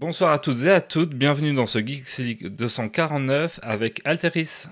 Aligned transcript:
Bonsoir 0.00 0.32
à 0.32 0.38
toutes 0.38 0.64
et 0.64 0.70
à 0.70 0.80
toutes, 0.80 1.10
bienvenue 1.10 1.52
dans 1.52 1.66
ce 1.66 1.78
Geeks 1.78 2.16
League 2.20 2.46
249 2.46 3.60
avec 3.62 4.00
Alteris. 4.06 4.64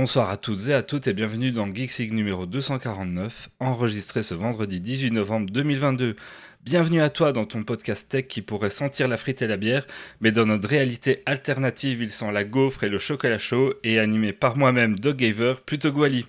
Bonsoir 0.00 0.30
à 0.30 0.38
toutes 0.38 0.68
et 0.68 0.72
à 0.72 0.82
toutes 0.82 1.08
et 1.08 1.12
bienvenue 1.12 1.52
dans 1.52 1.66
Geeksig 1.66 2.14
numéro 2.14 2.46
249, 2.46 3.50
enregistré 3.60 4.22
ce 4.22 4.32
vendredi 4.32 4.80
18 4.80 5.10
novembre 5.10 5.50
2022. 5.50 6.16
Bienvenue 6.64 7.02
à 7.02 7.10
toi 7.10 7.34
dans 7.34 7.44
ton 7.44 7.64
podcast 7.64 8.10
tech 8.10 8.26
qui 8.26 8.40
pourrait 8.40 8.70
sentir 8.70 9.08
la 9.08 9.18
frite 9.18 9.42
et 9.42 9.46
la 9.46 9.58
bière, 9.58 9.86
mais 10.22 10.32
dans 10.32 10.46
notre 10.46 10.66
réalité 10.66 11.20
alternative, 11.26 12.00
il 12.00 12.10
sent 12.10 12.32
la 12.32 12.44
gaufre 12.44 12.84
et 12.84 12.88
le 12.88 12.96
chocolat 12.96 13.36
chaud 13.36 13.74
et 13.84 13.98
animé 13.98 14.32
par 14.32 14.56
moi-même, 14.56 14.98
Doug 14.98 15.16
Gaver, 15.16 15.56
plutôt 15.66 15.92
Guali. 15.92 16.24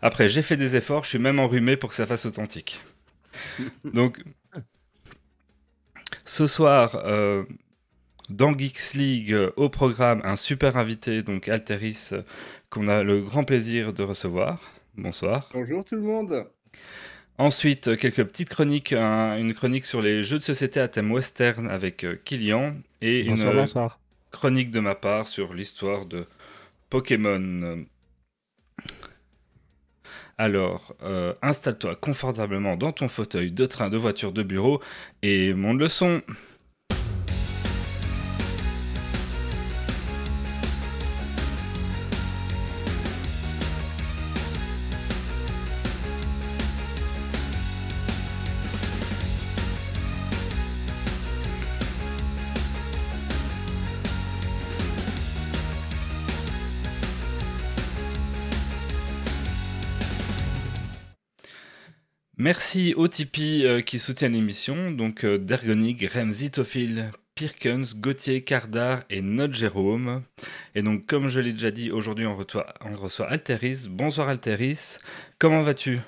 Après, 0.00 0.28
j'ai 0.28 0.42
fait 0.42 0.56
des 0.56 0.76
efforts, 0.76 1.02
je 1.02 1.08
suis 1.08 1.18
même 1.18 1.40
enrhumé 1.40 1.76
pour 1.76 1.90
que 1.90 1.96
ça 1.96 2.06
fasse 2.06 2.24
authentique. 2.24 2.80
Donc, 3.82 4.22
ce 6.24 6.46
soir, 6.46 7.02
euh, 7.04 7.42
dans 8.28 8.56
Geeks 8.56 8.94
League, 8.94 9.36
au 9.56 9.68
programme, 9.68 10.20
un 10.22 10.36
super 10.36 10.76
invité, 10.76 11.22
donc 11.24 11.48
Alteris 11.48 12.10
qu'on 12.70 12.88
a 12.88 13.02
le 13.02 13.20
grand 13.20 13.44
plaisir 13.44 13.92
de 13.92 14.02
recevoir. 14.02 14.60
Bonsoir. 14.96 15.48
Bonjour 15.52 15.84
tout 15.84 15.94
le 15.94 16.02
monde. 16.02 16.46
Ensuite, 17.38 17.96
quelques 17.96 18.24
petites 18.24 18.48
chroniques, 18.48 18.92
une 18.92 19.54
chronique 19.54 19.86
sur 19.86 20.02
les 20.02 20.22
jeux 20.22 20.38
de 20.38 20.44
société 20.44 20.80
à 20.80 20.88
thème 20.88 21.12
western 21.12 21.68
avec 21.68 22.04
euh, 22.04 22.16
Kilian 22.24 22.74
et 23.00 23.20
une 23.20 23.64
chronique 24.32 24.70
de 24.70 24.80
ma 24.80 24.94
part 24.94 25.28
sur 25.28 25.54
l'histoire 25.54 26.04
de 26.06 26.26
Pokémon. 26.90 27.84
Alors, 30.36 30.94
euh, 31.02 31.34
installe-toi 31.42 31.96
confortablement 31.96 32.76
dans 32.76 32.92
ton 32.92 33.08
fauteuil 33.08 33.50
de 33.50 33.66
train, 33.66 33.90
de 33.90 33.96
voiture, 33.96 34.32
de 34.32 34.42
bureau 34.42 34.80
et 35.22 35.52
monte 35.54 35.78
le 35.78 35.88
son. 35.88 36.22
Merci 62.48 62.94
aux 62.94 63.08
Tipeee 63.08 63.66
euh, 63.66 63.82
qui 63.82 63.98
soutiennent 63.98 64.32
l'émission, 64.32 64.90
donc 64.90 65.22
euh, 65.24 65.36
Dergonig, 65.36 66.08
Remzitophil, 66.10 67.10
Pirkens, 67.34 67.94
Gauthier, 67.94 68.42
Cardar 68.42 69.04
et 69.10 69.20
Note 69.20 69.52
Jérôme. 69.52 70.22
Et 70.74 70.80
donc, 70.80 71.04
comme 71.04 71.28
je 71.28 71.40
l'ai 71.40 71.52
déjà 71.52 71.70
dit, 71.70 71.90
aujourd'hui 71.90 72.24
on, 72.24 72.38
on, 72.38 72.96
reçoit 72.96 73.28
Alteris. 73.28 73.86
Bonsoir 73.90 74.30
Alteris, 74.30 74.96
comment 75.38 75.60
vas-tu? 75.60 75.98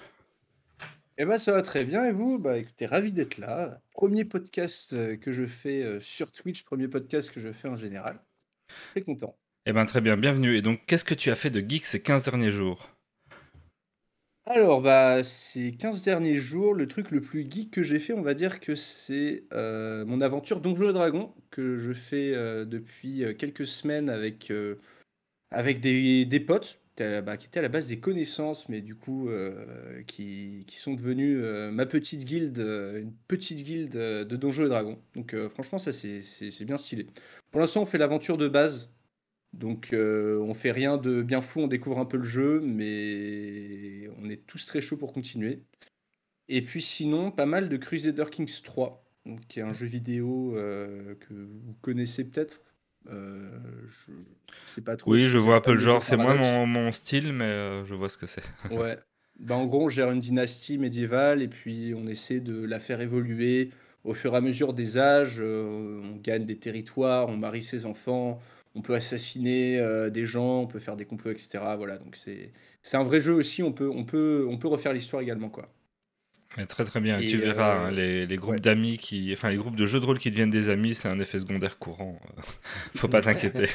Eh 1.18 1.26
ben 1.26 1.36
ça 1.36 1.52
va 1.52 1.60
très 1.60 1.84
bien 1.84 2.06
et 2.06 2.12
vous? 2.12 2.38
Bah 2.38 2.56
écoutez, 2.56 2.86
ravi 2.86 3.12
d'être 3.12 3.36
là. 3.36 3.78
Premier 3.92 4.24
podcast 4.24 4.94
euh, 4.94 5.18
que 5.18 5.32
je 5.32 5.44
fais 5.44 6.00
sur 6.00 6.32
Twitch, 6.32 6.64
premier 6.64 6.88
podcast 6.88 7.30
que 7.30 7.40
je 7.40 7.52
fais 7.52 7.68
en 7.68 7.76
général. 7.76 8.18
Très 8.92 9.02
content. 9.02 9.36
Eh 9.66 9.74
ben 9.74 9.84
très 9.84 10.00
bien, 10.00 10.16
bienvenue. 10.16 10.56
Et 10.56 10.62
donc, 10.62 10.80
qu'est-ce 10.86 11.04
que 11.04 11.12
tu 11.12 11.30
as 11.30 11.36
fait 11.36 11.50
de 11.50 11.60
geek 11.60 11.84
ces 11.84 12.00
15 12.00 12.24
derniers 12.24 12.50
jours? 12.50 12.88
Alors, 14.52 14.80
bah, 14.82 15.22
ces 15.22 15.70
15 15.70 16.02
derniers 16.02 16.36
jours, 16.36 16.74
le 16.74 16.88
truc 16.88 17.12
le 17.12 17.20
plus 17.20 17.48
geek 17.48 17.70
que 17.70 17.84
j'ai 17.84 18.00
fait, 18.00 18.12
on 18.12 18.22
va 18.22 18.34
dire 18.34 18.58
que 18.58 18.74
c'est, 18.74 19.44
euh, 19.52 20.04
mon 20.04 20.20
aventure 20.20 20.60
Donjons 20.60 20.90
et 20.90 20.92
Dragons 20.92 21.32
que 21.52 21.76
je 21.76 21.92
fais, 21.92 22.34
euh, 22.34 22.64
depuis, 22.64 23.22
euh, 23.22 23.32
quelques 23.32 23.64
semaines 23.66 24.10
avec, 24.10 24.52
des 25.80 26.24
des 26.24 26.40
potes, 26.40 26.80
bah, 26.98 27.36
qui 27.36 27.46
étaient 27.46 27.60
à 27.60 27.62
la 27.62 27.68
base 27.68 27.86
des 27.86 28.00
connaissances, 28.00 28.68
mais 28.68 28.80
du 28.80 28.96
coup, 28.96 29.30
qui 30.08 30.64
qui 30.66 30.78
sont 30.78 30.94
devenus, 30.94 31.38
ma 31.72 31.86
petite 31.86 32.24
guilde, 32.24 32.58
une 32.58 33.12
petite 33.28 33.64
guilde, 33.64 33.92
de 33.92 34.36
Donjons 34.36 34.66
et 34.66 34.68
Dragons. 34.68 34.98
Donc, 35.14 35.34
franchement, 35.48 35.78
ça, 35.78 35.92
c'est 35.92 36.64
bien 36.64 36.76
stylé. 36.76 37.06
Pour 37.52 37.60
l'instant, 37.60 37.82
on 37.82 37.86
fait 37.86 37.98
l'aventure 37.98 38.36
de 38.36 38.48
base 38.48 38.90
donc 39.52 39.92
euh, 39.92 40.38
on 40.40 40.54
fait 40.54 40.70
rien 40.70 40.96
de 40.96 41.22
bien 41.22 41.42
fou, 41.42 41.60
on 41.60 41.66
découvre 41.66 41.98
un 41.98 42.04
peu 42.04 42.16
le 42.16 42.24
jeu, 42.24 42.60
mais 42.60 44.08
on 44.18 44.30
est 44.30 44.46
tous 44.46 44.64
très 44.66 44.80
chauds 44.80 44.96
pour 44.96 45.12
continuer. 45.12 45.62
Et 46.48 46.62
puis 46.62 46.82
sinon, 46.82 47.30
pas 47.30 47.46
mal 47.46 47.68
de 47.68 47.76
Crusader 47.76 48.26
Kings 48.30 48.60
3, 48.62 49.04
qui 49.48 49.60
est 49.60 49.62
un 49.62 49.72
jeu 49.72 49.86
vidéo 49.86 50.56
euh, 50.56 51.14
que 51.16 51.34
vous 51.34 51.74
connaissez 51.80 52.24
peut-être. 52.24 52.62
Euh, 53.08 53.58
je 53.96 54.12
sais 54.66 54.82
pas 54.82 54.96
trop. 54.96 55.12
Oui, 55.12 55.28
je 55.28 55.38
vois 55.38 55.56
un 55.56 55.60
peu 55.60 55.72
le 55.72 55.78
genre. 55.78 56.02
C'est 56.02 56.16
moins 56.16 56.66
mon, 56.66 56.92
style, 56.92 57.32
mais 57.32 57.84
je 57.86 57.94
vois 57.94 58.08
ce 58.08 58.18
que 58.18 58.26
c'est. 58.26 58.44
ouais. 58.70 58.98
Ben, 59.38 59.54
en 59.54 59.66
gros, 59.66 59.86
on 59.86 59.88
gère 59.88 60.10
une 60.10 60.20
dynastie 60.20 60.76
médiévale 60.76 61.42
et 61.42 61.48
puis 61.48 61.94
on 61.96 62.06
essaie 62.06 62.40
de 62.40 62.62
la 62.64 62.78
faire 62.78 63.00
évoluer 63.00 63.70
au 64.04 64.12
fur 64.12 64.34
et 64.34 64.36
à 64.36 64.40
mesure 64.40 64.74
des 64.74 64.98
âges. 64.98 65.40
on 65.40 66.16
gagne 66.22 66.44
des 66.44 66.58
territoires, 66.58 67.28
on 67.28 67.36
marie 67.36 67.62
ses 67.62 67.86
enfants, 67.86 68.40
on 68.74 68.82
peut 68.82 68.94
assassiner 68.94 69.78
euh, 69.78 70.10
des 70.10 70.24
gens, 70.24 70.60
on 70.60 70.66
peut 70.66 70.78
faire 70.78 70.96
des 70.96 71.04
complots, 71.04 71.30
etc. 71.30 71.58
Voilà, 71.76 71.98
donc 71.98 72.16
c'est 72.16 72.50
c'est 72.82 72.96
un 72.96 73.02
vrai 73.02 73.20
jeu 73.20 73.34
aussi. 73.34 73.62
On 73.62 73.72
peut 73.72 73.88
on 73.88 74.04
peut 74.04 74.46
on 74.48 74.56
peut 74.58 74.68
refaire 74.68 74.92
l'histoire 74.92 75.22
également 75.22 75.48
quoi. 75.48 75.68
très 76.68 76.84
très 76.84 77.00
bien. 77.00 77.20
tu 77.20 77.38
verras 77.38 77.86
hein, 77.86 77.92
euh, 77.92 78.26
les, 78.26 78.36
groupes 78.36 78.60
d'amis 78.60 78.98
qui, 78.98 79.32
enfin 79.32 79.50
les 79.50 79.56
groupes 79.56 79.76
de 79.76 79.86
jeux 79.86 80.00
de 80.00 80.04
rôle 80.04 80.18
qui 80.18 80.30
deviennent 80.30 80.50
des 80.50 80.68
amis, 80.68 80.94
c'est 80.94 81.08
un 81.08 81.18
effet 81.18 81.38
secondaire 81.38 81.78
courant. 81.78 82.20
Faut 82.96 83.08
pas 83.08 83.22
t'inquiéter. 83.22 83.66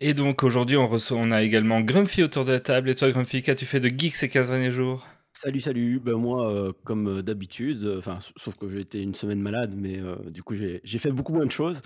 Et 0.00 0.14
donc 0.14 0.44
aujourd'hui 0.44 0.76
on 0.76 0.86
reçoit, 0.86 1.18
on 1.18 1.32
a 1.32 1.42
également 1.42 1.80
Grumpy 1.80 2.22
autour 2.22 2.44
de 2.44 2.52
la 2.52 2.60
table. 2.60 2.88
Et 2.90 2.94
toi 2.94 3.10
Grumpy, 3.10 3.42
qu'as-tu 3.42 3.66
fait 3.66 3.80
de 3.80 3.88
geek 3.88 4.14
ces 4.14 4.28
15 4.28 4.50
derniers 4.50 4.70
jours? 4.70 5.06
Salut, 5.40 5.60
salut. 5.60 6.00
Ben 6.00 6.16
moi, 6.16 6.52
euh, 6.52 6.72
comme 6.82 7.18
euh, 7.18 7.22
d'habitude, 7.22 7.84
euh, 7.84 7.98
enfin, 7.98 8.18
sauf 8.38 8.58
que 8.58 8.68
j'ai 8.68 8.80
été 8.80 9.00
une 9.00 9.14
semaine 9.14 9.40
malade, 9.40 9.72
mais 9.76 10.00
du 10.32 10.42
coup, 10.42 10.56
j'ai 10.56 10.98
fait 10.98 11.12
beaucoup 11.12 11.32
moins 11.32 11.46
de 11.46 11.52
choses. 11.52 11.80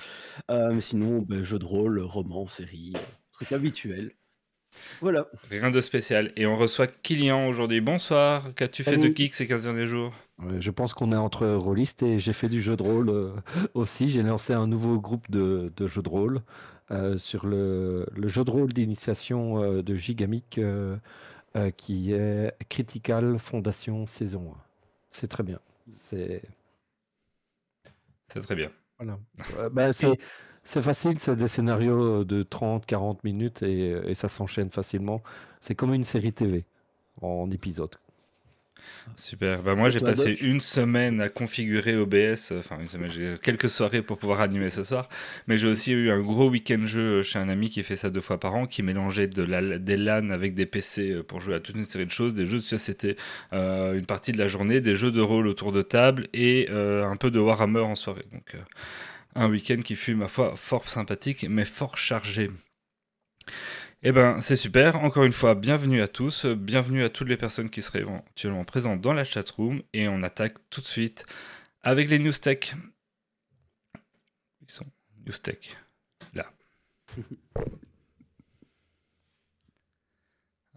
mais 0.49 0.81
sinon, 0.81 1.19
ben, 1.21 1.43
jeux 1.43 1.59
de 1.59 1.67
rôle, 1.67 2.01
romans, 2.01 2.47
séries, 2.47 2.95
trucs 3.33 3.53
habituels. 3.53 4.13
Voilà. 5.03 5.27
Rien 5.51 5.71
de 5.71 5.83
spécial. 5.83 6.33
Et 6.37 6.47
on 6.47 6.57
reçoit 6.57 6.87
Kilian 6.87 7.47
aujourd'hui. 7.47 7.83
Bonsoir. 7.83 8.55
Qu'as-tu 8.55 8.85
fait 8.85 8.97
de 8.97 9.15
geek 9.15 9.35
ces 9.35 9.47
15 9.47 9.65
derniers 9.65 9.87
jours? 9.87 10.15
Je 10.59 10.71
pense 10.71 10.95
qu'on 10.95 11.13
est 11.13 11.17
entre 11.17 11.47
rôlistes 11.47 12.03
et 12.03 12.19
j'ai 12.19 12.33
fait 12.33 12.49
du 12.49 12.63
jeu 12.63 12.79
de 12.79 12.83
rôle 12.83 13.35
aussi. 13.75 14.09
J'ai 14.09 14.23
lancé 14.23 14.55
un 14.55 14.67
nouveau 14.67 14.99
groupe 14.99 15.31
de, 15.31 15.71
de 15.77 15.87
jeux 15.87 16.01
de 16.01 16.09
rôle 16.09 16.41
sur 17.17 17.45
le, 17.45 18.07
le 18.17 18.29
jeu 18.29 18.45
de 18.45 18.51
rôle 18.51 18.73
d'initiation 18.73 19.83
de 19.83 19.95
Gigamic 19.95 20.59
euh, 21.57 21.71
qui 21.71 22.13
est 22.13 22.53
Critical 22.69 23.39
Fondation 23.39 24.07
saison 24.07 24.53
1. 24.53 24.59
C'est 25.13 25.29
très 25.29 25.43
bien. 25.43 25.61
C'est 25.91 26.43
c'est 28.33 28.41
très 28.41 28.55
bien. 28.57 28.71
Voilà. 28.99 29.19
Ben, 29.71 29.93
c'est 29.93 30.83
facile, 30.83 31.19
c'est 31.19 31.37
des 31.37 31.49
scénarios 31.49 32.25
de 32.25 32.43
30-40 32.43 33.21
minutes 33.25 33.63
et, 33.63 33.91
et 34.11 34.15
ça 34.15 34.29
s'enchaîne 34.29 34.71
facilement. 34.71 35.23
C'est 35.61 35.75
comme 35.75 35.93
une 35.95 36.05
série 36.05 36.33
TV 36.33 36.65
en 37.21 37.51
épisode. 37.51 37.97
Super. 39.17 39.63
Bah 39.63 39.75
moi, 39.75 39.89
j'ai 39.89 40.01
passé 40.01 40.39
une 40.41 40.61
semaine 40.61 41.21
à 41.21 41.29
configurer 41.29 41.97
OBS. 41.97 42.53
Enfin, 42.59 42.79
une 42.81 42.89
semaine, 42.89 43.11
j'ai 43.11 43.37
quelques 43.43 43.69
soirées 43.69 44.03
pour 44.03 44.19
pouvoir 44.19 44.41
animer 44.41 44.71
ce 44.71 44.85
soir. 44.85 45.09
Mais 45.47 45.59
j'ai 45.59 45.69
aussi 45.69 45.93
eu 45.93 46.11
un 46.11 46.21
gros 46.21 46.49
week-end 46.49 46.85
jeu 46.85 47.23
chez 47.23 47.39
un 47.39 47.49
ami 47.49 47.69
qui 47.69 47.83
fait 47.83 47.97
ça 47.97 48.11
deux 48.11 48.21
fois 48.21 48.39
par 48.39 48.55
an, 48.55 48.67
qui 48.67 48.83
mélangeait 48.83 49.27
de 49.27 49.43
la, 49.43 49.79
des 49.79 49.97
LAN 49.97 50.31
avec 50.31 50.55
des 50.55 50.67
PC 50.67 51.11
euh, 51.11 51.23
pour 51.23 51.41
jouer 51.41 51.55
à 51.55 51.61
toute 51.61 51.77
une 51.77 51.85
série 51.85 52.07
de 52.07 52.11
choses, 52.11 52.35
des 52.35 52.47
jeux 52.47 52.59
de 52.59 52.65
société 52.65 53.17
euh, 53.53 53.99
une 53.99 54.07
partie 54.07 54.33
de 54.33 54.39
la 54.39 54.47
journée, 54.47 54.81
des 54.81 54.95
jeux 54.95 55.11
de 55.11 55.21
rôle 55.21 55.47
autour 55.47 55.73
de 55.73 55.83
table 55.83 56.29
et 56.33 56.69
euh, 56.71 57.05
un 57.05 57.17
peu 57.17 57.31
de 57.31 57.39
Warhammer 57.39 57.81
en 57.81 57.97
soirée. 57.97 58.25
Donc, 58.33 58.57
un 59.35 59.49
week-end 59.49 59.81
qui 59.83 59.97
fut, 59.97 60.15
ma 60.15 60.29
foi, 60.29 60.55
fort 60.57 60.89
sympathique, 60.89 61.47
mais 61.49 61.65
fort 61.65 61.97
chargé. 61.97 62.51
Eh 64.05 64.11
ben, 64.11 64.41
c'est 64.41 64.57
super. 64.57 64.97
Encore 65.05 65.23
une 65.23 65.33
fois, 65.33 65.55
bienvenue 65.55 66.03
à 66.03 66.09
tous. 66.09 66.45
Bienvenue 66.45 67.05
à 67.05 67.09
toutes 67.09 67.29
les 67.29 67.37
personnes 67.37 67.71
qui 67.71 67.83
seraient 67.83 68.01
éventuellement 68.01 68.65
présentes 68.65 69.01
dans 69.01 69.13
la 69.13 69.23
chatroom. 69.23 69.81
Et 69.93 70.09
on 70.09 70.25
attaque 70.25 70.57
tout 70.71 70.81
de 70.81 70.87
suite 70.87 71.25
avec 71.83 72.11
les 72.11 72.19
news 72.19 72.33
tech. 72.33 72.75
Ils 74.61 74.71
sont 74.71 74.87
Newstech. 75.25 75.77
Là. 76.35 76.53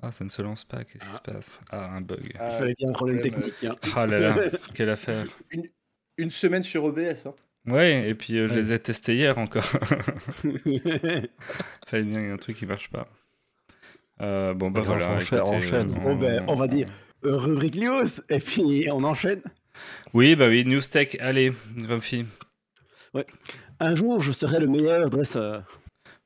Ah, 0.01 0.11
ça 0.11 0.23
ne 0.23 0.29
se 0.29 0.39
lance 0.43 0.63
pas, 0.63 0.83
qu'est-ce 0.83 1.03
qui 1.03 1.11
se 1.11 1.17
ah. 1.17 1.31
passe? 1.31 1.59
Ah, 1.71 1.89
un 1.89 2.01
bug. 2.01 2.31
Il 2.31 2.51
fallait 2.51 2.75
bien 2.75 2.89
un 2.89 2.91
problème 2.91 3.21
technique. 3.21 3.63
Hein. 3.63 3.73
Ah 3.95 4.05
là 4.05 4.19
là, 4.19 4.35
quelle 4.75 4.89
affaire. 4.89 5.25
Une, 5.49 5.67
une 6.17 6.29
semaine 6.29 6.61
sur 6.61 6.83
OBS. 6.83 7.25
Hein. 7.25 7.33
Ouais, 7.67 8.09
et 8.09 8.15
puis 8.15 8.37
euh, 8.37 8.47
je 8.47 8.53
les 8.53 8.73
ai 8.73 8.79
testés 8.79 9.15
hier 9.15 9.37
encore. 9.37 9.63
Fallait 11.87 12.03
bien, 12.03 12.21
il 12.21 12.27
y 12.27 12.29
a 12.29 12.33
un 12.33 12.37
truc 12.37 12.57
qui 12.57 12.65
marche 12.65 12.89
pas. 12.89 13.07
Euh, 14.21 14.53
bon, 14.53 14.69
bah 14.69 14.81
voilà. 14.81 15.11
On 15.11 15.15
enchaîne. 15.55 15.91
Euh, 15.91 16.05
on... 16.05 16.15
Ben, 16.15 16.45
on... 16.47 16.55
va 16.55 16.67
dire 16.67 16.87
rubrique 17.23 17.75
news, 17.75 18.05
et 18.29 18.39
puis 18.39 18.87
on 18.91 19.03
enchaîne. 19.03 19.41
Oui, 20.13 20.35
bah 20.35 20.47
oui, 20.47 20.63
news 20.63 20.81
tech. 20.81 21.17
Allez, 21.19 21.51
Grumpy. 21.75 22.25
Ouais. 23.13 23.25
Un 23.79 23.95
jour, 23.95 24.21
je 24.21 24.31
serai 24.31 24.59
le 24.59 24.67
meilleur 24.67 25.09
dresseur. 25.09 25.63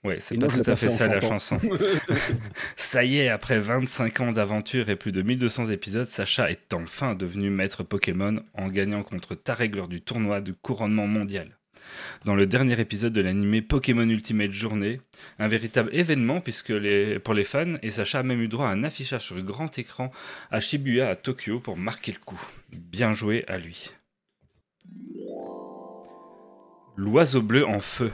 Oui, 0.06 0.16
c'est 0.20 0.40
pas 0.40 0.48
tout 0.48 0.64
à 0.66 0.76
fait 0.78 0.90
ça 0.90 1.08
la 1.08 1.20
chanson. 1.20 1.60
ça 2.78 3.04
y 3.04 3.18
est, 3.18 3.28
après 3.28 3.60
25 3.60 4.22
ans 4.22 4.32
d'aventure 4.32 4.90
et 4.90 4.96
plus 4.96 5.12
de 5.12 5.22
1200 5.22 5.68
épisodes, 5.68 6.06
Sacha 6.06 6.50
est 6.50 6.74
enfin 6.74 7.16
devenu 7.16 7.50
maître 7.50 7.84
Pokémon 7.84 8.42
en 8.54 8.70
gagnant 8.70 9.04
contre 9.04 9.36
Tarek 9.36 9.76
lors 9.76 9.90
du 9.90 10.00
tournoi 10.02 10.40
du 10.40 10.54
couronnement 10.54 11.06
mondial. 11.06 11.58
Dans 12.24 12.36
le 12.36 12.46
dernier 12.46 12.80
épisode 12.80 13.12
de 13.12 13.20
l'animé 13.20 13.62
Pokémon 13.62 14.08
Ultimate 14.08 14.54
Journée, 14.54 15.02
un 15.38 15.50
véritable 15.50 15.90
événement 15.94 16.40
puisque 16.40 16.70
les, 16.70 17.20
pour 17.20 17.34
les 17.34 17.44
fans, 17.44 17.76
et 17.82 17.92
Sacha 17.92 18.20
a 18.20 18.24
même 18.24 18.42
eu 18.42 18.48
droit 18.48 18.68
à 18.68 18.72
un 18.72 18.86
affichage 18.86 19.24
sur 19.24 19.42
grand 19.42 19.78
écran 19.78 20.12
à 20.50 20.62
Shibuya 20.62 21.10
à 21.10 21.16
Tokyo 21.18 21.60
pour 21.60 21.76
marquer 21.76 22.14
le 22.14 22.20
coup. 22.20 22.40
Bien 22.72 23.12
joué 23.12 23.44
à 23.50 23.58
lui. 23.58 23.90
L'oiseau 26.96 27.42
bleu 27.42 27.66
en 27.66 27.82
feu. 27.82 28.12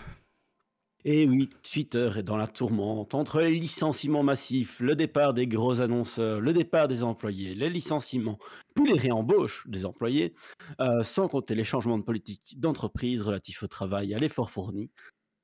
Et 1.07 1.27
oui, 1.27 1.49
Twitter 1.61 2.09
est 2.17 2.23
dans 2.23 2.35
la 2.35 2.47
tourmente 2.47 3.13
entre 3.13 3.39
les 3.39 3.51
licenciements 3.51 4.23
massifs, 4.23 4.79
le 4.79 4.95
départ 4.95 5.35
des 5.35 5.45
gros 5.45 5.79
annonceurs, 5.79 6.41
le 6.41 6.51
départ 6.51 6.87
des 6.87 7.03
employés, 7.03 7.53
les 7.53 7.69
licenciements, 7.69 8.39
puis 8.73 8.91
les 8.91 8.97
réembauches 8.97 9.67
des 9.67 9.85
employés, 9.85 10.33
euh, 10.81 11.03
sans 11.03 11.27
compter 11.27 11.53
les 11.53 11.63
changements 11.63 11.99
de 11.99 12.03
politique 12.03 12.59
d'entreprise 12.59 13.21
relatifs 13.21 13.61
au 13.61 13.67
travail, 13.67 14.15
à 14.15 14.19
l'effort 14.19 14.49
fourni. 14.49 14.89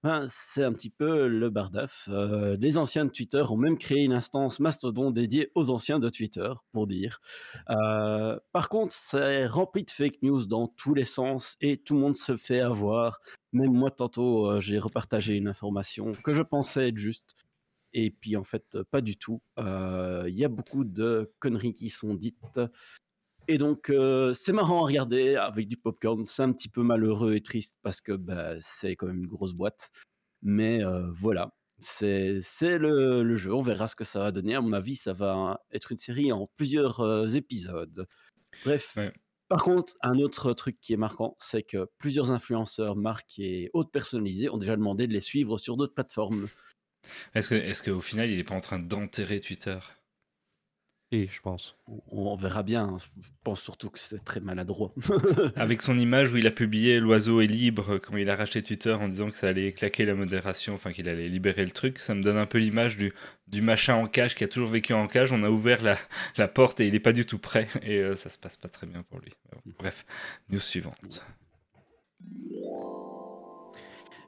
Ben, 0.04 0.26
c'est 0.30 0.64
un 0.64 0.74
petit 0.74 0.90
peu 0.90 1.28
le 1.28 1.50
bardaf. 1.52 2.10
Euh, 2.12 2.58
les 2.60 2.80
anciens 2.80 3.06
de 3.06 3.12
Twitter 3.12 3.44
ont 3.48 3.58
même 3.58 3.78
créé 3.78 4.04
une 4.04 4.14
instance 4.14 4.60
Mastodon 4.60 5.12
dédiée 5.12 5.52
aux 5.54 5.70
anciens 5.70 6.00
de 6.00 6.10
Twitter, 6.10 6.52
pour 6.72 6.88
dire. 6.88 7.20
Euh, 7.70 8.40
par 8.52 8.68
contre, 8.70 8.96
c'est 8.96 9.46
rempli 9.46 9.84
de 9.84 9.92
fake 9.92 10.24
news 10.24 10.48
dans 10.48 10.68
tous 10.68 10.96
les 10.96 11.06
sens 11.06 11.56
et 11.62 11.78
tout 11.78 11.94
le 11.94 12.00
monde 12.00 12.18
se 12.18 12.36
fait 12.36 12.62
avoir. 12.62 13.22
Même 13.54 13.74
moi, 13.74 13.92
tantôt, 13.92 14.48
euh, 14.48 14.60
j'ai 14.60 14.80
repartagé 14.80 15.36
une 15.36 15.48
information 15.48 16.14
que 16.24 16.34
je 16.34 16.42
pensais 16.42 16.88
être 16.88 16.98
juste. 16.98 17.36
Et 17.94 18.10
puis, 18.10 18.36
en 18.38 18.44
fait, 18.44 18.78
pas 18.90 19.02
du 19.02 19.18
tout. 19.18 19.42
Il 19.58 20.34
y 20.34 20.46
a 20.46 20.50
beaucoup 20.50 20.86
de 20.86 21.32
conneries 21.40 21.74
qui 21.74 21.90
sont 21.90 22.16
dites. 22.16 22.60
Et 23.48 23.58
donc, 23.58 23.90
euh, 23.90 24.34
c'est 24.34 24.54
marrant 24.54 24.84
à 24.84 24.88
regarder 24.88 25.36
avec 25.36 25.68
du 25.68 25.78
popcorn. 25.78 26.26
C'est 26.26 26.44
un 26.44 26.52
petit 26.52 26.70
peu 26.70 26.84
malheureux 26.84 27.36
et 27.36 27.42
triste 27.42 27.78
parce 27.82 28.02
que 28.02 28.14
bah, 28.14 28.54
c'est 28.60 28.96
quand 28.96 29.08
même 29.08 29.20
une 29.20 29.28
grosse 29.28 29.54
boîte. 29.54 29.92
Mais 30.42 30.84
euh, 30.84 31.12
voilà, 31.12 31.54
c'est 31.80 32.42
le, 32.62 33.24
le, 33.24 33.36
jeu. 33.36 33.54
On 33.54 33.62
verra 33.62 33.88
ce 33.88 33.96
que 33.96 34.04
ça 34.04 34.20
va 34.20 34.32
donner. 34.32 34.56
À 34.56 34.62
mon 34.62 34.74
avis, 34.74 34.96
ça 34.96 35.14
va 35.14 35.62
être 35.72 35.92
une 35.92 35.98
série 35.98 36.32
en 36.32 36.50
plusieurs 36.58 37.00
euh, 37.02 37.28
épisodes. 37.28 38.08
Bref. 38.64 38.98
Par 39.50 39.64
contre, 39.64 39.98
un 40.02 40.18
autre 40.20 40.54
truc 40.54 40.80
qui 40.80 40.94
est 40.94 40.98
marquant, 40.98 41.36
c'est 41.38 41.64
que 41.64 41.90
plusieurs 41.98 42.32
influenceurs, 42.32 42.96
marques 42.96 43.38
et 43.38 43.70
autres 43.74 43.92
personnalisés 43.92 44.50
ont 44.50 44.58
déjà 44.58 44.78
demandé 44.78 45.08
de 45.08 45.14
les 45.14 45.20
suivre 45.20 45.58
sur 45.58 45.76
d'autres 45.76 45.94
plateformes. 45.94 46.48
Est-ce 47.34 47.84
qu'au 47.84 48.00
final, 48.00 48.30
il 48.30 48.38
n'est 48.38 48.46
pas 48.46 48.56
en 48.56 48.62
train 48.62 48.80
d'enterrer 48.80 49.42
Twitter? 49.42 49.78
Je 51.12 51.42
pense. 51.42 51.76
On, 52.10 52.36
verra 52.36 52.64
bien. 52.64 52.86
Hein. 52.86 52.98
Je 53.22 53.30
pense 53.44 53.62
surtout 53.62 53.90
que 53.90 54.00
c'est 54.00 54.24
très 54.24 54.40
maladroit. 54.40 54.94
Avec 55.58 55.82
son 55.82 55.98
image 55.98 56.32
où 56.32 56.38
il 56.38 56.48
a 56.48 56.52
publié 56.52 57.02
L'oiseau 57.02 57.42
est 57.42 57.48
libre 57.48 57.98
quand 57.98 58.16
il 58.16 58.30
a 58.30 58.36
racheté 58.36 58.64
Twitter 58.64 58.94
en 58.94 59.10
disant 59.10 59.30
que 59.30 59.36
ça 59.36 59.50
allait 59.50 59.74
claquer 59.74 60.06
la 60.06 60.16
modération, 60.16 60.74
enfin 60.74 60.94
qu'il 60.94 61.10
allait 61.10 61.28
libérer 61.28 61.66
le 61.66 61.72
truc, 61.72 62.00
ça 62.00 62.16
me 62.16 62.24
donne 62.24 62.38
un 62.38 62.46
peu 62.46 62.60
l'image 62.60 62.96
du, 62.96 63.14
du 63.48 63.62
machin 63.62 63.96
en 63.96 64.08
cage 64.08 64.36
qui 64.36 64.46
a 64.46 64.48
toujours 64.48 64.70
vécu 64.70 64.94
en 64.94 65.08
cage. 65.08 65.34
On 65.34 65.44
a 65.44 65.50
ouvert 65.50 65.84
la, 65.84 65.98
la 66.38 66.48
porte 66.48 66.80
et 66.80 66.88
il 66.88 66.94
n'est 66.94 67.00
pas 67.02 67.14
du 67.14 67.26
tout 67.26 67.40
prêt 67.40 67.68
et 67.84 67.98
euh, 67.98 68.16
ça 68.16 68.30
se 68.30 68.38
passe 68.38 68.56
pas 68.56 68.70
très 68.70 68.88
bien 68.88 69.04
pour 69.04 69.20
lui. 69.20 69.34
Bref, 69.78 70.06
news 70.50 70.60
suivante. 70.60 71.22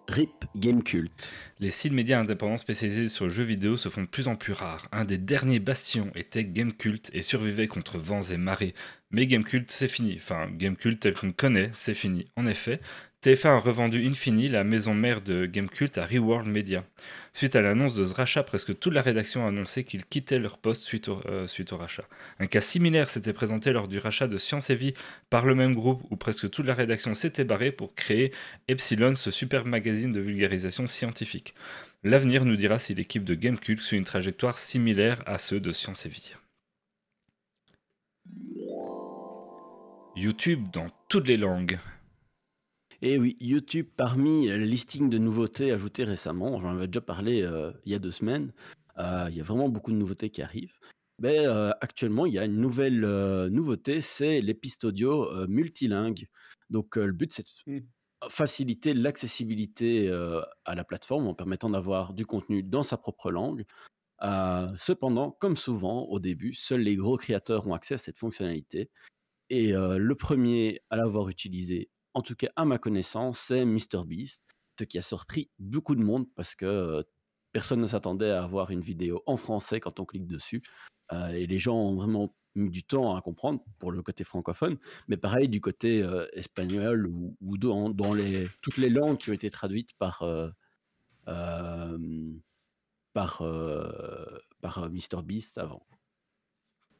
RIP 0.09 0.45
Gamecult. 0.55 1.31
Les 1.59 1.71
sites 1.71 1.93
médias 1.93 2.19
indépendants 2.19 2.57
spécialisés 2.57 3.09
sur 3.09 3.25
le 3.25 3.31
jeu 3.31 3.43
vidéo 3.43 3.77
se 3.77 3.89
font 3.89 4.01
de 4.01 4.07
plus 4.07 4.27
en 4.27 4.35
plus 4.35 4.53
rares. 4.53 4.87
Un 4.91 5.05
des 5.05 5.17
derniers 5.17 5.59
bastions 5.59 6.11
était 6.15 6.45
Gamecult 6.45 7.09
et 7.13 7.21
survivait 7.21 7.67
contre 7.67 7.97
vents 7.97 8.21
et 8.23 8.37
marées. 8.37 8.73
Mais 9.11 9.27
Gamecult, 9.27 9.69
c'est 9.71 9.87
fini. 9.87 10.15
Enfin, 10.17 10.49
Gamecult 10.51 10.99
tel 10.99 11.13
qu'on 11.13 11.27
le 11.27 11.33
connaît, 11.33 11.69
c'est 11.73 11.93
fini. 11.93 12.25
En 12.35 12.45
effet, 12.45 12.79
TF1 13.23 13.47
a 13.47 13.59
revendu 13.59 14.05
Infini, 14.05 14.49
la 14.49 14.65
maison 14.65 14.93
mère 14.93 15.21
de 15.21 15.45
Gamecult, 15.45 15.97
à 15.97 16.05
Reworld 16.05 16.45
Media. 16.45 16.83
Suite 17.31 17.55
à 17.55 17.61
l'annonce 17.61 17.95
de 17.95 18.05
ce 18.05 18.13
rachat, 18.13 18.43
presque 18.43 18.77
toute 18.77 18.93
la 18.93 19.01
rédaction 19.01 19.45
a 19.45 19.47
annoncé 19.47 19.85
qu'ils 19.85 20.05
quittaient 20.05 20.39
leur 20.39 20.57
poste 20.57 20.83
suite 20.83 21.07
au, 21.07 21.21
euh, 21.27 21.47
suite 21.47 21.71
au 21.71 21.77
rachat. 21.77 22.03
Un 22.39 22.47
cas 22.47 22.59
similaire 22.59 23.09
s'était 23.09 23.31
présenté 23.31 23.71
lors 23.71 23.87
du 23.87 23.97
rachat 23.97 24.27
de 24.27 24.37
Science 24.37 24.69
et 24.71 24.75
Vie 24.75 24.93
par 25.29 25.45
le 25.45 25.55
même 25.55 25.73
groupe, 25.73 26.03
où 26.09 26.17
presque 26.17 26.49
toute 26.49 26.65
la 26.65 26.73
rédaction 26.73 27.15
s'était 27.15 27.45
barrée 27.45 27.71
pour 27.71 27.95
créer 27.95 28.33
Epsilon, 28.67 29.15
ce 29.15 29.31
super 29.31 29.65
magazine 29.65 30.11
de 30.11 30.19
vulgarisation 30.19 30.85
scientifique. 30.87 31.55
L'avenir 32.03 32.43
nous 32.43 32.57
dira 32.57 32.77
si 32.77 32.93
l'équipe 32.93 33.23
de 33.23 33.35
Gamecult 33.35 33.81
suit 33.81 33.95
une 33.95 34.03
trajectoire 34.03 34.57
similaire 34.57 35.23
à 35.25 35.37
ceux 35.37 35.61
de 35.61 35.71
Science 35.71 36.05
et 36.05 36.09
Vie. 36.09 36.35
YouTube 40.17 40.67
dans 40.73 40.89
toutes 41.07 41.29
les 41.29 41.37
langues. 41.37 41.79
Et 43.05 43.17
oui, 43.17 43.35
YouTube, 43.41 43.89
parmi 43.97 44.47
le 44.47 44.63
listing 44.63 45.09
de 45.09 45.17
nouveautés 45.17 45.73
ajoutées 45.73 46.05
récemment, 46.05 46.57
j'en 46.61 46.69
avais 46.69 46.87
déjà 46.87 47.01
parlé 47.01 47.41
euh, 47.41 47.73
il 47.83 47.91
y 47.91 47.95
a 47.95 47.99
deux 47.99 48.11
semaines, 48.11 48.53
euh, 48.97 49.27
il 49.29 49.35
y 49.35 49.41
a 49.41 49.43
vraiment 49.43 49.67
beaucoup 49.67 49.91
de 49.91 49.97
nouveautés 49.97 50.29
qui 50.29 50.41
arrivent. 50.41 50.79
Mais 51.19 51.39
euh, 51.39 51.71
actuellement, 51.81 52.25
il 52.25 52.31
y 52.31 52.39
a 52.39 52.45
une 52.45 52.55
nouvelle 52.55 53.01
nouveauté, 53.49 53.99
c'est 53.99 54.39
les 54.39 54.53
pistes 54.53 54.85
audio 54.85 55.45
multilingues. 55.47 56.29
Donc 56.69 56.95
le 56.95 57.11
but, 57.11 57.33
c'est 57.33 57.43
de 57.67 57.79
mmh. 57.79 57.81
faciliter 58.29 58.93
l'accessibilité 58.93 60.09
à 60.63 60.73
la 60.73 60.85
plateforme 60.85 61.27
en 61.27 61.33
permettant 61.33 61.71
d'avoir 61.71 62.13
du 62.13 62.25
contenu 62.25 62.63
dans 62.63 62.83
sa 62.83 62.95
propre 62.95 63.31
langue. 63.31 63.65
cependant, 64.77 65.31
comme 65.41 65.57
souvent 65.57 66.03
au 66.03 66.21
début, 66.21 66.53
seuls 66.53 66.79
les 66.79 66.95
gros 66.95 67.17
créateurs 67.17 67.67
ont 67.67 67.73
accès 67.73 67.95
à 67.95 67.97
cette 67.97 68.17
fonctionnalité. 68.17 68.89
Et 69.49 69.73
le 69.73 70.15
premier 70.15 70.79
à 70.89 70.95
l'avoir 70.95 71.27
utilisé 71.27 71.89
en 72.13 72.21
tout 72.21 72.35
cas 72.35 72.49
à 72.55 72.65
ma 72.65 72.77
connaissance, 72.77 73.39
c'est 73.39 73.65
MrBeast, 73.65 74.45
ce 74.79 74.83
qui 74.83 74.97
a 74.97 75.01
surpris 75.01 75.49
beaucoup 75.59 75.95
de 75.95 76.03
monde 76.03 76.27
parce 76.35 76.55
que 76.55 77.05
personne 77.51 77.81
ne 77.81 77.87
s'attendait 77.87 78.31
à 78.31 78.43
avoir 78.43 78.71
une 78.71 78.81
vidéo 78.81 79.21
en 79.25 79.37
français 79.37 79.79
quand 79.79 79.99
on 79.99 80.05
clique 80.05 80.27
dessus. 80.27 80.63
et 81.11 81.45
les 81.45 81.59
gens 81.59 81.75
ont 81.75 81.95
vraiment 81.95 82.35
mis 82.55 82.69
du 82.69 82.83
temps 82.83 83.15
à 83.15 83.21
comprendre 83.21 83.63
pour 83.79 83.91
le 83.91 84.01
côté 84.01 84.23
francophone, 84.23 84.77
mais 85.07 85.17
pareil 85.17 85.49
du 85.49 85.61
côté 85.61 86.07
espagnol 86.33 87.07
ou, 87.07 87.57
dans, 87.57 87.93
toutes 88.61 88.77
les 88.77 88.89
langues 88.89 89.17
qui 89.17 89.29
ont 89.29 89.33
été 89.33 89.49
traduites 89.49 89.93
par, 89.97 90.23
par, 93.13 93.43
par 94.61 94.89
MrBeast 94.91 95.57
avant. 95.57 95.85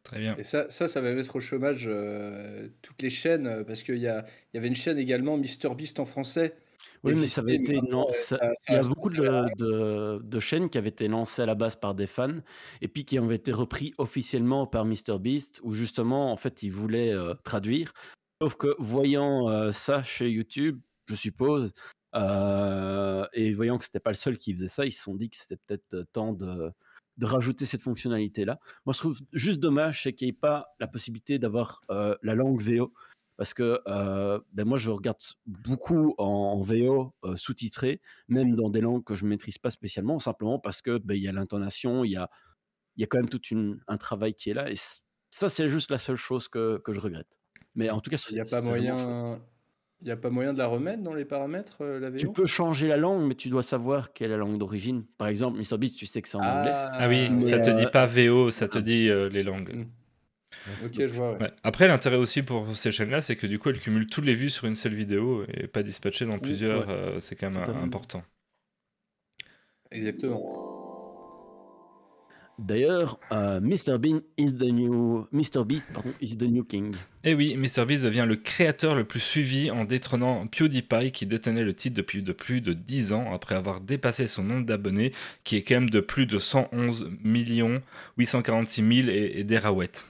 Très 0.04 0.20
bien. 0.20 0.36
Et 0.38 0.44
ça, 0.44 0.70
ça, 0.70 0.88
ça 0.88 1.02
va 1.02 1.14
mettre 1.14 1.36
au 1.36 1.40
chômage 1.40 1.86
euh, 1.88 2.68
toutes 2.82 3.02
les 3.02 3.10
chaînes, 3.10 3.48
euh, 3.48 3.64
parce 3.64 3.84
qu'il 3.84 3.98
y, 3.98 4.08
a, 4.08 4.26
il 4.54 4.56
y 4.56 4.58
avait 4.58 4.68
une 4.68 4.76
chaîne 4.76 4.98
également, 4.98 5.38
MrBeast 5.38 6.00
en 6.00 6.06
français. 6.06 6.56
Oui, 7.06 7.14
mais 7.14 7.28
ça 7.28 7.40
avait 7.40 7.56
été 7.56 7.80
non, 7.90 8.08
il 8.68 8.74
y 8.74 8.76
a 8.76 8.82
beaucoup 8.82 9.10
de, 9.10 10.20
de, 10.22 10.40
chaînes 10.42 10.70
qui 10.70 10.78
avaient 10.78 10.90
été 10.90 11.08
lancées 11.08 11.42
à 11.42 11.46
la 11.46 11.56
base 11.56 11.78
par 11.78 11.96
des 11.96 12.08
fans 12.08 12.40
et 12.82 12.90
puis 12.90 13.06
qui 13.06 13.18
ont 13.20 13.32
été 13.32 13.54
repris 13.54 13.94
officiellement 13.98 14.68
par 14.68 14.84
MrBeast 14.84 15.62
où 15.64 15.74
justement 15.74 16.34
en 16.34 16.36
fait 16.36 16.62
ils 16.62 16.72
voulaient 16.72 17.14
euh, 17.14 17.36
traduire. 17.46 17.94
Sauf 18.42 18.56
que 18.56 18.76
voyant 18.80 19.72
ça 19.72 20.04
chez 20.04 20.30
YouTube, 20.30 20.82
je 21.06 21.16
suppose, 21.16 21.72
et 22.14 23.54
voyant 23.54 23.78
que 23.78 23.86
c'était 23.86 24.02
pas 24.02 24.12
le 24.12 24.18
seul 24.18 24.38
qui 24.38 24.54
faisait 24.54 24.68
ça, 24.68 24.86
ils 24.86 24.92
se 24.92 25.04
sont 25.04 25.16
dit 25.16 25.30
que 25.30 25.38
c'était 25.38 25.56
peut-être 25.56 26.06
temps 26.12 26.34
de 26.34 26.74
de 27.18 27.26
rajouter 27.26 27.66
cette 27.66 27.82
fonctionnalité-là. 27.82 28.60
Moi, 28.86 28.94
je 28.94 29.00
trouve 29.00 29.20
juste 29.32 29.60
dommage, 29.60 30.04
c'est 30.04 30.14
qu'il 30.14 30.28
n'y 30.28 30.30
ait 30.30 30.34
pas 30.34 30.68
la 30.80 30.88
possibilité 30.88 31.40
d'avoir 31.40 31.82
euh, 31.92 32.16
la 32.24 32.36
langue 32.36 32.62
VO. 32.62 32.94
Parce 33.36 33.56
que 33.56 33.82
euh, 33.88 34.40
ben 34.54 34.64
moi, 34.66 34.78
je 34.78 34.92
regarde 34.92 35.18
beaucoup 35.46 36.14
en, 36.20 36.60
VO 36.60 37.16
euh, 37.26 37.36
sous-titré, 37.36 38.00
même 38.28 38.56
dans 38.56 38.70
des 38.70 38.80
langues 38.80 39.04
que 39.04 39.16
je 39.16 39.26
ne 39.26 39.30
maîtrise 39.30 39.58
pas 39.58 39.72
spécialement, 39.72 40.20
simplement 40.20 40.60
parce 40.60 40.84
que 40.84 41.00
ben, 41.00 41.16
y 41.16 41.28
a 41.28 41.32
l'intonation, 41.32 42.04
il 42.04 42.12
y 42.12 42.16
a, 42.16 42.30
y 42.96 43.04
a 43.04 43.08
quand 43.08 43.18
même 43.18 43.30
tout 43.30 43.42
un 43.88 43.98
travail 43.98 44.36
qui 44.36 44.52
est 44.52 44.54
là. 44.54 44.70
Et 44.70 44.76
ça, 45.32 45.50
c'est 45.50 45.68
juste 45.68 45.90
la 45.90 45.98
seule 45.98 46.16
chose 46.16 46.48
que, 46.48 46.80
que 46.86 46.94
je 46.94 47.00
regrette. 47.00 47.40
Mais 47.74 47.90
en 47.90 48.02
tout 48.02 48.12
cas, 48.12 48.24
il 48.30 48.36
n'y 48.36 48.40
a 48.40 48.46
pas 48.46 48.62
moyen. 48.62 49.42
Il 50.04 50.08
n'y 50.08 50.12
a 50.12 50.18
pas 50.18 50.30
moyen 50.30 50.52
de 50.52 50.58
la 50.58 50.68
remettre 50.68 51.02
dans 51.02 51.14
les 51.14 51.24
paramètres, 51.24 51.78
euh, 51.80 51.98
la 51.98 52.12
Tu 52.12 52.28
peux 52.28 52.46
changer 52.46 52.90
la 52.90 52.98
langue, 52.98 53.26
mais 53.26 53.36
tu 53.36 53.48
dois 53.48 53.64
savoir 53.64 54.12
quelle 54.12 54.28
est 54.28 54.34
la 54.34 54.38
langue 54.38 54.58
d'origine. 54.58 55.06
Par 55.18 55.30
exemple, 55.30 55.60
MrBeast, 55.60 55.98
tu 55.98 56.06
sais 56.06 56.22
que 56.22 56.28
c'est 56.28 56.36
en 56.38 56.42
anglais. 56.42 56.72
Ah 56.74 57.08
oui, 57.08 57.42
ça 57.42 57.60
te 57.60 57.70
dit 57.70 57.88
pas 57.88 58.06
VO, 58.06 58.52
ça 58.52 58.68
te 58.68 58.78
dit 58.78 59.10
les 59.32 59.44
langues. 59.44 59.74
Mm. 59.74 59.86
Ok, 60.86 60.94
je 60.98 61.06
vois. 61.06 61.38
Après, 61.64 61.88
l'intérêt 61.88 62.18
aussi 62.18 62.44
pour 62.44 62.76
ces 62.78 62.92
chaînes-là, 62.92 63.22
c'est 63.22 63.36
que 63.36 63.48
du 63.48 63.60
coup, 63.60 63.70
elles 63.70 63.80
cumulent 63.80 64.08
toutes 64.08 64.26
les 64.26 64.34
vues 64.34 64.50
sur 64.50 64.66
une 64.66 64.76
seule 64.76 64.94
vidéo 64.94 65.46
et 65.54 65.68
pas 65.68 65.84
dispatchées 65.84 66.26
dans 66.26 66.40
plusieurs. 66.40 66.90
Euh, 66.90 67.20
c'est 67.20 67.36
quand 67.36 67.50
même 67.50 67.64
important. 67.82 68.24
Exactement. 69.92 70.73
D'ailleurs, 72.60 73.20
euh, 73.32 73.60
Mr. 73.60 73.98
Bean 73.98 74.20
is 74.38 74.58
the 74.58 74.72
new 74.72 75.28
Mr. 75.32 75.66
Beast 75.66 75.90
is 76.22 76.38
the 76.38 76.44
new 76.44 76.64
king. 76.64 76.96
Eh 77.24 77.34
oui, 77.34 77.58
Mr. 77.58 77.86
Beast 77.86 78.04
devient 78.04 78.26
le 78.28 78.36
créateur 78.36 78.96
le 78.96 79.06
plus 79.06 79.20
suivi 79.20 79.72
en 79.72 79.86
détrônant 79.86 80.46
PewDiePie 80.48 81.12
qui 81.12 81.26
détenait 81.26 81.64
le 81.64 81.74
titre 81.74 81.98
depuis 81.98 82.22
de 82.22 82.32
plus 82.32 82.62
de 82.62 82.74
10 82.74 83.14
ans 83.14 83.34
après 83.34 83.56
avoir 83.56 83.82
dépassé 83.82 84.28
son 84.28 84.44
nombre 84.44 84.66
d'abonnés 84.66 85.12
qui 85.44 85.56
est 85.56 85.64
quand 85.64 85.76
même 85.76 85.90
de 85.90 86.00
plus 86.00 86.26
de 86.26 86.38
111 86.38 87.10
millions 87.24 87.82
846 88.18 89.04
000 89.04 89.10
et, 89.10 89.40
et 89.40 89.44
des 89.44 89.58
raouettes. 89.58 90.06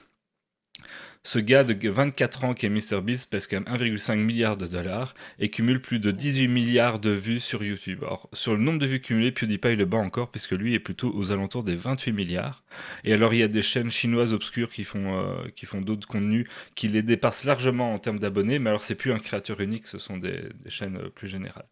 Ce 1.26 1.38
gars 1.38 1.64
de 1.64 1.88
24 1.88 2.44
ans 2.44 2.52
qui 2.52 2.66
est 2.66 2.68
MrBeast 2.68 3.30
pèse 3.30 3.46
quand 3.46 3.58
même 3.58 3.76
1,5 3.96 4.16
milliard 4.16 4.58
de 4.58 4.66
dollars 4.66 5.14
et 5.38 5.48
cumule 5.48 5.80
plus 5.80 5.98
de 5.98 6.10
18 6.10 6.48
milliards 6.48 6.98
de 7.00 7.08
vues 7.08 7.40
sur 7.40 7.64
YouTube. 7.64 8.00
Alors, 8.02 8.28
sur 8.34 8.52
le 8.52 8.58
nombre 8.58 8.78
de 8.78 8.84
vues 8.84 9.00
cumulées, 9.00 9.32
PewDiePie 9.32 9.74
le 9.74 9.86
bat 9.86 9.96
encore 9.96 10.30
puisque 10.30 10.52
lui 10.52 10.74
est 10.74 10.78
plutôt 10.78 11.10
aux 11.14 11.32
alentours 11.32 11.64
des 11.64 11.76
28 11.76 12.12
milliards. 12.12 12.62
Et 13.04 13.14
alors, 13.14 13.32
il 13.32 13.38
y 13.38 13.42
a 13.42 13.48
des 13.48 13.62
chaînes 13.62 13.90
chinoises 13.90 14.34
obscures 14.34 14.70
qui 14.70 14.84
font, 14.84 15.18
euh, 15.18 15.48
qui 15.56 15.64
font 15.64 15.80
d'autres 15.80 16.06
contenus 16.06 16.46
qui 16.74 16.88
les 16.88 17.00
dépassent 17.00 17.44
largement 17.44 17.94
en 17.94 17.98
termes 17.98 18.18
d'abonnés, 18.18 18.58
mais 18.58 18.68
alors 18.68 18.82
c'est 18.82 18.94
plus 18.94 19.12
un 19.12 19.18
créateur 19.18 19.60
unique, 19.60 19.86
ce 19.86 19.96
sont 19.98 20.18
des, 20.18 20.42
chaînes 20.68 20.98
euh, 20.98 21.08
plus 21.08 21.28
générales. 21.28 21.68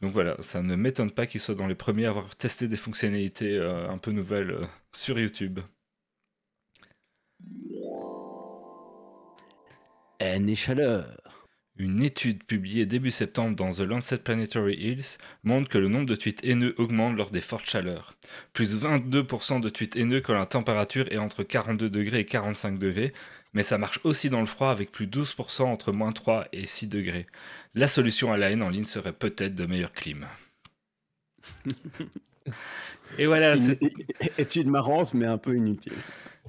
Donc 0.00 0.12
voilà, 0.12 0.36
ça 0.40 0.62
ne 0.62 0.74
m'étonne 0.74 1.12
pas 1.12 1.28
qu'il 1.28 1.40
soit 1.40 1.54
dans 1.54 1.68
les 1.68 1.76
premiers 1.76 2.06
à 2.06 2.10
avoir 2.10 2.34
testé 2.34 2.66
des 2.66 2.76
fonctionnalités 2.76 3.56
euh, 3.56 3.88
un 3.88 3.98
peu 3.98 4.10
nouvelles 4.10 4.56
sur 4.92 5.16
YouTube. 5.16 5.60
Haine 10.18 10.48
et 10.48 10.56
chaleur. 10.56 11.16
Une 11.78 12.02
étude 12.02 12.42
publiée 12.44 12.86
début 12.86 13.10
septembre 13.10 13.54
dans 13.54 13.70
The 13.70 13.80
Lancet 13.80 14.18
Planetary 14.18 14.74
Hills 14.76 15.18
montre 15.44 15.68
que 15.68 15.76
le 15.76 15.88
nombre 15.88 16.06
de 16.06 16.16
tweets 16.16 16.42
haineux 16.42 16.74
augmente 16.78 17.14
lors 17.16 17.30
des 17.30 17.42
fortes 17.42 17.68
chaleurs. 17.68 18.16
Plus 18.54 18.82
22% 18.82 19.60
de 19.60 19.68
tweets 19.68 19.96
haineux 19.96 20.22
quand 20.22 20.32
la 20.32 20.46
température 20.46 21.06
est 21.12 21.18
entre 21.18 21.42
42 21.42 21.90
degrés 21.90 22.20
et 22.20 22.24
45 22.24 22.78
degrés, 22.78 23.12
mais 23.52 23.62
ça 23.62 23.76
marche 23.76 24.00
aussi 24.04 24.30
dans 24.30 24.40
le 24.40 24.46
froid 24.46 24.70
avec 24.70 24.90
plus 24.90 25.06
12% 25.06 25.64
entre 25.64 25.92
moins 25.92 26.12
3 26.12 26.48
et 26.52 26.64
6 26.64 26.88
degrés. 26.88 27.26
La 27.74 27.88
solution 27.88 28.32
à 28.32 28.38
la 28.38 28.50
haine 28.50 28.62
en 28.62 28.70
ligne 28.70 28.86
serait 28.86 29.12
peut-être 29.12 29.54
de 29.54 29.66
meilleurs 29.66 29.92
clim. 29.92 30.26
et 33.18 33.26
voilà. 33.26 33.54
c'est 33.56 33.78
étude 34.38 34.68
marrante 34.68 35.12
mais 35.12 35.26
un 35.26 35.38
peu 35.38 35.54
inutile. 35.54 35.92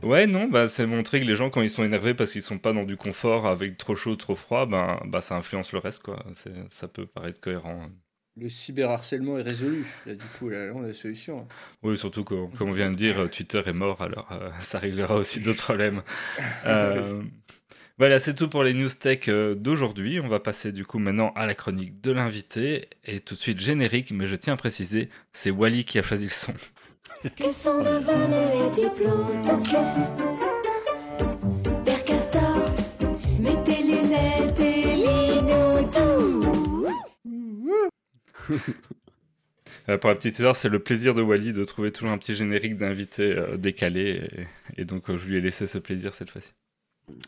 Ouais, 0.03 0.27
non, 0.27 0.47
bah, 0.47 0.67
c'est 0.67 0.85
montrer 0.85 1.19
que 1.19 1.25
les 1.25 1.35
gens, 1.35 1.49
quand 1.49 1.61
ils 1.61 1.69
sont 1.69 1.83
énervés 1.83 2.13
parce 2.13 2.31
qu'ils 2.31 2.41
sont 2.41 2.59
pas 2.59 2.73
dans 2.73 2.83
du 2.83 2.97
confort 2.97 3.47
avec 3.47 3.77
trop 3.77 3.95
chaud, 3.95 4.15
trop 4.15 4.35
froid, 4.35 4.65
ben, 4.65 4.99
bah, 5.05 5.21
ça 5.21 5.35
influence 5.35 5.71
le 5.71 5.79
reste, 5.79 6.03
quoi. 6.03 6.23
Ça 6.69 6.87
peut 6.87 7.05
paraître 7.05 7.41
cohérent. 7.41 7.89
Le 8.39 8.49
cyberharcèlement 8.49 9.39
est 9.39 9.41
résolu. 9.41 9.85
Là, 10.05 10.13
du 10.13 10.25
coup, 10.37 10.49
là, 10.49 10.71
on 10.75 10.83
a 10.83 10.87
la 10.87 10.93
solution. 10.93 11.47
Oui, 11.81 11.97
surtout 11.97 12.23
comme 12.23 12.51
on 12.59 12.71
vient 12.71 12.91
de 12.91 12.95
dire, 12.95 13.29
Twitter 13.31 13.63
est 13.65 13.73
mort, 13.73 14.01
alors 14.03 14.31
euh, 14.31 14.51
ça 14.61 14.77
réglera 14.77 15.15
aussi 15.15 15.39
d'autres 15.39 15.63
problèmes. 15.63 16.03
Euh, 16.65 17.21
voilà, 17.97 18.19
c'est 18.19 18.35
tout 18.35 18.47
pour 18.47 18.63
les 18.63 18.75
news 18.75 18.89
tech 18.89 19.27
euh, 19.27 19.55
d'aujourd'hui. 19.55 20.19
On 20.19 20.27
va 20.27 20.39
passer 20.39 20.71
du 20.71 20.85
coup 20.85 20.99
maintenant 20.99 21.31
à 21.35 21.47
la 21.47 21.55
chronique 21.55 21.99
de 22.01 22.11
l'invité. 22.11 22.89
Et 23.05 23.21
tout 23.21 23.33
de 23.33 23.39
suite, 23.39 23.59
générique, 23.59 24.11
mais 24.11 24.27
je 24.27 24.35
tiens 24.35 24.53
à 24.53 24.57
préciser, 24.57 25.09
c'est 25.33 25.49
Wally 25.49 25.83
qui 25.83 25.97
a 25.97 26.03
choisi 26.03 26.25
le 26.25 26.29
son. 26.29 26.53
Que 27.23 27.51
sont 27.51 27.79
devenus 27.79 28.75
les 28.75 28.83
diplodocus 28.83 29.89
Père 31.83 32.05
Castor, 32.05 32.71
mets 33.39 33.63
tes 33.63 33.81
lunettes 33.81 34.59
et 34.59 34.95
lino 34.95 35.89
tout 35.91 36.85
euh, 39.89 39.97
Pour 39.97 40.09
la 40.11 40.15
petite 40.15 40.33
histoire, 40.33 40.55
c'est 40.55 40.69
le 40.69 40.77
plaisir 40.77 41.15
de 41.15 41.23
Wally 41.23 41.53
de 41.53 41.63
trouver 41.63 41.91
toujours 41.91 42.11
un 42.11 42.19
petit 42.19 42.35
générique 42.35 42.77
d'invité 42.77 43.23
euh, 43.23 43.57
décalé. 43.57 44.29
Et, 44.77 44.85
donc, 44.85 45.09
euh, 45.09 45.17
je 45.17 45.27
lui 45.27 45.37
ai 45.37 45.41
laissé 45.41 45.65
ce 45.65 45.79
plaisir 45.79 46.13
cette 46.13 46.29
fois-ci. 46.29 46.53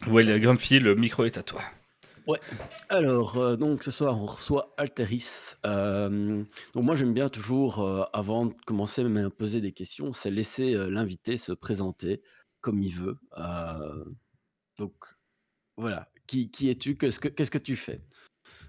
Wally 0.06 0.40
Grumpy, 0.40 0.80
le 0.80 0.94
micro 0.94 1.26
est 1.26 1.38
à 1.40 1.44
toi. 1.44 1.64
Ouais. 2.30 2.38
Alors, 2.90 3.38
euh, 3.38 3.56
donc 3.56 3.84
ce 3.84 3.90
soir, 3.90 4.22
on 4.22 4.28
reçoit 4.28 4.76
Alteris. 4.78 5.56
Euh, 5.66 6.44
donc 6.76 6.84
moi, 6.84 6.94
j'aime 6.94 7.12
bien 7.12 7.28
toujours, 7.28 7.80
euh, 7.80 8.04
avant 8.14 8.46
de 8.46 8.54
commencer 8.68 9.04
même 9.04 9.26
à 9.26 9.30
poser 9.32 9.62
des 9.62 9.72
questions, 9.72 10.14
c'est 10.14 10.30
laisser 10.30 10.76
l'invité 10.76 11.38
se 11.38 11.54
présenter 11.54 12.22
comme 12.62 12.84
il 12.84 12.94
veut. 12.94 13.18
donc 14.78 14.94
voilà. 15.76 16.08
Qui, 16.28 16.52
qui 16.52 16.70
es-tu? 16.70 16.96
Qu'est-ce 16.96 17.20
que, 17.20 17.30
qu'est-ce 17.30 17.50
que 17.50 17.58
tu 17.58 17.76
fais? 17.76 18.04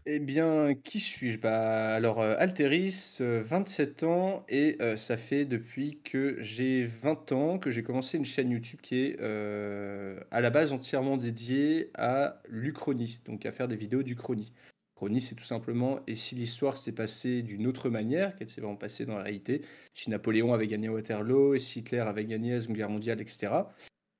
Eh 0.06 0.18
bien, 0.18 0.74
qui 0.74 0.98
suis-je? 0.98 1.38
Bah, 1.38 1.94
alors, 1.94 2.20
euh, 2.20 2.34
Alteris, 2.38 3.18
27 3.20 4.02
ans 4.02 4.44
et 4.48 4.78
ça 4.96 5.16
fait 5.16 5.44
depuis 5.44 6.00
que 6.02 6.36
j'ai 6.40 6.84
20 6.84 7.32
ans 7.32 7.58
que 7.58 7.70
j'ai 7.70 7.82
commencé 7.82 8.16
une 8.16 8.24
chaîne 8.24 8.50
YouTube 8.50 8.80
qui 8.82 8.96
est, 8.96 9.20
à 9.20 10.40
la 10.40 10.50
base 10.50 10.72
entièrement 10.72 11.16
dédiée 11.16 11.90
à 11.94 12.40
l'Uchronie, 12.48 13.20
donc 13.26 13.44
à 13.46 13.52
faire 13.52 13.68
des 13.68 13.76
vidéos 13.76 14.02
d'Uchronie. 14.02 14.52
Uchronie, 14.96 15.20
c'est 15.20 15.34
tout 15.34 15.44
simplement 15.44 16.00
et 16.06 16.14
si 16.14 16.34
l'histoire 16.34 16.76
s'est 16.76 16.92
passée 16.92 17.42
d'une 17.42 17.66
autre 17.66 17.90
manière, 17.90 18.36
qu'elle 18.36 18.48
s'est 18.48 18.60
vraiment 18.60 18.76
passée 18.76 19.06
dans 19.06 19.16
la 19.16 19.24
réalité, 19.24 19.62
si 19.94 20.10
Napoléon 20.10 20.52
avait 20.52 20.66
gagné 20.66 20.88
Waterloo 20.88 21.54
et 21.54 21.58
si 21.58 21.80
Hitler 21.80 22.00
avait 22.00 22.24
gagné 22.24 22.52
la 22.52 22.60
Seconde 22.60 22.76
Guerre 22.76 22.90
mondiale 22.90 23.20
etc. 23.20 23.52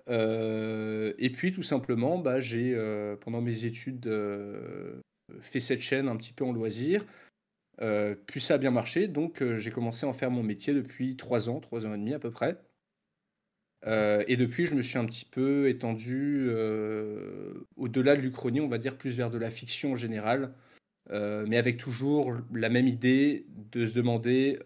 et 0.08 1.30
puis 1.32 1.52
tout 1.52 1.62
simplement, 1.62 2.18
bah, 2.18 2.40
j'ai, 2.40 2.75
pendant 3.20 3.40
mes 3.40 3.64
études, 3.64 4.08
fait 5.40 5.60
cette 5.60 5.80
chaîne 5.80 6.08
un 6.08 6.16
petit 6.16 6.32
peu 6.32 6.44
en 6.44 6.52
loisir. 6.52 7.04
Euh, 7.82 8.14
puis 8.26 8.40
ça 8.40 8.54
a 8.54 8.58
bien 8.58 8.70
marché, 8.70 9.08
donc 9.08 9.42
euh, 9.42 9.56
j'ai 9.56 9.70
commencé 9.70 10.04
à 10.04 10.08
en 10.08 10.12
faire 10.12 10.30
mon 10.30 10.42
métier 10.42 10.75
depuis 10.75 11.16
trois 11.16 11.49
ans, 11.49 11.60
trois 11.60 11.87
ans 11.87 11.94
et 11.94 11.99
demi 11.99 12.12
à 12.12 12.18
peu 12.18 12.30
près. 12.30 12.58
Euh, 13.87 14.22
et 14.28 14.37
depuis, 14.37 14.66
je 14.66 14.75
me 14.75 14.82
suis 14.82 14.99
un 14.99 15.06
petit 15.06 15.25
peu 15.25 15.68
étendu 15.68 16.50
au-delà 17.76 18.16
de 18.16 18.20
l'Uchronie, 18.20 18.60
on 18.60 18.68
va 18.68 18.78
dire 18.78 18.99
plus 18.99 19.16
vers 19.16 19.30
de 19.30 19.38
la 19.38 19.50
fiction 19.50 19.92
en 19.92 19.96
général, 19.96 20.52
mais 21.10 21.56
avec 21.56 21.78
toujours 21.78 22.37
la 22.52 22.68
même 22.68 22.87
idée 22.87 23.46
de 23.72 23.87
se 23.87 23.94
demander 23.94 24.58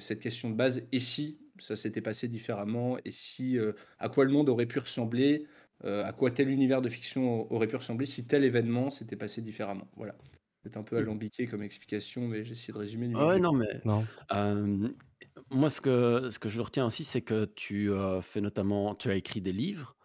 cette 0.00 0.20
question 0.20 0.48
de 0.48 0.54
base 0.54 0.86
et 0.92 0.98
si 0.98 1.38
ça 1.58 1.76
s'était 1.76 2.00
passé 2.00 2.26
différemment, 2.26 2.96
et 3.04 3.10
si 3.10 3.58
à 3.98 4.08
quoi 4.08 4.24
le 4.24 4.30
monde 4.30 4.48
aurait 4.48 4.66
pu 4.66 4.78
ressembler 4.78 5.46
euh, 5.84 6.04
à 6.04 6.12
quoi 6.12 6.30
tel 6.30 6.48
univers 6.48 6.82
de 6.82 6.88
fiction 6.88 7.52
aurait 7.52 7.66
pu 7.66 7.76
ressembler 7.76 8.06
si 8.06 8.26
tel 8.26 8.44
événement 8.44 8.90
s'était 8.90 9.16
passé 9.16 9.42
différemment. 9.42 9.88
Voilà. 9.96 10.14
C'est 10.64 10.76
un 10.76 10.82
peu 10.82 10.96
alambiqué 10.96 11.46
comme 11.46 11.62
explication, 11.62 12.26
mais 12.26 12.44
j'essaie 12.44 12.72
de 12.72 12.78
résumer. 12.78 13.14
ouais, 13.14 13.38
non, 13.38 13.52
mais 13.52 13.80
non. 13.84 14.04
Euh, 14.32 14.88
moi, 15.50 15.70
ce 15.70 15.80
que, 15.80 16.30
ce 16.30 16.38
que 16.38 16.48
je 16.48 16.60
retiens 16.60 16.86
aussi, 16.86 17.04
c'est 17.04 17.22
que 17.22 17.44
tu 17.44 17.92
as 17.92 18.20
fait 18.20 18.40
notamment, 18.40 18.94
tu 18.96 19.08
as 19.08 19.14
écrit 19.14 19.40
des 19.40 19.52
livres, 19.52 19.96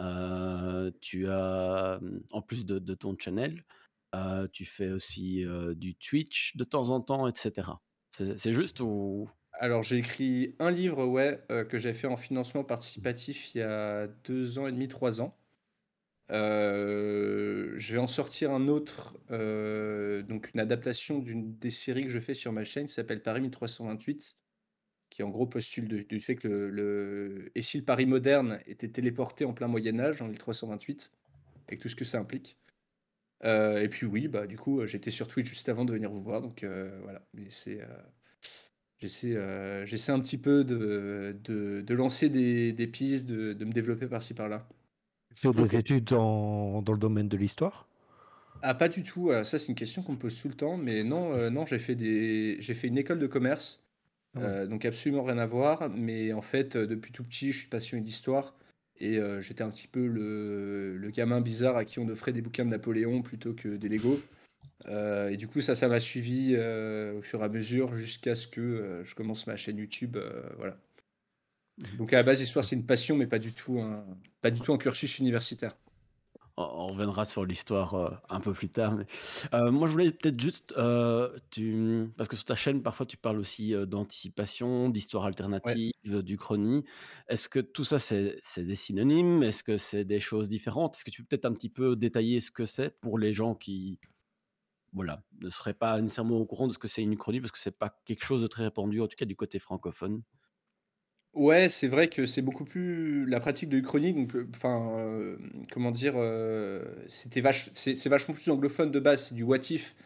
euh, 0.00 0.90
tu 1.00 1.28
as, 1.28 2.00
en 2.32 2.42
plus 2.42 2.66
de, 2.66 2.78
de 2.78 2.94
ton 2.94 3.14
channel, 3.18 3.64
tu 4.52 4.66
fais 4.66 4.90
aussi 4.90 5.44
du 5.76 5.94
Twitch 5.94 6.56
de 6.56 6.64
temps 6.64 6.90
en 6.90 7.00
temps, 7.00 7.26
etc. 7.26 7.70
C'est 8.10 8.52
juste 8.52 8.80
ou 8.80 9.30
alors, 9.58 9.82
j'ai 9.82 9.98
écrit 9.98 10.56
un 10.58 10.70
livre, 10.70 11.04
ouais, 11.06 11.40
euh, 11.50 11.64
que 11.64 11.78
j'ai 11.78 11.92
fait 11.92 12.06
en 12.08 12.16
financement 12.16 12.64
participatif 12.64 13.54
il 13.54 13.58
y 13.58 13.62
a 13.62 14.08
deux 14.24 14.58
ans 14.58 14.66
et 14.66 14.72
demi, 14.72 14.88
trois 14.88 15.22
ans. 15.22 15.36
Euh, 16.30 17.72
je 17.76 17.92
vais 17.92 18.00
en 18.00 18.06
sortir 18.06 18.50
un 18.50 18.68
autre, 18.68 19.16
euh, 19.30 20.22
donc 20.22 20.50
une 20.54 20.60
adaptation 20.60 21.18
d'une 21.18 21.56
des 21.58 21.70
séries 21.70 22.04
que 22.04 22.08
je 22.08 22.18
fais 22.18 22.34
sur 22.34 22.52
ma 22.52 22.64
chaîne 22.64 22.86
qui 22.86 22.94
s'appelle 22.94 23.22
Paris 23.22 23.42
1328, 23.42 24.36
qui 25.10 25.22
en 25.22 25.28
gros 25.30 25.46
postule 25.46 26.06
du 26.06 26.20
fait 26.20 26.34
que 26.36 26.48
le, 26.48 27.52
Et 27.54 27.62
si 27.62 27.78
le 27.78 27.84
Paris 27.84 28.06
moderne 28.06 28.60
était 28.66 28.88
téléporté 28.88 29.44
en 29.44 29.52
plein 29.52 29.68
Moyen-Âge, 29.68 30.22
en 30.22 30.28
1328, 30.28 31.12
avec 31.68 31.80
tout 31.80 31.88
ce 31.88 31.96
que 31.96 32.04
ça 32.04 32.18
implique. 32.18 32.58
et 33.44 33.88
puis 33.90 34.06
oui, 34.06 34.28
bah 34.28 34.46
du 34.46 34.58
coup, 34.58 34.86
j'étais 34.86 35.10
sur 35.10 35.28
Twitch 35.28 35.48
juste 35.48 35.68
avant 35.68 35.84
de 35.84 35.92
venir 35.92 36.10
vous 36.10 36.22
voir, 36.22 36.42
donc 36.42 36.64
voilà. 37.02 37.22
Mais 37.34 37.46
c'est 37.50 37.80
euh, 39.24 39.86
j'essaie 39.86 40.12
un 40.12 40.20
petit 40.20 40.38
peu 40.38 40.64
de, 40.64 41.36
de, 41.44 41.94
lancer 41.94 42.28
des, 42.28 42.72
des 42.72 42.86
pistes, 42.86 43.26
de, 43.26 43.52
de, 43.52 43.64
me 43.64 43.72
développer 43.72 44.06
par-ci 44.06 44.34
par-là. 44.34 44.66
Tu 45.34 45.48
fais 45.48 45.52
des 45.52 45.76
études 45.76 46.04
dans, 46.04 46.82
dans 46.82 46.92
le 46.92 46.98
domaine 46.98 47.28
de 47.28 47.36
l'histoire? 47.36 47.88
Ah, 48.62 48.74
pas 48.74 48.88
du 48.88 49.02
tout. 49.02 49.30
ça, 49.42 49.58
c'est 49.58 49.68
une 49.68 49.74
question 49.74 50.02
qu'on 50.02 50.12
me 50.12 50.18
pose 50.18 50.40
tout 50.40 50.48
le 50.48 50.54
temps. 50.54 50.76
Mais 50.76 51.04
non, 51.04 51.32
euh, 51.32 51.50
non 51.50 51.66
j'ai 51.66 51.78
fait, 51.78 51.94
des... 51.94 52.58
fait 52.62 52.88
une 52.88 52.98
école 52.98 53.18
de 53.18 53.26
commerce. 53.26 53.84
Ah 54.36 54.40
euh, 54.40 54.66
donc, 54.66 54.84
absolument 54.84 55.22
rien 55.22 55.38
à 55.38 55.46
voir. 55.46 55.90
Mais 55.90 56.32
en 56.32 56.42
fait, 56.42 56.76
depuis 56.76 57.12
tout 57.12 57.24
petit, 57.24 57.52
je 57.52 57.58
suis 57.58 57.68
passionné 57.68 58.02
d'histoire. 58.02 58.54
Et 59.00 59.18
j'étais 59.40 59.64
un 59.64 59.70
petit 59.70 59.88
peu 59.88 60.06
le, 60.06 60.96
le, 60.96 61.10
gamin 61.10 61.40
bizarre 61.40 61.76
à 61.76 61.84
qui 61.84 61.98
on 61.98 62.08
offrait 62.08 62.32
des 62.32 62.40
bouquins 62.40 62.64
de 62.64 62.70
Napoléon 62.70 63.22
plutôt 63.22 63.52
que 63.52 63.68
des 63.68 63.88
Lego. 63.88 64.20
Et 64.88 65.36
du 65.36 65.48
coup, 65.48 65.60
ça, 65.60 65.74
ça 65.74 65.88
m'a 65.88 66.00
suivi 66.00 66.56
au 66.56 67.22
fur 67.22 67.40
et 67.40 67.44
à 67.44 67.48
mesure 67.48 67.94
jusqu'à 67.96 68.34
ce 68.34 68.46
que 68.46 69.02
je 69.04 69.14
commence 69.14 69.46
ma 69.46 69.56
chaîne 69.56 69.78
YouTube. 69.78 70.16
voilà. 70.56 70.76
Donc 71.98 72.12
à 72.12 72.16
la 72.16 72.22
base, 72.22 72.40
l'histoire, 72.40 72.64
c'est 72.64 72.76
une 72.76 72.86
passion, 72.86 73.16
mais 73.16 73.26
pas 73.26 73.38
du 73.38 73.52
tout 73.52 73.80
un, 73.80 74.04
pas 74.40 74.50
du 74.50 74.60
tout 74.60 74.72
un 74.72 74.78
cursus 74.78 75.18
universitaire. 75.18 75.76
On 76.56 76.86
reviendra 76.86 77.24
sur 77.24 77.44
l'histoire 77.44 77.94
euh, 77.94 78.10
un 78.28 78.38
peu 78.38 78.52
plus 78.52 78.68
tard. 78.68 78.96
Euh, 79.52 79.72
moi, 79.72 79.88
je 79.88 79.92
voulais 79.92 80.12
peut-être 80.12 80.38
juste, 80.38 80.72
euh, 80.76 81.36
tu... 81.50 82.08
parce 82.16 82.28
que 82.28 82.36
sur 82.36 82.44
ta 82.44 82.54
chaîne, 82.54 82.80
parfois, 82.80 83.06
tu 83.06 83.16
parles 83.16 83.38
aussi 83.38 83.74
d'anticipation, 83.88 84.88
d'histoire 84.88 85.24
alternative, 85.24 85.90
du 86.04 86.36
chrony. 86.36 86.84
Est-ce 87.28 87.48
que 87.48 87.58
tout 87.58 87.82
ça, 87.82 87.98
c'est 87.98 88.38
des 88.56 88.74
synonymes? 88.76 89.42
Est-ce 89.42 89.64
que 89.64 89.76
c'est 89.76 90.04
des 90.04 90.20
choses 90.20 90.48
différentes? 90.48 90.94
Est-ce 90.94 91.04
que 91.04 91.10
tu 91.10 91.22
peux 91.22 91.28
peut-être 91.30 91.46
un 91.46 91.52
petit 91.52 91.70
peu 91.70 91.96
détailler 91.96 92.38
ce 92.38 92.52
que 92.52 92.66
c'est 92.66 93.00
pour 93.00 93.18
les 93.18 93.32
gens 93.32 93.56
qui, 93.56 93.98
voilà, 94.94 95.22
ne 95.40 95.50
seraient 95.50 95.74
pas 95.74 96.00
nécessairement 96.00 96.38
au 96.38 96.46
courant 96.46 96.68
de 96.68 96.72
ce 96.72 96.78
que 96.78 96.88
c'est 96.88 97.02
une 97.02 97.16
chronie, 97.16 97.40
parce 97.40 97.52
que 97.52 97.58
c'est 97.58 97.76
pas 97.78 98.00
quelque 98.06 98.24
chose 98.24 98.42
de 98.42 98.46
très 98.46 98.64
répandu, 98.64 99.00
en 99.00 99.08
tout 99.08 99.16
cas 99.16 99.26
du 99.26 99.36
côté 99.36 99.58
francophone. 99.58 100.22
Ouais, 101.34 101.68
c'est 101.68 101.88
vrai 101.88 102.08
que 102.08 102.26
c'est 102.26 102.42
beaucoup 102.42 102.64
plus 102.64 103.26
la 103.26 103.40
pratique 103.40 103.68
de 103.68 103.76
l'Uchronie, 103.76 104.12
donc 104.14 104.36
enfin, 104.54 104.96
euh, 104.98 105.36
comment 105.72 105.90
dire? 105.90 106.14
Euh, 106.16 106.84
c'était 107.08 107.40
vache 107.40 107.70
c'est 107.72 108.08
vachement 108.08 108.34
plus 108.34 108.48
anglophone 108.50 108.92
de 108.92 109.00
base, 109.00 109.26
c'est 109.26 109.34
du 109.34 109.42
what 109.42 109.58
if. 109.70 109.96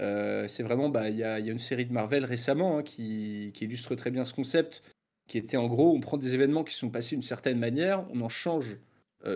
Euh, 0.00 0.48
c'est 0.48 0.64
vraiment, 0.64 0.88
bah, 0.88 1.08
il 1.10 1.16
y 1.16 1.24
a 1.24 1.38
il 1.40 1.46
y 1.46 1.50
a 1.50 1.52
une 1.52 1.60
série 1.60 1.86
de 1.86 1.92
Marvel 1.92 2.24
récemment, 2.24 2.78
hein, 2.78 2.82
qui 2.82 3.52
qui 3.54 3.64
illustre 3.66 3.94
très 3.94 4.10
bien 4.10 4.24
ce 4.24 4.34
concept, 4.34 4.82
qui 5.28 5.38
était 5.38 5.56
en 5.56 5.68
gros, 5.68 5.94
on 5.94 6.00
prend 6.00 6.16
des 6.18 6.34
événements 6.34 6.64
qui 6.64 6.74
sont 6.74 6.90
passés 6.90 7.16
d'une 7.16 7.22
certaine 7.22 7.58
manière, 7.58 8.06
on 8.12 8.20
en 8.22 8.28
change, 8.28 8.78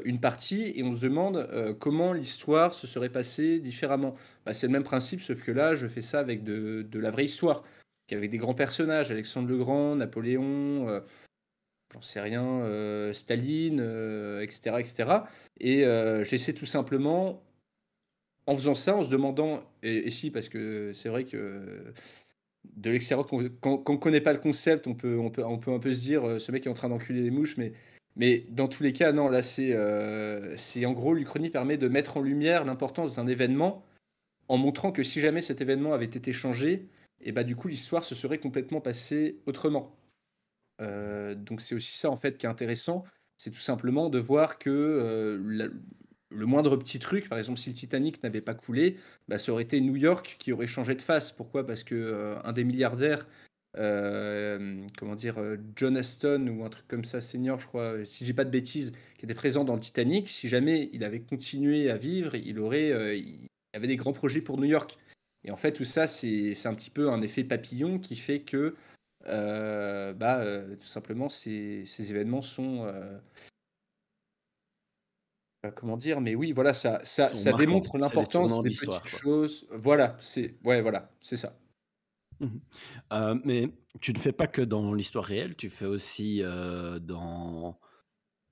une 0.05 0.21
partie 0.21 0.73
et 0.75 0.83
on 0.83 0.97
se 0.97 1.01
demande, 1.01 1.49
comment 1.79 2.13
l'histoire 2.13 2.75
se 2.75 2.87
serait 2.87 3.09
passée 3.09 3.61
différemment. 3.61 4.17
Bah, 4.45 4.53
c'est 4.53 4.67
le 4.67 4.73
même 4.73 4.83
principe, 4.83 5.21
sauf 5.23 5.43
que 5.43 5.53
là, 5.53 5.75
je 5.75 5.87
fais 5.87 6.03
ça 6.03 6.19
avec 6.19 6.43
de 6.43 6.87
de 6.91 6.99
la 6.99 7.11
vraie 7.11 7.25
histoire, 7.25 7.63
avec 8.11 8.31
des 8.31 8.39
grands 8.39 8.55
personnages, 8.55 9.11
Alexandre 9.11 9.49
le 9.49 9.59
Grand, 9.59 9.97
Napoléon, 9.97 11.03
j'en 11.93 12.03
sais 12.03 12.21
rien, 12.21 12.45
euh, 12.45 13.13
Staline, 13.13 13.81
etc., 14.43 14.71
euh, 14.71 14.79
etc. 14.79 15.05
Et 15.61 15.85
euh, 15.85 16.25
j'essaie 16.25 16.53
tout 16.53 16.67
simplement, 16.67 17.43
en 18.47 18.57
faisant 18.57 18.75
ça, 18.75 18.97
en 18.97 19.05
se 19.05 19.11
demandant, 19.11 19.63
et, 19.83 20.11
si, 20.11 20.31
parce 20.31 20.49
que 20.49 20.93
c'est 20.93 21.09
vrai 21.09 21.25
que 21.25 21.93
de 22.65 22.91
l'extérieur, 22.91 23.27
quand 23.27 23.85
on 23.89 23.93
ne 23.93 23.99
connaît 23.99 24.21
pas 24.21 24.33
le 24.33 24.39
concept, 24.39 24.87
on 24.87 24.95
peut, 24.95 25.19
on, 25.19 25.31
peut, 25.31 25.45
on 25.45 25.59
peut 25.59 25.73
un 25.73 25.79
peu 25.79 25.93
se 25.93 26.03
dire, 26.03 26.41
ce 26.41 26.53
mec 26.53 26.67
est 26.67 26.71
en 26.71 26.75
train 26.75 26.89
d'enculer 26.89 27.23
les 27.23 27.31
mouches, 27.31 27.57
mais, 27.57 27.73
mais 28.17 28.45
dans 28.51 28.69
tous 28.69 28.83
les 28.83 28.93
cas, 28.93 29.13
non, 29.13 29.29
là, 29.29 29.43
c'est 29.43 29.77
c'est 30.57 30.87
en 30.87 30.93
gros, 30.93 31.15
l'Uchronie 31.15 31.51
permet 31.51 31.77
de 31.77 31.89
mettre 31.89 32.17
en 32.17 32.23
lumière 32.23 32.65
l'importance 32.65 33.17
d'un 33.17 33.27
événement 33.27 33.85
en 34.49 34.57
montrant 34.59 34.93
que 34.93 35.03
si 35.03 35.21
jamais 35.21 35.41
cet 35.41 35.61
événement 35.61 35.93
avait 35.93 36.07
été 36.07 36.33
changé, 36.33 36.89
et 37.21 37.33
bah 37.33 37.45
du 37.45 37.57
coup 37.57 37.69
l'histoire 37.69 38.05
se 38.05 38.15
serait 38.15 38.39
complètement 38.39 38.81
passée 38.81 39.39
autrement. 39.47 39.97
Euh, 40.81 41.35
donc 41.35 41.63
c'est 41.63 41.75
aussi 41.75 41.97
ça 41.97 42.11
en 42.11 42.17
fait 42.17 42.37
qui 42.39 42.47
est 42.47 42.49
intéressant, 42.49 43.05
c'est 43.37 43.51
tout 43.51 43.59
simplement 43.59 44.09
de 44.09 44.19
voir 44.19 44.59
que 44.59 44.71
euh, 44.71 45.71
le 46.31 46.47
moindre 46.47 46.77
petit 46.77 46.99
truc, 46.99 47.29
par 47.29 47.39
exemple 47.39 47.59
si 47.59 47.71
le 47.71 47.77
Titanic 47.77 48.23
n'avait 48.23 48.41
pas 48.41 48.55
coulé, 48.55 48.97
bah, 49.29 49.39
ça 49.39 49.53
aurait 49.53 49.63
été 49.63 49.81
New 49.81 49.97
York 49.97 50.37
qui 50.39 50.53
aurait 50.53 50.67
changé 50.67 50.95
de 50.95 51.03
face. 51.03 51.33
Pourquoi? 51.33 51.67
Parce 51.67 51.83
que 51.83 51.95
euh, 51.95 52.39
un 52.45 52.53
des 52.53 52.65
milliardaires, 52.65 53.27
comment 53.77 55.15
dire, 55.15 55.37
John 55.77 55.97
Aston 55.97 56.47
ou 56.49 56.65
un 56.65 56.71
truc 56.71 56.87
comme 56.89 57.05
ça, 57.05 57.21
senior, 57.21 57.61
je 57.61 57.67
crois, 57.67 58.05
si 58.05 58.25
j'ai 58.25 58.35
pas 58.35 58.45
de 58.45 58.51
bêtises, 58.51 58.93
qui 59.19 59.25
était 59.25 59.35
présent 59.35 59.65
dans 59.65 59.75
le 59.75 59.81
Titanic, 59.81 60.29
si 60.29 60.49
jamais 60.49 60.89
il 60.93 61.05
avait 61.05 61.21
continué 61.21 61.91
à 61.91 61.97
vivre, 61.97 62.35
il 62.35 62.59
aurait, 62.59 63.19
il 63.19 63.49
avait 63.75 63.87
des 63.87 63.97
grands 63.97 64.13
projets 64.13 64.41
pour 64.41 64.59
New 64.59 64.65
York. 64.65 64.97
Et 65.45 65.51
en 65.51 65.57
fait, 65.57 65.73
tout 65.73 65.85
ça, 65.85 66.07
c'est 66.07 66.67
un 66.67 66.75
petit 66.75 66.91
peu 66.91 67.11
un 67.11 67.23
effet 67.23 67.45
papillon 67.45 67.99
qui 67.99 68.17
fait 68.17 68.41
que 68.41 68.75
euh, 69.29 70.13
bah, 70.13 70.39
euh, 70.39 70.77
tout 70.77 70.87
simplement, 70.87 71.29
ces, 71.29 71.85
ces 71.85 72.11
événements 72.11 72.43
sont. 72.43 72.85
Euh, 72.85 73.19
comment 75.75 75.97
dire 75.97 76.21
Mais 76.21 76.35
oui, 76.35 76.53
voilà, 76.53 76.75
ça, 76.75 77.01
ça, 77.03 77.29
ça 77.29 77.53
démontre 77.53 77.99
l'importance 77.99 78.63
des, 78.63 78.71
petites 78.71 79.07
choses. 79.07 79.67
Voilà, 79.71 80.17
c'est 80.21 80.55
ouais, 80.65 80.81
voilà, 80.81 81.11
c'est 81.21 81.37
ça. 81.37 81.57
Mmh 82.41 82.59
mais 83.45 83.73
tu 84.01 84.13
ne 84.13 84.19
fais 84.19 84.33
pas 84.33 84.47
que 84.47 84.63
dans 84.63 84.93
l'histoire 84.93 85.25
réelle, 85.25 85.57
tu 85.57 85.71
fais 85.71 85.87
aussi 85.87 86.43
dans, 87.01 87.79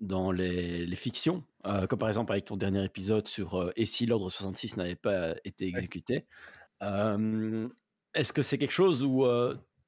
dans 0.00 0.32
les, 0.32 0.86
les 0.86 0.96
fictions, 0.96 1.44
comme 1.62 1.98
par 1.98 2.08
exemple 2.08 2.32
avec 2.32 2.46
ton 2.46 2.56
dernier 2.56 2.84
épisode 2.84 3.28
sur 3.28 3.72
Et 3.76 3.86
si 3.86 4.06
l'ordre 4.06 4.30
66 4.30 4.76
n'avait 4.76 4.96
pas 4.96 5.34
été 5.44 5.66
exécuté. 5.66 6.26
Est-ce 6.80 8.32
que 8.32 8.42
c'est 8.42 8.58
quelque 8.58 8.72
chose 8.72 9.02
où 9.02 9.26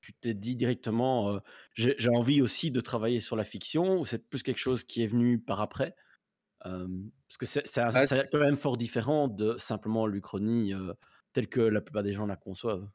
tu 0.01 0.13
t'es 0.15 0.35
dit 0.35 0.57
directement, 0.57 1.41
j'ai 1.75 2.11
envie 2.11 2.43
aussi 2.43 2.71
de 2.71 2.81
travailler 2.81 3.21
sur 3.21 3.37
la 3.37 3.45
fiction 3.45 3.99
ou 3.99 4.05
c'est 4.05 4.29
plus 4.29 4.43
quelque 4.43 4.59
chose 4.59 4.85
qui 4.85 5.03
est 5.03 5.07
venu 5.07 5.39
par 5.39 5.61
après? 5.61 5.95
Parce 6.61 7.39
que 7.39 7.47
c'est 7.47 7.65
quand 8.31 8.39
même 8.39 8.57
fort 8.57 8.77
différent 8.77 9.29
de 9.29 9.57
simplement 9.59 10.07
l'Uchronie 10.07 10.73
telle 11.33 11.49
que 11.49 11.61
la 11.61 11.81
plupart 11.81 12.03
des 12.03 12.13
gens 12.13 12.27
la 12.27 12.37
conçoivent. 12.37 12.89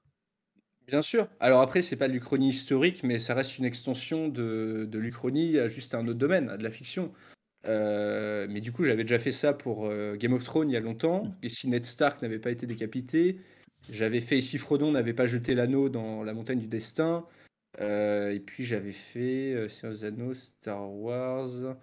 Bien 0.92 1.02
sûr. 1.02 1.28
Alors 1.40 1.62
après, 1.62 1.82
c'est 1.82 1.96
pas 1.96 2.08
l'Uchronie 2.08 2.50
historique, 2.50 3.04
mais 3.04 3.18
ça 3.18 3.34
reste 3.34 3.58
une 3.58 3.66
extension 3.66 4.28
de, 4.28 4.86
de 4.90 5.00
l'Uchronie 5.00 5.58
à 5.58 5.68
juste 5.70 5.96
un 5.96 6.08
autre 6.08 6.20
domaine, 6.20 6.50
à 6.50 6.58
de 6.58 6.64
la 6.64 6.70
fiction. 6.70 7.14
mais 7.66 8.62
du 8.62 8.72
coup, 8.72 8.84
j'avais 8.86 9.04
déjà 9.04 9.20
fait 9.20 9.32
ça 9.32 9.54
pour 9.54 9.90
Game 10.18 10.34
of 10.34 10.44
Thrones 10.44 10.70
il 10.70 10.74
y 10.74 10.78
a 10.78 10.82
longtemps. 10.82 11.36
Et 11.44 11.50
si 11.50 11.68
Ned 11.70 11.86
Stark 11.86 12.22
n'avait 12.22 12.40
pas 12.40 12.52
été 12.52 12.68
décapité, 12.68 13.38
j'avais 13.90 14.22
fait 14.22 14.38
ici 14.38 14.58
Frodon 14.58 14.92
n'avait 14.92 15.14
pas 15.14 15.28
jeté 15.28 15.56
l'anneau 15.56 15.90
dans 15.90 16.24
la 16.24 16.34
montagne 16.34 16.60
du 16.60 16.68
destin. 16.68 17.26
Euh, 17.82 18.34
et 18.34 18.42
puis 18.42 18.64
j'avais 18.66 18.94
fait 18.94 19.54
euh, 19.56 19.70
Seigneur 19.70 20.04
Anneaux, 20.06 20.34
Star 20.36 20.92
Wars. 20.92 21.78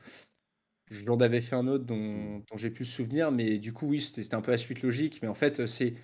J'en 0.90 1.18
avais 1.18 1.40
fait 1.42 1.54
un 1.56 1.66
autre 1.68 1.84
dont, 1.84 2.38
dont 2.50 2.56
j'ai 2.56 2.70
plus 2.70 2.86
souvenir, 2.86 3.30
mais 3.30 3.58
du 3.58 3.72
coup, 3.74 3.88
oui, 3.88 4.00
c'était 4.00 4.34
un 4.34 4.40
peu 4.40 4.50
la 4.52 4.56
suite 4.56 4.82
logique. 4.82 5.20
Mais 5.22 5.28
en 5.28 5.34
fait, 5.34 5.66
c'est. 5.66 5.94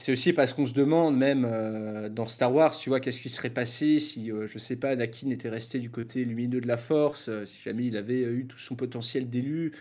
C'est 0.00 0.12
aussi 0.12 0.32
parce 0.32 0.54
qu'on 0.54 0.66
se 0.66 0.72
demande, 0.72 1.16
même 1.16 1.46
euh, 1.46 2.08
dans 2.08 2.26
Star 2.26 2.54
Wars, 2.54 2.76
tu 2.76 2.88
vois, 2.88 3.00
qu'est-ce 3.00 3.20
qui 3.20 3.28
serait 3.28 3.50
passé 3.50 4.00
si, 4.00 4.30
je 4.46 4.58
sais 4.58 4.76
pas, 4.76 4.90
Anakin 4.90 5.30
était 5.30 5.50
resté 5.50 5.78
du 5.78 5.90
côté 5.90 6.24
lumineux 6.24 6.60
de 6.60 6.68
la 6.68 6.78
Force, 6.78 7.28
si 7.44 7.62
jamais 7.62 7.86
il 7.86 7.96
avait 7.96 8.22
eu 8.22 8.46
tout 8.46 8.58
son 8.58 8.76
potentiel 8.76 9.28
d'élu, 9.28 9.72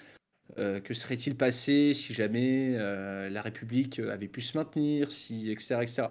euh, 0.58 0.80
que 0.80 0.94
serait-il 0.96 1.36
passé 1.36 1.94
si 1.94 2.14
jamais 2.14 2.74
euh, 2.76 3.30
la 3.30 3.42
République 3.42 4.00
avait 4.00 4.28
pu 4.28 4.42
se 4.42 4.58
maintenir, 4.58 5.12
si, 5.12 5.52
etc., 5.52 5.78
etc. 5.82 6.08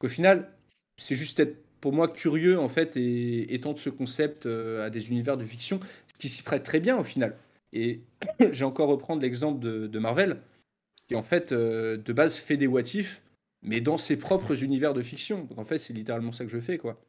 Au 0.00 0.08
final, 0.08 0.48
c'est 0.96 1.16
juste 1.16 1.40
être 1.40 1.56
pour 1.80 1.92
moi 1.92 2.08
curieux 2.08 2.58
en 2.58 2.68
fait 2.68 2.96
et 2.96 3.52
étendre 3.52 3.78
ce 3.78 3.90
concept 3.90 4.46
euh, 4.46 4.86
à 4.86 4.90
des 4.90 5.08
univers 5.10 5.36
de 5.36 5.44
fiction 5.44 5.80
qui 6.18 6.28
s'y 6.28 6.42
prêtent 6.42 6.62
très 6.62 6.78
bien 6.78 6.98
au 6.98 7.04
final. 7.04 7.36
Et 7.72 8.00
j'ai 8.52 8.64
encore 8.64 8.88
reprendre 8.88 9.22
l'exemple 9.22 9.58
de, 9.60 9.98
Marvel, 9.98 10.40
qui 11.08 11.16
en 11.16 11.22
fait 11.22 11.52
de 11.52 12.12
base 12.12 12.36
fait 12.36 12.56
des 12.56 12.68
what 12.68 12.82
if, 12.94 13.22
mais 13.62 13.80
dans 13.80 13.98
ses 13.98 14.18
propres 14.18 14.62
univers 14.62 14.94
de 14.94 15.02
fiction. 15.02 15.44
Donc 15.44 15.58
en 15.58 15.64
fait, 15.64 15.78
c'est 15.78 15.92
littéralement 15.92 16.32
ça 16.32 16.44
que 16.44 16.50
je 16.50 16.60
fais 16.60 16.78
quoi. 16.78 17.00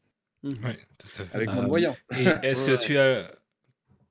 Mmh. 0.43 0.55
tout 0.97 1.07
à 1.07 1.25
fait. 1.25 1.35
Avec 1.35 1.51
mon 1.51 1.63
moyen. 1.63 1.95
Et 2.17 2.25
est-ce 2.43 2.65
que 2.65 2.83
tu 2.83 2.97
as 2.97 3.31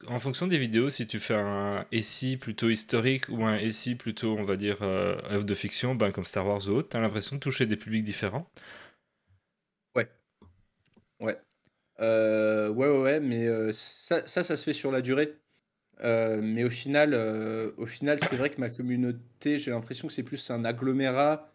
en 0.06 0.18
fonction 0.18 0.46
des 0.46 0.58
vidéos, 0.58 0.90
si 0.90 1.06
tu 1.06 1.18
fais 1.18 1.34
un 1.34 1.86
SI 2.00 2.36
plutôt 2.36 2.70
historique 2.70 3.28
ou 3.28 3.44
un 3.44 3.58
SI 3.70 3.94
plutôt, 3.94 4.36
on 4.38 4.44
va 4.44 4.56
dire, 4.56 4.78
euh, 4.82 5.16
œuvre 5.30 5.44
de 5.44 5.54
fiction, 5.54 5.94
ben, 5.94 6.10
comme 6.10 6.24
Star 6.24 6.46
Wars 6.46 6.66
ou 6.68 6.72
autre, 6.72 6.88
tu 6.88 6.96
as 6.96 7.00
l'impression 7.00 7.36
de 7.36 7.40
toucher 7.40 7.66
des 7.66 7.76
publics 7.76 8.04
différents? 8.04 8.50
Ouais. 9.94 10.08
Ouais. 11.20 11.38
Euh, 12.00 12.70
ouais, 12.70 12.88
ouais, 12.88 12.98
ouais, 12.98 13.20
mais 13.20 13.46
euh, 13.46 13.72
ça, 13.72 14.26
ça, 14.26 14.42
ça, 14.42 14.56
se 14.56 14.64
fait 14.64 14.72
sur 14.72 14.90
la 14.90 15.02
durée. 15.02 15.36
mais 16.02 16.64
au 16.64 16.70
final, 16.70 17.14
au 17.76 17.86
final 17.86 18.18
c'est 18.20 18.36
vrai 18.36 18.50
que 18.50 18.60
ma 18.60 18.70
communauté, 18.70 19.58
j'ai 19.58 19.70
l'impression 19.70 20.08
que 20.08 20.14
c'est 20.14 20.22
plus 20.22 20.50
un 20.50 20.64
agglomérat 20.64 21.52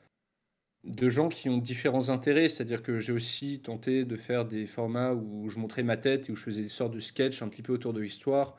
de 0.86 1.10
gens 1.10 1.30
qui 1.30 1.50
ont 1.50 1.58
différents 1.58 2.10
intérêts. 2.10 2.50
C'est-à-dire 2.50 2.84
que 2.84 3.00
j'ai 3.00 3.12
aussi 3.12 3.60
tenté 3.60 4.06
de 4.06 4.16
faire 4.16 4.46
des 4.46 4.66
formats 4.66 5.14
où 5.14 5.50
je 5.50 5.60
montrais 5.60 5.84
ma 5.84 5.98
tête 5.98 6.30
et 6.30 6.32
où 6.32 6.36
je 6.36 6.44
faisais 6.44 6.64
des 6.64 6.70
sortes 6.70 6.94
de 6.94 7.00
sketchs 7.00 7.42
un 7.42 7.50
petit 7.50 7.62
peu 7.62 7.74
autour 7.74 7.94
de 7.94 8.02
l'histoire. 8.02 8.56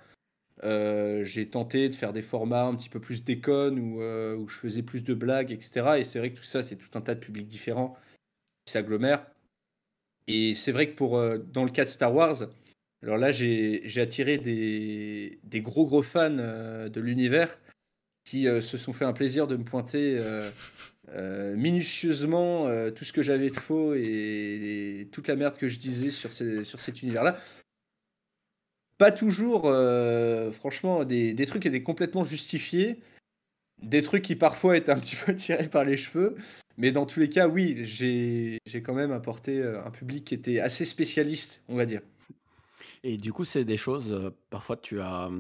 Euh, 0.65 1.23
j'ai 1.23 1.49
tenté 1.49 1.89
de 1.89 1.95
faire 1.95 2.13
des 2.13 2.23
formats 2.23 2.65
un 2.65 2.75
petit 2.75 2.89
peu 2.89 3.01
plus 3.01 3.23
déconnes 3.23 3.79
où, 3.79 4.01
euh, 4.01 4.35
où 4.37 4.49
je 4.49 4.59
faisais 4.59 4.83
plus 4.83 5.05
de 5.05 5.15
blagues, 5.15 5.53
etc. 5.53 5.99
Et 5.99 6.03
c'est 6.03 6.19
vrai 6.19 6.33
que 6.33 6.39
tout 6.39 6.45
ça, 6.45 6.63
c'est 6.63 6.77
tout 6.77 6.91
un 6.95 7.03
tas 7.03 7.15
de 7.15 7.21
publics 7.21 7.47
différents 7.47 7.97
qui 8.65 8.73
s'agglomèrent. 8.73 9.27
Et 10.27 10.55
c'est 10.55 10.73
vrai 10.73 10.91
que 10.91 10.97
pour, 10.97 11.19
euh, 11.19 11.39
dans 11.39 11.65
le 11.65 11.71
cas 11.71 11.85
de 11.85 11.91
Star 11.91 12.15
Wars, 12.15 12.49
alors 13.03 13.19
là, 13.19 13.31
j'ai 13.31 14.01
attiré 14.01 14.39
des, 14.39 15.39
des, 15.45 15.61
gros 15.61 15.87
gros 15.87 16.03
fans 16.03 16.31
de 16.31 17.01
l'univers 17.01 17.61
qui 18.25 18.45
se 18.45 18.77
sont 18.77 18.93
fait 18.93 19.05
un 19.05 19.13
plaisir 19.13 19.47
de 19.47 19.57
me 19.57 19.63
pointer 19.65 20.19
minutieusement 21.15 22.67
euh, 22.67 22.91
tout 22.91 23.05
ce 23.05 23.13
que 23.13 23.23
j'avais 23.23 23.51
de 23.51 23.57
faux 23.57 23.95
et, 23.95 25.09
toute 25.13 25.29
la 25.29 25.37
merde 25.37 25.57
que 25.57 25.69
je 25.69 25.79
disais 25.79 26.11
sur, 26.11 26.33
sur 26.33 26.81
cet 26.81 27.03
univers-là. 27.03 27.39
Pas 28.99 29.13
toujours, 29.13 29.67
euh, 29.67 30.51
franchement, 30.53 31.05
des, 31.05 31.35
des, 31.35 31.47
trucs 31.47 31.67
étaient 31.67 31.83
complètement 31.83 32.25
justifiés, 32.25 33.01
des 33.83 34.03
trucs 34.03 34.25
qui 34.25 34.37
parfois 34.37 34.77
étaient 34.77 34.93
un 34.93 34.99
petit 35.01 35.17
peu 35.17 35.35
tirés 35.35 35.69
par 35.69 35.85
les 35.85 35.97
cheveux, 35.97 36.37
Mais 36.79 36.93
dans 36.93 37.07
tous 37.07 37.21
les 37.21 37.29
cas, 37.29 37.47
oui, 37.47 37.85
j'ai 37.85 38.61
quand 38.83 38.95
même 38.95 39.13
apporté 39.13 39.63
un 39.63 39.91
public 39.91 40.25
qui 40.25 40.35
était 40.35 40.61
assez 40.61 40.85
spécialiste, 40.85 41.63
on 41.69 41.77
va 41.77 41.87
dire. 41.87 42.01
Et 43.05 43.17
du 43.17 43.33
coup, 43.33 43.45
c'est 43.45 43.65
des 43.65 43.77
choses, 43.77 44.33
parfois 44.51 44.77
tu 44.77 45.01
as, 45.01 45.31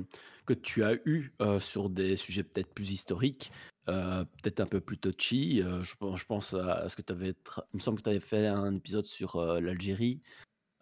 que 0.44 0.54
tu 0.54 0.84
as 0.84 0.94
eu 1.06 1.32
sur 1.58 1.88
des 1.88 2.16
sujets 2.16 2.44
peut-être 2.44 2.72
plus 2.72 2.92
historiques, 2.92 3.50
peut-être 3.86 4.60
un 4.60 4.66
peu 4.66 4.80
plus 4.80 4.98
touchy. 4.98 5.62
je, 5.62 5.82
je 6.16 6.24
pense 6.24 6.54
à 6.54 6.88
ce 6.88 6.96
que 6.96 7.02
tu 7.02 7.12
avais. 7.12 7.34
Il 7.72 7.76
me 7.76 7.80
semble 7.80 7.98
que 7.98 8.02
tu 8.04 8.10
avais 8.10 8.20
fait 8.20 8.46
un 8.46 8.74
épisode 8.74 9.06
sur 9.06 9.40
l'Algérie. 9.60 10.22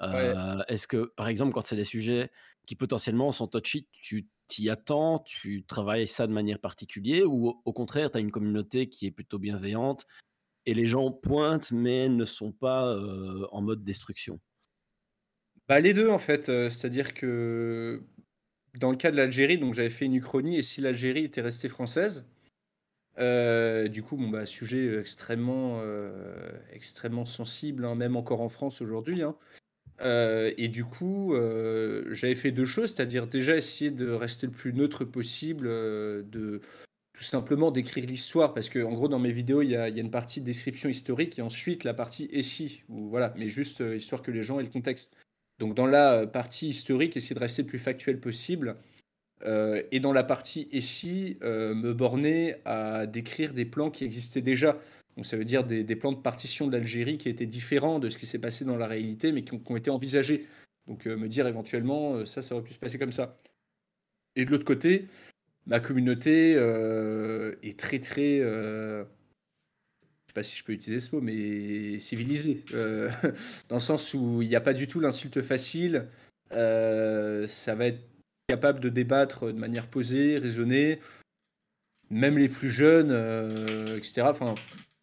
Est-ce 0.01 0.87
que, 0.87 1.13
par 1.17 1.29
exemple, 1.29 1.53
quand 1.53 1.67
c'est 1.67 1.77
des 1.77 1.85
sujets 1.85 2.31
qui 2.67 2.77
potentiellement 2.77 3.33
sont 3.33 3.47
touchy, 3.47 3.89
tu 3.93 4.29
t'y 4.47 4.69
attends, 4.71 5.21
tu 5.21 5.65
travailles 5.65 6.07
ça 6.07 6.27
de 6.27 6.33
manière 6.33 6.59
particulière, 6.59 7.31
ou 7.33 7.61
au 7.65 7.73
contraire, 7.73 8.11
tu 8.11 8.19
as 8.19 8.21
une 8.21 8.31
communauté 8.31 8.89
qui 8.89 9.07
est 9.07 9.11
plutôt 9.11 9.39
bienveillante 9.39 10.07
et 10.67 10.75
les 10.75 10.87
gens 10.87 11.11
pointent 11.13 11.73
mais 11.73 12.09
ne 12.09 12.25
sont 12.25 12.53
pas 12.53 12.97
en 13.53 13.63
mode 13.63 13.85
destruction? 13.85 14.41
Bah, 15.69 15.81
Les 15.81 15.95
deux, 15.95 16.09
en 16.11 16.19
fait. 16.19 16.47
C'est-à-dire 16.47 17.15
que 17.15 18.03
dans 18.79 18.91
le 18.91 18.97
cas 18.97 19.11
de 19.11 19.17
l'Algérie, 19.17 19.59
donc 19.59 19.75
j'avais 19.75 19.91
fait 19.91 20.05
une 20.07 20.15
uchronie, 20.15 20.57
et 20.57 20.63
si 20.63 20.81
l'Algérie 20.81 21.25
était 21.25 21.41
restée 21.41 21.69
française, 21.69 22.29
du 23.17 24.03
coup, 24.03 24.17
bon, 24.17 24.29
bah, 24.29 24.47
sujet 24.47 24.99
extrêmement, 24.99 25.81
extrêmement 26.73 27.25
sensible, 27.25 27.85
hein, 27.85 27.95
même 27.95 28.17
encore 28.17 28.41
en 28.41 28.49
France 28.49 28.81
aujourd'hui. 28.81 29.23
Hein. 29.23 29.37
et 30.57 30.69
du 30.69 30.85
coup, 30.85 31.35
j'avais 32.11 32.35
fait 32.35 32.51
deux 32.51 32.65
choses, 32.65 32.95
c'est-à-dire 32.95 33.27
déjà 33.27 33.57
essayer 33.57 33.91
de 33.91 34.11
rester 34.11 34.47
le 34.47 34.53
plus 34.53 34.73
neutre 34.73 35.05
possible, 35.05 35.67
de 35.67 36.61
tout 37.15 37.23
simplement 37.23 37.71
d'écrire 37.71 38.07
l'histoire, 38.07 38.55
parce 38.55 38.69
que 38.69 38.83
en 38.83 38.93
gros 38.93 39.07
dans 39.07 39.21
mes 39.21 39.31
vidéos 39.31 39.63
il 39.63 39.71
y, 39.71 39.77
a, 39.77 39.89
une 39.89 40.11
partie 40.11 40.41
de 40.41 40.47
description 40.47 40.89
historique 40.89 41.39
et 41.39 41.43
ensuite 41.43 41.85
la 41.85 41.95
partie 41.95 42.29
et 42.33 42.43
ou 42.89 43.09
voilà, 43.09 43.33
mais 43.39 43.49
juste 43.49 43.83
histoire 43.97 44.21
que 44.21 44.33
les 44.33 44.43
gens 44.43 44.59
aient 44.59 44.65
le 44.65 44.69
contexte. 44.69 45.17
Donc 45.59 45.75
dans 45.75 45.87
la 45.87 46.27
partie 46.27 46.69
historique, 46.69 47.17
essayer 47.17 47.35
de 47.35 47.41
rester 47.41 47.63
le 47.63 47.69
plus 47.69 47.79
factuel 47.79 48.19
possible. 48.19 48.77
Euh, 49.43 49.83
et 49.93 50.01
dans 50.01 50.13
la 50.13 50.25
partie 50.25 50.69
ici, 50.73 51.39
euh, 51.43 51.75
me 51.75 51.93
borner 51.93 52.57
à 52.65 53.07
décrire 53.07 53.53
des 53.53 53.65
plans 53.65 53.91
qui 53.91 54.05
existaient 54.05 54.41
déjà. 54.41 54.79
Donc 55.17 55.27
ça 55.27 55.37
veut 55.37 55.45
dire 55.45 55.65
des, 55.65 55.85
plans 55.97 56.13
de 56.13 56.19
partition 56.19 56.67
de 56.67 56.73
l'Algérie 56.73 57.19
qui 57.19 57.29
étaient 57.29 57.47
différents 57.47 57.99
de 57.99 58.11
ce 58.11 58.19
qui 58.19 58.27
s'est 58.27 58.39
passé 58.39 58.65
dans 58.65 58.77
la 58.77 58.87
réalité, 58.87 59.33
mais 59.33 59.43
qui 59.43 59.55
ont, 59.55 59.77
été 59.77 59.91
envisagés. 59.91 60.47
Donc 60.87 61.07
euh, 61.07 61.17
me 61.17 61.29
dire 61.29 61.47
éventuellement, 61.47 62.27
ça, 62.27 62.43
ça 62.43 62.55
aurait 62.55 62.65
pu 62.65 62.73
se 62.73 62.79
passer 62.79 62.99
comme 62.99 63.13
ça. 63.13 63.39
Et 64.37 64.45
de 64.45 64.51
l'autre 64.51 64.65
côté, 64.65 65.07
ma 65.67 65.79
communauté 65.79 66.53
est 67.63 67.79
très 67.79 68.01
très 68.01 68.41
sais 70.35 70.41
pas 70.41 70.43
si 70.43 70.59
je 70.59 70.65
peux 70.65 70.73
utiliser 70.73 71.01
ce 71.01 71.15
mot, 71.15 71.23
mais 71.23 71.99
civilisé, 72.01 72.65
euh, 72.73 73.11
dans 73.69 73.77
le 73.77 73.81
sens 73.81 74.15
où 74.15 74.43
il 74.43 74.49
n'y 74.49 74.57
a 74.57 74.61
pas 74.61 74.75
du 74.75 74.89
tout 74.89 75.01
l'insulte 75.01 75.43
facile. 75.43 76.09
Euh, 76.53 77.47
ça 77.49 77.75
va 77.75 77.87
être 77.87 78.03
capable 78.49 78.81
de 78.81 78.89
débattre 78.89 79.47
de 79.47 79.59
manière 79.59 79.89
posée, 79.89 80.39
raisonnée, 80.39 81.01
même 82.11 82.39
les 82.39 82.49
plus 82.49 82.71
jeunes, 82.71 83.11
euh, 83.11 83.97
etc. 83.97 84.23
Enfin, 84.23 84.55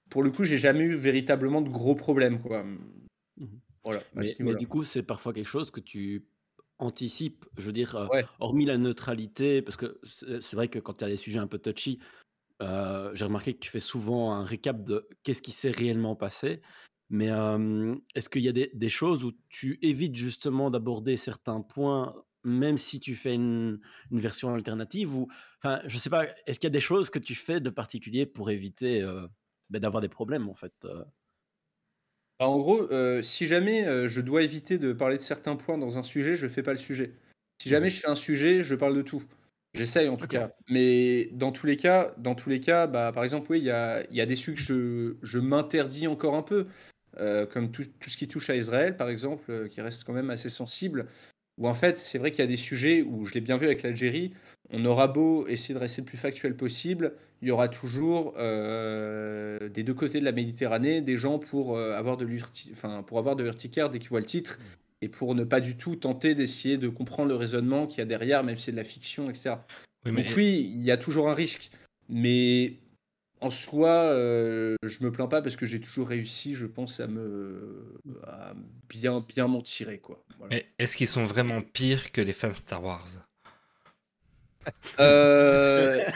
pour 0.10 0.24
le 0.24 0.32
coup, 0.32 0.44
j'ai 0.44 0.58
jamais 0.58 0.84
eu 0.84 0.96
véritablement 0.96 1.62
de 1.62 1.70
gros 1.70 1.96
problèmes, 1.96 2.42
quoi. 2.42 2.64
Mmh 2.64 3.48
voilà. 3.84 4.04
Mais, 4.14 4.54
du 4.56 4.68
coup, 4.68 4.84
c'est 4.84 5.02
parfois 5.02 5.34
quelque 5.34 5.48
chose 5.48 5.72
que 5.72 5.80
tu 5.80 6.28
anticipes, 6.78 7.46
je 7.58 7.66
veux 7.66 7.74
dire, 7.74 8.10
hormis 8.40 8.66
la 8.66 8.78
neutralité, 8.78 9.64
parce 9.64 9.76
que 9.76 10.00
c'est 10.04 10.54
vrai 10.54 10.68
que 10.68 10.78
quand 10.78 10.94
tu 10.94 11.04
as 11.04 11.08
des 11.08 11.18
sujets 11.18 11.40
un 11.40 11.48
peu 11.48 11.58
touchy, 11.58 12.00
j'ai 12.60 13.26
remarqué 13.26 13.56
que 13.56 13.60
tu 13.60 13.72
fais 13.72 13.80
souvent 13.80 14.34
un 14.34 14.44
récap 14.44 14.84
de 14.84 15.10
qu'est-ce 15.24 15.42
qui 15.42 15.52
s'est 15.52 15.72
réellement 15.72 16.16
passé. 16.16 16.62
Mais 17.10 17.30
est-ce 18.14 18.30
qu'il 18.30 18.44
y 18.44 18.50
a 18.50 18.54
des, 18.54 18.90
choses 18.90 19.24
où 19.24 19.32
tu 19.50 19.80
évites 19.82 20.16
justement 20.16 20.70
d'aborder 20.70 21.18
certains 21.18 21.62
points, 21.62 22.16
même 22.44 22.78
si 22.78 23.00
tu 23.00 23.16
fais 23.16 23.36
une, 23.36 23.80
version 24.12 24.54
alternative 24.54 25.16
ou, 25.16 25.28
enfin, 25.58 25.82
je 25.86 25.98
sais 25.98 26.10
pas, 26.10 26.28
est-ce 26.46 26.60
qu'il 26.60 26.68
y 26.68 26.72
a 26.72 26.78
des 26.78 26.80
choses 26.80 27.10
que 27.10 27.20
tu 27.20 27.36
fais 27.36 27.60
de 27.60 27.70
particulier 27.70 28.26
pour 28.26 28.50
éviter 28.50 29.02
ben, 29.70 29.80
d'avoir 29.80 30.02
des 30.02 30.10
problèmes 30.10 30.50
en 30.50 30.54
fait 30.54 30.74
bah, 32.40 32.48
En 32.48 32.58
gros, 32.60 32.88
si 33.22 33.48
jamais 33.48 34.08
je 34.08 34.22
dois 34.22 34.44
éviter 34.44 34.78
de 34.78 34.94
parler 34.94 35.18
de 35.18 35.22
certains 35.22 35.56
points 35.56 35.78
dans 35.78 35.98
un 35.98 36.04
sujet, 36.04 36.36
je 36.36 36.48
fais 36.48 36.64
pas 36.64 36.74
le 36.74 36.80
sujet. 36.80 37.14
Si 37.62 37.70
jamais 37.70 37.88
mmh 37.88 37.92
je 37.92 38.00
fais 38.00 38.08
un 38.08 38.16
sujet, 38.16 38.64
je 38.64 38.74
parle 38.74 38.96
de 38.96 39.04
tout. 39.04 39.24
J'essaye 39.74 40.10
en 40.10 40.18
tout 40.18 40.28
cas. 40.28 40.52
Mais 40.68 41.30
dans 41.32 41.52
tous 41.52 41.66
les 41.66 41.78
cas, 41.78 42.14
dans 42.18 42.36
tous 42.36 42.50
les 42.50 42.60
cas, 42.60 42.88
bah, 42.88 43.12
par 43.14 43.24
exemple, 43.24 43.52
oui, 43.52 43.60
il 43.60 43.66
y 43.66 43.72
a, 43.72 44.04
y 44.12 44.20
a 44.20 44.26
des 44.26 44.36
sujets 44.36 44.56
que 44.56 44.62
je, 44.62 45.16
je 45.22 45.40
m'interdis 45.40 46.08
encore 46.08 46.36
un 46.36 46.42
peu, 46.42 46.68
euh, 47.20 47.46
comme 47.46 47.72
tout, 47.72 47.86
tout, 48.00 48.10
ce 48.10 48.18
qui 48.18 48.28
touche 48.28 48.50
à 48.50 48.56
Israël, 48.56 48.98
par 48.98 49.10
exemple, 49.10 49.50
euh, 49.50 49.68
qui 49.68 49.80
reste 49.80 50.04
quand 50.04 50.14
même 50.14 50.30
assez 50.30 50.50
sensible. 50.50 51.08
Où 51.58 51.68
en 51.68 51.74
fait, 51.74 51.98
c'est 51.98 52.18
vrai 52.18 52.32
qu'il 52.32 52.40
y 52.40 52.48
a 52.48 52.48
des 52.48 52.58
sujets 52.58 53.02
où 53.02 53.26
je 53.26 53.34
l'ai 53.34 53.42
bien 53.42 53.58
vu 53.58 53.66
avec 53.66 53.84
l'Algérie, 53.84 54.34
on 54.72 54.84
aura 54.86 55.08
beau 55.08 55.48
essayer 55.48 55.74
de 55.74 55.80
rester 55.80 56.02
le 56.02 56.06
plus 56.06 56.18
factuel 56.18 56.56
possible, 56.56 57.14
il 57.42 57.50
y 57.50 57.52
aura 57.52 57.68
toujours 57.68 58.34
euh, 58.38 59.70
des 59.70 59.84
deux 59.84 59.94
côtés 59.94 60.20
de 60.20 60.26
la 60.26 60.32
Méditerranée 60.32 61.02
des 61.02 61.18
gens 61.18 61.40
pour 61.40 61.78
avoir 61.78 62.18
de 62.18 62.28
enfin, 62.72 63.04
pour 63.04 63.18
avoir 63.18 63.36
de 63.36 63.44
l'urticaire 63.44 63.90
dès 63.90 64.00
qu'ils 64.00 64.10
voient 64.10 64.20
le 64.20 64.26
titre 64.26 64.60
et 65.02 65.10
pour 65.10 65.36
ne 65.36 65.44
pas 65.44 65.60
du 65.60 65.76
tout 65.76 65.96
tenter 65.96 66.36
d'essayer 66.36 66.78
de 66.78 66.88
comprendre 66.88 67.30
le 67.30 67.36
raisonnement 67.36 67.88
qu'il 67.88 68.00
y 68.00 68.02
a 68.02 68.06
derrière, 68.06 68.44
même 68.44 68.58
si 68.58 68.66
c'est 68.66 68.72
de 68.72 68.78
la 68.78 68.84
fiction, 68.84 69.30
etc. 69.30 69.56
Oui, 70.06 70.14
Donc 70.14 70.26
oui, 70.36 70.72
il 70.74 70.84
y 70.84 70.92
a 70.92 70.98
toujours 70.98 71.30
un 71.30 71.34
risque, 71.34 71.72
mais 72.08 72.76
en 73.42 73.50
soi, 73.50 73.90
euh, 73.90 74.76
je 74.84 75.04
me 75.04 75.12
plains 75.12 75.28
pas 75.28 75.42
parce 75.42 75.56
que 75.56 75.66
j'ai 75.66 75.82
toujours 75.82 76.08
réussi, 76.08 76.54
je 76.54 76.68
pense, 76.68 77.00
à 77.00 77.08
me 77.08 78.00
bien 78.88 79.20
bien 79.28 79.48
m'en 79.48 79.62
tirer, 79.62 79.98
quoi. 79.98 80.24
Mais 80.50 80.68
est-ce 80.80 80.96
qu'ils 80.96 81.08
sont 81.08 81.26
vraiment 81.26 81.62
pires 81.62 82.12
que 82.12 82.22
les 82.22 82.34
fans 82.34 82.54
Star 82.54 82.84
Wars? 82.84 83.28
Euh... 85.00 86.00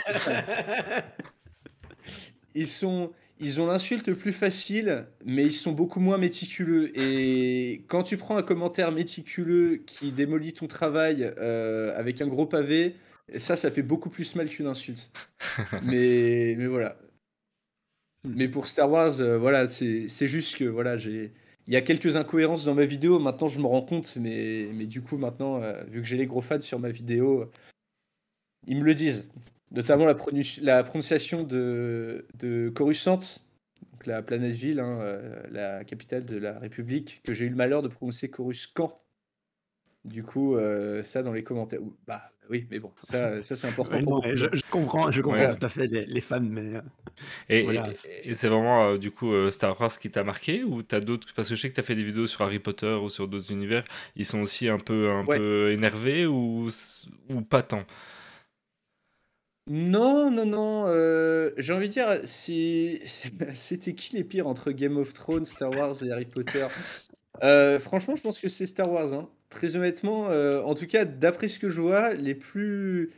Ils 2.57 2.67
sont 2.67 3.11
ils 3.39 3.59
ont 3.59 3.67
l'insulte 3.67 4.13
plus 4.13 4.31
facile, 4.31 5.07
mais 5.25 5.43
ils 5.45 5.51
sont 5.51 5.73
beaucoup 5.73 5.99
moins 5.99 6.17
méticuleux. 6.17 6.97
Et 6.97 7.83
quand 7.89 8.03
tu 8.03 8.15
prends 8.15 8.37
un 8.37 8.43
commentaire 8.43 8.93
méticuleux 8.93 9.83
qui 9.85 10.13
démolit 10.13 10.53
ton 10.53 10.67
travail 10.67 11.33
euh, 11.37 11.93
avec 11.97 12.21
un 12.21 12.27
gros 12.27 12.45
pavé, 12.45 12.95
ça, 13.37 13.57
ça 13.57 13.71
fait 13.71 13.81
beaucoup 13.81 14.09
plus 14.09 14.35
mal 14.35 14.47
qu'une 14.47 14.67
insulte. 14.67 15.11
mais, 15.83 16.55
mais 16.57 16.67
voilà. 16.67 16.97
Mais 18.25 18.47
pour 18.47 18.67
Star 18.67 18.89
Wars, 18.89 19.19
euh, 19.19 19.37
voilà, 19.37 19.67
c'est 19.69 20.07
juste 20.27 20.57
que 20.57 20.65
voilà, 20.65 20.97
j'ai. 20.97 21.31
Il 21.67 21.73
y 21.73 21.77
a 21.77 21.81
quelques 21.81 22.15
incohérences 22.15 22.65
dans 22.65 22.75
ma 22.75 22.85
vidéo, 22.85 23.17
maintenant 23.17 23.47
je 23.47 23.59
me 23.59 23.65
rends 23.65 23.81
compte, 23.81 24.17
mais, 24.17 24.65
du 24.85 25.01
coup, 25.01 25.17
maintenant, 25.17 25.63
euh, 25.63 25.83
vu 25.85 25.99
que 26.01 26.07
j'ai 26.07 26.17
les 26.17 26.27
gros 26.27 26.41
fans 26.41 26.61
sur 26.61 26.77
ma 26.79 26.89
vidéo, 26.89 27.49
ils 28.67 28.77
me 28.77 28.83
le 28.83 28.93
disent 28.93 29.31
notamment 29.71 30.05
la, 30.05 30.13
prononciation 30.83 31.43
de, 31.43 32.71
Coruscant, 32.75 33.19
la 34.05 34.21
planète 34.21 34.53
ville, 34.53 34.79
hein, 34.79 34.99
euh, 35.01 35.41
la 35.51 35.83
capitale 35.83 36.25
de 36.25 36.37
la 36.37 36.59
République, 36.59 37.21
que 37.23 37.33
j'ai 37.33 37.45
eu 37.45 37.49
le 37.49 37.55
malheur 37.55 37.81
de 37.81 37.87
prononcer 37.87 38.29
Coruscant. 38.29 38.93
Du 40.05 40.23
coup, 40.23 40.55
euh, 40.55 41.03
ça 41.03 41.23
dans 41.23 41.33
les 41.33 41.43
commentaires. 41.43 41.81
Bah 42.07 42.21
oui, 42.49 42.67
mais 42.69 42.79
bon, 42.79 42.91
ça, 43.01 43.41
ça 43.41 43.55
c'est 43.55 43.67
important. 43.67 44.21
je, 44.33 44.45
comprends, 44.69 45.09
je 45.11 45.21
comprends 45.21 45.53
tout 45.53 45.65
à 45.65 45.67
fait 45.67 45.87
les, 45.87 46.21
fans, 46.21 46.39
mais. 46.39 46.75
Euh, 46.75 46.81
et, 47.49 47.65
et, 48.23 48.33
c'est 48.35 48.47
vraiment 48.47 48.95
du 48.97 49.09
coup 49.09 49.33
Star 49.49 49.79
Wars 49.81 49.97
qui 49.97 50.11
t'a 50.11 50.23
marqué 50.23 50.63
ou 50.63 50.83
t'as 50.83 50.99
d'autres 50.99 51.27
Parce 51.35 51.49
que 51.49 51.55
je 51.55 51.61
sais 51.61 51.69
que 51.71 51.75
t'as 51.75 51.81
fait 51.81 51.95
des 51.95 52.03
vidéos 52.03 52.27
sur 52.27 52.41
Harry 52.43 52.59
Potter 52.59 52.99
ou 53.01 53.09
sur 53.09 53.27
d'autres 53.27 53.51
univers. 53.51 53.83
Ils 54.15 54.25
sont 54.25 54.41
aussi 54.41 54.69
un 54.69 54.79
peu, 54.79 55.09
un 55.09 55.25
peu 55.25 55.71
énervés 55.71 56.27
ou, 56.27 56.69
ou 57.29 57.41
pas 57.41 57.63
tant? 57.63 57.83
Non, 59.67 60.29
non, 60.29 60.45
non, 60.45 60.85
euh, 60.89 61.51
j'ai 61.57 61.73
envie 61.73 61.87
de 61.87 61.93
dire, 61.93 62.19
si 62.25 63.01
c'était 63.55 63.95
qui 63.95 64.15
les 64.15 64.23
pires 64.23 64.45
entre 64.45 64.71
Game 64.71 64.97
of 64.97 65.13
Thrones, 65.13 65.45
Star 65.45 65.71
Wars 65.71 66.03
et 66.03 66.11
Harry 66.11 66.25
Potter? 66.25 66.67
Euh, 67.43 67.79
franchement, 67.79 68.15
je 68.15 68.21
pense 68.21 68.39
que 68.39 68.47
c'est 68.47 68.65
Star 68.65 68.91
Wars, 68.91 69.13
hein. 69.13 69.29
Très 69.49 69.75
honnêtement, 69.75 70.27
euh, 70.29 70.61
en 70.63 70.75
tout 70.75 70.87
cas, 70.87 71.05
d'après 71.05 71.47
ce 71.47 71.59
que 71.59 71.69
je 71.69 71.81
vois, 71.81 72.13
les 72.13 72.35
plus 72.35 73.11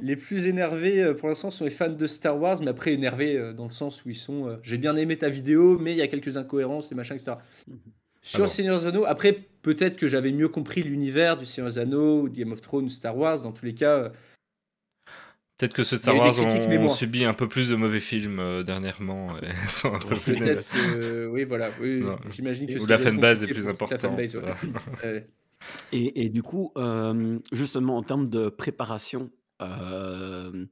les 0.00 0.16
plus 0.16 0.46
énervés, 0.46 1.12
pour 1.14 1.28
l'instant, 1.28 1.50
sont 1.50 1.64
les 1.64 1.70
fans 1.70 1.90
de 1.90 2.06
Star 2.06 2.40
Wars, 2.40 2.60
mais 2.62 2.70
après 2.70 2.94
énervés, 2.94 3.52
dans 3.54 3.66
le 3.66 3.72
sens 3.72 4.04
où 4.04 4.08
ils 4.08 4.16
sont, 4.16 4.58
«J'ai 4.62 4.78
bien 4.78 4.96
aimé 4.96 5.18
ta 5.18 5.28
vidéo, 5.28 5.78
mais 5.78 5.92
il 5.92 5.98
y 5.98 6.02
a 6.02 6.08
quelques 6.08 6.38
incohérences 6.38 6.90
et 6.90 6.94
machin 6.94 7.14
etc. 7.14 7.32
Mmh 7.68 7.74
Sur 8.22 8.48
Seigneur 8.48 8.78
des 8.78 8.86
Anneaux, 8.86 9.04
après, 9.04 9.38
peut-être 9.60 9.96
que 9.96 10.08
j'avais 10.08 10.32
mieux 10.32 10.48
compris 10.48 10.82
l'univers 10.82 11.36
du 11.36 11.44
Seigneur 11.44 11.70
des 11.70 11.78
Anneaux, 11.78 12.26
Game 12.26 12.52
of 12.52 12.62
Thrones, 12.62 12.88
Star 12.88 13.18
Wars. 13.18 13.42
Dans 13.42 13.52
tous 13.52 13.66
les 13.66 13.74
cas, 13.74 14.12
Peut-être 15.58 15.74
que 15.74 15.84
ceux 15.84 15.96
de 15.96 16.02
Star 16.02 16.16
Wars 16.16 16.38
ont, 16.40 16.88
subi 16.88 17.24
un 17.24 17.34
peu 17.34 17.48
plus 17.48 17.68
de 17.68 17.76
mauvais 17.76 18.00
films 18.00 18.40
euh, 18.40 18.62
dernièrement. 18.62 19.28
Et 19.42 19.52
sont 19.68 19.94
un 19.94 19.98
peu 19.98 20.16
plus 20.16 20.38
que, 20.38 21.26
oui, 21.28 21.44
voilà. 21.44 21.70
Oui, 21.80 22.02
J'imagine 22.30 22.66
que 22.66 22.82
Ou 22.82 22.86
la 22.86 22.98
fanbase 22.98 23.44
est 23.44 23.48
plus 23.48 23.68
importante. 23.68 24.18
et, 25.92 26.24
et, 26.24 26.28
du 26.30 26.42
coup, 26.42 26.72
euh, 26.76 27.38
justement, 27.52 27.96
en 27.96 28.02
termes 28.02 28.26
de 28.26 28.48
préparation, 28.48 29.30
euh, 29.60 30.66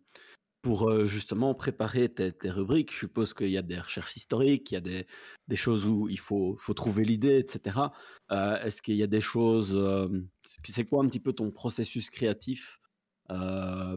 pour 0.62 1.06
justement 1.06 1.54
préparer 1.54 2.08
tes, 2.08 2.32
rubriques, 2.50 2.92
je 2.92 2.98
suppose 2.98 3.32
qu'il 3.32 3.50
y 3.50 3.58
a 3.58 3.62
des 3.62 3.78
recherches 3.78 4.16
historiques, 4.16 4.72
il 4.72 4.74
y 4.74 4.78
a 4.78 4.80
des, 4.80 5.06
des 5.46 5.56
choses 5.56 5.86
où 5.86 6.08
il 6.08 6.18
faut, 6.18 6.56
faut 6.58 6.74
trouver 6.74 7.04
l'idée, 7.04 7.38
etc. 7.38 7.78
Est-ce 8.30 8.82
qu'il 8.82 8.96
y 8.96 9.02
a 9.02 9.06
des 9.06 9.20
choses... 9.20 9.78
c'est 10.64 10.84
quoi 10.84 11.02
un 11.02 11.06
petit 11.06 11.20
peu 11.20 11.32
ton 11.32 11.50
processus 11.50 12.10
créatif 12.10 12.79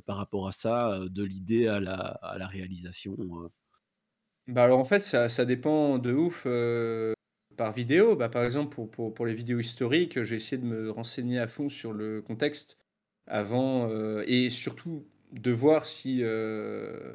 par 0.05 0.17
rapport 0.17 0.47
à 0.47 0.51
ça, 0.51 0.99
de 1.09 1.23
l'idée 1.23 1.67
à 1.67 1.79
la, 1.79 2.47
réalisation 2.47 3.15
Bah 4.47 4.63
alors 4.63 4.79
en 4.79 4.85
fait, 4.85 5.01
ça, 5.01 5.45
dépend 5.45 5.97
de 5.97 6.13
ouf 6.13 6.47
par 7.57 7.71
vidéo. 7.71 8.15
Bah, 8.15 8.29
par 8.29 8.43
exemple, 8.43 8.75
pour, 8.87 9.25
les 9.25 9.33
vidéos 9.33 9.59
historiques, 9.59 10.23
j'ai 10.23 10.35
essayé 10.35 10.61
de 10.61 10.65
me 10.67 10.91
renseigner 10.91 11.39
à 11.39 11.47
fond 11.47 11.69
sur 11.69 11.93
le 11.93 12.21
contexte 12.21 12.77
avant 13.27 13.89
et 14.25 14.49
surtout 14.49 15.05
de 15.33 15.51
voir 15.51 15.85
si, 15.85 16.19
euh, 16.21 17.13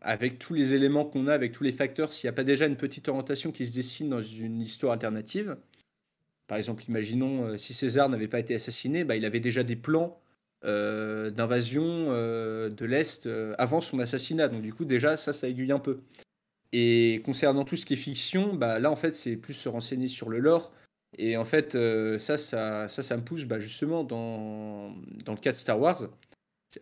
avec 0.00 0.38
tous 0.38 0.54
les 0.54 0.74
éléments 0.74 1.04
qu'on 1.04 1.26
a, 1.26 1.34
avec 1.34 1.52
tous 1.52 1.64
les 1.64 1.72
facteurs, 1.72 2.12
s'il 2.12 2.26
n'y 2.26 2.30
a 2.30 2.34
pas 2.34 2.44
déjà 2.44 2.66
une 2.66 2.76
petite 2.76 3.08
orientation 3.08 3.52
qui 3.52 3.66
se 3.66 3.74
dessine 3.74 4.08
dans 4.08 4.22
une 4.22 4.60
histoire 4.60 4.92
alternative. 4.92 5.56
Par 6.46 6.58
exemple, 6.58 6.84
imaginons 6.88 7.44
euh, 7.44 7.56
si 7.58 7.74
César 7.74 8.08
n'avait 8.08 8.28
pas 8.28 8.40
été 8.40 8.54
assassiné, 8.54 9.04
bah, 9.04 9.16
il 9.16 9.24
avait 9.24 9.40
déjà 9.40 9.62
des 9.62 9.76
plans 9.76 10.21
euh, 10.21 10.21
d'invasion 10.64 12.12
de 12.12 12.84
l'Est 12.84 13.28
avant 13.58 13.80
son 13.80 13.98
assassinat. 13.98 14.48
Donc 14.48 14.62
du 14.62 14.72
coup, 14.72 14.84
déjà, 14.84 15.16
ça, 15.16 15.32
ça 15.32 15.48
aiguille 15.48 15.72
un 15.72 15.78
peu. 15.78 16.00
Et 16.72 17.20
concernant 17.24 17.64
tout 17.64 17.76
ce 17.76 17.84
qui 17.84 17.94
est 17.94 17.96
fiction, 17.96 18.54
bah, 18.54 18.78
là, 18.78 18.90
en 18.90 18.96
fait, 18.96 19.14
c'est 19.14 19.36
plus 19.36 19.54
se 19.54 19.68
renseigner 19.68 20.08
sur 20.08 20.28
le 20.28 20.38
lore. 20.38 20.72
Et 21.18 21.36
en 21.36 21.44
fait, 21.44 21.76
ça, 22.18 22.38
ça, 22.38 22.88
ça, 22.88 23.02
ça 23.02 23.16
me 23.16 23.22
pousse 23.22 23.44
bah, 23.44 23.60
justement 23.60 24.04
dans, 24.04 24.94
dans 25.24 25.32
le 25.32 25.38
cas 25.40 25.52
de 25.52 25.56
Star 25.56 25.78
Wars. 25.78 26.08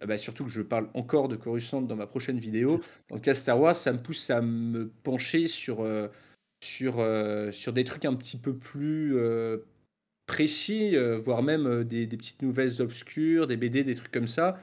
Ah 0.00 0.06
bah, 0.06 0.18
surtout 0.18 0.44
que 0.44 0.50
je 0.50 0.62
parle 0.62 0.88
encore 0.94 1.28
de 1.28 1.36
Coruscant 1.36 1.82
dans 1.82 1.96
ma 1.96 2.06
prochaine 2.06 2.38
vidéo. 2.38 2.80
Dans 3.08 3.16
le 3.16 3.20
cas 3.20 3.34
Star 3.34 3.58
Wars, 3.58 3.74
ça 3.74 3.92
me 3.92 3.98
pousse 3.98 4.30
à 4.30 4.40
me 4.40 4.88
pencher 5.02 5.48
sur, 5.48 5.80
euh, 5.80 6.08
sur, 6.62 7.00
euh, 7.00 7.50
sur 7.50 7.72
des 7.72 7.84
trucs 7.84 8.04
un 8.04 8.14
petit 8.14 8.36
peu 8.36 8.54
plus 8.54 9.16
euh, 9.16 9.58
précis, 10.30 10.96
voire 11.22 11.42
même 11.42 11.82
des, 11.82 12.06
des, 12.06 12.16
petites 12.16 12.42
nouvelles 12.42 12.80
obscures, 12.80 13.48
des 13.48 13.56
BD, 13.56 13.82
des 13.82 13.96
trucs 13.96 14.12
comme 14.12 14.28
ça, 14.28 14.58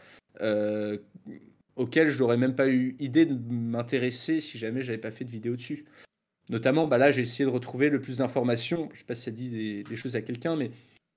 auxquels 1.75 2.09
je 2.09 2.19
n'aurais 2.19 2.37
même 2.37 2.55
pas 2.55 2.69
eu 2.69 2.95
idée 2.99 3.25
de 3.25 3.37
m'intéresser 3.53 4.39
si 4.39 4.57
jamais 4.57 4.81
j'avais 4.81 4.97
pas 4.97 5.11
fait 5.11 5.25
de 5.25 5.29
vidéo 5.29 5.55
dessus. 5.55 5.85
Notamment, 6.49 6.87
bah 6.87 6.97
là, 6.97 7.11
j'ai 7.11 7.21
essayé 7.21 7.45
de 7.45 7.49
retrouver 7.49 7.89
le 7.89 7.99
plus 7.99 8.17
d'informations. 8.17 8.89
Je 8.93 8.99
sais 8.99 9.05
pas 9.05 9.15
si 9.15 9.23
ça 9.23 9.31
dit 9.31 9.83
des, 9.83 9.95
choses 9.95 10.15
à 10.15 10.21
quelqu'un, 10.21 10.55
mais 10.55 10.71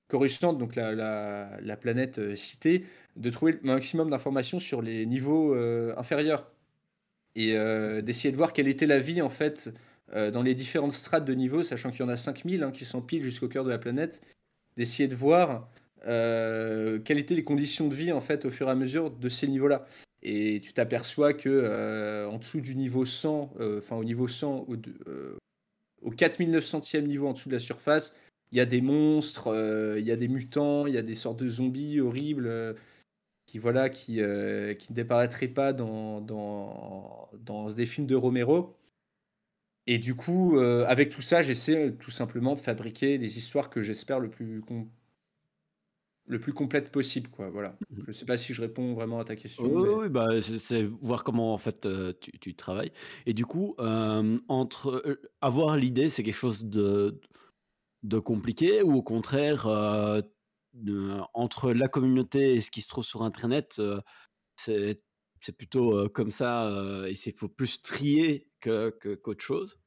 Coruscant, 0.08 0.52
donc 0.52 0.74
la, 0.74 0.92
la, 0.92 1.76
planète 1.76 2.18
euh, 2.18 2.34
citée, 2.34 2.84
de 3.14 3.30
trouver 3.30 3.52
le 3.52 3.60
maximum 3.62 4.10
d'informations 4.10 4.58
sur 4.58 4.82
les 4.82 5.06
niveaux 5.06 5.54
euh, 5.54 5.94
inférieurs 5.96 6.50
et 7.36 7.56
euh, 7.56 8.02
d'essayer 8.02 8.32
de 8.32 8.36
voir 8.36 8.52
quelle 8.52 8.66
était 8.66 8.86
la 8.86 8.98
vie 8.98 9.22
en 9.22 9.30
fait 9.30 9.70
dans 10.12 10.42
les 10.42 10.56
différentes 10.56 10.92
strates 10.92 11.24
de 11.24 11.34
niveaux, 11.34 11.62
sachant 11.62 11.92
qu'il 11.92 12.00
y 12.00 12.02
en 12.02 12.08
a 12.08 12.16
5000 12.16 12.64
hein, 12.64 12.72
qui 12.72 12.84
s'empilent 12.84 13.22
jusqu'au 13.22 13.46
cœur 13.46 13.62
de 13.62 13.70
la 13.70 13.78
planète, 13.78 14.20
d'essayer 14.80 15.08
de 15.08 15.14
voir 15.14 15.68
quelles 16.02 17.18
étaient 17.18 17.34
les 17.34 17.44
conditions 17.44 17.86
de 17.86 17.94
vie 17.94 18.10
en 18.10 18.20
fait 18.20 18.44
au 18.46 18.50
fur 18.50 18.68
et 18.68 18.70
à 18.70 18.74
mesure 18.74 19.10
de 19.10 19.28
ces 19.28 19.46
niveaux-là. 19.46 19.86
Et 20.22 20.60
tu 20.60 20.72
t'aperçois 20.72 21.34
que 21.34 22.26
en 22.26 22.38
dessous 22.38 22.60
du 22.60 22.74
niveau 22.74 23.04
100, 23.04 23.52
enfin 23.78 23.96
au 23.96 24.04
niveau 24.04 24.26
100, 24.26 24.66
au, 24.66 24.76
au 26.02 26.10
4900e 26.10 27.02
niveau 27.02 27.28
en 27.28 27.34
dessous 27.34 27.48
de 27.48 27.54
la 27.54 27.60
surface, 27.60 28.14
il 28.52 28.58
y 28.58 28.60
a 28.60 28.66
des 28.66 28.80
monstres, 28.80 29.48
euh, 29.48 29.98
il 29.98 30.06
y 30.06 30.10
a 30.10 30.16
des 30.16 30.28
mutants, 30.28 30.86
il 30.86 30.94
y 30.94 30.98
a 30.98 31.02
des 31.02 31.14
sortes 31.14 31.38
de 31.38 31.48
zombies 31.48 32.00
horribles 32.00 32.46
euh, 32.46 32.74
qui 33.46 33.58
voilà 33.58 33.88
qui, 33.88 34.20
euh, 34.20 34.74
qui 34.74 34.92
ne 34.92 34.96
déparaîtraient 34.96 35.48
pas 35.48 35.72
dans, 35.72 36.20
dans, 36.20 37.28
dans, 37.44 37.70
des 37.70 37.86
films 37.86 38.06
de 38.06 38.16
Romero. 38.16 38.76
Et 39.90 39.98
du 39.98 40.14
coup, 40.14 40.58
avec 40.58 41.10
tout 41.10 41.22
ça, 41.22 41.42
j'essaie 41.42 41.94
tout 41.98 42.10
simplement 42.10 42.54
de 42.54 42.60
fabriquer 42.60 43.18
des 43.18 43.38
histoires 43.38 43.70
que 43.70 43.82
j'espère 43.82 44.20
le 44.20 44.30
plus 44.30 44.62
le 46.26 46.38
plus 46.38 46.52
complète 46.52 46.92
possible 46.92 47.28
quoi 47.28 47.50
voilà 47.50 47.76
mmh. 47.90 48.02
je 48.06 48.12
sais 48.12 48.24
pas 48.24 48.36
si 48.36 48.54
je 48.54 48.60
réponds 48.60 48.94
vraiment 48.94 49.18
à 49.18 49.24
ta 49.24 49.34
question 49.34 49.64
oui, 49.64 50.08
bah 50.08 50.28
c'est 50.40 50.84
voir 50.84 51.24
comment 51.24 51.52
en 51.52 51.58
fait 51.58 51.88
tu, 52.20 52.30
tu, 52.38 52.54
travailles 52.54 52.92
et 53.26 53.32
du 53.32 53.44
coup 53.44 53.74
entre 54.46 55.18
avoir 55.40 55.76
l'idée 55.76 56.08
c'est 56.08 56.22
quelque 56.22 56.36
chose 56.36 56.62
de 56.62 57.20
de 58.02 58.18
compliqué 58.18 58.82
ou 58.82 58.94
au 58.94 59.02
contraire, 59.02 59.66
entre 61.34 61.72
la 61.72 61.88
communauté 61.88 62.54
et 62.54 62.60
ce 62.60 62.70
qui 62.70 62.80
se 62.80 62.88
trouve 62.88 63.04
sur 63.04 63.22
internet, 63.22 63.80
c'est 64.56 65.02
plutôt, 65.56 66.08
comme 66.10 66.30
ça, 66.30 66.70
et 67.08 67.12
il 67.12 67.32
faut 67.36 67.48
plus 67.48 67.80
trier 67.80 68.49
qu'autre 68.60 69.42
chose? 69.42 69.78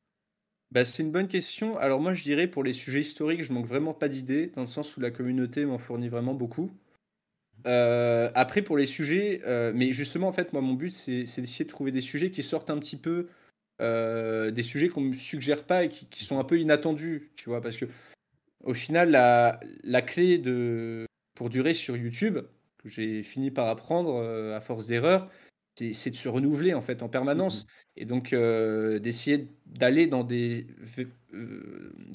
Bah, 0.72 0.86
c'est 0.86 1.04
une 1.04 1.12
bonne 1.12 1.28
question. 1.28 1.78
Alors 1.78 2.00
moi, 2.00 2.14
je 2.14 2.24
dirais 2.24 2.48
pour 2.48 2.64
les 2.64 2.74
sujets 2.74 3.02
historiques, 3.02 3.44
je 3.44 3.54
manque 3.54 3.68
vraiment 3.68 3.94
pas 3.94 4.10
d'idées, 4.10 4.48
dans 4.56 4.62
le 4.62 4.68
sens 4.68 4.98
où 4.98 5.00
la 5.00 5.12
communauté 5.12 5.66
m'en 5.66 5.78
fournit 5.78 6.10
vraiment 6.10 6.34
beaucoup. 6.34 6.72
après 7.66 8.62
pour 8.62 8.78
les 8.78 8.86
sujets, 8.86 9.42
mais 9.74 9.92
justement, 9.94 10.28
en 10.28 10.34
fait, 10.34 10.54
moi, 10.54 10.62
mon 10.62 10.74
but, 10.74 10.92
c'est 10.92 11.24
d'essayer 11.24 11.66
de 11.66 11.70
trouver 11.70 11.92
des 11.92 12.02
sujets 12.02 12.32
qui 12.32 12.44
sortent 12.44 12.70
un 12.70 12.80
petit 12.80 12.98
peu 12.98 13.28
euh, 13.82 14.52
des 14.52 14.64
sujets 14.64 14.88
qu'on 14.88 15.02
me 15.02 15.16
suggère 15.16 15.66
pas 15.66 15.84
et 15.86 15.90
qui, 15.90 16.24
sont 16.24 16.40
un 16.40 16.44
peu 16.44 16.60
inattendus, 16.60 17.32
tu 17.36 17.50
vois, 17.50 17.62
parce 17.62 17.76
que 17.76 17.86
au 18.64 18.74
final, 18.74 19.12
la, 19.12 20.02
clé 20.02 20.38
de, 20.38 21.06
pour 21.36 21.50
durer 21.50 21.74
sur 21.74 21.98
YouTube, 21.98 22.40
que 22.78 22.90
j'ai 22.90 23.24
fini 23.24 23.52
par 23.52 23.68
apprendre 23.68 24.16
euh, 24.16 24.56
à 24.56 24.62
force 24.62 24.88
d'erreurs, 24.88 25.30
c'est 25.76 26.10
de 26.10 26.16
se 26.16 26.30
renouveler 26.30 26.74
en 26.74 26.82
fait 26.82 27.02
en 27.04 27.10
permanence 27.10 27.66
mmh 27.66 27.68
et 27.96 28.06
donc 28.06 28.34
euh, 28.34 28.98
d'essayer 28.98 29.50
d'aller 29.68 30.08
dans 30.08 30.24
des 30.24 30.66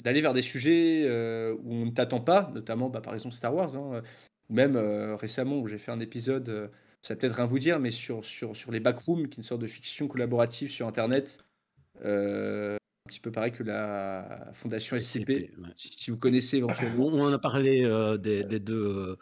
d'aller 0.03 0.19
vers 0.19 0.33
des 0.33 0.41
sujets 0.41 1.05
où 1.63 1.73
on 1.73 1.85
ne 1.85 1.91
t'attend 1.91 2.19
pas, 2.19 2.51
notamment 2.53 2.89
bah, 2.89 2.99
par 2.99 3.13
exemple 3.13 3.33
Star 3.33 3.55
Wars, 3.55 3.75
hein, 3.77 4.01
même 4.49 4.75
récemment 4.75 5.57
où 5.59 5.67
j'ai 5.67 5.77
fait 5.77 5.91
un 5.91 6.01
épisode, 6.01 6.69
ça 7.01 7.15
peut-être 7.15 7.35
rien 7.35 7.45
vous 7.45 7.59
dire, 7.59 7.79
mais 7.79 7.91
sur, 7.91 8.25
sur, 8.25 8.57
sur 8.57 8.71
les 8.71 8.81
backrooms, 8.81 9.29
qui 9.29 9.35
est 9.35 9.37
une 9.37 9.43
sorte 9.43 9.61
de 9.61 9.67
fiction 9.67 10.09
collaborative 10.09 10.69
sur 10.69 10.85
Internet, 10.87 11.45
petit 13.09 13.19
peu 13.19 13.31
pareil 13.31 13.51
que 13.51 13.63
la 13.63 14.51
fondation 14.53 14.97
SCP, 14.99 15.51
si, 15.75 16.11
vous 16.11 16.17
connaissez 16.17 16.57
éventuellement. 16.57 17.07
On, 17.07 17.21
en 17.23 17.33
a 17.33 17.39
parlé 17.39 17.83
euh, 17.83 18.17
des, 18.17 18.43
deux 18.43 18.73
euh, 18.73 19.15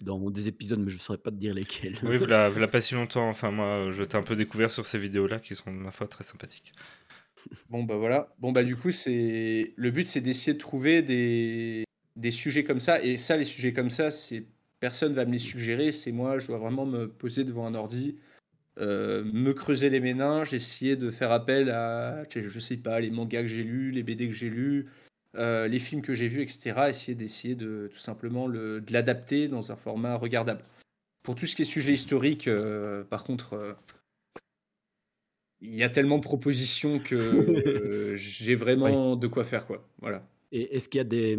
dans 0.00 0.18
des 0.30 0.48
épisodes, 0.48 0.80
mais 0.80 0.90
je 0.90 0.96
ne 0.96 1.00
saurais 1.00 1.18
pas 1.18 1.30
te 1.30 1.36
dire 1.36 1.54
lesquels. 1.54 1.96
Oui, 2.02 2.16
vous 2.16 2.26
l'avez 2.26 2.66
pas 2.66 2.80
si 2.80 2.94
longtemps. 2.94 3.28
Enfin, 3.28 3.50
moi, 3.50 3.90
je 3.90 4.02
t'ai 4.02 4.16
un 4.16 4.22
peu 4.22 4.36
découvert 4.36 4.70
sur 4.70 4.84
ces 4.84 4.98
vidéos-là 4.98 5.38
qui 5.38 5.54
sont, 5.54 5.70
ma 5.70 5.92
foi, 5.92 6.08
très 6.08 6.24
sympathiques. 6.24 6.72
Bon, 7.70 7.84
bah 7.84 7.96
voilà. 7.96 8.34
Bon, 8.40 8.52
bah 8.52 8.64
du 8.64 8.76
coup, 8.76 8.90
c'est 8.90 9.72
le 9.76 9.90
but, 9.90 10.08
c'est 10.08 10.20
d'essayer 10.20 10.54
de 10.54 10.58
trouver 10.58 11.02
des... 11.02 11.84
des 12.16 12.30
sujets 12.32 12.64
comme 12.64 12.80
ça. 12.80 13.02
Et 13.02 13.16
ça, 13.16 13.36
les 13.36 13.44
sujets 13.44 13.72
comme 13.72 13.90
ça, 13.90 14.10
c'est 14.10 14.44
personne 14.80 15.12
va 15.12 15.24
me 15.24 15.32
les 15.32 15.38
suggérer. 15.38 15.92
C'est 15.92 16.12
moi, 16.12 16.38
je 16.38 16.48
dois 16.48 16.58
vraiment 16.58 16.86
me 16.86 17.08
poser 17.08 17.44
devant 17.44 17.66
un 17.66 17.74
ordi 17.74 18.18
euh, 18.80 19.24
me 19.24 19.52
creuser 19.52 19.90
les 19.90 19.98
méninges, 19.98 20.54
essayer 20.54 20.94
de 20.94 21.10
faire 21.10 21.32
appel 21.32 21.70
à, 21.70 22.22
je 22.30 22.58
sais 22.60 22.76
pas, 22.76 23.00
les 23.00 23.10
mangas 23.10 23.42
que 23.42 23.48
j'ai 23.48 23.64
lus, 23.64 23.90
les 23.90 24.04
BD 24.04 24.28
que 24.28 24.34
j'ai 24.34 24.50
lus, 24.50 24.86
euh, 25.36 25.66
les 25.66 25.80
films 25.80 26.00
que 26.00 26.14
j'ai 26.14 26.28
vus, 26.28 26.42
etc. 26.42 26.86
Essayer 26.88 27.16
d'essayer 27.16 27.56
de 27.56 27.90
tout 27.92 27.98
simplement 27.98 28.46
le, 28.46 28.80
de 28.80 28.92
l'adapter 28.92 29.48
dans 29.48 29.72
un 29.72 29.76
format 29.76 30.14
regardable. 30.14 30.62
Pour 31.24 31.34
tout 31.34 31.46
ce 31.46 31.56
qui 31.56 31.62
est 31.62 31.64
sujet 31.64 31.92
historique, 31.92 32.46
euh, 32.46 33.02
par 33.02 33.24
contre, 33.24 33.76
il 35.60 35.74
y 35.74 35.82
a 35.82 35.88
tellement 35.88 36.18
de 36.18 36.22
propositions 36.22 37.00
que 37.00 38.14
j'ai 38.14 38.54
vraiment 38.54 39.16
de 39.16 39.26
quoi 39.26 39.44
faire, 39.44 39.66
quoi. 39.66 39.88
Voilà. 40.00 40.24
Et 40.52 40.76
est-ce 40.76 40.88
qu'il 40.88 40.98
y 40.98 41.00
a 41.00 41.04
des, 41.04 41.36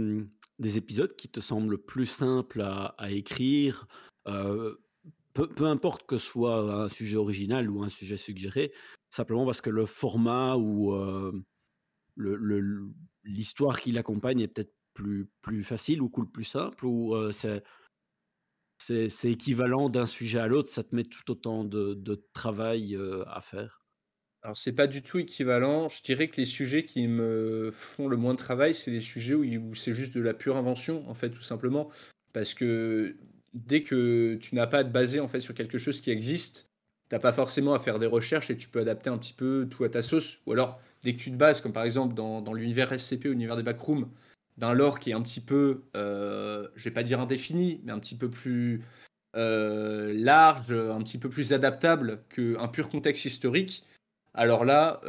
des, 0.60 0.78
épisodes 0.78 1.16
qui 1.16 1.30
te 1.30 1.40
semblent 1.40 1.78
plus 1.78 2.06
simples 2.06 2.62
à, 2.62 2.96
à 2.98 3.12
écrire 3.12 3.88
peu, 5.34 5.66
importe 5.66 6.06
que 6.06 6.18
ce 6.18 6.26
soit 6.26 6.84
un 6.84 6.90
sujet 6.90 7.18
original 7.18 7.70
ou 7.70 7.84
un 7.84 7.90
sujet 7.90 8.18
suggéré, 8.18 8.72
simplement 9.10 9.46
parce 9.46 9.62
que 9.62 9.70
le 9.70 9.86
format 9.86 10.56
ou 10.58 10.94
l'histoire 13.24 13.80
qui 13.80 13.92
l'accompagne 13.92 14.42
est 14.42 14.48
peut-être 14.48 14.74
plus, 14.94 15.30
plus 15.42 15.64
facile 15.64 16.02
ou 16.02 16.10
cool 16.10 16.30
plus 16.30 16.44
simple 16.44 16.86
ou 16.86 17.16
c'est 17.32 17.64
c'est 18.82 19.32
équivalent 19.32 19.90
d'un 19.90 20.06
sujet 20.06 20.40
à 20.40 20.48
l'autre, 20.48 20.70
ça 20.70 20.84
te 20.84 20.96
met 20.96 21.04
tout 21.04 21.30
autant 21.32 21.66
de, 21.66 22.28
travail 22.34 22.98
à 23.28 23.42
faire? 23.42 23.80
Alors, 24.42 24.58
c'est 24.58 24.74
pas 24.74 24.88
du 24.88 25.02
tout 25.02 25.20
équivalent. 25.20 25.90
Je 25.90 26.02
dirais 26.02 26.30
que 26.30 26.38
les 26.38 26.46
sujets 26.46 26.86
qui 26.86 27.08
me 27.08 27.72
font 27.72 28.08
le 28.08 28.16
moins 28.16 28.34
de 28.34 28.40
travail, 28.40 28.74
c'est 28.74 28.92
les 28.92 29.02
sujets 29.02 29.36
où 29.36 29.76
c'est 29.76 29.94
juste 29.94 30.16
de 30.16 30.22
la 30.22 30.34
pure 30.34 30.56
invention, 30.56 31.08
en 31.10 31.14
fait, 31.14 31.30
tout 31.30 31.42
simplement. 31.42 31.90
Parce 32.32 32.54
que 32.54 33.18
dès 33.54 33.84
que 33.84 34.36
tu 34.36 34.56
n'as 34.56 34.68
pas 34.68 34.80
à 34.80 34.84
te 34.84 34.90
baser 34.90 35.20
en 35.20 35.28
fait 35.28 35.40
sur 35.40 35.54
quelque 35.54 35.78
chose 35.78 36.02
qui 36.02 36.12
existe, 36.12 36.70
tu 37.10 37.16
n'as 37.16 37.20
pas 37.20 37.34
forcément 37.34 37.74
à 37.74 37.80
faire 37.80 38.00
des 38.00 38.06
recherches 38.06 38.50
et 38.50 38.58
tu 38.58 38.68
peux 38.70 38.80
adapter 38.80 39.10
un 39.10 39.18
petit 39.18 39.34
peu 39.34 39.68
tout 39.70 39.84
à 39.84 39.90
ta 39.90 40.02
sauce. 40.02 40.40
Ou 40.46 40.54
alors, 40.54 40.80
dès 41.04 41.14
que 41.14 41.20
tu 41.20 41.32
te 41.32 41.36
bases, 41.36 41.62
comme 41.62 41.74
par 41.74 41.84
exemple 41.84 42.14
dans, 42.14 42.42
dans 42.42 42.54
l'univers 42.54 42.98
SCP, 42.98 43.26
l'univers 43.26 43.56
des 43.56 43.64
backrooms, 43.64 44.10
d'un 44.58 44.74
lore 44.74 45.00
qui 45.00 45.12
est 45.12 45.14
un 45.14 45.22
petit 45.22 45.42
peu, 45.42 45.84
euh, 45.96 46.68
je 46.76 46.84
vais 46.86 46.94
pas 46.94 47.04
dire 47.04 47.20
indéfini, 47.20 47.82
mais 47.84 47.92
un 47.92 48.00
petit 48.00 48.16
peu 48.16 48.30
plus, 48.30 48.84
large, 49.34 50.72
un 50.72 51.00
petit 51.00 51.18
peu 51.18 51.30
plus 51.30 51.54
adaptable 51.54 52.24
qu'un 52.30 52.68
pur 52.68 52.90
contexte 52.90 53.26
historique, 53.26 53.86
alors 54.34 54.66
là, 54.66 55.02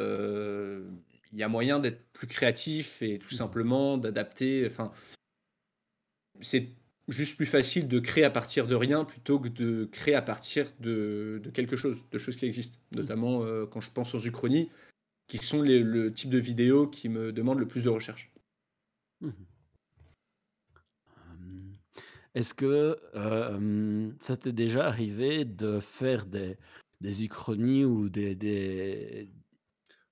il 1.32 1.38
y 1.38 1.42
a 1.42 1.48
moyen 1.48 1.78
d'être 1.78 2.02
plus 2.12 2.26
créatif 2.26 3.02
et 3.02 3.18
tout 3.18 3.34
simplement 3.34 3.98
d'adapter. 3.98 4.66
Enfin, 4.66 4.92
c'est 6.40 6.68
juste 7.10 7.36
plus 7.36 7.46
facile 7.46 7.88
de 7.88 7.98
créer 7.98 8.24
à 8.24 8.30
partir 8.30 8.66
de 8.66 8.74
rien 8.74 9.04
plutôt 9.04 9.38
que 9.38 9.48
de 9.48 9.88
créer 9.92 10.14
à 10.14 10.22
partir 10.22 10.70
de, 10.80 11.42
quelque 11.52 11.76
chose, 11.76 11.98
de 12.10 12.18
choses 12.18 12.36
qui 12.36 12.46
existent. 12.46 12.78
Notamment 12.92 13.44
quand 13.66 13.80
je 13.80 13.90
pense 13.90 14.14
aux 14.14 14.20
uchronies, 14.20 14.70
qui 15.26 15.38
sont 15.38 15.62
le 15.62 16.12
type 16.12 16.30
de 16.30 16.38
vidéos 16.38 16.86
qui 16.86 17.08
me 17.08 17.32
demandent 17.32 17.60
le 17.60 17.68
plus 17.68 17.84
de 17.84 17.88
recherche. 17.90 18.32
Mmh 19.20 19.30
est-ce 22.34 22.54
que 22.54 22.96
ça 24.20 24.36
t'est 24.36 24.52
déjà 24.52 24.86
arrivé 24.86 25.44
de 25.44 25.80
faire 25.80 26.26
des, 26.26 26.56
des 27.00 27.24
uchronies 27.24 27.84
ou 27.84 28.08
des, 28.08 28.34
des, 28.34 29.30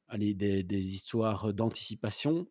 allez, 0.08 0.34
des, 0.34 0.62
des 0.62 0.94
histoires 0.94 1.52
d'anticipation 1.54 2.48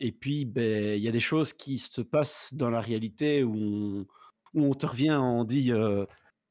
et 0.00 0.12
puis 0.12 0.44
ben, 0.44 0.96
il 0.96 1.02
y 1.02 1.08
a 1.08 1.12
des 1.12 1.20
choses 1.20 1.52
qui 1.52 1.78
se 1.78 2.00
passent 2.00 2.54
dans 2.54 2.70
la 2.70 2.80
réalité 2.80 3.44
où 3.44 4.06
on, 4.54 4.74
te 4.74 4.86
revient, 4.86 5.18
on 5.20 5.44
dit 5.44 5.72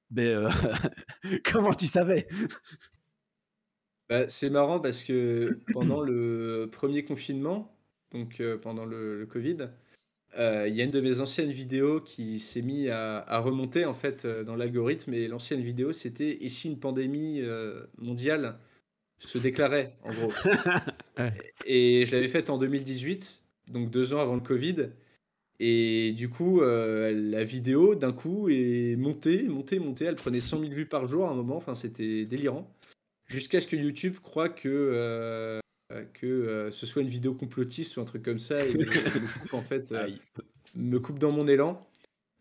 ben, 0.09 0.49
comment 1.45 1.73
tu 1.73 1.87
savais? 1.87 2.27
Bah, 4.09 4.27
c'est 4.29 4.49
marrant 4.49 4.79
parce 4.79 5.03
que 5.03 5.59
pendant 5.73 6.01
le 6.01 6.69
premier 6.71 7.03
confinement, 7.03 7.75
donc 8.11 8.41
pendant 8.61 8.85
le, 8.85 9.27
Covid, 9.29 9.69
euh, 10.37 10.67
il 10.67 10.75
y 10.75 10.81
a 10.81 10.83
une 10.83 10.91
de 10.91 11.01
mes 11.01 11.21
anciennes 11.21 11.51
vidéos 11.51 12.01
qui 12.01 12.39
s'est 12.39 12.61
mis 12.61 12.89
à, 12.89 13.39
remonter 13.39 13.85
en 13.85 13.93
fait 13.93 14.25
euh, 14.25 14.43
dans 14.43 14.55
l'algorithme 14.55 15.13
et 15.13 15.27
l'ancienne 15.27 15.61
vidéo 15.61 15.91
c'était 15.91 16.43
et 16.43 16.49
si 16.49 16.69
une 16.69 16.79
pandémie 16.79 17.41
euh, 17.41 17.83
mondiale 17.97 18.59
se 19.17 19.37
déclarait 19.39 19.97
en 20.03 20.13
gros? 20.13 20.31
Et, 21.65 22.05
je 22.05 22.15
l'avais 22.15 22.27
faite 22.27 22.49
en 22.49 22.57
2018, 22.57 23.43
donc 23.71 23.89
deux 23.89 24.13
ans 24.13 24.19
avant 24.19 24.35
le 24.35 24.41
Covid. 24.41 24.89
Et 25.59 26.13
du 26.13 26.29
coup, 26.29 26.61
la 26.61 27.43
vidéo 27.43 27.95
d'un 27.95 28.13
coup 28.13 28.47
est 28.49 28.95
montée, 28.97 29.43
montée, 29.43 29.79
montée. 29.79 30.05
Elle 30.05 30.15
prenait 30.15 30.39
100 30.39 30.59
000 30.61 30.71
vues 30.71 30.85
par 30.85 31.07
jour 31.07 31.25
à 31.25 31.31
un 31.31 31.33
moment. 31.33 31.57
Enfin, 31.57 31.75
c'était 31.75 32.25
délirant. 32.25 32.73
Jusqu'à 33.27 33.59
ce 33.59 33.67
que 33.67 33.75
YouTube 33.75 34.15
croit 34.23 34.47
que 34.47 35.59
euh, 35.91 36.03
que 36.13 36.27
euh, 36.27 36.69
ce 36.69 36.85
soit 36.85 37.01
une 37.01 37.07
vidéo 37.07 37.33
complotiste 37.33 37.97
ou 37.97 38.01
un 38.01 38.05
truc 38.05 38.21
comme 38.21 38.37
ça 38.37 38.63
et 38.63 38.73
me 38.73 38.85
coupe 39.39 39.53
en 39.55 39.63
fait 39.63 39.91
euh, 39.91 40.07
me 40.75 40.99
coupe 40.99 41.17
dans 41.17 41.31
mon 41.31 41.47
élan 41.47 41.83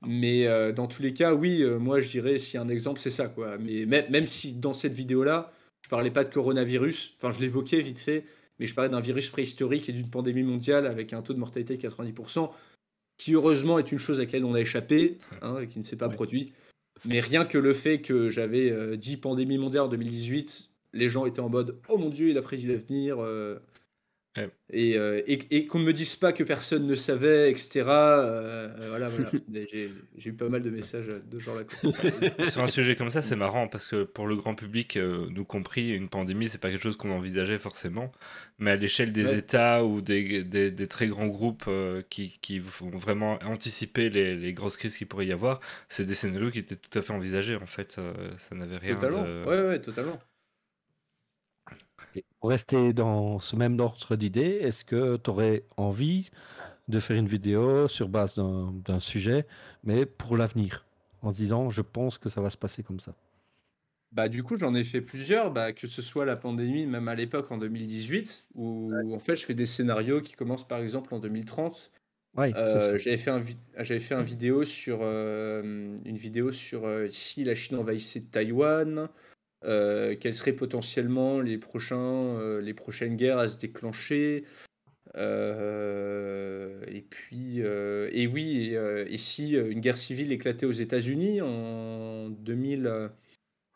mais 0.06 0.46
dans 0.74 0.86
tous 0.86 1.00
les 1.02 1.14
cas 1.14 1.34
oui 1.34 1.64
moi 1.80 2.00
je 2.02 2.10
dirais 2.10 2.38
si 2.38 2.58
un 2.58 2.68
exemple 2.68 3.00
c'est 3.00 3.10
ça 3.10 3.26
quoi 3.26 3.56
mais 3.58 3.86
même, 3.86 4.26
si 4.26 4.52
dans 4.52 4.74
cette 4.74 4.92
vidéo 4.92 5.24
là 5.24 5.50
je 5.82 5.88
parlais 5.88 6.10
pas 6.10 6.24
de 6.24 6.28
coronavirus 6.28 7.16
enfin 7.16 7.32
je 7.32 7.40
l'évoquais 7.40 7.80
vite 7.80 7.98
fait 8.00 8.24
mais 8.59 8.66
je 8.66 8.75
parlais 8.75 8.90
d'un 8.90 9.01
virus 9.01 9.31
préhistorique 9.31 9.88
et 9.88 9.92
d'une 9.92 10.11
pandémie 10.11 10.42
mondiale 10.42 10.87
avec 10.87 11.12
un 11.12 11.23
taux 11.23 11.35
de 11.35 11.38
mortalité 11.38 11.77
de 11.77 11.88
90% 11.88 12.51
qui 13.16 13.35
heureusement 13.35 13.79
est 13.79 13.90
une 13.90 13.99
chose 13.99 14.18
à 14.21 14.25
laquelle 14.25 14.44
on 14.44 14.55
a 14.55 14.61
échappé 14.61 15.18
hein, 15.42 15.59
et 15.61 15.66
qui 15.66 15.79
ne 15.79 15.85
s'est 15.85 15.97
pas 15.97 16.09
produit 16.09 16.53
mais 17.05 17.21
rien 17.21 17.44
que 17.44 17.59
le 17.59 17.73
fait 17.75 18.01
que 18.01 18.29
j'avais 18.29 18.97
10 18.97 19.18
pandémies 19.18 19.59
mondiales 19.59 19.85
en 19.85 19.88
2018 19.88 20.71
les 20.92 21.09
gens 21.09 21.27
étaient 21.27 21.40
en 21.40 21.49
mode 21.49 21.79
Oh 21.88 21.99
mon 21.99 22.11
dieu, 22.11 22.29
il 22.29 22.38
a 22.38 22.42
prédit 22.42 22.66
l'avenir. 22.66 23.18
Euh, 23.21 23.59
euh, 24.36 25.22
et, 25.26 25.66
qu'on 25.66 25.78
ne 25.78 25.84
me 25.84 25.92
dise 25.92 26.14
pas 26.16 26.32
que 26.32 26.44
personne 26.44 26.86
ne 26.86 26.94
savait, 26.94 27.50
etc. 27.50 27.84
Euh, 27.86 28.88
voilà, 28.88 29.08
voilà. 29.08 29.30
j'ai, 29.70 29.90
eu 30.24 30.32
pas 30.32 30.48
mal 30.48 30.62
de 30.62 30.70
messages 30.70 31.06
de 31.08 31.38
genre 31.38 31.56
là. 31.56 31.62
Sur 32.48 32.62
un 32.62 32.68
sujet 32.68 32.94
comme 32.94 33.10
ça, 33.10 33.22
c'est 33.22 33.36
marrant 33.36 33.68
parce 33.68 33.88
que 33.88 34.04
pour 34.04 34.26
le 34.26 34.36
grand 34.36 34.54
public, 34.54 34.96
nous 34.96 35.44
compris, 35.44 35.90
une 35.90 36.08
pandémie, 36.08 36.48
c'est 36.48 36.58
pas 36.58 36.70
quelque 36.70 36.82
chose 36.82 36.96
qu'on 36.96 37.10
envisageait 37.10 37.58
forcément. 37.58 38.12
Mais 38.58 38.72
à 38.72 38.76
l'échelle 38.76 39.12
des 39.12 39.36
États 39.36 39.84
ou 39.84 40.00
des, 40.00 40.44
des, 40.44 40.88
très 40.88 41.08
grands 41.08 41.28
groupes 41.28 41.68
qui, 42.10 42.38
qui, 42.40 42.58
vont 42.58 42.90
vraiment 42.90 43.38
anticiper 43.44 44.10
les, 44.10 44.36
les, 44.36 44.52
grosses 44.52 44.76
crises 44.76 44.96
qu'il 44.96 45.06
pourrait 45.06 45.26
y 45.26 45.32
avoir, 45.32 45.60
c'est 45.88 46.04
des 46.04 46.14
scénarios 46.14 46.50
qui 46.50 46.58
étaient 46.58 46.76
tout 46.76 46.96
à 46.98 47.02
fait 47.02 47.12
envisagés 47.12 47.56
en 47.56 47.66
fait. 47.66 48.00
ça 48.36 48.54
n'avait 48.54 48.78
rien 48.78 48.94
totalement. 48.94 49.22
de. 49.22 49.44
Ouais, 49.44 49.62
ouais, 49.62 49.80
totalement 49.80 50.18
pour 52.40 52.51
rester 52.51 52.92
dans 52.92 53.38
ce 53.40 53.57
même 53.57 53.79
ordre 53.81 54.16
d'idée, 54.16 54.59
est-ce 54.62 54.85
que 54.85 55.16
tu 55.16 55.31
aurais 55.31 55.64
envie 55.77 56.31
de 56.88 57.01
faire 57.01 57.16
une 57.16 57.29
vidéo 57.29 57.88
sur 57.88 58.09
base 58.09 58.37
d'un 58.37 59.01
sujet, 59.01 59.46
mais 59.85 60.07
pour 60.07 60.37
l'avenir, 60.37 60.87
en 61.22 61.31
se 61.31 61.37
disant 61.37 61.70
je 61.70 61.83
pense 61.83 62.18
que 62.18 62.29
ça 62.29 62.40
va 62.40 62.51
se 62.51 62.57
passer 62.57 62.83
comme 62.83 63.01
ça? 63.01 63.14
Bah, 64.12 64.29
du 64.29 64.42
coup, 64.42 64.57
j'en 64.57 64.74
ai 64.74 64.85
fait 64.85 65.03
plusieurs, 65.03 65.53
bah, 65.53 65.72
que 65.72 65.87
ce 65.87 66.01
soit 66.01 66.24
la 66.24 66.37
pandémie, 66.37 66.87
même 66.87 67.09
à 67.09 67.14
l'époque 67.14 67.53
en 67.53 67.59
2018, 67.59 68.48
où 68.55 68.90
en 69.12 69.18
fait 69.18 69.37
je 69.37 69.44
fais 69.44 69.55
des 69.55 69.66
scénarios 69.66 70.22
qui 70.22 70.35
commencent 70.35 70.66
par 70.66 70.79
exemple 70.79 71.14
en 71.14 71.18
2030. 71.18 71.90
Euh, 72.38 72.98
j'avais 72.98 73.16
fait 73.16 73.31
un 73.31 73.42
j'avais 73.79 74.01
fait 74.01 74.14
un 74.14 74.22
vidéo 74.22 74.64
sur 74.64 75.01
euh, 75.03 75.98
une 76.05 76.16
vidéo 76.16 76.53
sur 76.53 76.87
euh, 76.87 77.09
si 77.11 77.42
la 77.42 77.55
Chine 77.55 77.79
envahissait 77.79 78.20
Taïwan, 78.20 79.09
euh, 79.64 80.14
quels 80.18 80.35
seraient 80.35 80.53
potentiellement 80.53 81.40
les, 81.40 81.59
prochains, 81.59 81.97
euh, 81.97 82.61
les 82.61 82.75
prochaines 82.75 83.16
guerres 83.16 83.38
à 83.38 83.49
se 83.49 83.59
déclencher. 83.59 84.44
Euh, 85.16 86.81
et 86.87 87.03
puis, 87.03 87.59
et 87.59 88.27
oui, 88.27 88.75
et, 88.75 89.18
si 89.18 89.53
une 89.53 89.81
guerre 89.81 89.97
civile 89.97 90.33
éclatait 90.33 90.66
aux 90.66 90.73
États-Unis 90.73 91.40
en 91.40 92.29
2000, 92.29 93.11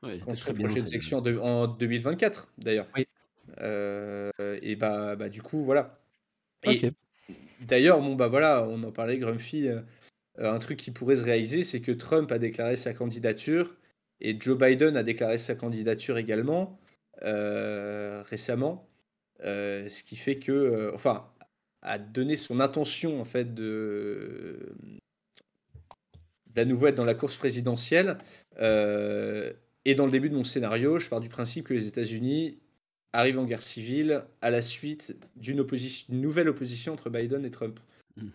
ouais, 0.02 0.18
prochaine 0.18 0.86
section 0.86 1.18
en, 1.18 1.66
2024 1.66 2.52
d'ailleurs. 2.58 2.86
et 3.58 4.76
bah, 4.76 5.16
bah, 5.16 5.28
du 5.28 5.42
coup, 5.42 5.64
voilà. 5.64 5.98
D'ailleurs, 7.62 8.00
bon, 8.00 8.14
bah 8.14 8.28
voilà, 8.28 8.66
on 8.68 8.82
en 8.84 8.92
parlait, 8.92 9.18
Grumpy. 9.18 9.68
un 10.38 10.58
truc 10.58 10.78
qui 10.78 10.92
pourrait 10.92 11.16
se 11.16 11.24
réaliser, 11.24 11.64
c'est 11.64 11.80
que 11.80 11.92
Trump 11.92 12.30
a 12.30 12.38
déclaré 12.38 12.76
sa 12.76 12.94
candidature 12.94 13.74
et 14.22 14.36
Joe 14.40 14.56
Biden 14.56 14.96
a 14.96 15.02
déclaré 15.02 15.36
sa 15.36 15.54
candidature 15.54 16.16
également 16.16 16.78
euh, 17.24 18.22
récemment, 18.22 18.88
euh, 19.44 19.88
ce 19.88 20.02
qui 20.04 20.16
fait 20.16 20.38
que, 20.38 20.52
euh, 20.52 20.94
enfin, 20.94 21.28
a 21.82 21.98
donné 21.98 22.36
son 22.36 22.60
intention 22.60 23.20
en 23.20 23.24
fait 23.24 23.54
de 23.54 24.74
d'à 26.46 26.64
nouveau 26.64 26.86
être 26.86 26.94
dans 26.94 27.04
la 27.04 27.14
course 27.14 27.36
présidentielle. 27.36 28.18
et 29.84 29.94
dans 29.96 30.04
le 30.04 30.12
début 30.12 30.30
de 30.30 30.36
mon 30.36 30.44
scénario, 30.44 30.98
je 30.98 31.08
pars 31.08 31.20
du 31.20 31.28
principe 31.28 31.66
que 31.68 31.74
les 31.74 31.88
États-Unis 31.88 32.58
arrivent 33.12 33.38
en 33.38 33.44
guerre 33.44 33.62
civile 33.62 34.22
à 34.40 34.50
la 34.50 34.62
suite 34.62 35.16
d'une 35.34 35.60
opposition, 35.60 36.06
nouvelle 36.10 36.48
opposition 36.48 36.92
entre 36.92 37.10
Biden 37.10 37.44
et 37.44 37.50
Trump. 37.50 37.80
Hmm. 38.16 38.28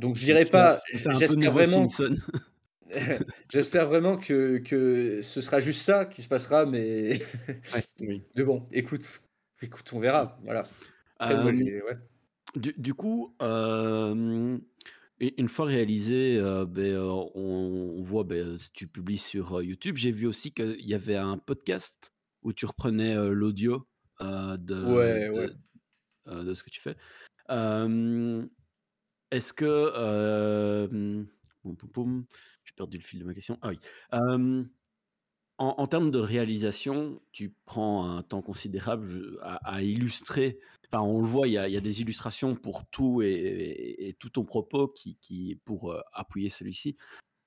Donc 0.00 0.16
je 0.16 0.24
dirais 0.24 0.46
pas, 0.46 0.80
j'espère 0.90 1.52
vraiment. 1.52 1.86
J'espère 3.50 3.88
vraiment 3.88 4.16
que, 4.16 4.58
que, 4.58 5.22
ce 5.22 5.40
sera 5.40 5.60
juste 5.60 5.82
ça 5.82 6.04
qui 6.04 6.22
se 6.22 6.28
passera, 6.28 6.66
mais, 6.66 7.18
mais 8.00 8.44
bon, 8.44 8.66
écoute, 8.72 9.20
écoute, 9.62 9.92
on 9.92 10.00
verra. 10.00 10.38
Voilà. 10.42 10.68
du, 12.56 12.94
coup, 12.94 13.34
une 13.40 14.60
fois 15.48 15.66
réalisé, 15.66 16.38
ben, 16.68 16.96
on, 17.34 18.02
voit, 18.02 18.24
ben, 18.24 18.58
si 18.58 18.72
tu 18.72 18.86
publies 18.86 19.18
sur 19.18 19.62
YouTube, 19.62 19.96
j'ai 19.96 20.10
vu 20.10 20.26
aussi 20.26 20.52
qu'il 20.52 20.86
y 20.86 20.94
avait 20.94 21.16
un 21.16 21.38
podcast 21.38 22.12
où 22.42 22.52
tu 22.52 22.66
reprenais 22.66 23.14
l'audio 23.30 23.86
de, 24.20 25.46
de, 26.26 26.54
ce 26.54 26.62
que 26.62 26.70
tu 26.70 26.80
fais. 26.80 26.96
Est-ce 29.30 29.52
que 29.52 31.24
perdu 32.74 32.98
le 32.98 33.02
fil 33.02 33.20
de 33.20 33.24
ma 33.24 33.34
question. 33.34 33.58
Ah 33.62 33.68
oui. 33.68 33.78
en, 35.58 35.86
termes 35.86 36.10
de 36.10 36.18
réalisation, 36.18 37.20
tu 37.32 37.54
prends 37.64 38.16
un 38.16 38.22
temps 38.22 38.42
considérable 38.42 39.38
à, 39.42 39.82
illustrer. 39.82 40.58
Enfin, 40.88 41.02
on 41.02 41.20
le 41.20 41.26
voit, 41.26 41.48
il 41.48 41.52
y 41.52 41.58
a, 41.58 41.80
des 41.80 42.00
illustrations 42.02 42.54
pour 42.54 42.86
tout 42.86 43.22
et, 43.22 44.16
tout 44.18 44.30
ton 44.30 44.44
propos 44.44 44.88
qui, 44.88 45.60
pour 45.64 45.96
appuyer 46.12 46.48
celui-ci. 46.48 46.96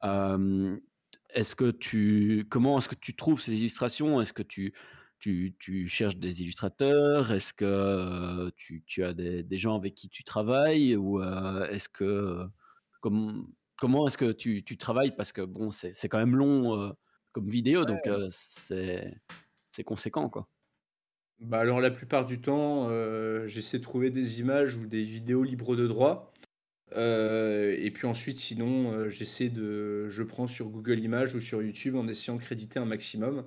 est-ce 0.04 1.56
que 1.56 1.72
tu, 1.72 2.46
comment 2.50 2.78
est-ce 2.78 2.90
que 2.90 2.96
tu 2.96 3.16
trouves 3.16 3.42
ces 3.42 3.60
illustrations? 3.60 4.22
Est-ce 4.22 4.34
que 4.34 4.44
tu, 4.44 4.74
tu, 5.20 5.56
tu, 5.60 5.88
cherches 5.88 6.18
des 6.18 6.42
illustrateurs? 6.42 7.32
Est-ce 7.32 7.54
que 7.54 8.50
tu, 8.56 8.84
tu, 8.86 9.04
as 9.04 9.14
des, 9.14 9.44
des, 9.44 9.58
gens 9.58 9.76
avec 9.76 9.96
qui 9.96 10.10
tu 10.10 10.24
travailles? 10.24 10.96
Ou 10.96 11.22
est-ce 11.22 11.90
que, 11.90 12.46
comme, 13.02 13.48
comment 13.78 14.08
est-ce 14.08 14.18
que 14.18 14.32
tu, 14.32 14.64
tu, 14.64 14.78
travailles? 14.78 15.16
Parce 15.16 15.32
que 15.32 15.42
bon, 15.42 15.72
c'est 15.72 16.10
quand 16.10 16.18
même 16.18 16.36
long 16.36 16.96
comme 17.32 17.50
vidéo, 17.50 17.86
donc 17.86 18.00
c'est 18.70 19.84
conséquent, 19.84 20.30
quoi. 20.30 20.48
Bah 21.40 21.60
alors 21.60 21.82
la 21.82 21.92
plupart 21.92 22.26
du 22.26 22.42
temps, 22.42 22.90
j'essaie 23.46 23.78
de 23.78 23.84
trouver 23.84 24.10
des 24.10 24.40
images 24.40 24.76
ou 24.76 24.88
des 24.88 25.04
vidéos 25.04 25.44
libres 25.44 25.76
de 25.76 25.88
droit. 25.88 26.34
et 26.96 27.92
puis 27.94 28.08
ensuite, 28.08 28.38
sinon, 28.38 29.08
j'essaie 29.08 29.50
de 29.50 30.10
je 30.10 30.24
prends 30.24 30.48
sur 30.48 30.70
Google 30.70 31.00
Images 31.00 31.36
ou 31.36 31.40
sur 31.40 31.62
YouTube 31.62 31.96
en 31.96 32.08
essayant 32.08 32.38
de 32.38 32.42
créditer 32.42 32.80
un 32.80 32.86
maximum. 32.86 33.44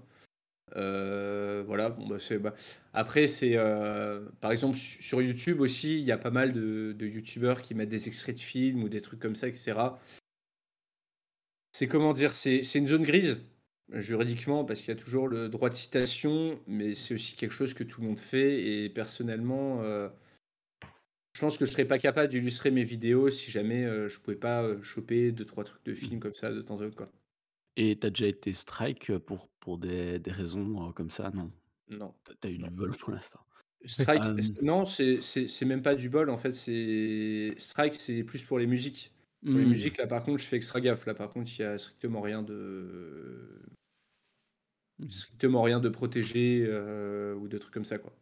voilà, 0.76 1.90
bon, 1.90 2.06
bah, 2.06 2.18
bah, 2.38 2.54
après 2.92 3.26
c'est, 3.26 3.56
par 4.40 4.52
exemple 4.52 4.76
sur 4.76 5.20
YouTube 5.20 5.60
aussi, 5.60 5.98
il 5.98 6.04
y 6.04 6.12
a 6.12 6.18
pas 6.18 6.30
mal 6.30 6.52
de 6.52 6.94
de 6.96 7.06
youtubeurs 7.06 7.60
qui 7.60 7.74
mettent 7.74 7.88
des 7.88 8.06
extraits 8.06 8.36
de 8.36 8.40
films 8.40 8.84
ou 8.84 8.88
des 8.88 9.00
trucs 9.00 9.20
comme 9.20 9.34
ça 9.34 9.48
etc. 9.48 9.74
C'est 11.80 11.88
comment 11.88 12.12
dire? 12.12 12.32
C'est 12.32 12.60
une 12.74 12.86
zone 12.86 13.04
grise, 13.04 13.40
juridiquement, 13.90 14.66
parce 14.66 14.80
qu'il 14.80 14.88
y 14.88 14.96
a 14.98 15.00
toujours 15.00 15.28
le 15.28 15.48
droit 15.48 15.70
de 15.70 15.74
citation, 15.74 16.60
mais 16.66 16.94
c'est 16.94 17.14
aussi 17.14 17.36
quelque 17.36 17.52
chose 17.52 17.72
que 17.72 17.84
tout 17.84 18.02
le 18.02 18.06
monde 18.08 18.18
fait 18.18 18.82
et 18.84 18.90
personnellement, 18.90 19.82
je 19.82 21.40
pense 21.40 21.56
que 21.56 21.64
je 21.64 21.72
serais 21.72 21.86
pas 21.86 21.98
capable 21.98 22.30
d'illustrer 22.30 22.70
mes 22.70 22.84
vidéos 22.84 23.30
si 23.30 23.50
jamais, 23.50 23.86
je 23.86 24.08
je 24.10 24.20
pouvais 24.20 24.36
pas, 24.36 24.78
choper 24.82 25.32
deux 25.32 25.46
trois 25.46 25.64
trucs 25.64 25.82
de 25.86 25.94
films 25.94 26.20
comme 26.20 26.34
ça 26.34 26.52
de 26.52 26.60
temps 26.60 26.82
en 26.82 26.90
temps, 26.90 26.94
quoi. 26.94 27.12
Et 27.78 27.96
tu 27.98 28.06
as 28.06 28.10
déjà 28.10 28.26
été 28.26 28.52
strike, 28.52 29.16
pour 29.16 29.48
pour 29.60 29.78
des 29.78 30.18
des 30.18 30.32
raisons, 30.32 30.92
comme 30.92 31.10
ça, 31.10 31.30
non? 31.30 31.50
Non, 31.88 32.12
Tu 32.42 32.46
as 32.46 32.50
eu 32.50 32.58
du 32.58 32.68
bol 32.68 32.94
pour 32.94 33.12
l'instant. 33.12 33.40
Strike, 33.86 34.22
non, 34.60 34.84
c'est 34.84 35.64
même 35.64 35.80
pas 35.80 35.94
du 35.94 36.10
bol, 36.10 36.28
en 36.28 36.36
fait, 36.36 36.52
c'est 36.52 37.54
strike, 37.56 37.94
c'est 37.94 38.22
plus 38.22 38.42
pour 38.42 38.58
les 38.58 38.66
musiques. 38.66 39.14
Pour 39.48 39.58
les 39.60 39.66
Mmh. 39.66 39.66
musiques, 39.66 39.98
là, 39.98 40.06
par 40.06 40.22
contre, 40.22 40.38
je 40.42 40.46
fais 40.48 40.56
extra 40.56 40.80
gaffe. 40.80 41.06
Là, 41.06 41.14
par 41.14 41.30
contre, 41.30 41.50
il 41.58 41.62
y 41.62 41.64
a 41.64 41.78
strictement 41.78 42.20
rien 42.20 42.42
de 42.42 43.60
Mmh 44.98 45.08
strictement 45.10 45.62
rien 45.62 45.80
de 45.80 45.88
protégé, 45.88 46.64
heu, 46.66 47.34
ou 47.36 47.48
de 47.48 47.58
trucs 47.58 47.74
comme 47.74 47.84
ça, 47.84 47.98
quoi. 47.98 48.12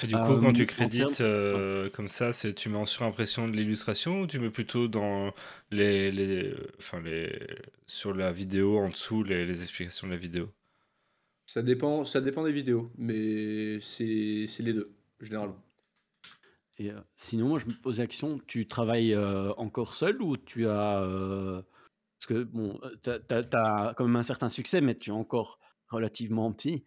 Et 0.00 0.06
du 0.06 0.18
coup, 0.18 0.36
quand 0.36 0.52
tu 0.52 0.66
en 0.78 0.90
crédites, 0.90 1.20
termes 1.20 1.20
euh, 1.20 1.88
comme 1.90 2.08
ça, 2.08 2.30
tu 2.32 2.68
mets 2.68 2.76
en 2.76 2.84
surimpression 2.84 3.48
de 3.48 3.56
l'illustration 3.56 4.20
ou 4.20 4.26
tu 4.26 4.38
mets 4.38 4.50
plutôt 4.50 4.88
dans 4.88 5.32
les, 5.70 6.10
les, 6.12 6.54
enfin 6.78 7.00
les, 7.00 7.38
sur 7.86 8.14
la 8.14 8.30
vidéo 8.32 8.78
en 8.78 8.88
dessous 8.88 9.22
les, 9.22 9.46
les 9.46 9.62
explications 9.62 10.06
de 10.06 10.12
la 10.12 10.18
vidéo? 10.18 10.50
Ça 11.46 11.62
dépend 11.62 12.04
ça 12.04 12.20
dépend 12.20 12.44
des 12.44 12.52
vidéos, 12.52 12.90
mais 12.96 13.80
c'est 13.80 14.46
c'est 14.48 14.62
les 14.62 14.72
2 14.72 14.94
généralement. 15.20 15.62
Et 16.78 16.90
heu, 16.90 17.02
sinon, 17.16 17.48
moi, 17.48 17.58
je 17.58 17.66
me 17.66 17.72
posais 17.74 18.02
la 18.02 18.06
question, 18.08 18.38
tu 18.46 18.66
travailles, 18.66 19.12
heu, 19.14 19.52
encore 19.58 19.94
seul 19.94 20.20
ou 20.22 20.36
tu 20.36 20.66
as, 20.68 21.02
heu 21.02 21.64
parce 22.20 22.26
que 22.40 22.44
bon, 22.44 22.80
tu 23.04 23.10
as 23.10 23.94
quand 23.96 24.04
même 24.06 24.16
un 24.16 24.24
certain 24.24 24.48
succès, 24.50 24.80
mais 24.82 24.96
tu 24.98 25.10
es 25.10 25.12
encore 25.14 25.60
relativement 25.88 26.52
petit. 26.52 26.84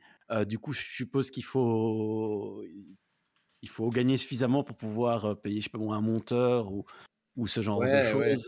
Du 0.47 0.59
coup, 0.59 0.73
je 0.73 0.81
suppose 0.83 1.31
qu'il 1.31 1.45
faut 1.45 2.63
il 3.61 3.69
faut 3.69 3.89
gagner 3.89 4.17
suffisamment 4.17 4.63
pour 4.63 4.77
pouvoir, 4.77 5.39
payer, 5.41 5.59
je 5.61 5.65
sais 5.65 5.69
pas 5.69 5.77
moi, 5.79 5.95
un 5.95 6.01
monteur 6.01 6.71
ou 6.71 6.85
ou 7.37 7.47
ce 7.47 7.61
genre 7.61 7.87
de 7.87 8.01
Ouais, 8.01 8.01
choses. 8.01 8.47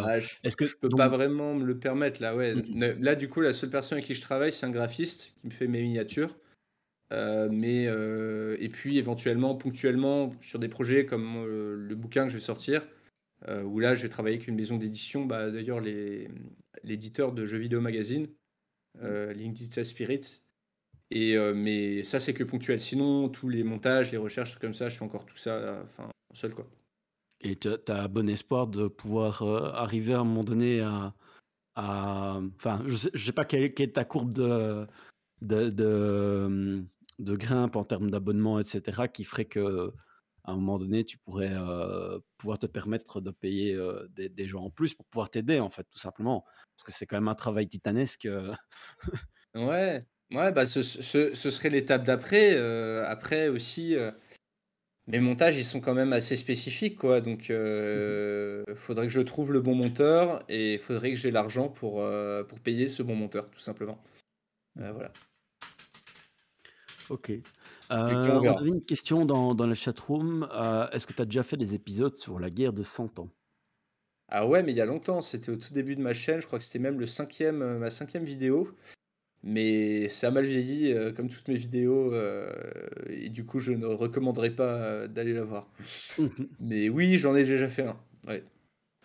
Ah, 0.00 0.20
je 0.20 0.36
est-ce 0.44 0.56
que 0.56 0.66
je 0.66 0.76
peux 0.78 0.94
pas 0.94 1.08
vraiment 1.08 1.54
me 1.54 1.64
le 1.64 1.78
permettre, 1.78 2.20
là, 2.22 2.36
ouais. 2.36 2.54
mmh 2.54 2.74
Ne 2.74 2.88
là, 2.92 3.14
du 3.16 3.28
coup, 3.28 3.40
la 3.40 3.52
seule 3.52 3.70
personne 3.70 3.98
avec 3.98 4.06
qui 4.06 4.14
je 4.14 4.22
travaille, 4.22 4.52
c'est 4.52 4.66
un 4.66 4.70
graphiste 4.70 5.34
qui 5.40 5.46
me 5.48 5.52
fait 5.52 5.68
mes 5.68 5.82
miniatures. 5.82 6.36
Heu, 7.14 7.48
mais 7.50 7.86
heu 7.88 8.56
et 8.60 8.68
puis 8.70 8.98
éventuellement, 8.98 9.54
ponctuellement, 9.56 10.34
sur 10.42 10.58
des 10.58 10.68
projets 10.68 11.06
comme, 11.06 11.36
heu, 11.46 11.76
le 11.76 11.94
bouquin 11.96 12.24
que 12.24 12.30
je 12.30 12.36
vais 12.36 12.40
sortir, 12.42 12.86
où 13.64 13.78
là, 13.80 13.94
je 13.94 14.02
vais 14.04 14.08
travailler 14.10 14.36
avec 14.36 14.48
une 14.48 14.56
maison 14.56 14.78
d'édition, 14.78 15.26
bah, 15.26 15.50
d'ailleurs 15.50 15.80
l'éditeur 16.84 17.32
de 17.32 17.46
Jeux 17.46 17.58
Vidéo 17.58 17.80
Magazine, 17.80 18.26
mh. 18.96 19.06
heu, 19.06 19.32
Linked 19.32 19.84
Spirit 19.84 20.42
et 21.10 21.36
mais 21.54 22.02
ça, 22.04 22.20
c'est 22.20 22.34
que 22.34 22.44
ponctuel. 22.44 22.80
Sinon, 22.80 23.28
tous 23.28 23.48
les 23.48 23.64
montages, 23.64 24.12
les 24.12 24.18
recherches, 24.18 24.58
comme 24.58 24.74
ça, 24.74 24.88
je 24.88 24.96
fais 24.98 25.04
encore 25.04 25.26
tout 25.26 25.36
ça, 25.36 25.82
enfin, 25.84 26.08
seul, 26.34 26.54
quoi. 26.54 26.66
Et 27.42 27.56
tu 27.56 27.68
as 27.88 28.08
bon 28.08 28.28
espoir 28.28 28.66
de 28.66 28.88
pouvoir, 28.88 29.42
arriver 29.42 30.14
à 30.14 30.20
un 30.20 30.24
moment 30.24 30.44
donné 30.44 30.80
à 30.80 31.14
à 31.76 32.40
enfin, 32.56 32.82
je 32.86 32.96
sais 32.96 33.10
je 33.14 33.26
sais 33.26 33.32
pas 33.32 33.44
quelle 33.44 33.64
est 33.64 33.72
quelle 33.74 33.88
est 33.90 33.92
ta 33.92 34.04
courbe 34.04 34.34
de 34.34 34.86
de 35.42 35.70
de, 35.70 36.84
de 37.18 37.36
grimpe 37.36 37.76
en 37.76 37.84
termes 37.84 38.10
d'abonnement 38.10 38.60
et 38.60 38.64
cetera, 38.64 39.08
qui 39.08 39.24
ferait 39.24 39.46
qu'à 39.46 39.60
un 40.44 40.54
moment 40.56 40.78
donné, 40.78 41.04
tu 41.04 41.18
pourrais, 41.18 41.52
heu, 41.54 42.22
pouvoir 42.38 42.58
te 42.58 42.66
permettre 42.66 43.20
de 43.20 43.30
payer, 43.30 43.74
heu, 43.74 44.08
des 44.10 44.28
des 44.28 44.46
gens 44.48 44.64
en 44.64 44.70
plus 44.70 44.94
pour 44.94 45.06
pouvoir 45.06 45.30
t'aider, 45.30 45.60
en 45.60 45.70
fait, 45.70 45.84
tout 45.90 45.98
simplement. 45.98 46.44
Parce 46.76 46.84
que 46.86 46.92
c'est 46.92 47.06
quand 47.06 47.16
même 47.16 47.28
un 47.28 47.34
travail 47.36 47.68
titanesque, 47.68 48.26
heu. 48.26 48.52
Ouais, 49.54 50.04
ouais, 50.32 50.52
bah, 50.52 50.66
ce 50.66 50.82
ce 50.82 51.34
ce 51.34 51.50
serait 51.50 51.70
l'étape 51.70 52.04
d'après, 52.04 52.56
après 53.06 53.48
aussi, 53.48 53.94
mes 55.06 55.20
montages, 55.20 55.58
ils 55.58 55.64
sont 55.66 55.80
quand 55.80 55.94
même 55.94 56.12
assez 56.14 56.36
spécifiques, 56.36 56.96
quoi, 56.96 57.20
donc 57.20 57.50
Mmh 57.94 58.18
heu, 58.20 58.64
faudrait 58.74 59.06
que 59.06 59.12
je 59.12 59.20
trouve 59.20 59.52
le 59.52 59.60
bon 59.60 59.74
monteur 59.74 60.44
et 60.48 60.74
il 60.74 60.78
faudrait 60.78 61.10
que 61.10 61.16
j'ai 61.16 61.30
l'argent 61.30 61.68
pour, 61.68 62.02
pour 62.48 62.60
payer 62.60 62.88
ce 62.88 63.02
bon 63.02 63.14
monteur, 63.14 63.50
tout 63.50 63.58
simplement. 63.60 64.02
Mmh 64.76 64.90
voilà. 64.92 65.12
OK. 67.10 67.32
Là, 68.06 68.42
on 68.42 68.54
avait 68.60 68.70
une 68.70 68.84
question 68.84 69.24
dans 69.26 69.54
dans 69.54 69.66
la 69.66 69.74
chatroom, 69.74 70.48
heu, 70.52 70.88
est-ce 70.92 71.06
que 71.06 71.12
tu 71.12 71.22
as 71.22 71.24
déjà 71.26 71.42
fait 71.42 71.56
des 71.56 71.74
épisodes 71.74 72.16
sur 72.16 72.38
la 72.38 72.50
guerre 72.50 72.72
de 72.72 72.82
100 72.82 73.18
ans? 73.18 73.30
Ah 74.28 74.46
ouais, 74.46 74.62
mais 74.62 74.72
il 74.72 74.76
y 74.78 74.80
a 74.80 74.86
longtemps, 74.86 75.20
c'était 75.22 75.50
au 75.50 75.56
tout 75.56 75.72
début 75.74 75.96
de 75.96 76.00
ma 76.00 76.14
chaîne, 76.14 76.40
je 76.40 76.46
crois 76.46 76.58
que 76.58 76.64
c'était 76.64 76.78
même 76.78 76.98
le 76.98 77.06
5e, 77.06 77.62
heu, 77.62 77.78
ma 77.78 77.90
cinquième 77.90 78.24
vidéo, 78.24 78.74
mais 79.44 80.08
ça 80.08 80.28
a 80.28 80.32
mal 80.32 80.46
vieilli, 80.46 80.92
heu, 80.92 81.12
comme 81.12 81.28
toutes 81.30 81.48
mes 81.48 81.56
vidéos, 81.56 82.12
heu 82.14 82.50
et 83.08 83.30
du 83.30 83.46
coup, 83.46 83.60
je 83.60 83.72
ne 83.72 83.86
recommanderais 83.86 84.52
pas, 84.56 85.08
d'aller 85.08 85.34
la 85.34 85.44
voir. 85.44 85.72
Mais 86.60 86.88
oui, 86.90 87.18
j'en 87.18 87.36
ai 87.36 87.44
déjà 87.44 87.68
fait 87.68 87.84
un, 87.84 88.00
ouais. 88.28 88.44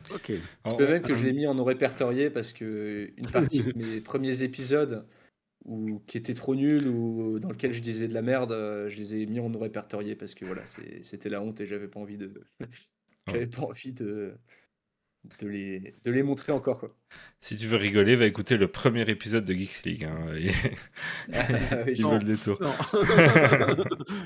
OK. 0.09 0.49
Je 0.67 0.75
peux 0.75 0.87
même 0.87 1.03
que 1.03 1.13
je 1.15 1.25
l'ai 1.25 1.33
mis 1.33 1.47
en 1.47 1.55
non 1.55 1.63
répertorié 1.63 2.29
parce 2.29 2.53
qu'une 2.53 3.29
partie 3.31 3.63
de 3.63 3.69
mes 3.77 4.01
premiers 4.01 4.43
épisodes 4.43 5.07
ou 5.65 5.99
qui 6.07 6.17
étaient 6.17 6.33
trop 6.33 6.55
nuls 6.55 6.87
ou 6.87 7.39
dans 7.39 7.49
lequel 7.49 7.73
je 7.73 7.81
disais 7.81 8.07
de 8.07 8.13
la 8.13 8.21
merde, 8.21 8.51
heu, 8.51 8.89
je 8.89 8.97
les 8.97 9.15
ai 9.15 9.25
mis 9.25 9.39
en 9.39 9.49
non 9.49 9.59
répertorié 9.59 10.15
parce 10.15 10.33
que 10.33 10.45
voilà, 10.45 10.63
c'était 10.65 11.29
la 11.29 11.41
honte 11.41 11.61
et 11.61 11.65
j'avais 11.65 11.87
pas 11.87 11.99
envie 11.99 12.17
de 12.17 12.33
j'avais 13.29 13.47
pas 13.47 13.61
envie 13.63 13.93
de 13.93 14.33
de 15.41 15.47
les 15.47 15.95
de 16.05 16.11
les 16.11 16.23
montrer 16.23 16.53
encore, 16.53 16.79
quoi. 16.79 16.95
si 17.41 17.57
tu 17.57 17.67
veux 17.67 17.75
rigoler, 17.75 18.15
va 18.15 18.25
écouter 18.25 18.55
le 18.55 18.69
premier 18.69 19.01
épisode 19.09 19.43
de 19.43 19.53
Geeks 19.53 19.83
League. 19.83 20.05
hein, 20.05 20.33
et- 20.37 20.51
Ah 21.33 21.83
Il 21.93 22.03
le 22.03 22.19
détour. 22.19 22.57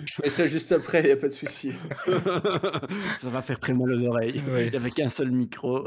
je 0.05 0.13
ferai 0.13 0.29
ça 0.29 0.45
juste 0.45 0.71
après, 0.71 1.01
il 1.01 1.07
y 1.07 1.11
a 1.11 1.17
pas 1.17 1.29
de 1.29 1.33
souci. 1.33 1.73
Ça 3.17 3.29
va 3.31 3.41
faire 3.41 3.59
très 3.59 3.73
mal 3.73 3.91
aux 3.91 4.05
oreilles. 4.05 4.43
Oui. 4.47 4.73
Avait 4.75 4.91
qu'un 4.91 5.09
seul 5.09 5.31
micro. 5.31 5.83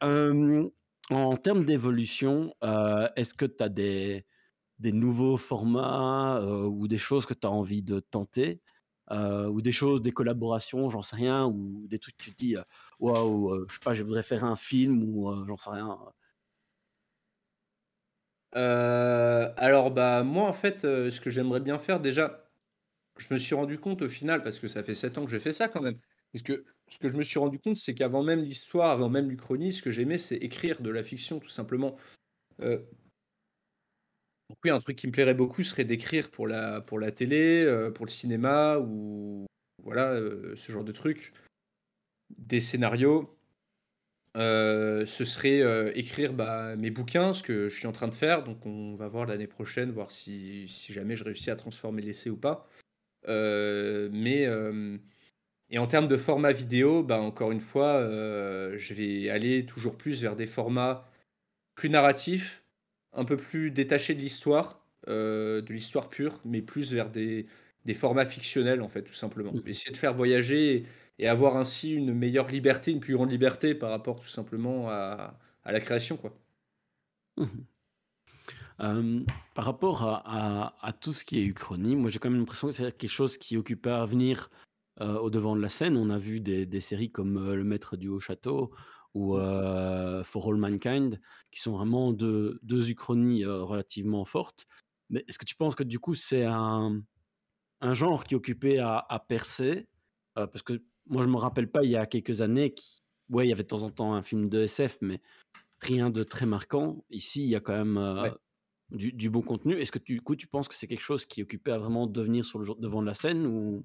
Hem, 0.00 0.70
en 1.10 1.36
termes 1.36 1.64
d'évolution, 1.64 2.54
heu, 2.64 3.08
est-ce 3.16 3.34
que 3.34 3.46
tu 3.46 3.62
as 3.64 3.68
des 3.68 4.24
nouveaux 4.92 5.36
formats, 5.38 6.40
heu, 6.42 6.66
ou 6.66 6.88
des 6.88 6.98
choses 6.98 7.26
que 7.26 7.34
tu 7.34 7.46
as 7.46 7.50
envie 7.50 7.82
de 7.82 8.00
tenter? 8.00 8.62
Heu, 9.12 9.48
ou 9.50 9.62
des 9.62 9.72
choses, 9.72 10.02
des 10.02 10.12
collaborations, 10.12 10.88
j'en 10.90 11.02
sais 11.02 11.16
rien, 11.16 11.46
ou 11.46 11.86
des 11.88 11.98
trucs 11.98 12.16
que 12.18 12.24
tu 12.24 12.32
te 12.32 12.38
dis, 12.38 12.56
«Waouh, 13.00 13.54
heu, 13.54 13.66
je 13.70 13.74
sais 13.74 13.80
pas, 13.84 13.94
je 13.94 14.02
voudrais 14.04 14.22
faire 14.24 14.44
un 14.44 14.56
film» 14.56 15.02
ou, 15.04 15.32
j'en 15.46 15.56
sais 15.56 15.70
rien, 15.70 15.98
alors, 19.56 19.90
bah, 19.90 20.22
moi, 20.24 20.48
en 20.48 20.52
fait, 20.52 20.80
ce 20.82 21.20
que 21.20 21.30
j'aimerais 21.30 21.60
bien 21.60 21.78
faire 21.78 22.00
déjà, 22.00 22.50
je 23.18 23.32
me 23.34 23.38
suis 23.38 23.54
rendu 23.54 23.78
compte 23.80 24.02
au 24.02 24.08
final, 24.08 24.42
parce 24.42 24.60
que 24.60 24.68
ça 24.68 24.82
fait 24.84 24.94
7 24.94 25.18
ans 25.18 25.24
que 25.24 25.30
j'ai 25.30 25.40
fait 25.40 25.52
ça 25.52 25.68
quand 25.68 25.82
même, 25.82 26.00
parce 26.32 26.42
que 26.44 26.64
ce 26.90 26.98
que 26.98 27.08
je 27.08 27.16
me 27.16 27.22
suis 27.22 27.38
rendu 27.38 27.58
compte, 27.58 27.76
c'est 27.76 27.94
qu'avant 27.94 28.22
même 28.22 28.42
l'histoire, 28.42 28.90
avant 28.90 29.08
même 29.08 29.28
l'Uchronie, 29.30 29.72
ce 29.72 29.82
que 29.82 29.90
j'aimais, 29.90 30.18
c'est 30.18 30.36
écrire 30.36 30.80
de 30.80 30.90
la 30.90 31.02
fiction, 31.02 31.38
tout 31.40 31.48
simplement. 31.48 31.96
Donc 34.50 34.58
oui, 34.64 34.70
un 34.70 34.78
truc 34.80 34.96
qui 34.96 35.06
me 35.06 35.12
plairait 35.12 35.34
beaucoup 35.34 35.62
serait 35.62 35.84
d'écrire 35.84 36.30
pour 36.30 36.46
la 36.48 36.80
pour 36.80 36.98
la 36.98 37.12
télé, 37.12 37.64
heu, 37.64 37.92
pour 37.92 38.06
le 38.06 38.10
cinéma 38.10 38.78
ou 38.78 39.46
voilà, 39.82 40.14
heu, 40.14 40.54
ce 40.56 40.72
genre 40.72 40.84
de 40.84 40.92
trucs. 40.92 41.32
Des 42.38 42.60
scénarios. 42.60 43.34
Ce 44.36 45.24
serait, 45.24 45.60
écrire, 45.98 46.32
bah, 46.32 46.76
mes 46.76 46.90
bouquins, 46.90 47.34
ce 47.34 47.42
que 47.42 47.68
je 47.68 47.76
suis 47.76 47.86
en 47.86 47.92
train 47.92 48.08
de 48.08 48.14
faire, 48.14 48.44
donc 48.44 48.64
on 48.66 48.92
va 48.92 49.08
voir 49.08 49.26
l'année 49.26 49.46
prochaine, 49.48 49.90
voir 49.90 50.10
si 50.10 50.68
si 50.68 50.92
jamais 50.92 51.16
je 51.16 51.24
réussis 51.24 51.50
à 51.50 51.56
transformer 51.56 52.02
l'essai 52.02 52.30
ou 52.30 52.36
pas. 52.36 52.68
Mais, 53.26 54.46
et 55.70 55.78
en 55.78 55.86
termes 55.86 56.08
de 56.08 56.16
format 56.16 56.52
vidéo, 56.52 57.02
bah, 57.02 57.20
encore 57.20 57.52
une 57.52 57.60
fois, 57.60 58.00
heu, 58.02 58.76
je 58.78 58.94
vais 58.94 59.28
aller 59.30 59.66
toujours 59.66 59.96
plus 59.96 60.22
vers 60.22 60.36
des 60.36 60.46
formats 60.46 61.08
plus 61.74 61.90
narratifs, 61.90 62.64
un 63.12 63.24
peu 63.24 63.36
plus 63.36 63.70
détachés 63.70 64.14
de 64.14 64.20
l'histoire, 64.20 64.86
heu, 65.08 65.62
de 65.62 65.72
l'histoire 65.72 66.08
pure, 66.10 66.40
mais 66.44 66.62
plus 66.62 66.92
vers 66.92 67.10
des 67.10 67.46
des 67.86 67.94
formats 67.94 68.26
fictionnels, 68.26 68.82
en 68.82 68.88
fait, 68.88 69.02
tout 69.04 69.14
simplement. 69.14 69.52
Mmh 69.52 69.62
Essayer 69.66 69.92
de 69.92 69.96
faire 69.96 70.14
voyager 70.14 70.86
et 71.18 71.28
avoir 71.28 71.56
ainsi 71.56 71.94
une 71.94 72.12
meilleure 72.14 72.48
liberté, 72.48 72.92
une 72.92 73.00
plus 73.00 73.14
grande 73.14 73.30
liberté 73.30 73.74
par 73.74 73.90
rapport 73.90 74.20
tout 74.20 74.28
simplement 74.28 74.90
à 74.90 75.38
à 75.64 75.72
la 75.72 75.80
création, 75.80 76.16
quoi. 76.18 76.38
Mmh 77.36 77.66
Hem, 78.78 79.26
par 79.54 79.64
rapport 79.64 80.02
à 80.04 80.22
à 80.26 80.86
à 80.88 80.92
tout 80.92 81.12
ce 81.12 81.24
qui 81.24 81.38
est 81.40 81.44
uchronie, 81.44 81.96
moi 81.96 82.10
j'ai 82.10 82.18
quand 82.18 82.30
même 82.30 82.38
l'impression 82.40 82.68
que 82.68 82.74
c'est 82.74 82.96
quelque 82.96 83.10
chose 83.10 83.38
qui 83.38 83.56
occupe 83.56 83.86
à 83.86 84.04
venir, 84.06 84.50
au 85.00 85.30
devant 85.30 85.56
de 85.56 85.60
la 85.60 85.68
scène. 85.68 85.96
On 85.96 86.10
a 86.10 86.18
vu 86.18 86.40
des 86.40 86.80
séries 86.80 87.10
comme, 87.10 87.52
Le 87.54 87.64
Maître 87.64 87.96
du 87.96 88.08
Haut 88.08 88.20
Château 88.20 88.72
ou, 89.14 89.36
mmh. 89.36 90.24
For 90.24 90.48
All 90.48 90.56
Mankind 90.56 91.20
qui 91.50 91.60
sont 91.60 91.72
vraiment 91.72 92.12
deux 92.12 92.58
deux 92.62 92.90
uchronies, 92.90 93.44
relativement 93.44 94.24
fortes. 94.24 94.66
Mais 95.10 95.24
est-ce 95.28 95.38
que 95.38 95.46
tu 95.46 95.54
penses 95.56 95.74
que 95.74 95.84
du 95.84 95.98
coup 95.98 96.14
c'est 96.14 96.44
un 96.44 97.00
un 97.80 97.94
genre 97.94 98.24
qui 98.24 98.34
occupait 98.34 98.78
à 98.78 99.04
à 99.08 99.18
percer? 99.18 99.88
parce 100.34 100.62
que 100.62 100.82
moi 101.06 101.22
je 101.22 101.28
me 101.28 101.36
rappelle 101.36 101.70
pas 101.70 101.82
il 101.82 101.90
y 101.90 101.96
a 101.96 102.06
quelques 102.06 102.42
années 102.42 102.72
qui 102.72 102.98
ouais, 103.30 103.46
il 103.46 103.50
y 103.50 103.52
avait 103.52 103.62
de 103.62 103.68
temps 103.68 103.82
en 103.82 103.90
temps 103.90 104.14
un 104.14 104.22
film 104.22 104.48
de 104.48 104.62
SF, 104.62 104.98
mais 105.00 105.20
rien 105.80 106.10
de 106.10 106.22
très 106.22 106.46
marquant. 106.46 107.04
Ici, 107.10 107.42
il 107.44 107.48
y 107.48 107.56
a 107.56 107.60
quand 107.60 107.76
même, 107.76 108.32
du 108.90 109.12
du 109.12 109.30
bon 109.30 109.42
contenu. 109.42 109.74
Est-ce 109.74 109.92
que 109.92 109.98
du 109.98 110.20
coup 110.20 110.36
tu 110.36 110.46
penses 110.46 110.68
que 110.68 110.74
c'est 110.74 110.86
quelque 110.86 111.00
chose 111.00 111.26
qui 111.26 111.42
occupait 111.42 111.72
à 111.72 111.78
vraiment 111.78 112.06
devenir 112.06 112.44
sur 112.44 112.58
le 112.58 112.66
devant 112.78 113.02
de 113.02 113.06
la 113.06 113.14
scène 113.14 113.46
ou? 113.46 113.84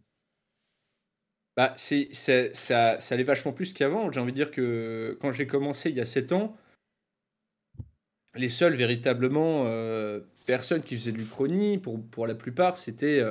Bah, 1.56 1.74
c'est 1.78 2.10
ça 2.14 3.00
ça 3.00 3.14
allait 3.14 3.24
vachement 3.24 3.54
plus 3.54 3.74
qu'avant. 3.74 4.12
J'ai 4.12 4.20
envie 4.20 4.32
de 4.32 4.38
dire 4.38 4.52
que 4.52 5.18
quand 5.22 5.32
j'ai 5.32 5.46
commencé 5.46 5.90
il 5.90 5.96
y 5.96 6.02
a 6.02 6.06
7 6.06 6.32
ans 6.32 6.58
les 8.36 8.50
seules 8.50 8.74
véritablement, 8.74 9.66
personnes 10.48 10.82
qui 10.82 10.96
faisaient 10.96 11.12
de 11.12 11.20
l'Uchronie, 11.20 11.78
pour 11.78 12.04
pour 12.10 12.26
la 12.26 12.34
plupart, 12.34 12.80
c'était, 12.80 13.22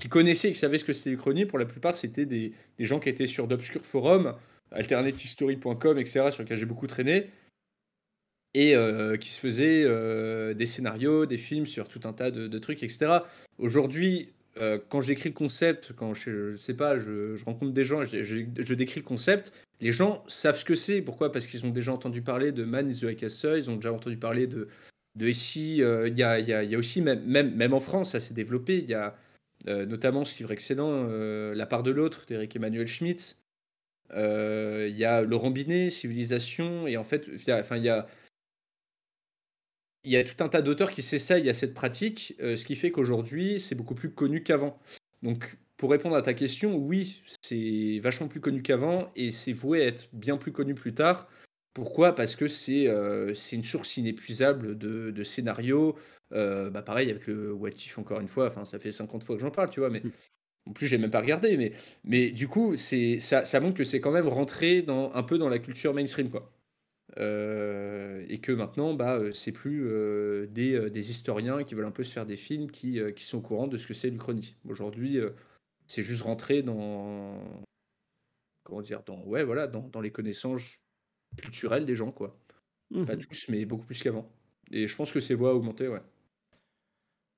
qui 0.00 0.08
connaissaient, 0.08 0.50
qui 0.50 0.58
savaient 0.58 0.78
ce 0.78 0.84
que 0.84 0.92
c'était 0.92 1.10
l'Uchronie, 1.10 1.46
pour 1.46 1.58
la 1.58 1.66
plupart, 1.66 1.96
c'était 1.96 2.26
des 2.26 2.52
des 2.76 2.84
gens 2.84 2.98
qui 2.98 3.08
étaient 3.08 3.28
sur 3.28 3.46
d'obscurs 3.46 3.84
forums, 3.84 4.34
alternativehistory.com 4.72 5.98
et 5.98 6.06
cetera, 6.06 6.32
sur 6.32 6.42
lesquels 6.42 6.58
j'ai 6.58 6.66
beaucoup 6.66 6.88
traîné 6.88 7.30
et 8.54 8.74
qui 9.20 9.30
se 9.30 9.38
faisaient, 9.38 9.84
des 10.54 10.66
scénarios, 10.66 11.26
des 11.26 11.38
films 11.38 11.66
sur 11.66 11.86
tout 11.86 12.00
un 12.02 12.12
tas 12.12 12.32
de 12.32 12.58
trucs 12.58 12.82
et 12.82 12.88
cetera. 12.88 13.24
Aujourd'hui, 14.56 14.84
quand 14.88 15.02
j'écris 15.02 15.28
le 15.28 15.34
concept, 15.34 15.92
quand 15.96 16.14
je, 16.14 16.52
je 16.52 16.56
sais 16.56 16.74
pas, 16.74 16.98
je, 16.98 17.42
rencontre 17.44 17.72
des 17.72 17.84
gens, 17.84 18.04
je, 18.04 18.22
je, 18.22 18.74
décris 18.74 19.00
le 19.00 19.04
concept, 19.06 19.52
les 19.80 19.92
gens 19.92 20.24
savent 20.28 20.58
ce 20.58 20.64
que 20.64 20.74
c'est. 20.74 21.02
Pourquoi? 21.02 21.32
Parce 21.32 21.46
qu'ils 21.46 21.64
ont 21.66 21.70
déjà 21.70 21.92
entendu 21.92 22.22
parler 22.22 22.52
de 22.52 22.64
Man 22.64 22.90
is 22.90 23.00
the 23.00 23.16
Castle, 23.16 23.56
ils 23.56 23.70
ont 23.70 23.76
déjà 23.76 23.92
entendu 23.92 24.16
parler 24.16 24.46
de, 24.46 24.68
de 25.16 25.28
ici. 25.28 25.78
Il 25.78 26.18
y, 26.18 26.22
a, 26.22 26.38
y, 26.38 26.44
y, 26.44 26.74
a, 26.74 26.78
aussi, 26.78 27.00
même, 27.00 27.24
même, 27.24 27.54
même 27.54 27.72
en 27.72 27.80
France, 27.80 28.12
ça 28.12 28.20
s'est 28.20 28.34
développé. 28.34 28.78
Il 28.78 28.90
y 28.90 28.94
a 28.94 29.16
notamment 29.66 30.24
ce 30.24 30.38
livre 30.38 30.52
excellent, 30.52 31.04
La 31.52 31.66
part 31.66 31.82
de 31.82 31.90
l'autre, 31.90 32.24
d'Eric 32.26 32.56
Emmanuel 32.56 32.88
Schmitz. 32.88 33.42
Il 34.12 34.96
y 34.96 35.04
a 35.04 35.22
Laurent 35.22 35.50
Binet, 35.50 35.90
Civilisation, 35.90 36.86
et 36.86 36.96
en 36.96 37.04
fait, 37.04 37.30
enfin, 37.34 37.76
il 37.76 37.84
y 37.84 37.88
a 37.88 38.06
il 40.04 40.12
y 40.12 40.16
a 40.16 40.24
tout 40.24 40.42
un 40.42 40.48
tas 40.48 40.62
d'auteurs 40.62 40.90
qui 40.90 41.02
s'essayent 41.02 41.48
à 41.48 41.54
cette 41.54 41.74
pratique, 41.74 42.34
euh, 42.40 42.56
ce 42.56 42.64
qui 42.64 42.74
fait 42.74 42.90
qu'aujourd'hui, 42.90 43.60
c'est 43.60 43.74
beaucoup 43.74 43.94
plus 43.94 44.10
connu 44.10 44.42
qu'avant. 44.42 44.78
Donc, 45.22 45.56
pour 45.76 45.90
répondre 45.90 46.16
à 46.16 46.22
ta 46.22 46.34
question, 46.34 46.76
oui, 46.76 47.22
c'est 47.42 47.98
vachement 48.02 48.28
plus 48.28 48.40
connu 48.40 48.62
qu'avant 48.62 49.10
et 49.16 49.30
c'est 49.30 49.52
voué 49.52 49.82
à 49.82 49.86
être 49.86 50.08
bien 50.12 50.36
plus 50.36 50.52
connu 50.52 50.74
plus 50.74 50.94
tard. 50.94 51.28
Pourquoi? 51.74 52.14
Parce 52.14 52.34
que 52.34 52.48
c'est 52.48 52.88
euh, 52.88 53.34
une 53.52 53.64
source 53.64 53.96
inépuisable 53.96 54.76
de, 54.76 55.10
de 55.10 55.24
scénarios. 55.24 55.96
Euh, 56.32 56.70
bah 56.70 56.82
pareil 56.82 57.10
avec 57.10 57.26
le 57.26 57.52
What 57.52 57.70
If, 57.70 57.98
encore 57.98 58.20
une 58.20 58.28
fois, 58.28 58.46
enfin, 58.46 58.64
ça 58.64 58.78
fait 58.78 58.92
50 58.92 59.24
fois 59.24 59.36
que 59.36 59.42
j'en 59.42 59.50
parle, 59.50 59.70
tu 59.70 59.80
vois, 59.80 59.90
mais 59.90 60.00
mmh. 60.00 60.10
en 60.66 60.72
plus, 60.72 60.86
j'ai 60.86 60.98
même 60.98 61.10
pas 61.10 61.20
regardé. 61.20 61.56
Mais, 61.56 61.72
mais 62.04 62.30
du 62.30 62.48
coup, 62.48 62.76
ça, 62.76 63.44
ça 63.44 63.60
montre 63.60 63.76
que 63.76 63.84
c'est 63.84 64.00
quand 64.00 64.12
même 64.12 64.28
rentré 64.28 64.82
dans, 64.82 65.12
un 65.14 65.22
peu 65.22 65.38
dans 65.38 65.48
la 65.48 65.58
culture 65.58 65.94
mainstream, 65.94 66.30
quoi. 66.30 66.52
Euh, 67.18 68.24
et 68.28 68.38
que 68.38 68.52
maintenant, 68.52 68.94
bah, 68.94 69.16
euh, 69.16 69.32
c'est 69.32 69.52
plus 69.52 69.86
euh, 69.86 70.46
des, 70.46 70.90
des, 70.90 71.10
historiens 71.10 71.64
qui 71.64 71.74
veulent 71.74 71.86
un 71.86 71.90
peu 71.90 72.04
se 72.04 72.12
faire 72.12 72.26
des 72.26 72.36
films 72.36 72.70
qui, 72.70 73.00
qui 73.16 73.24
sont 73.24 73.38
au 73.38 73.42
courant 73.42 73.66
de 73.66 73.76
ce 73.76 73.86
que 73.86 73.94
c'est 73.94 74.10
l'Uchronie. 74.10 74.54
Aujourd'hui, 74.68 75.18
c'est 75.86 76.02
juste 76.02 76.22
rentrer 76.22 76.62
dans. 76.62 77.42
Comment 78.64 78.82
dire 78.82 79.02
dans, 79.04 79.22
Ouais, 79.24 79.44
voilà, 79.44 79.66
dans, 79.66 79.88
dans 79.88 80.00
les 80.00 80.12
connaissances 80.12 80.78
culturelles 81.36 81.84
des 81.84 81.96
gens, 81.96 82.12
quoi. 82.12 82.38
Pas 82.92 83.16
mmh 83.16 83.18
tous, 83.18 83.48
mais 83.48 83.64
beaucoup 83.64 83.86
plus 83.86 84.02
qu'avant. 84.02 84.30
Et 84.72 84.86
je 84.86 84.96
pense 84.96 85.12
que 85.12 85.20
ces 85.20 85.34
voix 85.34 85.54
augmenter, 85.54 85.88
ouais. 85.88 86.02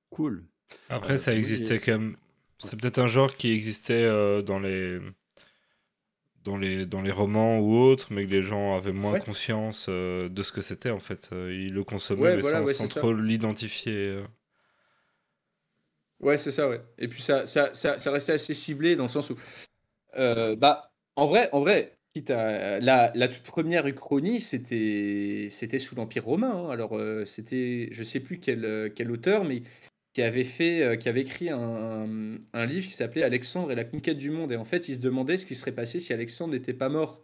Cool. 0.09 0.45
Après, 0.89 1.17
ça 1.17 1.33
existait 1.33 1.79
quand 1.79 1.93
même. 1.93 2.17
C'est 2.59 2.79
peut-être 2.79 2.99
un 2.99 3.07
genre 3.07 3.35
qui 3.35 3.51
existait 3.51 4.07
dans 4.43 4.59
les 4.59 4.99
dans 6.43 6.57
les, 6.57 6.85
dans 6.85 7.01
les 7.01 7.11
romans 7.11 7.59
ou 7.59 7.75
autres, 7.77 8.07
mais 8.11 8.25
que 8.25 8.31
les 8.31 8.41
gens 8.41 8.75
avaient 8.75 8.91
moins 8.91 9.19
conscience 9.19 9.87
euh, 9.89 10.29
de 10.29 10.43
ce 10.43 10.51
que 10.51 10.61
c'était 10.61 10.89
en 10.89 10.99
fait. 10.99 11.29
Euh, 11.31 11.53
ils 11.53 11.73
le 11.73 11.83
consommaient 11.83 12.37
mais 12.37 12.43
sans, 12.73 12.87
trop 12.87 13.13
l'identifier. 13.13 13.93
Euh. 13.95 14.23
Ouais, 16.19 16.37
c'est 16.37 16.51
ça, 16.51 16.69
ouais. 16.69 16.81
Et 16.97 17.07
puis 17.07 17.21
ça, 17.21 17.45
ça, 17.45 17.73
ça, 17.73 17.97
ça, 17.97 18.11
restait 18.11 18.33
assez 18.33 18.53
ciblé 18.53 18.95
dans 18.95 19.03
le 19.03 19.09
sens 19.09 19.29
où. 19.29 19.35
bah, 20.15 20.91
en 21.15 21.27
vrai, 21.27 21.49
en 21.51 21.61
vrai 21.61 21.97
la, 22.29 23.11
la 23.15 23.27
toute 23.27 23.43
première 23.43 23.87
Uchronie, 23.87 24.39
c'était 24.39 25.49
sous 25.79 25.95
l'Empire 25.95 26.25
romain. 26.25 26.51
Hein. 26.51 26.69
Alors, 26.69 26.99
c'était, 27.25 27.89
je 27.91 28.03
sais 28.03 28.19
plus 28.19 28.39
quel, 28.39 28.91
quel 28.95 29.11
auteur, 29.11 29.43
mais 29.43 29.63
qui 30.13 30.21
avait 30.21 30.43
fait, 30.43 30.83
euh, 30.83 30.95
qui 30.95 31.09
avait 31.09 31.21
écrit 31.21 31.49
un, 31.49 32.37
livre 32.65 32.87
qui 32.87 32.93
s'appelait 32.93 33.23
Alexandre 33.23 33.71
et 33.71 33.75
la 33.75 33.83
conquête 33.83 34.17
du 34.17 34.29
monde. 34.29 34.51
Et 34.51 34.55
en 34.55 34.65
fait, 34.65 34.87
il 34.87 34.95
se 34.95 34.99
demandait 34.99 35.37
ce 35.37 35.45
qui 35.45 35.55
serait 35.55 35.71
passé 35.71 35.99
si 35.99 36.13
Alexandre 36.13 36.53
n'était 36.53 36.73
pas 36.73 36.89
mort. 36.89 37.21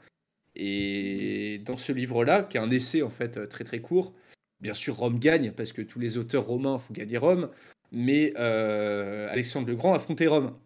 Et 0.56 1.62
dans 1.66 1.78
ce 1.78 1.92
livre-là, 1.92 2.44
qui 2.44 2.58
est 2.58 2.60
un 2.60 2.72
essai 2.72 3.04
en 3.04 3.12
fait 3.12 3.48
très 3.48 3.64
très 3.64 3.80
court, 3.80 4.14
bien 4.60 4.74
sûr 4.74 4.96
Rome 4.96 5.20
gagne 5.20 5.52
parce 5.52 5.72
que 5.72 5.82
tous 5.84 6.00
les 6.00 6.18
auteurs 6.18 6.46
romains 6.46 6.80
font 6.80 6.94
gagner 6.94 7.18
Rome, 7.18 7.50
mais 7.92 8.34
euh, 8.38 9.30
Alexandre 9.30 9.68
le 9.68 9.76
Grand 9.76 9.94
affrontait 9.94 10.28
Rome. 10.28 10.58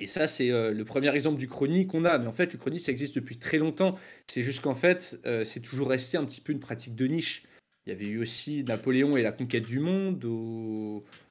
Et 0.00 0.06
ça, 0.06 0.26
c'est 0.26 0.50
euh, 0.50 0.72
le 0.72 0.84
premier 0.84 1.14
exemple 1.14 1.38
du 1.38 1.46
chronique 1.46 1.88
qu'on 1.88 2.04
a. 2.06 2.18
Mais 2.18 2.26
en 2.26 2.32
fait, 2.32 2.52
le 2.52 2.58
chronique, 2.58 2.80
ça 2.80 2.90
existe 2.90 3.14
depuis 3.14 3.38
très 3.38 3.58
longtemps. 3.58 3.96
C'est 4.26 4.42
juste 4.42 4.62
qu'en 4.62 4.74
fait, 4.74 5.20
c'est 5.44 5.60
toujours 5.60 5.90
resté 5.90 6.16
un 6.16 6.24
petit 6.24 6.40
peu 6.40 6.52
une 6.52 6.60
pratique 6.60 6.96
de 6.96 7.06
niche. 7.06 7.44
Il 7.86 7.90
y 7.90 7.92
avait 7.92 8.06
eu 8.06 8.20
aussi 8.20 8.64
Napoléon 8.64 9.16
et 9.16 9.22
la 9.22 9.32
conquête 9.32 9.64
du 9.64 9.80
monde 9.80 10.18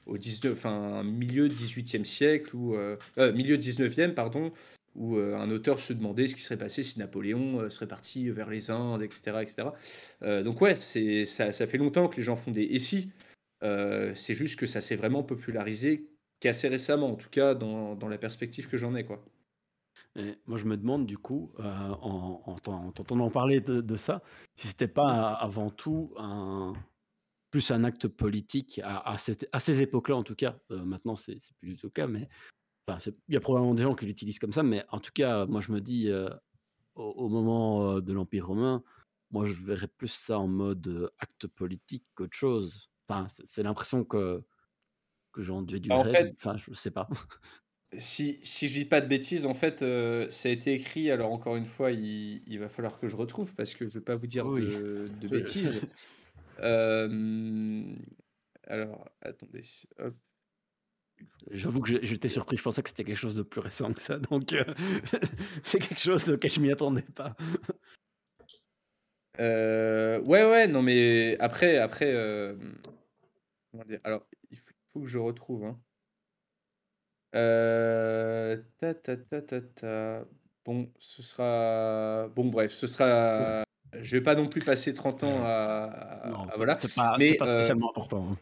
au 0.06 0.18
19, 0.18 0.54
enfin, 0.54 1.04
milieu 1.04 1.48
18e 1.48 2.04
siècle, 2.04 2.56
ou 2.56 2.76
euh, 2.76 2.98
euh, 3.18 3.32
milieu 3.34 3.58
19e, 3.58 4.14
pardon, 4.14 4.52
où 4.96 5.18
euh, 5.18 5.36
un 5.36 5.50
auteur 5.52 5.80
se 5.80 5.94
demandait 5.94 6.28
ce 6.28 6.36
qui 6.36 6.42
serait 6.42 6.58
passé 6.58 6.84
si 6.84 7.00
Napoléon 7.00 7.70
serait 7.70 7.88
parti 7.88 8.30
vers 8.30 8.50
les 8.50 8.72
Indes, 8.72 9.04
etc. 9.04 9.38
etc. 9.42 9.70
donc 10.44 10.62
ouais, 10.62 10.76
ça, 10.76 11.52
ça, 11.52 11.68
fait 11.68 11.78
longtemps 11.78 12.08
que 12.08 12.18
les 12.18 12.24
gens 12.24 12.36
font 12.36 12.52
des 12.52 12.64
et 12.64 12.80
si. 12.80 13.12
c'est 13.62 14.34
juste 14.34 14.60
que 14.60 14.66
ça 14.66 14.82
s'est 14.82 14.98
vraiment 14.98 15.24
popularisé 15.24 16.08
qu'assez 16.42 16.68
récemment, 16.68 17.12
en 17.12 17.16
tout 17.16 17.30
cas 17.30 17.54
dans, 17.54 17.96
dans 17.96 18.10
la 18.10 18.18
perspective 18.18 18.68
que 18.68 18.76
j'en 18.76 18.96
ai. 18.96 19.06
quoi. 19.06 19.24
moi, 20.46 20.58
je 20.58 20.66
me 20.66 20.76
demande 20.76 21.06
du 21.06 21.18
coup, 21.18 21.54
en, 21.60 22.42
en, 22.46 22.92
t'entendant 22.92 23.30
parler 23.30 23.62
de, 23.62 23.80
de 23.80 23.96
ça, 23.96 24.22
si 24.58 24.68
c'était 24.68 24.90
pas 24.90 25.32
avant 25.34 25.70
tout 25.70 26.12
un, 26.18 26.74
plus 27.52 27.70
un 27.70 27.84
acte 27.84 28.08
politique 28.08 28.80
à, 28.84 28.98
à, 28.98 29.18
à 29.52 29.60
ces 29.60 29.82
époques-là, 29.82 30.16
en 30.16 30.24
tout 30.24 30.36
cas. 30.36 30.58
Euh, 30.72 30.84
maintenant, 30.84 31.16
c'est 31.16 31.38
plus 31.60 31.84
le 31.84 31.90
cas, 31.90 32.08
mais 32.08 32.28
enfin, 32.88 33.12
il 33.28 33.34
y 33.34 33.38
a 33.38 33.42
probablement 33.42 33.76
des 33.76 33.84
gens 33.84 33.94
qui 33.94 34.06
l'utilisent 34.06 34.40
comme 34.40 34.54
ça, 34.54 34.64
mais 34.64 34.84
en 34.90 35.00
tout 35.00 35.12
cas, 35.14 35.46
moi, 35.46 35.62
je 35.62 35.72
me 35.74 35.82
dis, 35.82 36.10
euh, 36.10 36.30
au, 36.96 37.28
moment 37.28 37.92
euh, 37.92 38.02
de 38.02 38.14
l'Empire 38.14 38.48
romain, 38.48 38.84
moi, 39.30 39.46
je 39.46 39.54
verrais 39.54 39.90
plus 39.90 40.08
ça 40.08 40.40
en 40.40 40.48
mode 40.48 41.12
acte 41.20 41.48
politique 41.48 42.06
qu'autre 42.16 42.36
chose. 42.36 42.90
Enfin, 43.08 43.28
c'est 43.28 43.64
l'impression 43.64 44.06
que, 44.06 44.42
que 45.34 45.42
j'en 45.42 45.62
déduirais. 45.62 46.00
En 46.00 46.04
fait, 46.06 46.32
ça, 46.38 46.56
je 46.58 46.74
sais 46.74 46.92
pas. 46.92 47.10
si, 47.98 48.40
si 48.44 48.70
je 48.70 48.80
dis 48.80 48.86
pas 48.86 49.02
de 49.02 49.08
bêtises, 49.08 49.46
en 49.46 49.54
fait, 49.54 49.80
ça 50.32 50.50
a 50.50 50.52
été 50.52 50.74
écrit. 50.74 51.12
Alors, 51.12 51.32
encore 51.32 51.58
une 51.58 51.66
fois, 51.66 51.92
il, 51.92 52.42
il, 52.48 52.60
va 52.60 52.70
falloir 52.70 53.00
que 53.00 53.10
je 53.10 53.16
retrouve 53.18 53.54
parce 53.56 53.74
que 53.74 53.88
je 53.88 54.00
vais 54.00 54.06
pas 54.06 54.16
vous 54.16 54.28
dire 54.28 54.50
de, 54.50 55.08
de 55.20 55.28
bêtises. 55.28 55.82
alors, 58.68 59.10
attendez. 59.22 59.64
J'avoue 61.52 61.82
que 61.82 62.04
j'étais 62.04 62.30
surpris, 62.30 62.58
je 62.58 62.64
pensais 62.64 62.82
que 62.82 62.90
c'était 62.90 63.04
quelque 63.04 63.18
chose 63.18 63.36
de 63.36 63.44
plus 63.44 63.62
récent 63.62 63.94
que 63.94 64.02
ça, 64.02 64.18
donc 64.18 64.54
euh, 64.54 64.64
c'est 65.64 65.80
quelque 65.80 66.00
chose 66.00 66.30
auquel 66.30 66.52
je 66.52 66.60
m'y 66.60 66.72
attendais 66.72 67.04
pas. 67.04 67.36
ouais, 69.38 70.22
ouais, 70.24 70.68
non, 70.68 70.82
mais 70.82 71.38
après, 71.40 71.78
après, 71.78 72.12
alors, 74.04 74.26
il 74.50 74.58
faut, 74.58 75.02
que 75.02 75.08
je 75.08 75.18
retrouve. 75.18 75.66
Hein. 75.66 75.80
ta, 78.80 78.94
ta, 78.94 79.18
ta, 79.18 79.42
ta, 79.42 79.62
ta. 79.62 80.26
Bon, 80.66 80.92
ce 81.00 81.24
sera. 81.24 82.30
Bon, 82.36 82.46
bref, 82.46 82.72
ce 82.72 82.88
sera 82.88 83.64
je 84.00 84.16
vais 84.16 84.22
pas 84.22 84.36
non 84.36 84.48
plus 84.48 84.62
passer 84.62 84.94
30 84.94 85.24
ans 85.24 85.40
à, 85.44 86.30
non, 86.30 86.48
voilà. 86.56 86.76
C'est 86.76 86.94
pas, 86.94 87.16
mais, 87.18 87.34
pas 87.36 87.46
euh, 87.50 87.60
spécialement 87.60 87.90
important. 87.90 88.38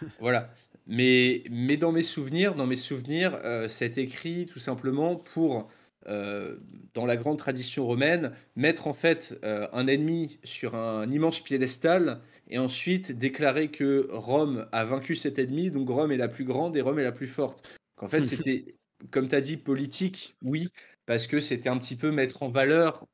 Voilà. 0.18 0.50
Mais, 0.86 1.44
mais 1.50 1.76
dans 1.76 1.92
mes 1.92 2.02
souvenirs, 2.02 2.54
dans 2.54 2.66
mes 2.66 2.76
souvenirs, 2.76 3.38
euh, 3.44 3.68
c'est 3.68 3.98
écrit 3.98 4.46
tout 4.46 4.58
simplement 4.58 5.14
pour, 5.14 5.68
euh, 6.08 6.56
dans 6.94 7.06
la 7.06 7.16
grande 7.16 7.38
tradition 7.38 7.86
romaine, 7.86 8.32
mettre 8.56 8.86
en 8.86 8.94
fait 8.94 9.38
euh, 9.44 9.68
un 9.72 9.86
ennemi 9.86 10.40
sur 10.42 10.74
un 10.74 11.08
immense 11.10 11.40
piédestal 11.40 12.20
et 12.48 12.58
ensuite 12.58 13.12
déclarer 13.12 13.70
que 13.70 14.08
Rome 14.10 14.66
a 14.72 14.84
vaincu 14.84 15.14
cet 15.14 15.38
ennemi, 15.38 15.70
donc 15.70 15.88
Rome 15.90 16.10
est 16.10 16.16
la 16.16 16.28
plus 16.28 16.44
grande 16.44 16.76
et 16.76 16.80
Rome 16.80 16.98
est 16.98 17.04
la 17.04 17.12
plus 17.12 17.28
forte. 17.28 17.78
Qu'en 17.96 18.08
fait, 18.08 18.24
c'était, 18.24 18.74
comme 19.10 19.28
tu 19.28 19.34
as 19.34 19.40
dit, 19.40 19.56
politique, 19.56 20.36
oui, 20.42 20.70
parce 21.10 21.26
que 21.26 21.40
c'était 21.40 21.68
un 21.68 21.76
petit 21.76 21.96
peu 21.96 22.12
mettre 22.12 22.44
en 22.44 22.50
valeur 22.50 23.04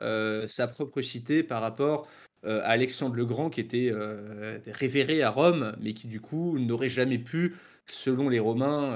sa 0.48 0.68
propre 0.68 1.00
cité 1.00 1.42
par 1.42 1.62
rapport 1.62 2.06
à 2.42 2.68
Alexandre 2.68 3.14
le 3.16 3.24
Grand 3.24 3.48
qui 3.48 3.62
était 3.62 3.90
révéré 4.66 5.22
à 5.22 5.30
Rome, 5.30 5.74
mais 5.80 5.94
qui 5.94 6.06
du 6.06 6.20
coup 6.20 6.58
n'aurait 6.58 6.90
jamais 6.90 7.16
pu, 7.16 7.56
selon 7.86 8.28
les 8.28 8.38
Romains, 8.38 8.94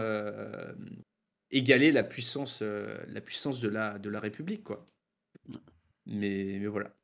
égaler 1.51 1.93
la 1.93 2.03
puissance, 2.03 2.61
la 2.61 3.23
puissance 3.23 3.59
de, 3.61 3.71
la, 3.71 3.99
de 3.99 4.11
la 4.11 4.21
République. 4.21 4.65
Quoi. 4.65 4.87
Mais, 6.05 6.67
voilà. 6.67 6.95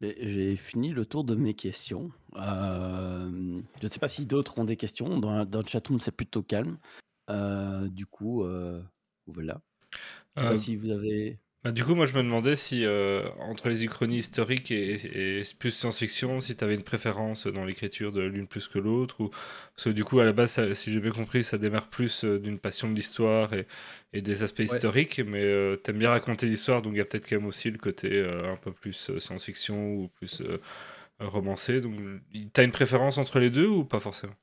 J'ai 0.00 0.54
fini 0.54 0.90
le 0.90 1.04
tour 1.04 1.24
de 1.24 1.34
mes 1.34 1.54
questions. 1.54 2.12
je 2.36 3.26
ne 3.82 3.88
sais 3.88 3.98
pas 3.98 4.06
si 4.06 4.24
d'autres 4.24 4.56
ont 4.60 4.64
des 4.64 4.76
questions. 4.76 5.18
Dans, 5.18 5.44
dans 5.46 5.62
le 5.62 5.66
chatroom, 5.66 5.98
c'est 5.98 6.12
plutôt 6.12 6.44
calme. 6.44 6.78
du 7.90 8.06
coup, 8.06 8.46
voilà. 9.26 9.60
Je 10.36 10.42
sais 10.42 10.48
pas 10.48 10.56
si 10.56 10.76
vous 10.76 10.90
avez. 10.90 11.38
Bah, 11.64 11.70
du 11.70 11.84
coup, 11.84 11.94
moi, 11.94 12.06
je 12.06 12.14
me 12.14 12.22
demandais 12.24 12.56
si, 12.56 12.84
euh, 12.84 13.22
entre 13.38 13.68
les 13.68 13.84
uchronies 13.84 14.16
historiques 14.18 14.72
et, 14.72 15.42
plus 15.60 15.70
science-fiction, 15.70 16.40
si 16.40 16.56
tu 16.56 16.64
avais 16.64 16.74
une 16.74 16.82
préférence 16.82 17.46
dans 17.46 17.64
l'écriture 17.64 18.10
de 18.10 18.22
l'une 18.22 18.48
plus 18.48 18.66
que 18.66 18.80
l'autre, 18.80 19.20
ou 19.20 19.28
parce 19.28 19.84
que 19.84 19.90
du 19.90 20.02
coup, 20.02 20.18
à 20.18 20.24
la 20.24 20.32
base, 20.32 20.72
si 20.72 20.92
j'ai 20.92 20.98
bien 20.98 21.12
compris, 21.12 21.44
ça 21.44 21.58
démarre 21.58 21.88
plus 21.88 22.24
euh, 22.24 22.40
d'une 22.40 22.58
passion 22.58 22.90
de 22.90 22.94
l'histoire 22.96 23.52
et, 23.52 23.66
des 24.20 24.42
aspects 24.42 24.60
historiques, 24.60 25.20
mais 25.20 25.42
euh, 25.42 25.76
tu 25.82 25.90
aimes 25.90 25.98
bien 25.98 26.10
raconter 26.10 26.46
l'histoire, 26.46 26.82
donc 26.82 26.94
il 26.94 26.98
y 26.98 27.00
a 27.00 27.04
peut-être 27.04 27.28
quand 27.28 27.36
même 27.36 27.46
aussi 27.46 27.70
le 27.70 27.78
côté 27.78 28.22
un 28.22 28.56
peu 28.56 28.72
plus 28.72 29.10
science-fiction 29.18 29.94
ou 29.94 30.08
plus 30.08 30.42
romancé. 31.20 31.80
Donc, 31.80 31.94
tu 32.32 32.60
as 32.60 32.64
une 32.64 32.72
préférence 32.72 33.18
entre 33.18 33.38
les 33.38 33.50
deux 33.50 33.68
ou 33.68 33.84
pas 33.84 34.00
forcément? 34.00 34.34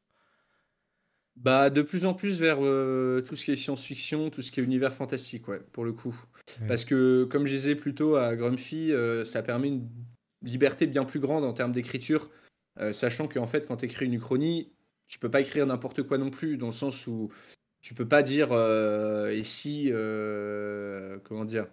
Bah, 1.42 1.70
de 1.70 1.82
plus 1.82 2.06
en 2.06 2.14
plus 2.14 2.40
vers 2.40 2.58
tout 2.58 3.36
ce 3.36 3.46
qui 3.46 3.52
est 3.52 3.56
science-fiction, 3.56 4.30
tout 4.30 4.42
ce 4.42 4.52
qui 4.52 4.60
est 4.60 4.64
univers 4.64 4.94
fantastique, 4.94 5.48
ouais, 5.48 5.62
pour 5.72 5.86
le 5.86 5.94
coup. 5.94 6.16
Parce 6.68 6.86
que, 6.86 7.24
comme 7.26 7.46
je 7.46 7.54
disais 7.54 7.76
plus 7.76 7.96
tôt 7.96 8.16
à 8.16 8.36
Grumpy, 8.36 8.92
ça 9.26 9.42
permet 9.42 9.70
une 9.70 9.88
liberté 10.42 10.88
bien 10.88 11.06
plus 11.06 11.20
grande 11.20 11.44
en 11.44 11.54
termes 11.54 11.72
d'écriture, 11.72 12.30
sachant 12.92 13.28
qu'en 13.28 13.48
fait, 13.48 13.68
quand 13.68 13.78
tu 13.78 13.86
écris 13.86 14.06
une 14.06 14.14
uchronie, 14.14 14.72
tu 15.08 15.20
peux 15.20 15.30
pas 15.32 15.42
écrire 15.42 15.66
n'importe 15.66 16.04
quoi 16.04 16.18
non 16.18 16.30
plus, 16.30 16.58
dans 16.58 16.68
le 16.68 16.74
sens 16.74 17.08
où 17.08 17.30
tu 17.82 17.94
peux 17.94 18.08
pas 18.08 18.22
dire 18.22 18.54
et 18.54 19.44
si, 19.44 19.92
comment 21.24 21.46
dire, 21.46 21.68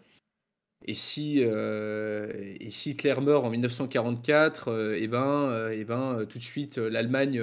et 0.89 0.95
si, 0.95 1.39
euh, 1.41 2.31
et 2.61 2.71
si 2.71 2.91
Hitler 2.91 3.15
meurt 3.21 3.45
en 3.45 3.51
1944, 3.51 4.69
euh, 4.69 4.97
eh 4.99 5.09
ben, 5.09 5.49
euh, 5.49 5.75
eh 5.77 5.85
ben, 5.85 6.25
tout 6.29 6.39
de 6.39 6.45
suite, 6.45 6.79
l'Allemagne 6.79 7.43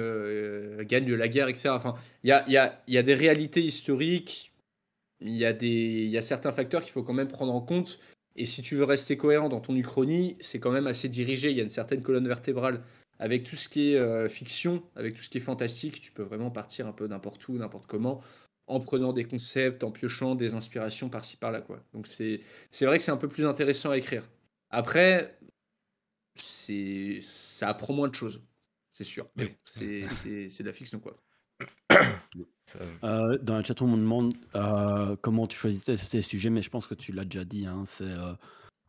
gagne 0.84 1.12
la 1.12 1.28
guerre, 1.28 1.48
etc. 1.48 1.68
Enfin, 1.70 1.94
il 2.22 2.30
y 2.30 2.32
a, 2.32 2.48
y, 2.48 2.56
a, 2.56 2.82
y 2.88 2.96
a, 2.96 3.02
des 3.02 3.14
réalités 3.14 3.60
historiques, 3.60 4.52
il 5.20 5.36
y, 5.36 5.44
a 5.44 5.52
y 5.62 6.16
a 6.16 6.22
certains 6.22 6.52
facteurs 6.52 6.82
qu'il 6.82 6.92
faut 6.92 7.02
quand 7.02 7.12
même 7.12 7.28
prendre 7.28 7.52
en 7.52 7.60
compte. 7.60 8.00
Et 8.36 8.46
si 8.46 8.62
tu 8.62 8.76
veux 8.76 8.84
rester 8.84 9.16
cohérent 9.18 9.50
dans 9.50 9.60
ton 9.60 9.76
uchronie, 9.76 10.36
c'est 10.40 10.58
quand 10.58 10.72
même 10.72 10.86
assez 10.86 11.08
dirigé. 11.10 11.50
Il 11.50 11.56
y 11.56 11.60
a 11.60 11.62
une 11.64 11.68
certaine 11.68 12.02
colonne 12.02 12.26
vertébrale. 12.26 12.82
Avec 13.20 13.44
tout 13.44 13.54
ce 13.54 13.68
qui 13.68 13.92
est 13.92 14.28
fiction, 14.28 14.82
avec 14.96 15.14
tout 15.14 15.22
ce 15.22 15.30
qui 15.30 15.38
est 15.38 15.40
fantastique, 15.40 16.00
tu 16.00 16.10
peux 16.10 16.24
vraiment 16.24 16.50
partir 16.50 16.88
un 16.88 16.92
peu 16.92 17.06
n'importe 17.06 17.46
où, 17.46 17.56
n'importe 17.56 17.86
comment 17.86 18.20
en 18.66 18.80
prenant 18.80 19.12
des 19.12 19.24
concepts, 19.24 19.84
en 19.84 19.90
piochant 19.90 20.34
des 20.34 20.54
inspirations 20.54 21.08
par-ci 21.08 21.36
par-là. 21.36 21.60
Quoi. 21.60 21.82
Donc 21.92 22.06
c'est, 22.06 22.40
c'est 22.70 22.86
vrai 22.86 22.98
que 22.98 23.04
c'est 23.04 23.12
un 23.12 23.16
peu 23.16 23.28
plus 23.28 23.46
intéressant 23.46 23.90
à 23.90 23.98
écrire. 23.98 24.24
Après, 24.70 25.38
c'est, 26.34 27.20
ça 27.22 27.68
apprend 27.68 27.92
moins 27.94 28.08
de 28.08 28.14
choses, 28.14 28.42
c'est 28.92 29.04
sûr. 29.04 29.28
Mais 29.36 29.56
c'est, 29.64 30.08
c'est, 30.08 30.48
c'est 30.48 30.62
de 30.62 30.68
la 30.68 30.74
fiction. 30.74 31.00
quoi. 31.00 31.16
Euh, 33.04 33.38
dans 33.42 33.58
le 33.58 33.62
chat, 33.62 33.80
on 33.82 33.86
me 33.86 33.96
demande 33.96 34.34
euh, 34.54 35.16
comment 35.20 35.46
tu 35.46 35.56
choisissais 35.56 35.96
ces 35.96 36.22
sujets, 36.22 36.50
mais 36.50 36.62
je 36.62 36.70
pense 36.70 36.86
que 36.86 36.94
tu 36.94 37.12
l'as 37.12 37.24
déjà 37.24 37.44
dit. 37.44 37.66
Hein, 37.66 37.84
c'est, 37.86 38.04
euh, 38.04 38.32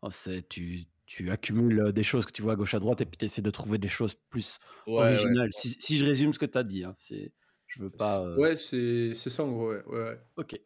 oh, 0.02 0.10
c'est, 0.10 0.48
tu, 0.48 0.86
tu 1.06 1.30
accumules 1.30 1.92
des 1.92 2.04
choses 2.04 2.26
que 2.26 2.32
tu 2.32 2.42
vois 2.42 2.54
à 2.54 2.56
gauche 2.56 2.74
à 2.74 2.80
droite 2.80 3.02
et 3.02 3.06
puis 3.06 3.18
tu 3.18 3.26
essaies 3.26 3.42
de 3.42 3.52
trouver 3.52 3.78
des 3.78 3.90
choses 3.90 4.16
plus 4.30 4.60
originales. 4.88 5.50
Si, 5.52 5.76
si, 5.78 5.98
je 5.98 6.06
résume 6.06 6.34
ce 6.34 6.40
que 6.40 6.46
tu 6.46 6.58
as 6.58 6.64
dit, 6.64 6.86
hein, 6.86 6.94
c'est, 6.96 7.32
je 7.76 7.84
veux 7.84 7.90
pas. 7.90 8.22
Euh 8.22 8.38
ouais, 8.38 8.58
c'est 8.58 9.14
ça 9.14 9.44
en 9.44 9.52
gros, 9.52 9.72
ouais. 9.72 9.84
ouais, 9.88 10.20
Ok. 10.38 10.60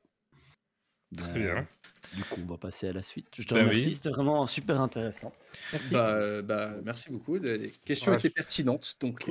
Très 1.17 1.39
bien. 1.39 1.67
Du 2.15 2.23
coup, 2.23 2.39
on 2.43 2.51
va 2.51 2.57
passer 2.57 2.89
à 2.89 2.93
la 2.93 3.01
suite. 3.01 3.27
Je 3.35 3.43
te 3.43 3.55
bah 3.55 3.61
remercie, 3.61 3.95
c'était 3.95 4.09
vraiment 4.09 4.45
super 4.45 4.79
intéressant. 4.79 5.33
Merci. 5.71 5.93
Bah, 5.93 6.09
euh, 6.09 6.41
bah, 6.43 6.75
merci 6.83 7.11
beaucoup. 7.11 7.37
Les 7.37 7.71
questions 7.83 8.13
étaient 8.13 8.29
pertinentes, 8.29 8.97
donc 8.99 9.29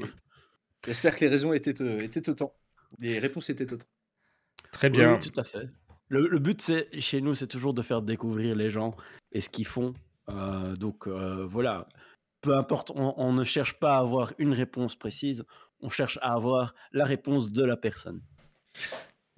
j'espère 0.85 1.15
que 1.15 1.21
les 1.21 1.29
raisons 1.29 1.53
étaient, 1.53 1.81
euh, 1.81 2.01
étaient 2.01 2.29
autant. 2.29 2.53
Les 2.99 3.19
réponses 3.21 3.51
étaient 3.51 3.73
autant. 3.73 3.87
Très 4.73 4.91
bien. 4.91 5.15
Oui, 5.15 5.19
tout 5.21 5.41
à 5.41 5.45
fait. 5.45 5.69
Le, 6.09 6.27
le 6.27 6.39
but, 6.39 6.61
c'est 6.61 6.89
chez 7.01 7.21
nous, 7.21 7.35
c'est 7.35 7.47
toujours 7.47 7.75
de 7.75 7.83
faire 7.83 8.03
découvrir 8.03 8.57
les 8.57 8.71
gens 8.71 8.97
et 9.31 9.41
ce 9.41 9.49
qu'ils 9.49 9.67
font. 9.67 9.95
donc 10.79 11.07
voilà, 11.07 11.87
peu 12.41 12.57
importe, 12.57 12.93
on, 12.95 13.33
ne 13.33 13.45
cherche 13.45 13.75
pas 13.75 13.97
à 13.97 13.99
avoir 13.99 14.33
une 14.39 14.53
réponse 14.53 14.95
précise, 14.95 15.45
on 15.81 15.91
cherche 15.91 16.19
à 16.23 16.35
avoir 16.35 16.75
la 16.93 17.05
réponse 17.05 17.51
de 17.51 17.65
la 17.65 17.77
personne. 17.77 18.21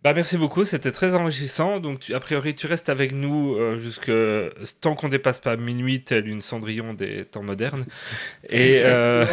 Bah 0.02 0.14
merci 0.14 0.38
beaucoup, 0.38 0.64
c'était 0.64 0.92
très 0.92 1.14
enrichissant. 1.14 1.78
Donc, 1.78 2.08
a 2.10 2.20
priori, 2.20 2.54
tu 2.54 2.66
restes 2.66 2.88
avec 2.88 3.12
nous 3.12 3.54
euh, 3.54 3.78
jusque 3.78 4.10
tant 4.80 4.94
qu'on 4.94 5.08
dépasse 5.08 5.40
pas 5.40 5.56
minuit, 5.58 6.02
tel 6.02 6.26
une 6.26 6.40
Cendrillon 6.40 6.94
des 6.94 7.26
temps 7.26 7.42
modernes. 7.42 7.84
Et 8.48 8.80
euh, 8.82 9.26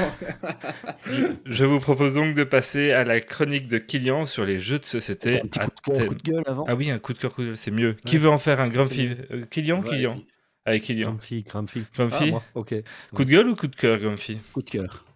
je, 1.45 1.63
vous 1.63 1.79
propose 1.79 2.15
donc 2.15 2.33
de 2.33 2.43
passer 2.43 2.91
à 2.91 3.05
la 3.05 3.21
chronique 3.21 3.69
de 3.69 3.77
Kilian 3.77 4.25
sur 4.25 4.43
les 4.43 4.59
jeux 4.59 4.79
de 4.79 4.85
société. 4.85 5.41
Un 5.57 5.67
coup, 5.85 5.93
de, 5.93 6.13
gueule 6.21 6.43
avant. 6.45 6.65
Ah 6.67 6.75
oui, 6.75 6.91
un 6.91 6.99
coup 6.99 7.13
de 7.13 7.19
cœur, 7.19 7.33
coup 7.33 7.43
de 7.43 7.47
gueule, 7.47 7.57
c'est 7.57 7.71
mieux. 7.71 7.93
Qui 8.05 8.17
veut 8.17 8.29
en 8.29 8.37
faire 8.37 8.59
un 8.59 8.67
Grumpy 8.67 9.11
euh, 9.31 9.45
Kilian, 9.49 9.81
Kilian 9.81 10.19
Avec 10.65 10.83
Kilian. 10.83 11.11
Grumpy, 11.11 11.43
Grumpy. 11.43 11.85
Grumpy. 11.95 12.33
Ah, 12.35 12.41
ok. 12.55 12.75
Coup 13.15 13.23
de 13.23 13.31
gueule 13.31 13.47
ou 13.47 13.55
coup 13.55 13.67
de 13.67 13.75
cœur, 13.75 13.99
Grumpy? 13.99 14.39
Coup 14.51 14.61
de 14.61 14.69
cœur. 14.69 15.06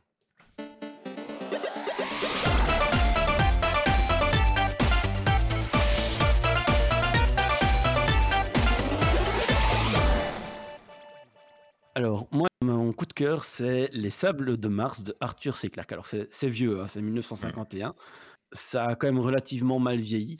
Alors, 11.94 12.28
moi, 12.32 12.48
mon 12.64 12.94
coup 12.94 13.06
de 13.06 13.12
cœur, 13.12 13.44
c'est 13.44 13.89
Les 13.92 14.12
Sables 14.12 14.58
de 14.58 14.68
Mars 14.70 15.04
de 15.04 15.14
Arthur 15.20 15.58
C. 15.58 15.70
Clarke. 15.70 15.92
Alors, 15.92 16.06
c'est 16.08 16.48
vieux, 16.48 16.80
hein, 16.80 16.88
c'est 16.88 17.02
1951. 17.02 17.96
Ça 18.54 18.86
a 18.86 18.96
quand 18.96 19.08
même 19.08 19.20
relativement 19.20 19.78
mal 19.78 20.00
vieilli. 20.00 20.38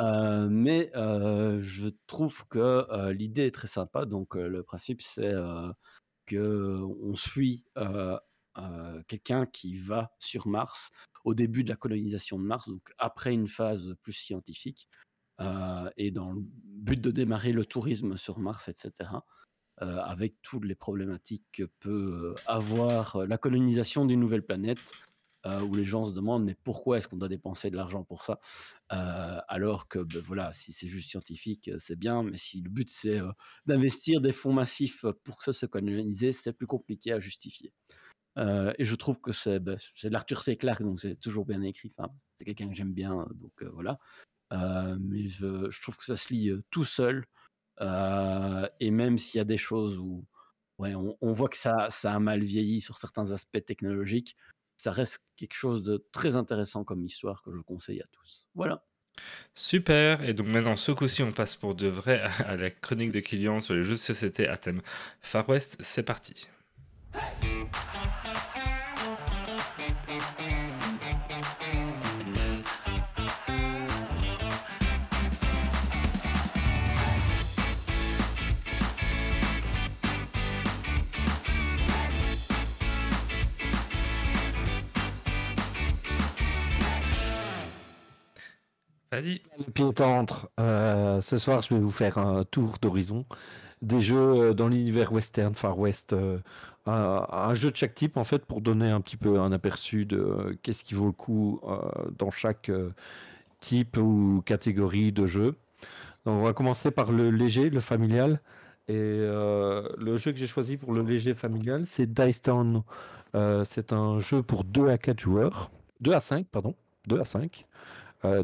Euh, 0.00 0.48
mais 0.50 0.90
euh, 0.96 1.60
je 1.60 1.88
trouve 2.06 2.46
que 2.48 2.58
euh, 2.90 3.12
l'idée 3.12 3.46
est 3.46 3.54
très 3.54 3.68
sympa. 3.68 4.06
Donc, 4.06 4.34
le 4.34 4.62
principe, 4.62 5.02
c'est 5.02 5.34
qu'on 6.28 7.14
suit 7.14 7.64
quelqu'un 9.06 9.44
qui 9.44 9.76
va 9.76 10.10
sur 10.18 10.46
Mars 10.46 10.90
au 11.24 11.34
début 11.34 11.64
de 11.64 11.68
la 11.68 11.76
colonisation 11.76 12.38
de 12.38 12.44
Mars, 12.44 12.68
donc 12.68 12.92
après 12.98 13.32
une 13.32 13.48
phase 13.48 13.94
plus 14.02 14.12
scientifique, 14.12 14.88
et 15.96 16.10
dans 16.10 16.32
le 16.32 16.40
but 16.40 17.00
de 17.00 17.10
démarrer 17.10 17.52
le 17.52 17.64
tourisme 17.66 18.16
sur 18.16 18.38
Mars, 18.38 18.68
etc. 18.68 19.10
Euh, 19.82 19.98
avec 19.98 20.40
toutes 20.40 20.66
les 20.66 20.76
problématiques 20.76 21.46
que 21.50 21.64
peut 21.80 22.36
euh, 22.36 22.40
avoir 22.46 23.16
euh, 23.16 23.26
la 23.26 23.38
colonisation 23.38 24.06
d'une 24.06 24.20
nouvelle 24.20 24.44
planète, 24.44 24.92
où 25.68 25.74
les 25.74 25.84
gens 25.84 26.04
se 26.04 26.14
demandent 26.14 26.46
mais 26.46 26.56
pourquoi 26.64 26.96
est-ce 26.96 27.06
qu'on 27.06 27.18
doit 27.18 27.28
dépenser 27.28 27.70
de 27.70 27.76
l'argent 27.76 28.02
pour 28.02 28.24
ça 28.24 28.40
alors 28.88 29.88
que 29.88 29.98
ben, 29.98 30.22
voilà 30.22 30.54
si 30.54 30.72
c'est 30.72 30.88
juste 30.88 31.10
scientifique 31.10 31.70
c'est 31.76 31.98
bien 31.98 32.22
mais 32.22 32.38
si 32.38 32.62
le 32.62 32.70
but 32.70 32.88
c'est 32.88 33.20
d'investir 33.66 34.22
des 34.22 34.32
fonds 34.32 34.54
massifs 34.54 35.04
pour 35.22 35.36
que 35.36 35.44
ça 35.44 35.52
se 35.52 35.66
coloniser 35.66 36.32
c'est 36.32 36.54
plus 36.54 36.66
compliqué 36.66 37.12
à 37.12 37.20
justifier 37.20 37.74
et 38.38 38.84
je 38.86 38.94
trouve 38.94 39.20
que 39.20 39.32
c'est 39.32 39.58
ben, 39.58 39.76
c'est 39.94 40.08
l'Arthur 40.08 40.42
C. 40.42 40.56
Clarke 40.56 40.82
donc 40.82 40.98
c'est 40.98 41.20
toujours 41.20 41.44
bien 41.44 41.60
écrit 41.60 41.92
c'est 42.38 42.46
quelqu'un 42.46 42.70
que 42.70 42.74
j'aime 42.74 42.94
bien 42.94 43.26
donc 43.34 43.62
voilà 43.64 43.98
mais 44.50 45.26
je, 45.26 45.68
je, 45.68 45.82
trouve 45.82 45.98
que 45.98 46.06
ça 46.06 46.16
se 46.16 46.32
lit 46.32 46.52
tout 46.70 46.86
seul 46.86 47.26
et 47.80 48.90
même 48.90 49.18
s'il 49.18 49.38
y 49.38 49.40
a 49.40 49.44
des 49.44 49.56
choses 49.56 49.98
où 49.98 50.24
on, 50.78 51.32
voit 51.32 51.48
que 51.48 51.56
ça, 51.56 51.88
a 52.04 52.18
mal 52.18 52.42
vieilli 52.42 52.80
sur 52.80 52.98
certains 52.98 53.32
aspects 53.32 53.64
technologiques, 53.64 54.36
ça 54.76 54.90
reste 54.90 55.22
quelque 55.36 55.54
chose 55.54 55.82
de 55.82 56.04
très 56.12 56.36
intéressant 56.36 56.84
comme 56.84 57.04
histoire 57.04 57.42
que 57.42 57.52
je 57.52 57.60
conseille 57.60 58.00
à 58.00 58.06
tous. 58.12 58.48
Voilà. 58.54 58.84
Super, 59.54 60.28
et 60.28 60.34
donc 60.34 60.48
maintenant 60.48 60.74
ce 60.74 60.90
coup-ci 60.90 61.22
on 61.22 61.30
passe 61.30 61.54
pour 61.54 61.76
de 61.76 61.86
vrai 61.86 62.20
à 62.44 62.56
la 62.56 62.70
chronique 62.70 63.12
de 63.12 63.20
Kilian 63.20 63.60
sur 63.60 63.74
les 63.74 63.84
jeux 63.84 63.94
de 63.94 63.98
société 63.98 64.48
à 64.48 64.56
thème 64.56 64.82
Far 65.20 65.48
West, 65.48 65.76
c'est 65.78 66.02
parti. 66.02 66.48
Vas-y. 89.14 89.42
Euh, 90.58 91.20
ce 91.20 91.38
soir, 91.38 91.62
je 91.62 91.72
vais 91.72 91.80
vous 91.80 91.92
faire 91.92 92.18
un 92.18 92.42
tour 92.42 92.78
d'horizon 92.82 93.24
des 93.80 94.00
jeux 94.00 94.54
dans 94.54 94.66
l'univers 94.66 95.12
western, 95.12 95.54
Far 95.54 95.78
West, 95.78 96.16
un, 96.86 97.54
jeu 97.54 97.70
de 97.70 97.76
chaque 97.76 97.94
type 97.94 98.16
en 98.16 98.24
fait 98.24 98.44
pour 98.44 98.60
donner 98.60 98.90
un 98.90 99.00
petit 99.00 99.16
peu 99.16 99.38
un 99.38 99.52
aperçu 99.52 100.04
de 100.04 100.58
qu'est-ce 100.62 100.84
qui 100.84 100.94
vaut 100.94 101.06
le 101.06 101.12
coup 101.12 101.60
dans 102.18 102.30
chaque 102.30 102.72
type 103.60 103.98
ou 103.98 104.42
catégorie 104.44 105.12
de 105.12 105.26
jeu. 105.26 105.54
Donc 106.24 106.40
on 106.40 106.42
va 106.42 106.52
commencer 106.52 106.90
par 106.90 107.12
le 107.12 107.30
léger, 107.30 107.70
le 107.70 107.80
familial. 107.80 108.40
Et 108.88 108.94
le 108.94 110.16
jeu 110.16 110.32
que 110.32 110.38
j'ai 110.38 110.46
choisi 110.46 110.76
pour 110.76 110.92
le 110.92 111.02
léger 111.02 111.34
familial, 111.34 111.84
c'est 111.86 112.10
Dice 112.10 112.42
Town. 112.42 112.82
c'est 113.64 113.92
un 113.92 114.18
jeu 114.18 114.42
pour 114.42 114.64
2 114.64 114.88
à 114.88 114.98
4 114.98 115.20
joueurs. 115.20 115.70
2 116.00 116.12
à 116.12 116.20
5, 116.20 116.46
pardon. 116.46 116.74
2 117.06 117.20
à 117.20 117.24
5. 117.24 117.66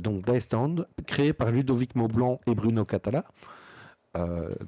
Donc 0.01 0.25
Dice 0.31 0.49
Town, 0.49 0.85
créé 1.07 1.33
par 1.33 1.51
Ludovic 1.51 1.95
Maublanc 1.95 2.41
et 2.47 2.55
Bruno 2.55 2.85
Catala. 2.85 3.25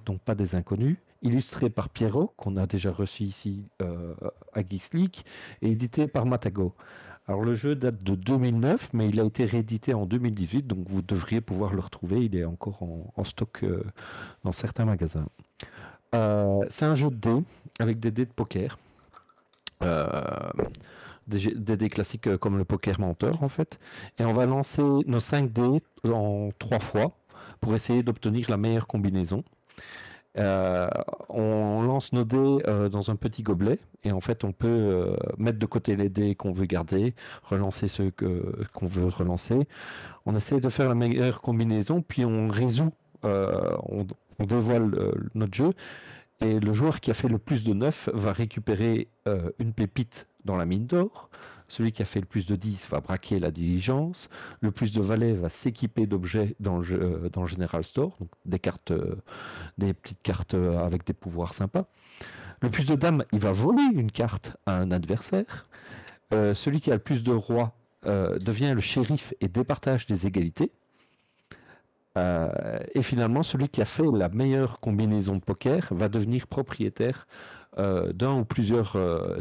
donc 0.04 0.20
pas 0.20 0.34
des 0.34 0.54
inconnus. 0.54 0.96
Illustré 1.24 1.70
par 1.70 1.88
Pierrot, 1.88 2.32
qu'on 2.36 2.56
a 2.56 2.66
déjà 2.66 2.90
reçu 2.90 3.22
ici 3.22 3.64
à 3.78 4.60
Geeks 4.68 5.24
et 5.62 5.70
édité 5.70 6.08
par 6.08 6.26
Matago. 6.26 6.74
Alors 7.28 7.44
le 7.44 7.54
jeu 7.54 7.76
date 7.76 8.02
de 8.02 8.16
2009, 8.16 8.90
mais 8.94 9.08
il 9.08 9.20
a 9.20 9.24
été 9.24 9.44
réédité 9.44 9.94
en 9.94 10.06
2018, 10.06 10.66
donc 10.66 10.88
vous 10.88 11.02
devriez 11.02 11.40
pouvoir 11.40 11.72
le 11.72 11.80
retrouver. 11.80 12.24
Il 12.24 12.36
est 12.36 12.44
encore 12.44 12.82
en, 12.82 13.24
stock 13.24 13.60
euh, 13.62 13.84
dans 14.42 14.50
certains 14.50 14.84
magasins. 14.84 15.26
Euh, 16.14 16.58
c'est 16.68 16.84
un 16.84 16.96
jeu 16.96 17.10
de 17.10 17.14
dés 17.14 17.44
avec 17.78 18.00
des 18.00 18.10
dés 18.10 18.26
de 18.26 18.32
poker. 18.32 18.76
Euh, 19.82 20.50
des, 21.26 21.76
dés 21.76 21.88
classiques 21.88 22.36
comme 22.36 22.58
le 22.58 22.64
poker 22.64 23.00
menteur 23.00 23.42
en 23.42 23.48
fait. 23.48 23.78
Et 24.18 24.24
on 24.24 24.32
va 24.32 24.46
lancer 24.46 24.82
nos 25.06 25.20
5 25.20 25.52
dés 25.52 25.78
en 26.04 26.50
3 26.58 26.78
fois 26.80 27.12
pour 27.60 27.74
essayer 27.74 28.02
d'obtenir 28.02 28.50
la 28.50 28.56
meilleure 28.56 28.86
combinaison. 28.86 29.44
Euh, 30.38 30.88
on 31.28 31.82
lance 31.82 32.12
nos 32.12 32.24
dés 32.24 32.62
euh, 32.66 32.88
dans 32.88 33.10
un 33.10 33.16
petit 33.16 33.42
gobelet 33.42 33.78
et 34.02 34.12
en 34.12 34.20
fait 34.22 34.44
on 34.44 34.52
peut 34.52 34.66
euh, 34.66 35.14
mettre 35.36 35.58
de 35.58 35.66
côté 35.66 35.94
les 35.94 36.08
dés 36.08 36.34
qu'on 36.34 36.52
veut 36.52 36.64
garder, 36.64 37.14
relancer 37.42 37.86
ceux 37.86 38.10
qu'on 38.10 38.86
veut 38.86 39.06
relancer. 39.08 39.68
On 40.24 40.34
essaie 40.34 40.60
de 40.60 40.68
faire 40.70 40.88
la 40.88 40.94
meilleure 40.94 41.42
combinaison, 41.42 42.00
puis 42.00 42.24
on 42.24 42.48
résout, 42.48 42.92
on, 43.24 44.06
dévoile 44.40 44.90
notre 45.34 45.54
jeu 45.54 45.72
et 46.40 46.58
le 46.58 46.72
joueur 46.72 46.98
qui 47.00 47.10
a 47.12 47.14
fait 47.14 47.28
le 47.28 47.38
plus 47.38 47.62
de 47.62 47.74
9 47.74 48.08
va 48.12 48.32
récupérer 48.32 49.08
une 49.58 49.72
pépite 49.72 50.26
dans 50.44 50.56
la 50.56 50.66
mine 50.66 50.86
d'or. 50.86 51.30
Celui 51.72 51.90
qui 51.90 52.02
a 52.02 52.04
fait 52.04 52.20
le 52.20 52.26
plus 52.26 52.44
de 52.44 52.54
10 52.54 52.88
va 52.90 53.00
braquer 53.00 53.38
la 53.38 53.50
diligence. 53.50 54.28
Le 54.60 54.70
plus 54.70 54.92
de 54.92 55.00
valets 55.00 55.32
va 55.32 55.48
s'équiper 55.48 56.06
d'objets 56.06 56.54
dans 56.60 56.80
le, 56.80 57.30
euh, 57.34 57.46
General 57.46 57.82
Store, 57.82 58.14
donc 58.20 58.28
des 58.44 58.58
cartes, 58.58 58.90
euh, 58.90 59.16
des 59.78 59.94
petites 59.94 60.20
cartes 60.20 60.52
euh, 60.52 60.84
avec 60.84 61.06
des 61.06 61.14
pouvoirs 61.14 61.54
sympas. 61.54 61.86
Le 62.60 62.68
plus 62.68 62.84
de 62.84 62.94
dames, 62.94 63.24
il 63.32 63.38
va 63.38 63.52
voler 63.52 63.88
une 63.94 64.12
carte 64.12 64.54
à 64.66 64.76
un 64.76 64.90
adversaire. 64.90 65.66
celui 66.30 66.82
qui 66.82 66.90
a 66.90 66.94
le 66.94 67.00
plus 67.00 67.22
de 67.22 67.32
rois 67.32 67.72
devient 68.04 68.72
le 68.74 68.82
shérif 68.82 69.32
et 69.40 69.48
départage 69.48 70.06
des 70.06 70.26
égalités. 70.26 70.70
et 72.16 73.02
finalement, 73.02 73.42
celui 73.42 73.68
qui 73.70 73.80
a 73.80 73.84
fait 73.84 74.04
la 74.14 74.28
meilleure 74.28 74.78
combinaison 74.78 75.34
de 75.36 75.40
poker 75.40 75.88
va 75.90 76.08
devenir 76.08 76.46
propriétaire 76.46 77.26
d'un 77.78 78.34
ou 78.38 78.44
plusieurs 78.44 78.96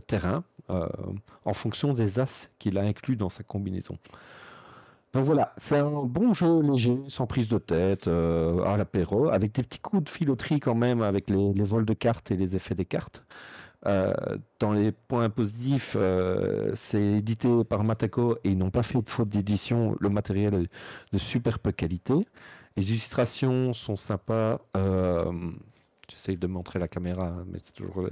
terrains 0.08 0.44
en 1.46 1.54
fonction 1.54 1.94
des 1.94 2.20
as 2.20 2.50
qu'il 2.60 2.78
a 2.78 2.82
inclus 2.82 3.16
dans 3.16 3.30
sa 3.30 3.44
combinaison. 3.44 3.98
Donc 5.14 5.26
voilà, 5.26 5.54
c'est 5.58 5.78
un 5.78 6.04
bon 6.04 6.34
jeu 6.34 6.62
léger, 6.62 6.98
sans 7.10 7.28
prise 7.28 7.50
de 7.50 7.58
tête, 7.58 8.08
euh, 8.08 8.64
à 8.64 8.78
l'apéro, 8.78 9.28
avec 9.28 9.52
des 9.54 9.64
petits 9.64 9.80
coups 9.80 10.04
de 10.06 10.10
filoterie 10.10 10.62
quand 10.62 10.76
même, 10.76 11.02
avec 11.02 11.30
les, 11.30 11.54
vols 11.64 11.86
de 11.86 11.94
cartes 11.94 12.32
et 12.32 12.38
les 12.38 12.56
effets 12.56 12.76
des 12.76 12.86
cartes. 12.86 13.26
Euh, 13.88 14.14
dans 14.60 14.72
les 14.72 14.92
points 14.94 15.30
positifs, 15.30 15.98
c'est 16.76 17.02
édité 17.02 17.50
par 17.66 17.84
Matako 17.84 18.38
et 18.44 18.52
ils 18.52 18.58
n'ont 18.58 18.70
pas 18.70 18.84
fait 18.84 19.02
de 19.02 19.10
faute 19.10 19.28
d'édition. 19.28 19.98
Le 20.00 20.10
matériel 20.10 20.54
est 20.54 20.70
de 21.12 21.18
superbe 21.18 21.74
qualité. 21.74 22.14
Les 22.78 22.92
illustrations 22.92 23.74
sont 23.74 23.98
sympas. 23.98 24.60
J'essaye 26.08 26.38
de 26.38 26.48
montrer 26.48 26.80
la 26.80 26.88
caméra, 26.88 27.34
mais 27.48 27.58
c'est 27.62 27.74
toujours 27.74 28.08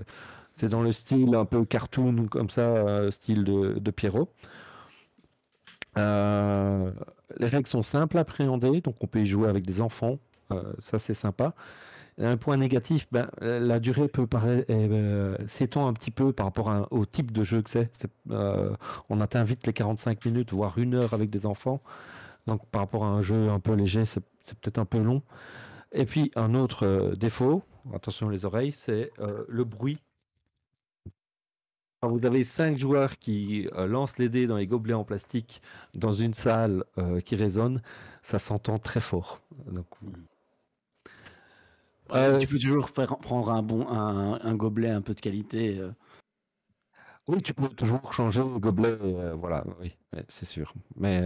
c'est 0.60 0.68
dans 0.68 0.82
le 0.82 0.92
style 0.92 1.36
un 1.36 1.46
peu 1.46 1.64
cartoon, 1.64 2.28
comme 2.28 2.50
ça, 2.50 2.62
euh, 2.62 3.12
style 3.12 3.46
de, 3.46 3.92
Pierrot. 3.92 4.30
Euh, 5.98 6.92
les 7.38 7.48
règles 7.48 7.68
sont 7.68 7.82
simples 7.82 8.18
à 8.18 8.22
appréhender, 8.22 8.82
donc 8.82 8.96
on 9.00 9.08
peut 9.08 9.22
y 9.22 9.26
jouer 9.26 9.48
avec 9.48 9.66
des 9.66 9.80
enfants. 9.80 10.20
Euh, 10.52 10.62
ça, 10.80 11.00
c'est 11.00 11.14
sympa. 11.14 11.54
Un 12.18 12.36
point 12.36 12.58
négatif, 12.58 13.08
ben, 13.14 13.30
la 13.40 13.80
durée 13.80 14.10
peut 14.10 14.28
paraître 14.28 14.70
s'étend 15.48 15.88
un 15.88 15.94
petit 15.94 16.12
peu 16.12 16.34
par 16.34 16.48
rapport 16.48 16.88
au 16.92 17.06
type 17.06 17.32
de 17.32 17.46
jeu 17.46 17.62
que 17.62 17.70
c'est. 17.70 17.90
on 18.30 19.22
atteint 19.22 19.46
vite 19.46 19.66
les 19.66 19.72
45 19.72 20.26
minutes, 20.26 20.52
voire 20.52 20.78
une 20.78 20.96
heure 20.96 21.14
avec 21.14 21.30
des 21.30 21.46
enfants. 21.46 21.82
Donc 22.48 22.66
par 22.68 22.82
rapport 22.82 23.06
à 23.06 23.08
un 23.08 23.22
jeu 23.22 23.48
un 23.50 23.62
peu 23.62 23.74
léger, 23.74 24.04
c'est 24.04 24.20
peut-être 24.60 24.80
un 24.80 24.86
peu 24.86 25.00
long. 25.00 25.22
Et 25.94 26.06
puis 26.06 26.34
un 26.36 26.54
autre 26.56 27.14
défaut, 27.16 27.64
attention 27.94 28.28
les 28.28 28.44
oreilles, 28.44 28.74
c'est 28.74 29.14
le 29.48 29.64
bruit 29.64 30.00
vous 32.08 32.26
avez 32.26 32.44
cinq 32.44 32.78
joueurs 32.78 33.20
qui 33.20 33.68
euh, 33.74 33.86
lancent 33.86 34.18
les 34.18 34.30
dés 34.30 34.48
dans 34.48 34.58
les 34.58 34.68
gobelets 34.68 34.94
en 34.94 35.04
plastique 35.04 35.62
dans 35.94 36.12
une 36.12 36.34
salle 36.34 36.86
euh, 36.98 37.20
qui 37.20 37.36
résonne, 37.36 37.82
ça 38.24 38.40
s'entend 38.40 38.78
très 38.78 39.02
fort. 39.02 39.42
Hmm. 39.66 39.82
Euh, 42.12 42.40
tu 42.40 42.48
peux 42.48 42.58
toujours 42.58 42.92
prendre 42.92 43.52
un 43.52 43.62
bon 43.62 43.88
un, 43.88 44.56
gobelet 44.56 44.90
un 44.90 45.02
peu 45.02 45.14
de 45.14 45.20
qualité. 45.20 45.80
Oui, 47.28 47.40
tu 47.40 47.54
peux 47.54 47.68
toujours 47.70 48.14
changer 48.14 48.40
le 48.40 48.58
gobelet, 48.58 48.98
voilà, 49.36 49.64
oui, 49.80 49.96
c'est 50.28 50.46
sûr. 50.46 50.74
Mais 50.96 51.22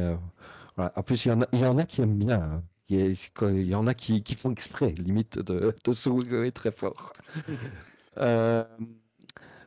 en 0.77 1.03
plus, 1.03 1.23
il 1.23 1.29
y, 1.29 1.31
en 1.31 1.41
a, 1.43 1.47
il 1.53 1.59
y 1.59 1.65
en 1.65 1.77
a 1.77 1.85
qui 1.85 2.01
aiment 2.01 2.17
bien. 2.17 2.41
Hein. 2.41 2.63
Il 2.89 3.15
y, 3.69 3.75
en 3.75 3.87
a 3.87 3.93
qui, 3.93 4.21
font 4.35 4.51
exprès, 4.51 4.93
limite, 4.97 5.39
de, 5.39 5.73
de 5.85 5.91
se 5.93 6.49
très 6.49 6.71
fort. 6.71 7.13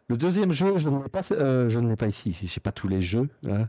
Le 0.09 0.17
deuxième 0.17 0.53
jeu, 0.53 0.79
je 0.79 0.89
ne 0.89 1.03
l'ai 1.03 1.09
pas, 1.09 1.23
euh, 1.33 1.69
je 1.69 1.81
ne 1.81 1.89
l'ai 1.89 1.97
pas 1.97 2.71
tous 2.71 2.87
les 2.87 3.03
jeux. 3.03 3.29
Hein. 3.49 3.67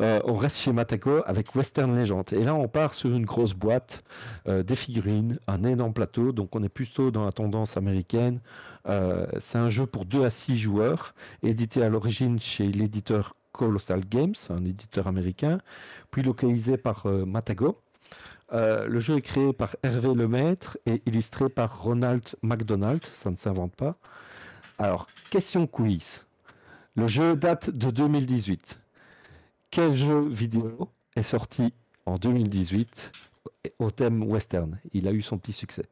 Euh, 0.00 0.20
on 0.24 0.36
reste 0.36 0.58
chez 0.58 0.70
Matako 0.70 1.22
avec 1.24 1.54
Western 1.54 1.98
Legend. 1.98 2.30
Et 2.32 2.44
là, 2.44 2.54
on 2.54 2.68
part 2.68 2.92
sur 2.92 3.08
une 3.08 3.24
grosse 3.24 3.54
boîte, 3.54 4.04
euh, 4.48 4.62
des 4.62 4.76
figurines, 4.76 5.38
un 5.46 5.64
énorme 5.64 5.94
plateau. 5.94 6.32
Donc, 6.32 6.54
on 6.54 6.62
est 6.62 6.68
plutôt 6.68 7.10
dans 7.10 7.24
la 7.24 7.32
tendance 7.32 7.78
américaine. 7.78 8.40
c'est 9.38 9.58
un 9.58 9.70
jeu 9.70 9.86
pour 9.86 10.04
2 10.04 10.24
à 10.24 10.30
6 10.30 10.58
joueurs, 10.58 11.14
édité 11.42 11.82
à 11.82 11.88
l'origine 11.88 12.38
chez 12.38 12.64
l'éditeur 12.64 13.34
Colossal 13.52 14.00
Games, 14.04 14.34
un 14.50 14.64
éditeur 14.64 15.06
américain, 15.06 15.58
puis 16.10 16.22
localisé 16.22 16.76
par 16.76 17.06
Matago. 17.06 17.80
le 18.52 18.98
jeu 18.98 19.16
est 19.16 19.22
créé 19.22 19.52
par 19.52 19.76
Hervé 19.82 20.14
Lemaître 20.14 20.78
et 20.86 21.02
illustré 21.06 21.48
par 21.50 21.82
Ronald 21.82 22.24
McDonald, 22.42 23.04
ça 23.12 23.30
ne 23.30 23.36
s'invente 23.36 23.74
pas. 23.74 23.98
Alors, 24.78 25.08
question 25.30 25.66
quiz. 25.66 26.24
Le 26.94 27.08
jeu 27.08 27.34
date 27.34 27.70
de 27.70 27.90
2018. 27.90 28.80
Quel 29.70 29.92
jeu 29.92 30.20
vidéo 30.28 30.88
est 31.16 31.22
sorti 31.22 31.72
en 32.06 32.16
2018 32.16 33.12
au 33.80 33.90
thème 33.90 34.22
western? 34.22 34.78
Il 34.92 35.08
a 35.08 35.12
eu 35.12 35.20
son 35.20 35.36
petit 35.36 35.52
succès. 35.52 35.84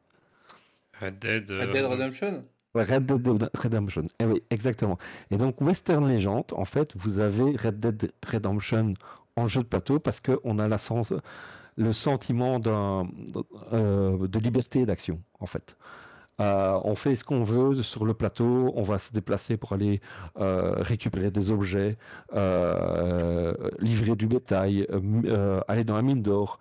Red 1.01 1.19
Dead, 1.19 1.51
Red 1.51 1.71
Dead 1.71 1.83
euh, 1.83 1.87
Redemption 1.89 2.41
Red 2.75 3.05
Dead 3.05 3.49
Redemption. 3.53 4.03
Eh 4.19 4.25
oui, 4.25 4.41
exactement. 4.49 4.97
Et 5.31 5.37
donc, 5.37 5.59
Western 5.59 6.07
Legend, 6.07 6.45
en 6.53 6.65
fait, 6.65 6.95
vous 6.95 7.19
avez 7.19 7.57
Red 7.57 7.79
Dead 7.79 8.11
Redemption 8.25 8.93
en 9.35 9.47
jeu 9.47 9.63
de 9.63 9.67
plateau 9.67 9.99
parce 9.99 10.21
qu'on 10.21 10.59
a 10.59 10.67
la 10.69 10.77
sens, 10.77 11.13
le 11.75 11.91
sentiment 11.91 12.59
euh, 12.65 14.27
de 14.27 14.39
liberté 14.39 14.85
d'action, 14.85 15.21
en 15.39 15.45
fait. 15.45 15.75
Euh, 16.39 16.79
on 16.83 16.95
fait 16.95 17.15
ce 17.15 17.23
qu'on 17.23 17.43
veut 17.43 17.81
sur 17.81 18.05
le 18.05 18.13
plateau, 18.13 18.71
on 18.75 18.83
va 18.83 18.99
se 18.99 19.11
déplacer 19.11 19.57
pour 19.57 19.73
aller 19.73 20.01
euh, 20.39 20.75
récupérer 20.77 21.31
des 21.31 21.49
objets, 21.49 21.97
euh, 22.35 23.53
livrer 23.79 24.15
du 24.15 24.27
bétail, 24.27 24.87
aller 25.67 25.83
dans 25.83 25.95
la 25.95 26.03
mine 26.03 26.21
d'or, 26.21 26.59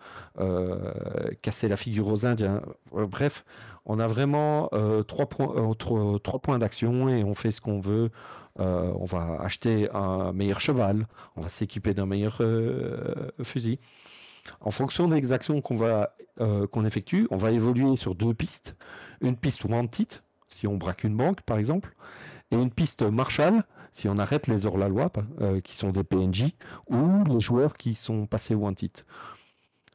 casser 1.43 1.69
la 1.69 1.77
figure 1.77 2.09
aux 2.09 2.25
Indiens. 2.25 2.63
bref, 2.93 3.45
on 3.85 3.99
a 3.99 4.07
vraiment 4.07 4.71
trois 5.07 5.27
points, 5.27 5.75
trois 5.75 6.39
points 6.39 6.59
d'action 6.59 7.09
et 7.09 7.23
on 7.23 7.35
fait 7.35 7.51
ce 7.51 7.61
qu'on 7.61 7.81
veut. 7.81 8.11
on 8.59 9.05
va 9.05 9.39
acheter 9.41 9.91
un 9.93 10.33
meilleur 10.33 10.61
cheval, 10.61 11.07
on 11.37 11.43
va 11.43 11.49
s'équiper 11.49 11.93
d'un 11.93 12.07
meilleur 12.07 12.41
fusil. 13.43 13.79
En 14.61 14.71
fonction 14.71 15.09
des 15.09 15.33
actions 15.33 15.61
qu'on 15.61 15.77
qu'on 16.39 16.85
effectue, 16.85 17.27
on 17.31 17.37
va 17.37 17.51
évoluer 17.51 17.97
sur 17.97 18.15
deux 18.15 18.33
pistes. 18.33 18.77
Une 19.21 19.37
piste 19.37 19.65
wanted, 19.65 20.09
si 20.49 20.67
on 20.67 20.77
braque 20.77 21.05
une 21.05 21.17
banque 21.17 21.43
par 21.43 21.59
exemple, 21.59 21.95
et 22.51 22.57
une 22.57 22.71
piste 22.71 23.03
Marshall, 23.03 23.65
si 23.93 24.09
on 24.09 24.17
arrête 24.19 24.47
les 24.47 24.67
hors-la-loi, 24.67 25.11
euh, 25.41 25.61
qui 25.61 25.75
sont 25.75 25.91
des 25.91 26.05
PNJ, 26.05 26.55
ou 26.91 27.25
les 27.25 27.41
joueurs 27.41 27.77
qui 27.77 27.95
sont 27.95 28.27
passés 28.27 28.55
wanted. 28.55 28.91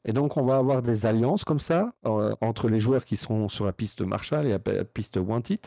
Et 0.04 0.14
donc, 0.14 0.38
on 0.38 0.44
va 0.44 0.58
avoir 0.58 0.82
des 0.82 1.06
alliances 1.06 1.44
comme 1.44 1.60
ça 1.60 1.94
euh, 2.06 2.34
entre 2.42 2.70
les 2.70 2.80
joueurs 2.80 3.06
qui 3.06 3.16
seront 3.16 3.48
sur 3.48 3.66
la 3.66 3.72
piste 3.72 4.02
Marshall 4.02 4.48
et 4.48 4.50
la 4.50 4.84
piste 4.84 5.18
Wanted. 5.18 5.60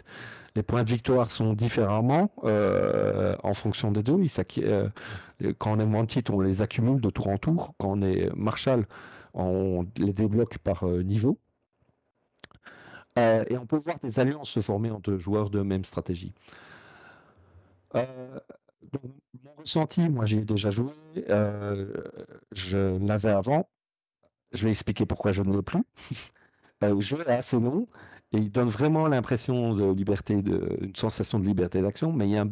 Les 0.57 0.65
points 0.65 0.83
de 0.83 0.89
victoire 0.89 1.31
sont 1.31 1.53
différemment 1.53 2.33
euh, 2.43 3.37
en 3.45 3.55
fonction 3.55 3.93
des 3.93 4.03
deux. 4.03 4.19
Quand 5.59 5.77
on 5.77 5.79
est 5.79 5.85
Wanted, 5.85 6.31
on 6.31 6.41
les 6.41 6.63
accumule 6.63 7.01
de 7.01 7.11
tour 7.11 7.29
en 7.29 7.39
tour. 7.39 7.75
Quand 7.79 7.93
on 7.93 8.03
est 8.03 8.29
Marshall, 8.35 8.87
on 9.35 9.87
les 9.99 10.13
débloque 10.13 10.59
par 10.59 10.85
niveau. 10.85 11.39
Et 13.17 13.57
on 13.57 13.67
peut 13.67 13.79
voir 13.79 13.99
des 14.03 14.19
alliances 14.19 14.51
se 14.51 14.61
former 14.61 14.91
entre 14.91 15.17
joueurs 15.19 15.51
de 15.51 15.63
même 15.63 15.85
stratégie. 15.85 16.33
mon 17.95 18.03
ressenti, 19.59 20.09
moi 20.09 20.25
j'ai 20.25 20.45
déjà 20.45 20.71
joué, 20.71 20.93
je 22.53 22.99
l'avais 22.99 23.31
avant, 23.31 23.69
je 24.53 24.65
vais 24.65 24.71
expliquer 24.71 25.07
pourquoi 25.07 25.33
je 25.33 25.43
ne 25.43 25.53
veux 25.53 25.63
plus. 25.63 25.83
le 26.83 27.01
jeu 27.01 27.21
est 27.27 27.33
assez 27.33 27.59
long 27.59 27.87
et 28.33 28.39
il 28.39 28.51
donne 28.51 28.69
vraiment 28.69 29.07
l'impression 29.07 29.75
de 29.75 29.93
liberté, 29.93 30.43
de, 30.43 30.77
une 30.81 30.97
sensation 30.97 31.39
de 31.39 31.47
liberté 31.47 31.81
d'action, 31.83 32.13
mais 32.13 32.27
il 32.29 32.33
y 32.33 32.39
a 32.39 32.45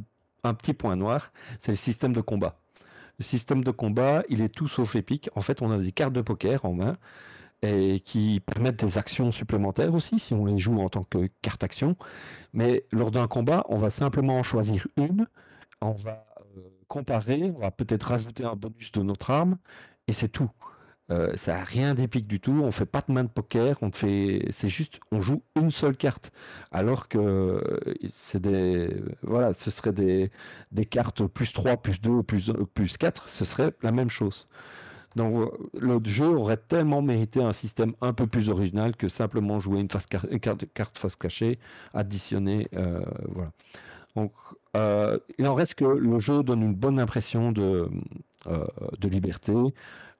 un, 0.45 0.55
petit 0.55 0.75
point 0.75 0.97
noir, 0.97 1.33
c'est 1.59 1.73
le 1.73 1.77
système 1.77 2.13
de 2.13 2.21
combat. 2.21 2.57
Le 3.19 3.25
système 3.25 3.65
de 3.65 3.71
combat, 3.71 4.23
il 4.29 4.41
est 4.43 4.55
tout 4.55 4.69
sauf 4.69 4.95
épique. 4.97 5.29
En 5.35 5.41
fait, 5.41 5.61
on 5.61 5.71
a 5.71 5.79
des 5.79 5.93
cartes 5.93 6.13
de 6.13 6.23
poker 6.23 6.65
en 6.65 6.73
main 6.73 6.97
et 7.63 8.01
qui 8.01 8.41
permettent 8.41 8.85
des 8.85 8.99
actions 8.99 9.33
supplémentaires 9.33 9.95
aussi 9.95 10.19
si 10.19 10.35
on 10.35 10.45
les 10.45 10.59
joue 10.59 10.81
en 10.81 10.89
tant 10.89 11.05
que 11.05 11.29
carte 11.43 11.63
action. 11.65 11.97
Mais 12.53 12.85
lors 12.93 13.11
d'un 13.11 13.29
combat, 13.29 13.65
on 13.69 13.77
va 13.77 13.91
simplement 13.91 14.39
en 14.39 14.43
choisir 14.43 14.87
une, 14.97 15.27
on 15.81 15.93
va 15.93 16.27
euh, 16.57 16.61
comparer, 16.89 17.53
on 17.57 17.61
va 17.61 17.71
peut-être 17.71 18.05
rajouter 18.05 18.45
un 18.45 18.57
bonus 18.57 18.93
de 18.93 19.03
notre 19.03 19.31
arme 19.31 19.59
et 20.09 20.13
c'est 20.13 20.29
tout. 20.29 20.51
Euh, 21.11 21.37
ça 21.37 21.55
n'a 21.55 21.65
rien 21.65 21.95
d'épique 21.95 22.27
du 22.27 22.41
tout. 22.41 22.63
On 22.65 22.71
fait 22.71 22.87
pas 22.87 23.03
de 23.07 23.13
main 23.13 23.25
de 23.25 23.29
poker. 23.29 23.77
On 23.83 23.91
fait, 23.93 24.47
c'est 24.51 24.69
juste, 24.69 25.01
on 25.11 25.21
joue 25.21 25.43
une 25.57 25.71
seule 25.71 25.97
carte. 25.97 26.33
Alors 26.71 27.09
que 27.09 27.19
euh, 27.19 27.95
c'est 28.09 28.41
des, 28.41 29.03
voilà, 29.23 29.53
ce 29.53 29.71
serait 29.71 29.93
des, 29.93 30.31
des 30.71 30.85
cartes 30.87 31.27
plus 31.27 31.53
3, 31.53 31.77
plus 31.79 32.01
2, 32.01 32.23
plus, 32.23 32.53
plus 32.75 32.97
4. 32.97 33.29
Ce 33.29 33.45
serait 33.45 33.73
la 33.83 33.93
même 33.93 34.11
chose. 34.11 34.49
Donc 35.17 35.53
le 35.79 36.01
jeu 36.05 36.29
aurait 36.29 36.57
tellement 36.57 37.03
mérité 37.03 37.43
un 37.43 37.53
système 37.53 37.95
un 38.01 38.13
peu 38.13 38.27
plus 38.27 38.49
original 38.49 38.97
que 38.97 39.09
simplement 39.09 39.59
jouer 39.59 39.81
une, 39.81 39.91
face 39.91 40.07
carte, 40.07 40.99
face 40.99 41.17
cachée, 41.17 41.59
additionner, 41.95 42.69
euh, 42.75 43.01
voilà. 43.29 43.53
Donc 44.17 44.33
il 45.39 45.47
en 45.47 45.55
reste 45.55 45.75
que 45.75 45.85
le 45.85 46.19
jeu 46.19 46.43
donne 46.43 46.63
une 46.63 46.75
bonne 46.75 46.99
impression 46.99 47.53
de, 47.53 47.89
de 48.47 49.09
liberté. 49.09 49.53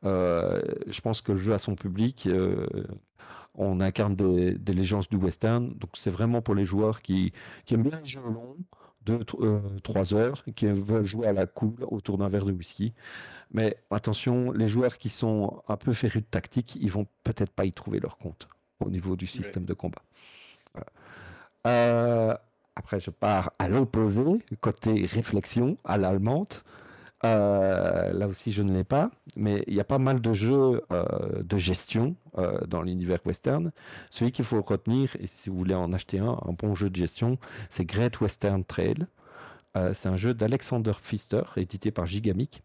Euh, 0.05 0.61
je 0.88 1.01
pense 1.01 1.20
que 1.20 1.32
le 1.32 1.38
jeu 1.38 1.53
a 1.53 1.59
son 1.59 1.74
public. 1.74 2.26
Euh, 2.26 2.66
on 3.55 3.80
incarne 3.80 4.16
des, 4.16 4.72
légendes 4.72 5.07
du 5.11 5.16
western, 5.16 5.74
donc 5.74 5.90
c'est 5.95 6.11
vraiment 6.11 6.40
pour 6.40 6.55
les 6.55 6.64
joueurs 6.64 7.03
qui, 7.03 7.32
aiment 7.70 7.82
bien 7.82 8.01
les 8.01 8.07
jeux 8.07 8.22
longs, 8.22 8.57
de 9.05 9.18
3 9.82 10.14
euh, 10.14 10.16
heures, 10.16 10.45
qui 10.57 10.66
veulent 10.66 11.05
jouer 11.05 11.26
à 11.26 11.32
la 11.32 11.47
cool 11.47 11.74
autour 11.90 12.18
d'un 12.18 12.28
verre 12.28 12.47
de 12.47 12.53
whisky. 12.53 12.95
Mais 13.53 13.76
attention, 13.90 14.50
les 14.53 14.66
joueurs 14.66 14.98
qui 14.98 15.09
sont 15.09 15.62
un 15.68 15.76
peu 15.76 15.92
férus 15.92 16.22
de 16.22 16.26
tactique, 16.26 16.76
ils 16.80 16.90
vont 16.90 17.07
peut-être 17.22 17.50
pas 17.50 17.64
y 17.64 17.72
trouver 17.72 18.00
leur 18.00 18.16
compte 18.18 18.48
au 18.80 18.90
niveau 18.90 19.14
du 19.16 19.26
système 19.26 19.64
de 19.64 19.74
combat. 19.74 20.03
après, 22.74 23.00
je 23.00 23.11
pars 23.11 23.53
à 23.59 23.68
l'opposé, 23.68 24.24
côté 24.61 25.07
réflexion, 25.07 25.76
à 25.84 25.98
l'allemande. 25.98 26.55
Euh, 27.24 28.12
là 28.12 28.26
aussi, 28.26 28.50
je 28.50 28.62
ne 28.62 28.72
l'ai 28.72 28.84
pas, 28.84 29.11
mais 29.36 29.62
il 29.68 29.74
y 29.74 29.80
a 29.80 29.84
pas 29.84 29.98
mal 29.98 30.20
de 30.20 30.32
jeux 30.32 30.82
euh, 30.90 31.42
de 31.42 31.57
gestion 31.57 32.16
euh, 32.38 32.59
dans 32.66 32.82
l'univers 32.82 33.20
western. 33.24 33.70
Celui 34.11 34.32
qu'il 34.32 34.44
faut 34.44 34.61
retenir, 34.61 35.14
et 35.20 35.26
si 35.28 35.48
vous 35.48 35.57
voulez 35.57 35.74
en 35.74 35.92
acheter 35.92 36.18
un, 36.18 36.36
un 36.44 36.53
bon 36.53 36.74
jeu 36.74 36.90
de 36.90 36.96
gestion, 36.96 37.38
c'est 37.70 37.84
Great 37.84 38.20
Western 38.20 38.64
Trail. 38.64 39.07
c'est 39.94 40.09
un 40.09 40.16
jeu 40.16 40.34
d'Alexander 40.34 40.92
Pfister, 41.00 41.42
édité 41.57 41.90
par 41.90 42.07
Gigamic. 42.07 42.62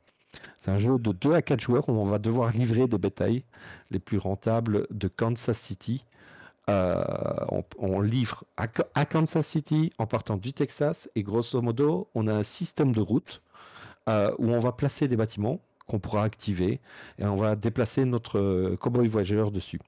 C'est 0.60 0.72
un 0.72 0.78
jeu 0.78 0.98
de 1.00 1.12
2 1.12 1.34
à 1.34 1.42
4 1.42 1.60
joueurs 1.60 1.90
où 1.90 1.94
on 1.94 2.04
va 2.04 2.20
devoir 2.20 2.52
livrer 2.52 2.88
des 2.88 2.98
bétails 2.98 3.44
les 3.92 4.00
plus 4.00 4.18
rentables 4.18 4.88
de 4.92 5.08
Kansas 5.08 5.58
City. 5.58 6.06
on, 6.68 8.02
livre 8.02 8.44
à, 8.58 9.06
Kansas 9.06 9.48
City 9.48 9.92
en 9.98 10.06
partant 10.06 10.38
du 10.38 10.54
Texas 10.54 11.10
et 11.16 11.24
grosso 11.24 11.62
modo, 11.62 12.10
on 12.14 12.28
a 12.28 12.34
un 12.34 12.44
système 12.44 12.92
de 12.92 13.02
route 13.02 13.42
euh, 14.10 14.34
où 14.38 14.50
on 14.52 14.60
va 14.60 14.72
placer 14.72 15.08
des 15.08 15.18
bâtiments 15.18 15.60
qu'on 15.86 16.00
pourra 16.00 16.24
activer 16.24 16.80
et 17.20 17.26
on 17.26 17.36
va 17.36 17.56
déplacer 17.56 18.06
notre 18.06 18.40
euh, 18.40 18.78
cowboy 18.78 19.08
voyageur 19.08 19.52
dessus. 19.52 19.80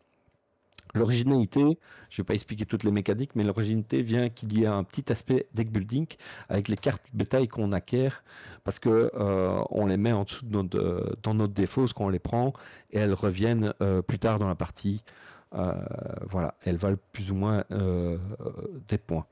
L'originalité, 0.93 1.61
je 1.61 1.65
ne 1.65 2.17
vais 2.17 2.23
pas 2.23 2.33
expliquer 2.33 2.65
toutes 2.65 2.83
les 2.83 2.91
mécaniques, 2.91 3.35
mais 3.35 3.43
l'originalité 3.43 4.01
vient 4.01 4.29
qu'il 4.29 4.57
y 4.57 4.63
ait 4.63 4.67
un 4.67 4.83
petit 4.83 5.11
aspect 5.11 5.47
deck 5.53 5.71
building 5.71 6.07
avec 6.49 6.67
les 6.67 6.77
cartes 6.77 7.03
bétail 7.13 7.47
qu'on 7.47 7.71
acquiert 7.71 8.23
parce 8.63 8.79
que 8.79 9.11
euh, 9.13 9.63
on 9.69 9.85
les 9.85 9.97
met 9.97 10.11
en 10.11 10.23
dessous 10.23 10.45
de 10.45 10.51
notre, 10.51 11.17
dans 11.21 11.33
notre 11.33 11.53
défausse 11.53 11.93
quand 11.93 12.05
on 12.05 12.09
les 12.09 12.19
prend 12.19 12.53
et 12.91 12.97
elles 12.97 13.13
reviennent 13.13 13.73
plus 14.07 14.19
tard 14.19 14.39
dans 14.39 14.47
la 14.47 14.55
partie. 14.55 15.03
voilà, 15.51 16.55
elles 16.63 16.77
valent 16.77 16.97
plus 17.11 17.31
ou 17.31 17.35
moins 17.35 17.63
des 18.87 18.97
points 18.97 19.25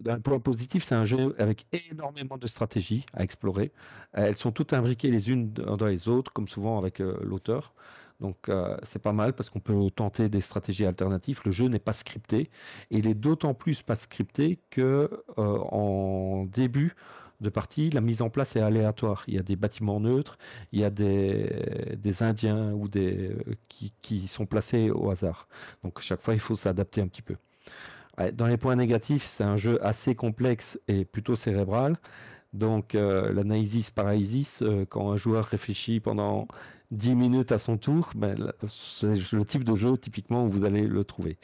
d'un 0.00 0.20
point 0.20 0.38
positif, 0.38 0.84
c'est 0.84 0.94
un 0.94 1.04
jeu 1.04 1.34
avec 1.38 1.66
énormément 1.90 2.38
de 2.38 2.46
stratégies 2.46 3.04
à 3.14 3.22
explorer. 3.22 3.72
Euh, 4.16 4.26
elles 4.26 4.36
sont 4.36 4.52
toutes 4.52 4.72
imbriquées 4.72 5.10
les 5.10 5.30
unes 5.30 5.52
dans 5.52 5.86
les 5.86 6.08
autres, 6.08 6.32
comme 6.32 6.48
souvent 6.48 6.78
avec 6.78 7.00
euh, 7.00 7.18
l'auteur. 7.22 7.74
Donc 8.20 8.48
euh, 8.48 8.76
c'est 8.82 9.00
pas 9.00 9.12
mal 9.12 9.32
parce 9.32 9.50
qu'on 9.50 9.60
peut 9.60 9.90
tenter 9.94 10.28
des 10.28 10.40
stratégies 10.40 10.86
alternatives. 10.86 11.40
Le 11.44 11.52
jeu 11.52 11.68
n'est 11.68 11.78
pas 11.78 11.92
scripté 11.92 12.50
et 12.90 12.98
il 12.98 13.06
est 13.06 13.14
d'autant 13.14 13.54
plus 13.54 13.82
pas 13.82 13.96
scripté 13.96 14.60
que 14.70 15.24
en 15.36 16.44
début 16.46 16.94
de 17.40 17.50
partie, 17.50 17.90
la 17.90 18.00
mise 18.00 18.22
en 18.22 18.30
place 18.30 18.56
est 18.56 18.60
aléatoire. 18.60 19.24
Il 19.28 19.34
y 19.34 19.38
a 19.38 19.42
des 19.42 19.56
bâtiments 19.56 20.00
neutres, 20.00 20.36
il 20.72 20.80
y 20.80 20.84
a 20.84 20.90
des, 20.90 21.96
des 21.96 22.22
Indiens 22.22 22.72
ou 22.72 22.88
des 22.88 23.36
qui, 23.68 23.92
qui 24.02 24.26
sont 24.26 24.46
placés 24.46 24.90
au 24.90 25.10
hasard. 25.10 25.48
Donc 25.84 26.00
chaque 26.00 26.20
fois, 26.20 26.34
il 26.34 26.40
faut 26.40 26.54
s'adapter 26.56 27.00
un 27.00 27.08
petit 27.08 27.22
peu. 27.22 27.36
Dans 28.32 28.48
les 28.48 28.56
points 28.56 28.74
négatifs, 28.74 29.22
c'est 29.22 29.44
un 29.44 29.56
jeu 29.56 29.78
assez 29.84 30.16
complexe 30.16 30.80
et 30.88 31.04
plutôt 31.04 31.36
cérébral. 31.36 31.96
Donc 32.52 32.94
euh, 32.94 33.32
l'analysis 33.32 33.90
paralysis, 33.90 34.62
euh, 34.62 34.84
quand 34.86 35.10
un 35.10 35.16
joueur 35.16 35.44
réfléchit 35.44 36.00
pendant 36.00 36.48
10 36.90 37.14
minutes 37.14 37.52
à 37.52 37.58
son 37.58 37.76
tour, 37.76 38.10
ben, 38.16 38.52
c'est 38.68 39.32
le 39.32 39.44
type 39.44 39.64
de 39.64 39.74
jeu 39.74 39.96
typiquement 39.98 40.44
où 40.44 40.50
vous 40.50 40.64
allez 40.64 40.86
le 40.86 41.04
trouver. 41.04 41.38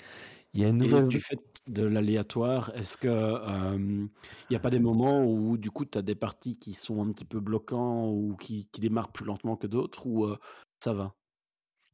Il 0.54 0.60
y 0.60 0.64
a 0.64 0.68
une 0.68 0.78
nouvelle... 0.78 1.04
Et 1.04 1.08
du 1.08 1.20
fait 1.20 1.40
de 1.66 1.82
l'aléatoire, 1.82 2.70
est-ce 2.76 2.96
qu'il 2.96 4.08
n'y 4.50 4.56
a 4.56 4.60
pas 4.60 4.70
des 4.70 4.78
moments 4.78 5.24
où 5.24 5.58
du 5.58 5.70
coup 5.70 5.84
tu 5.84 5.98
as 5.98 6.02
des 6.02 6.14
parties 6.14 6.58
qui 6.58 6.74
sont 6.74 7.02
un 7.02 7.10
petit 7.10 7.24
peu 7.24 7.40
bloquants 7.40 8.08
ou 8.08 8.36
qui, 8.36 8.68
qui 8.70 8.80
démarrent 8.80 9.12
plus 9.12 9.24
lentement 9.26 9.56
que 9.56 9.66
d'autres 9.66 10.06
ou 10.06 10.24
euh, 10.24 10.38
ça 10.82 10.94
va? 10.94 11.14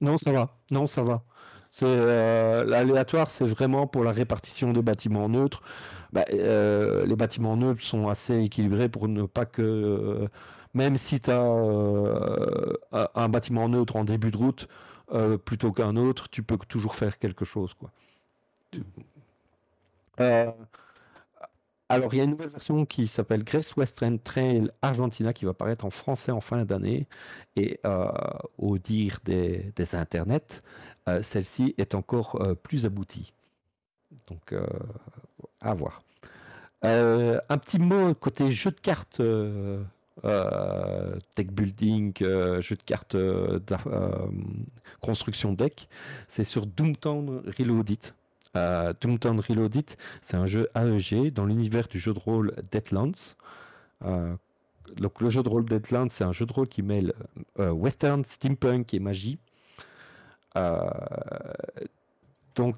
Non, 0.01 0.17
ça 0.17 0.33
va. 0.33 0.61
Non, 0.71 0.87
ça 0.87 1.03
va. 1.03 1.25
C'est 1.71 1.87
euh, 1.87 2.65
l'aléatoire, 2.65 3.31
c'est 3.31 3.47
vraiment 3.47 3.87
pour 3.87 4.03
la 4.05 4.11
répartition 4.13 4.73
des 4.73 4.83
bâtiments 4.83 5.29
neutres. 5.29 5.63
Bah, 6.13 6.25
euh, 6.33 7.07
les 7.07 7.17
bâtiments 7.17 7.57
neutres 7.57 7.83
sont 7.83 8.09
assez 8.09 8.39
équilibrés 8.43 8.89
pour 8.89 9.07
ne 9.09 9.25
pas 9.25 9.47
que, 9.47 9.63
euh, 9.63 10.29
même 10.75 10.97
si 10.97 11.21
tu 11.21 11.31
as 11.31 11.41
un 13.15 13.29
bâtiment 13.29 13.69
neutre 13.69 13.97
en 13.97 14.05
début 14.05 14.31
de 14.31 14.37
route 14.37 14.69
plutôt 15.45 15.73
qu'un 15.73 15.97
autre, 15.97 16.29
tu 16.31 16.43
peux 16.43 16.57
toujours 16.69 16.95
faire 16.95 17.19
quelque 17.19 17.45
chose. 17.45 17.75
Alors, 21.89 22.15
il 22.15 22.19
y 22.19 22.21
a 22.21 22.25
une 22.25 22.31
nouvelle 22.31 22.51
version 22.51 22.85
qui 22.87 23.09
s'appelle 23.09 23.43
Grace 23.43 23.77
Western 23.77 24.19
Trail 24.21 24.71
Argentina 24.81 25.33
qui 25.33 25.45
va 25.45 25.55
paraître 25.55 25.85
en 25.85 25.91
français 25.91 26.31
en 26.31 26.41
fin 26.41 26.65
d'année. 26.65 27.09
Et 27.57 27.81
au 28.59 28.79
dire 28.79 29.19
des, 29.25 29.73
des 29.75 29.95
internets, 29.97 30.61
celle-ci 31.23 31.75
est 31.79 31.95
encore 31.95 32.41
euh, 32.41 32.55
plus 32.55 32.87
aboutie. 32.87 33.33
Donc, 34.29 34.53
euh, 34.53 34.67
à 35.61 35.75
voir. 35.75 36.03
un 36.83 37.59
petit 37.59 37.79
mot 37.79 38.15
côté 38.15 38.51
jeu 38.51 38.71
de 38.71 38.81
cartes. 38.81 39.23
tech 41.35 41.47
building, 41.47 42.13
jeu 42.19 42.77
de 42.77 42.83
cartes 42.85 43.17
construction 45.01 45.53
deck, 45.53 45.89
c'est 46.29 46.45
sur 46.45 46.67
Doomtown 46.67 47.43
Reloaded. 47.59 48.13
Doomtown 48.55 49.41
Reloaded, 49.41 49.91
c'est 50.21 50.37
un 50.37 50.47
jeu 50.47 50.69
AEG 50.75 51.33
dans 51.33 51.47
l'univers 51.47 51.87
du 51.89 51.99
jeu 51.99 52.13
de 52.13 52.19
rôle 52.19 52.55
Deadlands. 52.73 53.37
donc 54.03 55.21
le 55.21 55.31
jeu 55.31 55.43
de 55.43 55.49
rôle 55.49 55.65
Deadlands, 55.65 56.09
c'est 56.09 56.25
un 56.25 56.33
jeu 56.33 56.47
de 56.47 56.53
rôle 56.53 56.69
qui 56.69 56.83
mêle 56.83 57.13
western, 57.57 58.25
steampunk 58.25 58.93
et 58.93 58.99
magie. 58.99 59.39
Euh, 60.57 60.81
donc, 62.55 62.77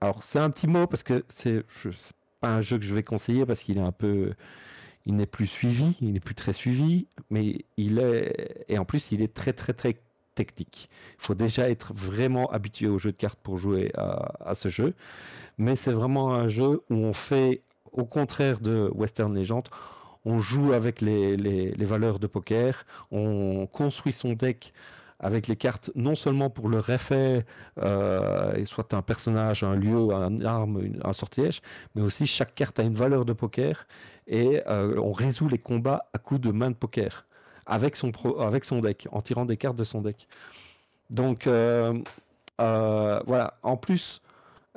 alors 0.00 0.22
c'est 0.22 0.38
un 0.38 0.50
petit 0.50 0.66
mot 0.66 0.86
parce 0.86 1.02
que 1.02 1.24
c'est 1.28 1.64
pas 2.40 2.48
un 2.48 2.60
jeu 2.60 2.78
que 2.78 2.84
je 2.84 2.94
vais 2.94 3.02
conseiller 3.02 3.44
parce 3.46 3.62
qu'il 3.62 3.78
est 3.78 3.82
un 3.82 3.92
peu, 3.92 4.34
il 5.06 5.16
n'est 5.16 5.26
plus 5.26 5.46
suivi, 5.46 5.96
il 6.00 6.12
n'est 6.12 6.20
plus 6.20 6.34
très 6.34 6.52
suivi, 6.52 7.06
mais 7.30 7.64
il 7.76 7.98
est 7.98 8.64
et 8.68 8.78
en 8.78 8.84
plus 8.84 9.12
il 9.12 9.22
est 9.22 9.34
très 9.34 9.52
très 9.52 9.72
très 9.72 9.96
technique. 10.34 10.88
Il 11.18 11.24
faut 11.24 11.34
déjà 11.34 11.68
être 11.68 11.92
vraiment 11.94 12.46
habitué 12.52 12.86
au 12.86 12.98
jeu 12.98 13.10
de 13.10 13.16
cartes 13.16 13.40
pour 13.42 13.58
jouer 13.58 13.90
à, 13.96 14.54
ce 14.54 14.68
jeu. 14.68 14.94
Mais 15.58 15.74
c'est 15.74 15.90
vraiment 15.90 16.32
un 16.32 16.46
jeu 16.46 16.82
où 16.90 16.94
on 16.94 17.12
fait, 17.12 17.62
au 17.90 18.04
contraire 18.04 18.60
de 18.60 18.88
Western 18.94 19.36
Legend, 19.36 19.64
on 20.24 20.38
joue 20.38 20.72
avec 20.72 21.00
les, 21.00 21.36
les 21.36 21.84
valeurs 21.84 22.20
de 22.20 22.28
poker, 22.28 22.84
on 23.10 23.66
construit 23.66 24.12
son 24.12 24.34
deck 24.34 24.72
avec 25.20 25.48
les 25.48 25.56
cartes 25.56 25.90
non 25.94 26.14
seulement 26.14 26.50
pour 26.50 26.68
leur 26.68 26.88
effet, 26.90 27.44
euh, 27.82 28.64
soit 28.64 28.94
un 28.94 29.02
personnage, 29.02 29.62
un 29.62 29.74
lieu, 29.74 30.12
un 30.12 30.44
arme, 30.44 30.92
un 31.02 31.12
sortilège, 31.12 31.60
mais 31.94 32.02
aussi 32.02 32.26
chaque 32.26 32.54
carte 32.54 32.78
a 32.78 32.82
une 32.82 32.94
valeur 32.94 33.24
de 33.24 33.32
poker 33.32 33.86
et 34.26 34.62
euh, 34.68 34.98
on 34.98 35.12
résout 35.12 35.48
les 35.48 35.58
combats 35.58 36.08
à 36.12 36.18
coups 36.18 36.40
de 36.40 36.52
main 36.52 36.70
de 36.70 36.76
poker 36.76 37.26
avec 37.66 37.96
son, 37.96 38.12
avec 38.38 38.64
son 38.64 38.80
deck, 38.80 39.08
en 39.12 39.20
tirant 39.20 39.44
des 39.44 39.56
cartes 39.56 39.76
de 39.76 39.84
son 39.84 40.00
deck. 40.02 40.28
Donc 41.10 41.46
euh, 41.46 42.00
voilà, 42.58 43.54
en 43.62 43.76
plus, 43.76 44.22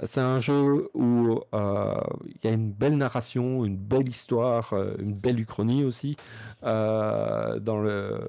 c'est 0.03 0.21
un 0.21 0.39
jeu 0.39 0.89
où 0.93 1.39
euh, 1.53 2.01
il 2.25 2.37
y 2.43 2.47
a 2.47 2.53
une 2.53 2.71
belle 2.71 2.97
narration, 2.97 3.65
une 3.65 3.77
belle 3.77 4.09
histoire, 4.09 4.73
euh, 4.73 4.95
une 4.99 5.13
belle 5.13 5.39
uchronie 5.39 5.83
aussi 5.83 6.17
euh, 6.63 7.59
dans, 7.59 7.79
le, 7.79 8.27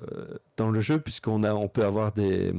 dans 0.56 0.70
le 0.70 0.80
jeu, 0.80 0.98
puisqu'on 1.00 1.44
on 1.44 1.68
peut 1.68 1.84
avoir 1.84 2.12
des, 2.12 2.52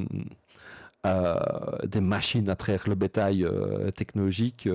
des 1.85 2.01
machines 2.01 2.49
à 2.49 2.55
traire 2.55 2.83
le 2.87 2.95
bétail 2.95 3.47
technologique. 3.95 4.67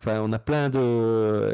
Enfin, 0.00 0.20
on 0.20 0.32
a 0.32 0.38
plein 0.38 0.68
de. 0.68 1.52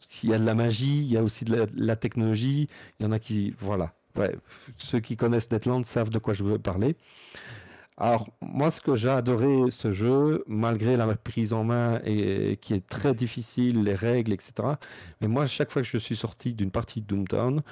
S'il 0.00 0.30
y 0.30 0.34
a 0.34 0.38
de 0.38 0.44
la 0.44 0.54
magie, 0.54 0.98
il 0.98 1.12
y 1.12 1.18
a 1.18 1.22
aussi 1.22 1.44
de 1.44 1.66
la, 1.74 1.96
technologie. 1.96 2.68
Il 2.98 3.04
y 3.04 3.06
en 3.06 3.12
a 3.12 3.18
qui. 3.18 3.54
Voilà. 3.60 3.92
Ceux 4.78 5.00
qui 5.00 5.16
connaissent 5.16 5.48
Deadland 5.48 5.84
savent 5.84 6.08
de 6.08 6.18
quoi 6.18 6.32
je 6.32 6.44
veux 6.44 6.58
parler. 6.58 6.96
Alors, 7.98 8.28
moi, 8.42 8.70
ce 8.70 8.80
que 8.82 8.94
j'ai 8.94 9.08
adoré 9.08 9.70
ce 9.70 9.90
jeu, 9.90 10.44
malgré 10.46 10.96
la 10.98 11.06
prise 11.16 11.54
en 11.54 11.64
main 11.64 12.00
et 12.04 12.58
qui 12.60 12.74
est 12.74 12.86
très 12.86 13.14
difficile, 13.14 13.84
les 13.84 13.94
règles, 13.94 14.34
etc. 14.34 14.52
Mais 15.20 15.28
moi, 15.28 15.46
chaque 15.46 15.70
fois 15.70 15.80
que 15.80 15.88
je 15.88 15.96
suis 15.96 16.16
sorti 16.16 16.52
d'une 16.54 16.70
partie 16.70 17.00
de 17.00 17.06
Doomtown, 17.06 17.62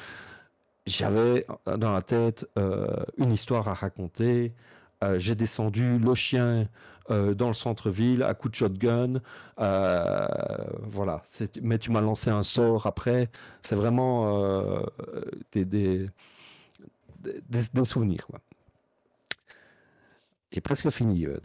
j'avais 0.87 1.47
dans 1.67 1.93
la 1.93 2.03
tête 2.03 2.47
euh, 2.59 2.87
une 3.19 3.33
histoire 3.33 3.69
à 3.69 3.75
raconter. 3.75 4.55
Euh, 5.03 5.19
j'ai 5.19 5.35
descendu 5.35 5.99
le 5.99 6.15
chien 6.15 6.69
euh, 7.11 7.35
dans 7.35 7.49
le 7.49 7.55
centre-ville 7.55 8.23
à 8.23 8.33
coup 8.35 8.49
de 8.49 8.55
shotgun. 8.55 9.21
voilà. 9.59 11.23
Mais 11.63 11.79
tu 11.79 11.91
m'as 11.91 12.01
lancé 12.01 12.31
un 12.31 12.43
sort 12.43 12.87
après. 12.87 13.31
C'est 13.63 13.77
vraiment 13.77 14.83
des, 15.53 15.65
des, 15.67 16.09
souvenirs. 17.85 18.27
Presque 20.61 20.91
fini, 20.91 21.27
euh. 21.27 21.39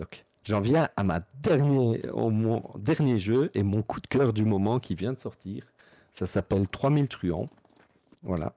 J'en 0.43 0.61
viens 0.61 0.89
à 0.95 1.03
ma 1.03 1.21
dernier, 1.41 2.07
au 2.09 2.29
mon 2.29 2.63
dernier 2.77 3.19
jeu 3.19 3.51
et 3.53 3.63
mon 3.63 3.81
coup 3.81 3.99
de 3.99 4.07
cœur 4.07 4.33
du 4.33 4.45
moment 4.45 4.79
qui 4.79 4.95
vient 4.95 5.13
de 5.13 5.19
sortir. 5.19 5.63
Ça 6.13 6.25
s'appelle 6.25 6.67
3000 6.67 7.07
truands. 7.07 7.49
Voilà. 8.23 8.53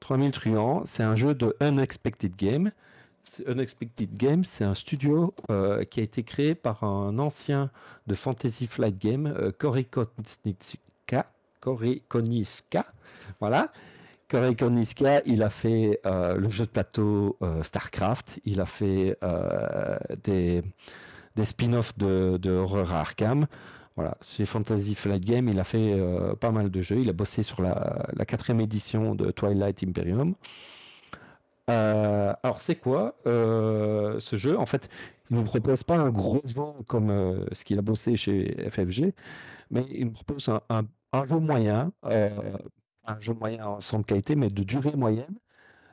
3000 0.00 0.32
truands, 0.32 0.82
c'est 0.84 1.02
un 1.02 1.14
jeu 1.14 1.34
de 1.34 1.56
Unexpected 1.60 2.34
Game. 2.36 2.72
Unexpected 3.46 4.16
Game, 4.16 4.42
c'est 4.42 4.64
un 4.64 4.74
studio 4.74 5.32
euh, 5.50 5.84
qui 5.84 6.00
a 6.00 6.02
été 6.02 6.24
créé 6.24 6.54
par 6.54 6.82
un 6.82 7.18
ancien 7.18 7.70
de 8.06 8.14
Fantasy 8.14 8.66
Flight 8.66 8.98
Game, 8.98 9.26
euh. 9.26 9.52
Voilà. 13.40 13.72
Corey 14.32 14.56
Koniska, 14.56 15.20
il 15.26 15.42
a 15.42 15.50
fait 15.50 16.00
euh, 16.06 16.36
le 16.36 16.48
jeu 16.48 16.64
de 16.64 16.70
plateau 16.70 17.36
euh, 17.42 17.62
StarCraft, 17.62 18.40
il 18.46 18.62
a 18.62 18.64
fait 18.64 19.18
euh, 19.22 19.98
des, 20.24 20.62
des 21.36 21.44
spin-offs 21.44 21.98
de, 21.98 22.38
de 22.38 22.50
horreur 22.50 22.94
à 22.94 23.00
Arkham. 23.00 23.46
Voilà, 23.94 24.16
c'est 24.22 24.46
Fantasy 24.46 24.94
Flight 24.94 25.22
Game, 25.22 25.50
il 25.50 25.60
a 25.60 25.64
fait 25.64 26.00
pas 26.40 26.50
mal 26.50 26.70
de 26.70 26.80
jeux. 26.80 26.96
Il 26.96 27.10
a 27.10 27.12
bossé 27.12 27.42
sur 27.42 27.60
la, 27.60 28.06
quatrième 28.26 28.62
édition 28.62 29.14
de 29.14 29.30
Twilight 29.30 29.84
Imperium. 29.84 30.34
alors, 31.66 32.62
c'est 32.62 32.76
quoi 32.76 33.14
ce 33.26 34.30
jeu? 34.32 34.58
En 34.58 34.64
fait, 34.64 34.88
il 35.28 35.36
ne 35.36 35.40
nous 35.40 35.44
propose 35.44 35.82
pas 35.82 35.96
un 35.98 36.08
gros 36.08 36.40
jeu 36.46 36.62
comme 36.86 37.44
ce 37.52 37.64
qu'il 37.64 37.78
a 37.78 37.82
bossé 37.82 38.16
chez 38.16 38.56
FFG, 38.70 39.12
mais 39.70 39.84
il 39.90 40.06
nous 40.06 40.12
propose 40.12 40.48
un, 40.48 40.86
un 41.12 41.26
jeu 41.26 41.38
moyen 41.38 41.92
un 43.06 43.18
jeu 43.20 43.34
moyen 43.34 43.66
en 43.66 43.78
de 43.78 44.04
qualité, 44.04 44.36
mais 44.36 44.48
de 44.48 44.62
durée 44.62 44.94
moyenne, 44.96 45.36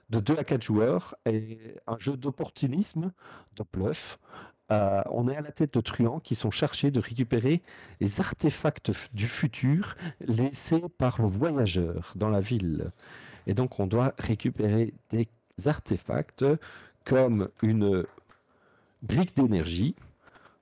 de 0.10 0.20
2 0.20 0.38
à 0.38 0.44
4 0.44 0.62
joueurs, 0.62 1.16
et 1.26 1.76
un 1.88 1.98
jeu 1.98 2.18
d'opportunisme, 2.18 3.12
de 3.56 3.64
bluff. 3.72 4.20
Euh, 4.72 5.02
on 5.10 5.28
est 5.28 5.36
à 5.36 5.42
la 5.42 5.52
tête 5.52 5.74
de 5.74 5.82
truands 5.82 6.20
qui 6.20 6.36
sont 6.36 6.52
chargés 6.52 6.92
de 6.92 7.00
récupérer 7.00 7.64
les 8.00 8.20
artefacts 8.22 8.92
du 9.14 9.28
futur 9.28 9.96
laissés 10.22 10.84
par 11.00 11.20
le 11.22 11.28
voyageur 11.28 12.14
dans 12.16 12.30
la 12.30 12.40
ville. 12.40 12.92
Et 13.48 13.56
donc 13.56 13.80
on 13.80 13.88
doit 13.88 14.14
récupérer 14.20 14.94
des 15.10 15.28
artefacts 15.66 16.46
comme 17.04 17.50
une 17.64 18.06
brique 19.02 19.36
d'énergie, 19.36 19.96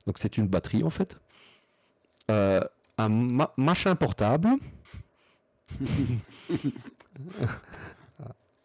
donc 0.05 0.17
c'est 0.19 0.37
une 0.37 0.47
batterie 0.47 0.83
en 0.83 0.89
fait, 0.89 1.17
euh, 2.31 2.61
un 2.97 3.09
machin 3.57 3.95
portable, 3.95 4.47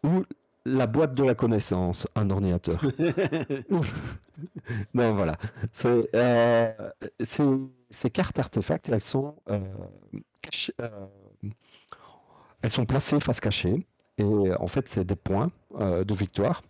Ou 0.03 0.23
la 0.65 0.87
boîte 0.87 1.13
de 1.13 1.23
la 1.23 1.35
connaissance, 1.35 2.07
un 2.15 2.29
ordinateur. 2.29 2.83
non, 4.93 5.13
voilà. 5.13 5.35
Euh, 5.85 6.71
ces 7.89 8.09
cartes 8.09 8.39
artefacts, 8.39 8.89
elles 8.89 9.01
sont, 9.01 9.35
euh, 9.49 9.59
euh, 10.81 10.89
elles 12.61 12.71
sont 12.71 12.85
placées 12.85 13.19
face 13.19 13.39
cachée. 13.39 13.85
Et 14.19 14.51
en 14.59 14.67
fait, 14.67 14.87
c'est 14.87 15.05
des 15.05 15.15
points 15.15 15.49
de 15.79 16.13
victoire. 16.13 16.61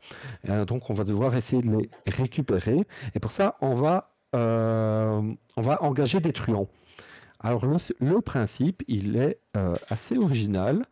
donc, 0.65 0.89
on 0.89 0.93
va 0.93 1.03
devoir 1.03 1.35
essayer 1.35 1.61
de 1.61 1.77
les 1.77 1.89
récupérer. 2.07 2.79
Et 3.15 3.19
pour 3.19 3.33
ça, 3.33 3.57
on 3.59 3.73
va, 3.73 4.15
on 4.31 5.61
va 5.61 5.83
engager 5.83 6.21
des 6.21 6.31
truands. 6.31 6.69
Alors 7.43 7.65
le, 7.65 8.21
principe, 8.21 8.83
il 8.87 9.17
est 9.17 9.37
euh, 9.57 9.75
assez 9.89 10.17
original. 10.17 10.85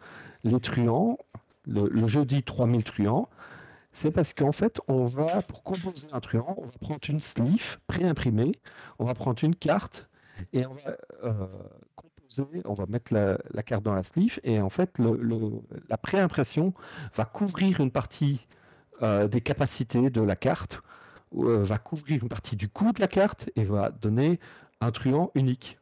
Les 0.43 0.59
truands, 0.59 1.17
le, 1.65 2.05
jeu 2.05 2.25
dit 2.25 2.43
3000 2.43 2.83
truands, 2.83 3.29
c'est 3.93 4.11
parce 4.11 4.33
qu'en 4.33 4.51
fait, 4.51 4.81
on 4.89 5.05
va, 5.05 5.41
pour 5.43 5.63
composer 5.63 6.09
un 6.11 6.19
truand, 6.19 6.55
on 6.57 6.65
va 6.65 6.71
prendre 6.81 6.99
une 7.07 7.21
sleeve 7.21 7.77
préimprimée, 7.87 8.51
on 8.99 9.05
va 9.05 9.13
prendre 9.13 9.41
une 9.43 9.55
carte 9.55 10.09
et 10.51 10.65
on 10.65 10.73
va 10.73 10.97
euh, 11.23 11.47
composer, 11.95 12.61
on 12.65 12.73
va 12.73 12.85
mettre 12.85 13.13
la, 13.13 13.63
carte 13.63 13.83
dans 13.83 13.93
la 13.93 14.03
sleeve 14.03 14.39
et 14.43 14.59
en 14.59 14.69
fait, 14.69 14.97
la 15.89 15.97
préimpression 15.97 16.73
va 17.15 17.23
couvrir 17.23 17.79
une 17.79 17.91
partie 17.91 18.45
euh, 19.03 19.29
des 19.29 19.39
capacités 19.39 20.09
de 20.09 20.21
la 20.21 20.35
carte, 20.35 20.81
va 21.31 21.77
couvrir 21.77 22.23
une 22.23 22.29
partie 22.29 22.57
du 22.57 22.67
coût 22.67 22.91
de 22.91 22.99
la 22.99 23.07
carte 23.07 23.49
et 23.55 23.63
va 23.63 23.89
donner 23.89 24.39
un 24.81 24.91
truand 24.91 25.31
unique 25.35 25.77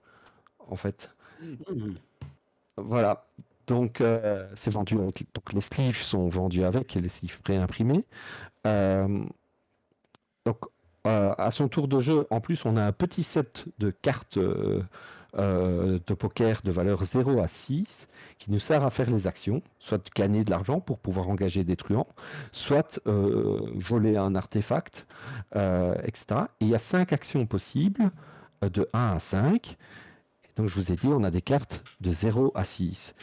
en 0.72 0.76
fait. 0.76 1.11
Mmh. 1.41 1.93
Voilà. 2.78 3.26
Donc, 3.70 4.01
euh, 4.01 4.47
c'est 4.55 4.72
vendu 4.72 4.97
avec, 4.99 5.28
donc 5.36 5.53
les 5.53 5.61
sleeves 5.61 6.01
sont 6.01 6.28
vendus 6.28 6.63
avec 6.63 6.97
et 6.97 7.01
les 7.01 7.09
sleeves 7.09 7.39
préimprimés. 7.41 8.03
Euh, 8.65 9.24
donc, 10.45 10.57
euh, 11.05 11.34
à 11.38 11.51
son 11.51 11.67
tour 11.67 11.88
de 11.88 11.99
jeu, 11.99 12.26
en 12.32 12.41
plus, 12.41 12.65
on 12.65 12.78
a 12.78 12.84
un 12.84 12.91
petit 12.91 13.24
set 13.24 13.65
de 13.78 13.91
cartes 13.91 14.39
de 14.39 16.13
poker 16.15 16.61
de 16.63 16.72
valeur 16.72 17.03
0 17.03 17.39
à 17.39 17.47
6 17.47 18.07
qui 18.39 18.49
nous 18.49 18.57
sert 18.57 18.84
à 18.84 18.89
faire 18.89 19.11
les 19.11 19.28
actions, 19.28 19.61
soit 19.78 20.03
gagner 20.15 20.43
de 20.43 20.49
l'argent 20.49 20.80
pour 20.80 20.97
pouvoir 20.97 21.30
engager 21.30 21.63
des 21.63 21.76
truands, 21.76 22.07
soit 22.51 22.99
voler 23.05 24.17
un 24.17 24.34
artefact, 24.34 25.05
etc. 25.53 26.41
Et 26.59 26.65
il 26.65 26.70
y 26.70 26.76
a 26.76 26.80
5 26.80 27.13
actions 27.13 27.45
possibles 27.45 28.09
de 28.63 28.89
1 28.93 29.13
à 29.13 29.20
5. 29.20 29.78
Donc 30.60 30.68
je 30.68 30.76
vous 30.76 30.91
ai 30.91 30.97
dit, 30.97 31.07
on 31.07 31.24
a 31.24 31.32
des 31.32 31.39
cartes 31.39 31.86
de 32.01 32.12
0 32.12 32.51
à 32.53 32.66
6. 32.66 33.16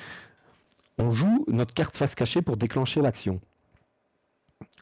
On 0.96 1.10
joue 1.10 1.44
notre 1.48 1.74
carte 1.74 1.94
face 1.94 2.14
cachée 2.14 2.40
pour 2.40 2.56
déclencher 2.56 3.02
l'action. 3.02 3.42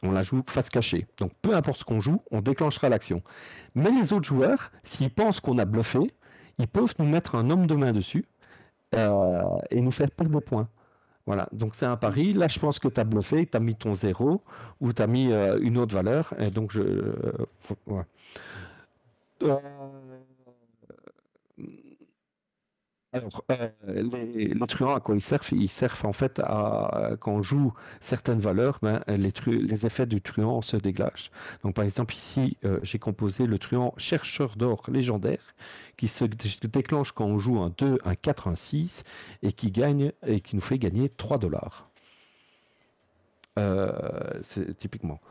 On 0.03 0.11
la 0.13 0.23
joue 0.23 0.41
face 0.47 0.69
cachée. 0.69 1.05
Donc 1.17 1.33
peu 1.41 1.53
importe 1.53 1.79
ce 1.79 1.83
qu'on 1.83 1.99
joue, 1.99 2.21
on 2.31 2.39
déclenchera 2.39 2.87
l'action. 2.87 3.21
Mais 3.75 3.91
les 3.91 4.13
autres 4.13 4.25
joueurs, 4.25 4.71
s'ils 4.83 5.09
pensent 5.09 5.41
qu'on 5.41 5.57
a 5.57 5.65
bluffé, 5.65 5.99
ils 6.57 6.69
peuvent 6.69 6.95
nous 6.97 7.05
mettre 7.05 7.35
un 7.35 7.49
homme 7.49 7.67
de 7.67 7.75
main 7.75 7.91
dessus 7.91 8.23
euh, 8.95 9.43
et 9.69 9.81
nous 9.81 9.91
faire 9.91 10.09
perdre 10.09 10.39
des 10.39 10.45
points. 10.45 10.69
Voilà, 11.25 11.49
donc 11.51 11.75
c'est 11.75 11.85
un 11.85 11.97
pari. 11.97 12.31
Là, 12.31 12.47
je 12.47 12.57
pense 12.57 12.79
que 12.79 12.87
tu 12.87 13.01
as 13.01 13.03
bluffé, 13.03 13.45
tu 13.47 13.57
as 13.57 13.59
mis 13.59 13.75
ton 13.75 13.95
0 13.95 14.41
ou 14.79 14.93
tu 14.93 15.01
as 15.01 15.07
mis 15.07 15.29
euh, 15.29 15.59
une 15.59 15.77
autre 15.77 15.93
valeur. 15.93 16.33
Et 16.39 16.51
donc, 16.51 16.71
je. 16.71 16.79
Euh, 19.41 19.57
Alors, 23.15 23.45
euh, 23.49 23.69
les, 23.87 24.53
truands, 24.67 24.93
à 24.93 24.99
quoi 24.99 25.15
ils 25.15 25.21
servent 25.21 25.47
Ils 25.53 25.69
servent 25.69 26.05
en 26.05 26.11
fait 26.11 26.41
à, 26.43 27.11
quand 27.21 27.31
on 27.31 27.41
joue 27.41 27.73
certaines 28.01 28.41
valeurs, 28.41 28.79
ben, 28.81 29.01
les, 29.07 29.85
effets 29.85 30.05
du 30.05 30.21
truand 30.21 30.61
se 30.61 30.75
dégagent. 30.75 31.31
Donc, 31.63 31.75
par 31.75 31.85
exemple, 31.85 32.13
ici, 32.13 32.57
euh, 32.65 32.77
j'ai 32.83 32.99
composé 32.99 33.47
le 33.47 33.57
truand 33.57 33.93
chercheur 33.95 34.57
d'or 34.57 34.83
légendaire 34.89 35.55
qui 35.95 36.09
se 36.09 36.25
déclenche 36.25 37.13
quand 37.13 37.23
on 37.25 37.37
joue 37.37 37.57
un 37.61 37.71
2, 37.77 37.99
un 38.03 38.15
4, 38.15 38.49
un 38.49 38.55
6 38.55 39.05
et 39.43 39.53
qui, 39.53 39.71
gagne, 39.71 40.11
et 40.27 40.41
qui 40.41 40.57
nous 40.57 40.61
fait 40.61 40.77
gagner 40.77 41.07
3 41.07 41.37
dollars. 41.37 41.89
Euh, 43.57 43.93
c'est 44.41 44.77
typiquement. 44.77 45.21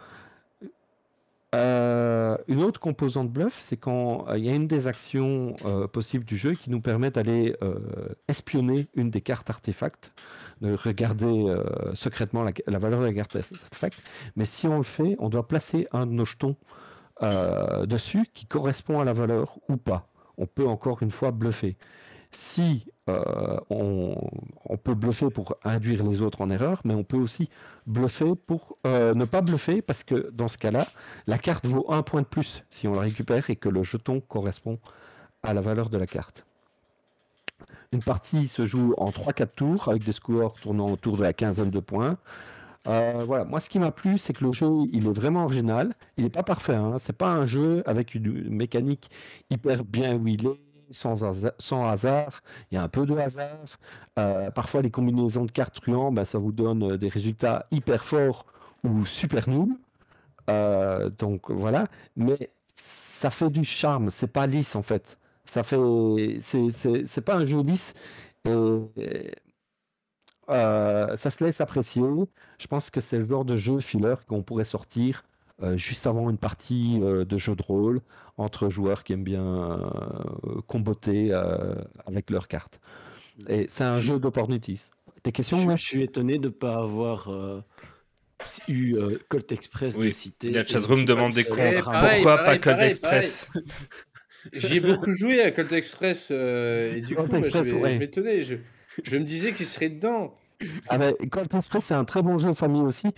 Euh, 1.55 2.37
une 2.49 2.63
autre 2.63 2.81
composante 2.81 3.31
bluff, 3.31 3.57
c'est 3.59 3.77
quand 3.77 4.27
euh, 4.29 4.39
il 4.39 4.45
y 4.45 4.51
a 4.51 4.55
une 4.55 4.67
des 4.67 4.87
actions 4.87 5.57
euh, 5.65 5.87
possibles 5.87 6.25
du 6.25 6.37
jeu 6.37 6.55
qui 6.55 6.69
nous 6.69 6.81
permet 6.81 7.11
d'aller 7.11 7.55
espionner 8.29 8.89
une 8.95 9.11
des 9.11 9.21
cartes 9.21 9.49
artefacts, 9.51 10.13
de 10.61 10.75
regarder 10.75 11.55
secrètement 11.95 12.43
la, 12.43 12.79
valeur 12.79 13.01
de 13.01 13.07
la 13.07 13.13
carte 13.13 13.37
artefact. 13.63 14.03
Mais 14.37 14.45
si 14.45 14.67
on 14.67 14.79
le 14.79 14.83
fait, 14.83 15.17
on 15.19 15.29
doit 15.29 15.47
placer 15.47 15.87
un 15.93 16.07
de 16.07 16.13
nos 16.13 16.25
jetons 16.25 16.57
dessus 17.87 18.27
qui 18.33 18.47
correspond 18.47 19.01
à 19.01 19.05
la 19.05 19.13
valeur 19.13 19.59
ou 19.69 19.77
pas. 19.77 20.09
On 20.37 20.47
peut 20.47 20.67
encore 20.67 21.03
une 21.03 21.11
fois 21.11 21.31
bluffer 21.31 21.77
si 22.35 22.87
euh, 23.09 23.57
on, 23.71 24.17
peut 24.83 24.95
bluffer 24.95 25.31
pour 25.31 25.57
induire 25.65 26.03
les 26.03 26.21
autres 26.21 26.41
en 26.41 26.51
erreur, 26.51 26.81
mais 26.85 26.95
on 26.95 27.05
peut 27.05 27.17
aussi 27.17 27.49
bluffer 27.87 28.35
pour 28.47 28.77
euh, 28.87 29.15
ne 29.15 29.25
pas 29.25 29.41
bluffer 29.41 29.83
parce 29.83 30.05
que 30.05 30.31
dans 30.33 30.49
ce 30.49 30.59
cas-là, 30.59 30.89
la 31.27 31.39
carte 31.39 31.67
vaut 31.67 31.87
un 31.91 32.03
point 32.03 32.23
de 32.23 32.27
plus 32.27 32.65
si 32.71 32.89
on 32.89 32.95
la 32.95 33.03
récupère 33.03 33.49
et 33.51 33.57
que 33.57 33.69
le 33.69 33.83
jeton 33.83 34.21
correspond 34.21 34.79
à 35.43 35.55
la 35.55 35.61
valeur 35.61 35.91
de 35.91 35.99
la 35.99 36.07
carte. 36.07 36.45
Une 37.93 38.03
partie 38.03 38.49
se 38.49 38.67
joue 38.67 38.95
en 38.99 39.11
3-4 39.11 39.47
tours 39.55 39.89
avec 39.89 40.05
des 40.05 40.13
scores 40.13 40.55
tournant 40.55 40.91
autour 40.91 41.17
de 41.17 41.23
la 41.23 41.33
quinzaine 41.33 41.71
de 41.71 41.81
points. 41.81 42.19
Euh, 42.87 43.23
voilà, 43.25 43.45
moi 43.45 43.61
ce 43.61 43.71
qui 43.71 43.79
m'a 43.79 43.91
plu, 43.91 44.19
c'est 44.19 44.33
que 44.33 44.45
le 44.45 44.53
jeu 44.53 44.69
il 44.93 45.07
est 45.07 45.13
vraiment 45.13 45.45
original. 45.45 45.95
Il 46.17 46.25
n'est 46.25 46.31
pas 46.31 46.43
parfait, 46.43 46.75
hein. 46.75 46.97
c'est 46.99 47.17
pas 47.17 47.31
un 47.31 47.47
jeu 47.47 47.83
avec 47.87 48.15
une 48.15 48.51
mécanique 48.51 49.11
hyper 49.51 49.85
bien 49.85 50.15
huilée 50.15 50.61
sans 50.91 51.25
hasard, 51.25 51.53
sans 51.59 51.89
hasard, 51.89 52.43
il 52.71 52.75
y 52.77 52.79
a 52.79 52.83
un 52.83 52.89
peu 52.89 53.07
de 53.07 53.17
hasard. 53.17 53.79
Euh, 54.19 54.51
parfois, 54.51 54.83
les 54.83 54.91
combinaisons 54.91 55.45
de 55.45 55.51
cartes 55.53 55.81
truands, 55.81 56.13
ben, 56.13 56.25
ça 56.25 56.39
vous 56.39 56.53
donne 56.53 56.93
euh, 56.93 56.99
des 56.99 57.09
résultats 57.09 57.67
hyper 57.71 58.05
forts 58.05 58.47
ou 58.85 59.05
super 59.07 59.49
nuls. 59.49 59.77
Euh, 60.51 61.11
donc 61.11 61.51
voilà, 61.51 61.87
mais 62.17 62.51
ça 62.75 63.31
fait 63.31 63.51
du 63.51 63.65
charme, 63.65 64.11
c'est 64.11 64.33
pas 64.33 64.47
lisse 64.47 64.77
en 64.77 64.83
fait. 64.83 65.19
Ça 65.45 65.63
fait, 65.63 65.77
c'est 66.41 67.21
pas 67.25 67.37
un 67.37 67.45
jeu 67.45 67.63
lisse. 67.63 67.95
ça 70.49 71.31
se 71.31 71.45
laisse 71.45 71.61
apprécier. 71.61 72.03
Je 72.59 72.67
pense 72.67 72.91
que 72.91 73.01
c'est 73.01 73.19
le 73.19 73.25
genre 73.25 73.45
de 73.45 73.57
jeu 73.57 73.81
filler 73.81 74.15
qu'on 74.29 74.43
pourrait 74.43 74.65
sortir 74.65 75.25
euh, 75.63 75.77
juste 75.77 76.09
avant 76.09 76.31
une 76.31 76.39
partie 76.39 76.99
euh, 77.01 77.25
de 77.25 77.39
jeu 77.39 77.55
de 77.55 77.63
rôle 77.63 78.01
entre 78.39 78.71
joueurs 78.71 79.05
qui 79.05 79.13
aiment 79.13 79.23
bien 79.23 79.45
euh, 79.45 80.61
comboter 80.67 81.33
avec 82.07 82.31
leurs 82.31 82.49
cartes. 82.49 82.81
Et 83.49 83.67
c'est 83.69 83.85
un 83.85 84.01
jeu 84.01 84.19
d'opportunisme. 84.19 84.91
Des 85.23 85.33
questions 85.33 85.59
je, 85.59 85.77
je, 85.77 85.83
suis 85.83 86.03
étonné 86.03 86.39
de 86.39 86.49
ne 86.49 86.53
pas 86.53 86.77
avoir 86.77 87.31
eu 88.69 88.97
Colt 89.29 89.53
Express 89.53 89.97
de 89.97 90.11
citer. 90.11 90.51
La 90.51 90.67
chatroom 90.67 91.05
demande 91.05 91.33
des 91.33 91.45
comptes. 91.45 91.83
Pourquoi 91.83 92.39
pas 92.39 92.59
Colt 92.59 92.81
Express 92.81 93.49
J'ai 94.53 94.81
beaucoup 94.81 95.13
joué 95.13 95.41
à 95.41 95.53
Colt 95.53 95.73
Express 95.73 96.33
et 96.33 97.01
du 97.01 97.15
coup, 97.15 97.37
Express, 97.37 97.69
je, 97.69 97.75
ouais. 97.77 98.11
je, 98.43 98.57
je, 99.03 99.17
me 99.17 99.25
disais 99.25 99.53
qu'il 99.53 99.67
serait 99.67 99.89
dedans. 99.89 100.37
Ah 100.89 100.99
ben, 100.99 101.15
Colt 101.31 101.55
Express, 101.55 101.87
c'est 101.87 101.95
un 101.95 102.05
très 102.05 102.23
bon 102.23 102.39
jeu 102.39 102.49
de 102.49 102.55
famille 102.55 102.83
aussi. 102.83 103.13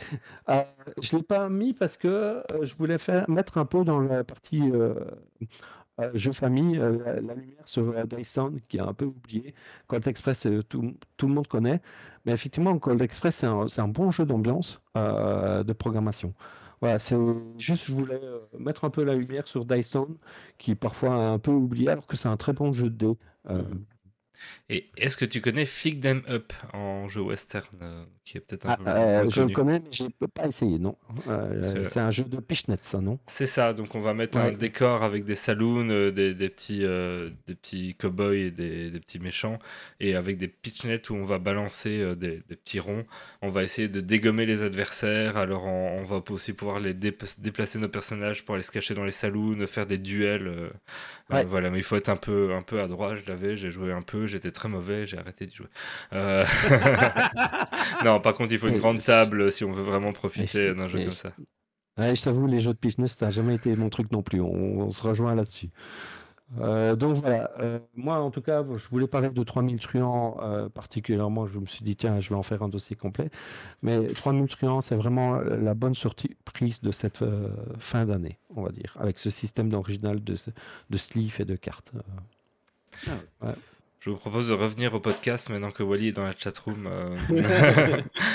Euh, 0.48 0.62
je 1.00 1.14
ne 1.14 1.20
l'ai 1.20 1.26
pas 1.26 1.48
mis 1.48 1.74
parce 1.74 1.96
que 1.96 2.08
euh, 2.08 2.42
je 2.62 2.74
voulais 2.76 2.98
faire, 2.98 3.28
mettre 3.28 3.58
un 3.58 3.64
peu 3.66 3.84
dans 3.84 4.00
la 4.00 4.24
partie 4.24 4.70
euh, 4.72 4.94
jeu 6.14 6.32
famille 6.32 6.76
la, 6.76 7.20
lumière 7.20 7.66
sur 7.66 8.06
Dyson, 8.06 8.54
qui 8.68 8.78
est 8.78 8.80
un 8.80 8.94
peu 8.94 9.06
oublié. 9.06 9.54
Colt 9.86 10.06
Express, 10.06 10.46
tout, 10.68 10.94
tout, 11.16 11.28
le 11.28 11.34
monde 11.34 11.48
connaît. 11.48 11.80
Mais 12.24 12.32
effectivement, 12.32 12.78
Colt 12.78 13.00
Express, 13.00 13.36
c'est 13.36 13.46
un, 13.46 13.66
un, 13.76 13.88
bon 13.88 14.10
jeu 14.10 14.24
d'ambiance 14.24 14.80
de 14.94 15.72
programmation. 15.72 16.34
Voilà, 16.80 16.98
c'est 16.98 17.16
juste, 17.58 17.86
je 17.86 17.92
voulais 17.92 18.20
mettre 18.58 18.84
un 18.84 18.90
peu 18.90 19.02
la 19.02 19.14
lumière 19.14 19.48
sur 19.48 19.64
Dyson, 19.64 20.16
qui 20.58 20.72
est 20.72 20.76
parfois 20.76 21.14
un 21.14 21.38
peu 21.38 21.50
oublié, 21.50 21.88
alors 21.88 22.06
que 22.06 22.16
c'est 22.16 22.28
un 22.28 22.36
très 22.36 22.52
bon 22.52 22.72
jeu 22.72 22.90
de 22.90 22.96
dés. 22.96 23.16
Et 24.68 24.90
est-ce 24.96 25.16
que 25.16 25.24
tu 25.24 25.40
connais 25.40 25.64
Flick 25.64 26.00
Them 26.00 26.22
Up 26.28 26.52
en 26.72 27.08
jeu 27.08 27.20
western 27.20 27.64
euh, 27.82 28.04
qui 28.24 28.36
est 28.36 28.40
peut-être 28.40 28.68
un 28.68 28.72
ah, 28.72 28.76
peu 28.76 28.90
euh, 28.90 29.30
Je 29.30 29.42
le 29.42 29.52
connais, 29.52 29.78
mais 29.78 29.92
je 29.92 30.04
ne 30.04 30.08
peux 30.08 30.26
pas 30.26 30.46
essayer, 30.46 30.80
non. 30.80 30.96
Euh, 31.28 31.84
c'est 31.84 32.00
un 32.00 32.10
jeu 32.10 32.24
de 32.24 32.40
Pichnet, 32.40 32.76
ça, 32.80 33.00
non? 33.00 33.20
C'est 33.28 33.46
ça, 33.46 33.72
donc 33.72 33.94
on 33.94 34.00
va 34.00 34.12
mettre 34.12 34.38
un 34.38 34.50
décor 34.50 35.04
avec 35.04 35.24
des 35.24 35.36
saloons, 35.36 35.86
des, 36.10 36.34
des, 36.34 36.48
petits, 36.48 36.80
des 36.80 37.54
petits 37.54 37.94
cow-boys 37.94 38.34
et 38.34 38.50
des, 38.50 38.90
des, 38.90 39.00
petits 39.00 39.20
méchants, 39.20 39.60
et 40.00 40.16
avec 40.16 40.36
des 40.36 40.48
pitchnets 40.48 41.10
où 41.10 41.14
on 41.14 41.24
va 41.24 41.38
balancer 41.38 42.16
des, 42.16 42.38
petits 42.48 42.80
ronds. 42.80 43.04
On 43.42 43.50
va 43.50 43.62
essayer 43.62 43.88
de 43.88 44.00
dégommer 44.00 44.46
les 44.46 44.62
adversaires, 44.62 45.36
alors 45.36 45.64
on, 45.66 46.02
va 46.02 46.20
aussi 46.30 46.52
pouvoir 46.52 46.80
les 46.80 46.94
déplacer 46.94 47.78
nos 47.78 47.88
personnages 47.88 48.44
pour 48.44 48.56
aller 48.56 48.62
se 48.62 48.72
cacher 48.72 48.94
dans 48.94 49.04
les 49.04 49.12
saloons, 49.12 49.64
faire 49.68 49.86
des 49.86 49.98
duels. 49.98 50.72
voilà, 51.28 51.70
mais 51.70 51.78
il 51.78 51.84
faut 51.84 51.96
être 51.96 52.08
un 52.08 52.16
peu, 52.16 52.52
un 52.52 52.62
peu 52.62 52.80
adroit, 52.80 53.14
je 53.14 53.22
l'avais, 53.28 53.56
j'ai 53.56 53.70
joué 53.70 53.92
un 53.92 54.02
peu, 54.02 54.25
j'étais 54.26 54.50
très 54.50 54.68
mauvais, 54.68 55.06
j'ai 55.06 55.18
arrêté 55.18 55.46
d'y 55.46 55.54
jouer. 55.54 55.68
Euh, 56.12 56.44
non, 58.04 58.20
par 58.20 58.34
contre, 58.34 58.52
il 58.52 58.58
faut 58.58 58.68
une 58.68 58.78
grande 58.78 59.02
table 59.02 59.50
si 59.52 59.64
on 59.64 59.72
veut 59.72 59.82
vraiment 59.82 60.12
profiter 60.12 60.74
d'un 60.74 60.88
jeu 60.88 61.00
comme 61.00 61.10
ça. 61.10 61.32
Ouais, 61.98 62.14
je 62.14 62.22
t'avoue, 62.22 62.46
les 62.46 62.60
jeux 62.60 62.74
de 62.74 62.78
pitch 62.78 62.96
ça 63.06 63.26
n'a 63.26 63.30
jamais 63.30 63.54
été 63.54 63.74
mon 63.74 63.88
truc 63.88 64.12
non 64.12 64.22
plus. 64.22 64.40
On, 64.40 64.90
se 64.90 65.02
rejoint 65.02 65.34
là-dessus. 65.34 65.70
Euh, 66.60 66.94
donc 66.94 67.16
voilà, 67.16 67.50
euh, 67.58 67.80
moi 67.96 68.18
en 68.18 68.30
tout 68.30 68.40
cas, 68.40 68.64
je 68.76 68.88
voulais 68.88 69.08
parler 69.08 69.30
de 69.30 69.42
3000 69.42 69.80
truands 69.80 70.36
particulièrement. 70.74 71.46
Je 71.46 71.58
me 71.58 71.66
suis 71.66 71.82
dit, 71.82 71.96
tiens, 71.96 72.20
je 72.20 72.28
vais 72.28 72.34
en 72.34 72.42
faire 72.42 72.62
un 72.62 72.68
dossier 72.68 72.96
complet. 72.96 73.30
Mais 73.82 74.06
3000 74.06 74.46
truands, 74.48 74.80
c'est 74.82 74.94
vraiment 74.94 75.36
la 75.40 75.74
bonne 75.74 75.94
surprise 75.94 76.80
de 76.82 76.92
cette 76.92 77.24
fin 77.78 78.04
d'année, 78.04 78.38
on 78.54 78.62
va 78.62 78.70
dire, 78.70 78.94
avec 79.00 79.18
ce 79.18 79.30
système 79.30 79.70
d'original 79.70 80.22
de, 80.22 80.34
de 80.90 80.96
sleeve 80.98 81.36
et 81.40 81.44
de 81.44 81.56
cartes. 81.56 81.92
Ah. 83.40 83.54
Je 84.00 84.10
vous 84.10 84.16
propose 84.16 84.48
de 84.48 84.52
revenir 84.52 84.94
au 84.94 85.00
podcast 85.00 85.48
maintenant 85.48 85.70
que 85.70 85.82
Wally 85.82 86.08
est 86.08 86.12
dans 86.12 86.22
la 86.22 86.36
chatroom. 86.36 86.86
Euh. 86.86 87.16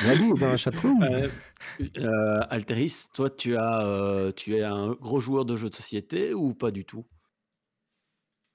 Wally 0.05 0.31
est 0.31 0.39
dans 0.39 0.49
la 0.49 0.57
chatroom 0.57 1.03
euh, 1.03 1.27
euh, 1.97 2.41
Alteris, 2.49 3.05
toi, 3.13 3.29
tu, 3.29 3.55
as, 3.55 4.33
tu 4.35 4.57
es 4.57 4.63
un 4.63 4.91
gros 4.91 5.19
joueur 5.19 5.45
de 5.45 5.55
jeux 5.55 5.69
de 5.69 5.75
société 5.75 6.33
ou 6.33 6.53
pas 6.53 6.71
du 6.71 6.83
tout? 6.83 7.05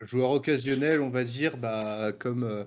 Joueur 0.03 0.31
occasionnel, 0.33 1.01
on 1.01 1.09
va 1.09 1.25
dire, 1.25 1.57
bah, 1.57 2.13
comme 2.13 2.67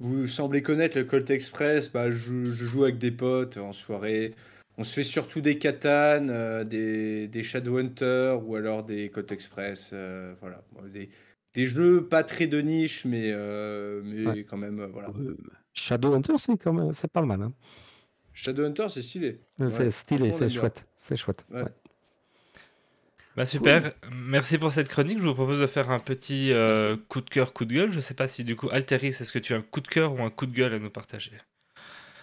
vous 0.00 0.26
semblez 0.26 0.60
connaître 0.60 0.98
le 0.98 1.04
Colt 1.04 1.30
Express, 1.30 1.90
bah, 1.90 2.10
je, 2.10 2.44
joue 2.44 2.84
avec 2.84 2.98
des 2.98 3.12
potes 3.12 3.56
en 3.56 3.72
soirée. 3.72 4.34
On 4.76 4.84
se 4.84 4.92
fait 4.92 5.02
surtout 5.02 5.40
des 5.40 5.56
katanes, 5.58 6.64
des, 6.64 7.26
des 7.26 7.42
Shadowhunter 7.42 8.38
ou 8.44 8.54
alors 8.56 8.84
des 8.84 9.08
Colt 9.08 9.32
Express. 9.32 9.94
voilà, 10.40 10.62
des, 10.92 11.08
des 11.54 11.66
jeux 11.66 12.06
pas 12.06 12.22
très 12.22 12.46
de 12.46 12.60
niche, 12.60 13.04
mais, 13.04 13.30
euh, 13.32 14.02
mais 14.04 14.44
quand 14.44 14.56
même, 14.56 14.80
euh, 14.80 14.86
voilà. 14.86 15.08
Shadowhunter, 15.72 16.34
c'est 16.38 16.56
quand 16.56 16.72
même, 16.72 16.92
c'est 16.92 17.10
pas 17.10 17.22
mal. 17.22 17.42
Hein. 17.42 17.52
Shadowhunter, 18.32 18.88
c'est 18.88 19.02
stylé. 19.02 19.40
C'est 19.66 19.90
stylé, 19.90 20.30
c'est 20.30 20.48
chouette. 20.48 20.86
C'est 20.94 21.16
chouette. 21.16 21.46
Bah 23.36 23.46
super, 23.46 23.92
merci 24.12 24.58
pour 24.58 24.72
cette 24.72 24.88
chronique. 24.88 25.20
Je 25.20 25.28
vous 25.28 25.34
propose 25.34 25.60
de 25.60 25.66
faire 25.68 25.90
un 25.90 26.00
petit 26.00 26.52
euh, 26.52 26.96
coup 27.08 27.20
de 27.20 27.30
cœur, 27.30 27.52
coup 27.52 27.64
de 27.64 27.72
gueule. 27.72 27.92
Je 27.92 28.00
sais 28.00 28.14
pas 28.14 28.26
si 28.26 28.42
du 28.42 28.56
coup, 28.56 28.68
Alteris, 28.70 29.08
est-ce 29.08 29.32
que 29.32 29.38
tu 29.38 29.54
as 29.54 29.58
un 29.58 29.62
coup 29.62 29.80
de 29.80 29.86
cœur 29.86 30.14
ou 30.14 30.24
un 30.24 30.30
coup 30.30 30.46
de 30.46 30.52
gueule 30.52 30.74
à 30.74 30.80
nous 30.80 30.90
partager? 30.90 31.30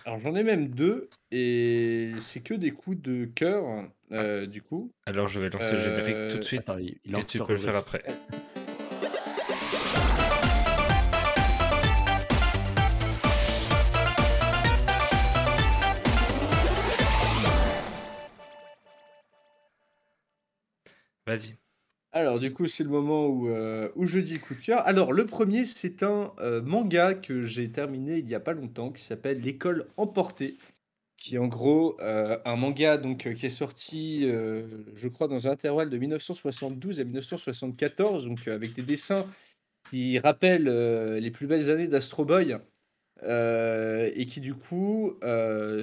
Alors 0.05 0.19
j'en 0.19 0.35
ai 0.35 0.43
même 0.43 0.67
deux, 0.67 1.09
et 1.31 2.11
c'est 2.19 2.41
que 2.41 2.53
des 2.53 2.71
coups 2.71 3.01
de 3.01 3.25
cœur, 3.25 3.63
du 4.47 4.61
coup. 4.61 4.91
Alors 5.05 5.29
je 5.29 5.39
vais 5.39 5.49
lancer 5.49 5.71
le 5.71 5.79
générique 5.79 6.31
tout 6.31 6.37
de 6.37 6.43
suite, 6.43 6.69
et 6.79 7.23
tu 7.25 7.39
peux 7.39 7.53
le 7.53 7.59
faire 7.59 7.75
après. 7.77 8.03
Alors, 22.15 22.39
du 22.39 22.53
coup, 22.53 22.67
c'est 22.67 22.85
le 22.85 22.89
moment 22.89 23.27
où, 23.27 23.49
euh, 23.49 23.91
où 23.97 24.05
je 24.05 24.19
dis 24.19 24.39
coup 24.39 24.55
de 24.55 24.61
cœur. 24.61 24.87
Alors, 24.87 25.11
le 25.11 25.25
premier, 25.25 25.65
c'est 25.65 26.01
un 26.01 26.31
euh, 26.39 26.61
manga 26.61 27.13
que 27.13 27.41
j'ai 27.41 27.69
terminé 27.69 28.19
il 28.19 28.25
n'y 28.25 28.35
a 28.35 28.39
pas 28.39 28.53
longtemps 28.53 28.89
qui 28.89 29.03
s'appelle 29.03 29.41
L'école 29.41 29.87
emportée. 29.97 30.57
Qui 31.17 31.35
est 31.35 31.39
en 31.39 31.47
gros 31.47 31.99
euh, 31.99 32.37
un 32.45 32.55
manga 32.55 32.97
donc, 32.97 33.33
qui 33.33 33.45
est 33.45 33.49
sorti, 33.49 34.21
je 34.23 35.07
crois, 35.09 35.27
dans 35.27 35.47
un 35.47 35.51
intervalle 35.51 35.89
de 35.89 35.97
1972 35.97 37.01
à 37.01 37.03
1974, 37.03 38.27
donc 38.27 38.47
avec 38.47 38.73
des 38.73 38.81
dessins 38.81 39.25
qui 39.89 40.17
rappelle 40.19 40.65
les 41.17 41.31
plus 41.31 41.47
belles 41.47 41.69
années 41.69 41.87
d'Astro 41.87 42.25
Boy. 42.25 42.57
et 43.23 44.25
qui 44.27 44.39
du 44.39 44.53
coup 44.53 45.17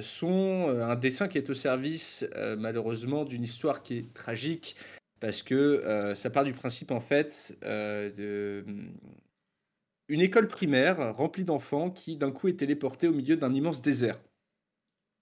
sont 0.01 0.69
un 0.69 0.95
dessin 0.95 1.27
qui 1.27 1.39
est 1.39 1.49
au 1.49 1.55
service 1.55 2.27
malheureusement 2.57 3.25
d'une 3.25 3.43
histoire 3.43 3.81
qui 3.81 3.97
est 3.97 4.13
tragique 4.13 4.77
parce 5.23 5.41
que 5.41 6.11
ça 6.15 6.29
part 6.29 6.43
du 6.43 6.51
principe 6.51 6.91
en 6.91 6.99
fait 6.99 7.57
de 7.63 8.65
une 10.09 10.19
école 10.19 10.49
primaire 10.49 11.15
remplie 11.15 11.45
d'enfants 11.45 11.89
qui 11.89 12.17
d'un 12.17 12.31
coup 12.31 12.49
est 12.49 12.59
téléportée 12.59 13.07
au 13.07 13.13
milieu 13.13 13.37
d'un 13.37 13.53
immense 13.53 13.81
désert. 13.81 14.19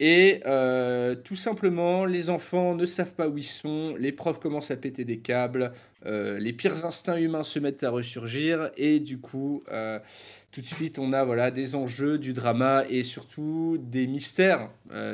Et 0.04 0.42
euh, 0.48 1.14
tout 1.14 1.36
simplement, 1.36 2.06
les 2.06 2.32
enfants 2.32 2.74
ne 2.74 2.88
savent 2.88 3.14
pas 3.14 3.28
où 3.28 3.38
ils 3.38 3.44
sont, 3.44 3.96
les 4.00 4.12
profs 4.12 4.40
commencent 4.40 4.72
à 4.72 4.76
péter 4.76 5.06
des 5.06 5.20
câbles, 5.20 5.74
euh, 6.08 6.40
les 6.40 6.54
pires 6.54 6.88
instincts 6.88 7.18
humains 7.18 7.44
se 7.44 7.60
mettent 7.60 7.84
à 7.84 7.92
ressurgir, 7.92 8.72
et 8.78 9.00
du 9.00 9.20
coup, 9.20 9.64
euh, 9.72 10.00
tout 10.52 10.62
de 10.62 10.66
suite, 10.66 10.98
on 10.98 11.14
a 11.14 11.24
voilà, 11.24 11.52
des 11.52 11.76
enjeux, 11.76 12.18
du 12.18 12.34
drama, 12.34 12.84
et 12.90 13.04
surtout 13.04 13.78
des 13.80 14.08
mystères, 14.08 14.72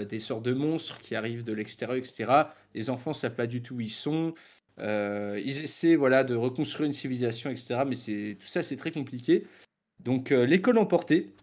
des 0.10 0.20
sortes 0.20 0.44
de 0.44 0.54
monstres 0.54 1.00
qui 1.00 1.16
arrivent 1.16 1.44
de 1.44 1.52
l'extérieur, 1.52 1.98
etc. 1.98 2.32
Les 2.74 2.90
enfants 2.90 3.12
ne 3.12 3.16
savent 3.16 3.36
pas 3.36 3.46
du 3.46 3.62
tout 3.62 3.76
où 3.76 3.82
ils 3.82 3.90
sont, 3.90 4.34
ils 4.80 5.64
essaient 5.64 5.96
voilà, 5.96 6.24
de 6.24 6.36
reconstruire 6.36 6.88
une 6.88 6.94
civilisation, 6.94 7.50
etc. 7.50 7.82
Mais 7.88 7.96
tout 8.36 8.48
ça, 8.48 8.64
c'est 8.64 8.78
très 8.78 8.92
compliqué. 8.92 9.44
Donc, 10.04 10.30
l'école 10.30 10.78
emportée, 10.78 11.34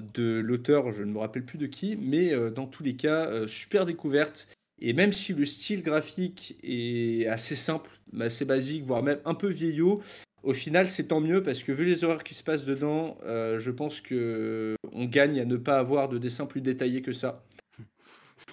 de 0.00 0.40
l'auteur, 0.40 0.92
je 0.92 1.02
ne 1.02 1.12
me 1.12 1.18
rappelle 1.18 1.44
plus 1.44 1.58
de 1.58 1.66
qui, 1.66 1.96
mais 1.96 2.32
euh, 2.32 2.50
dans 2.50 2.66
tous 2.66 2.82
les 2.82 2.96
cas, 2.96 3.26
euh, 3.26 3.46
super 3.46 3.86
découverte. 3.86 4.48
Et 4.80 4.92
même 4.92 5.12
si 5.12 5.32
le 5.32 5.44
style 5.44 5.82
graphique 5.82 6.56
est 6.62 7.26
assez 7.26 7.54
simple, 7.54 7.90
assez 8.18 8.44
basique, 8.44 8.84
voire 8.84 9.02
même 9.02 9.20
un 9.24 9.34
peu 9.34 9.48
vieillot, 9.48 10.02
au 10.42 10.54
final, 10.54 10.90
c'est 10.90 11.08
tant 11.08 11.20
mieux 11.20 11.42
parce 11.42 11.62
que 11.62 11.70
vu 11.70 11.84
les 11.84 12.02
horreurs 12.02 12.24
qui 12.24 12.34
se 12.34 12.42
passent 12.42 12.64
dedans, 12.64 13.16
euh, 13.24 13.60
je 13.60 13.70
pense 13.70 14.00
que 14.00 14.74
on 14.92 15.04
gagne 15.04 15.38
à 15.38 15.44
ne 15.44 15.56
pas 15.56 15.78
avoir 15.78 16.08
de 16.08 16.18
dessin 16.18 16.46
plus 16.46 16.60
détaillé 16.60 17.00
que 17.00 17.12
ça. 17.12 17.44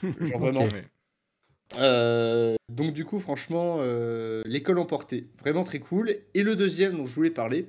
Genre 0.20 0.40
vraiment. 0.40 0.68
Donc 1.76 2.94
du 2.94 3.06
coup, 3.06 3.20
franchement, 3.20 3.80
l'école 4.46 4.80
emportée, 4.80 5.28
vraiment 5.40 5.64
très 5.64 5.80
cool. 5.80 6.16
Et 6.34 6.44
le 6.44 6.56
deuxième 6.56 6.98
dont 6.98 7.06
je 7.06 7.16
voulais 7.16 7.32
parler, 7.32 7.68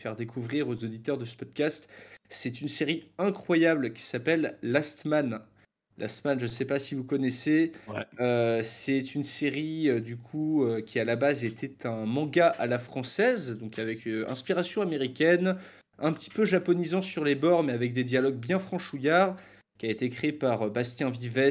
faire 0.00 0.16
découvrir 0.16 0.68
aux 0.68 0.74
auditeurs 0.74 1.18
de 1.18 1.24
ce 1.24 1.36
podcast, 1.36 1.88
c'est 2.28 2.60
une 2.60 2.68
série 2.68 3.04
incroyable 3.18 3.92
qui 3.92 4.02
s'appelle 4.02 4.56
Last 4.62 5.04
Man. 5.04 5.40
Last 5.98 6.24
Man, 6.24 6.38
je 6.40 6.46
ne 6.46 6.50
sais 6.50 6.64
pas 6.64 6.78
si 6.78 6.94
vous 6.94 7.04
connaissez. 7.04 7.72
Euh, 8.20 8.62
c'est 8.64 9.14
une 9.14 9.22
série 9.22 9.88
euh, 9.88 10.00
du 10.00 10.16
coup 10.16 10.64
euh, 10.64 10.82
qui 10.82 10.98
à 10.98 11.04
la 11.04 11.14
base 11.14 11.44
était 11.44 11.86
un 11.86 12.04
manga 12.04 12.48
à 12.48 12.66
la 12.66 12.80
française, 12.80 13.56
donc 13.58 13.78
avec 13.78 14.06
inspiration 14.28 14.82
américaine, 14.82 15.56
un 16.00 16.12
petit 16.12 16.30
peu 16.30 16.44
japonisant 16.44 17.02
sur 17.02 17.24
les 17.24 17.36
bords, 17.36 17.62
mais 17.62 17.72
avec 17.72 17.92
des 17.92 18.02
dialogues 18.02 18.38
bien 18.38 18.58
franchouillards, 18.58 19.36
qui 19.78 19.86
a 19.86 19.90
été 19.90 20.08
créé 20.08 20.32
par 20.32 20.70
Bastien 20.70 21.10
Vives, 21.10 21.50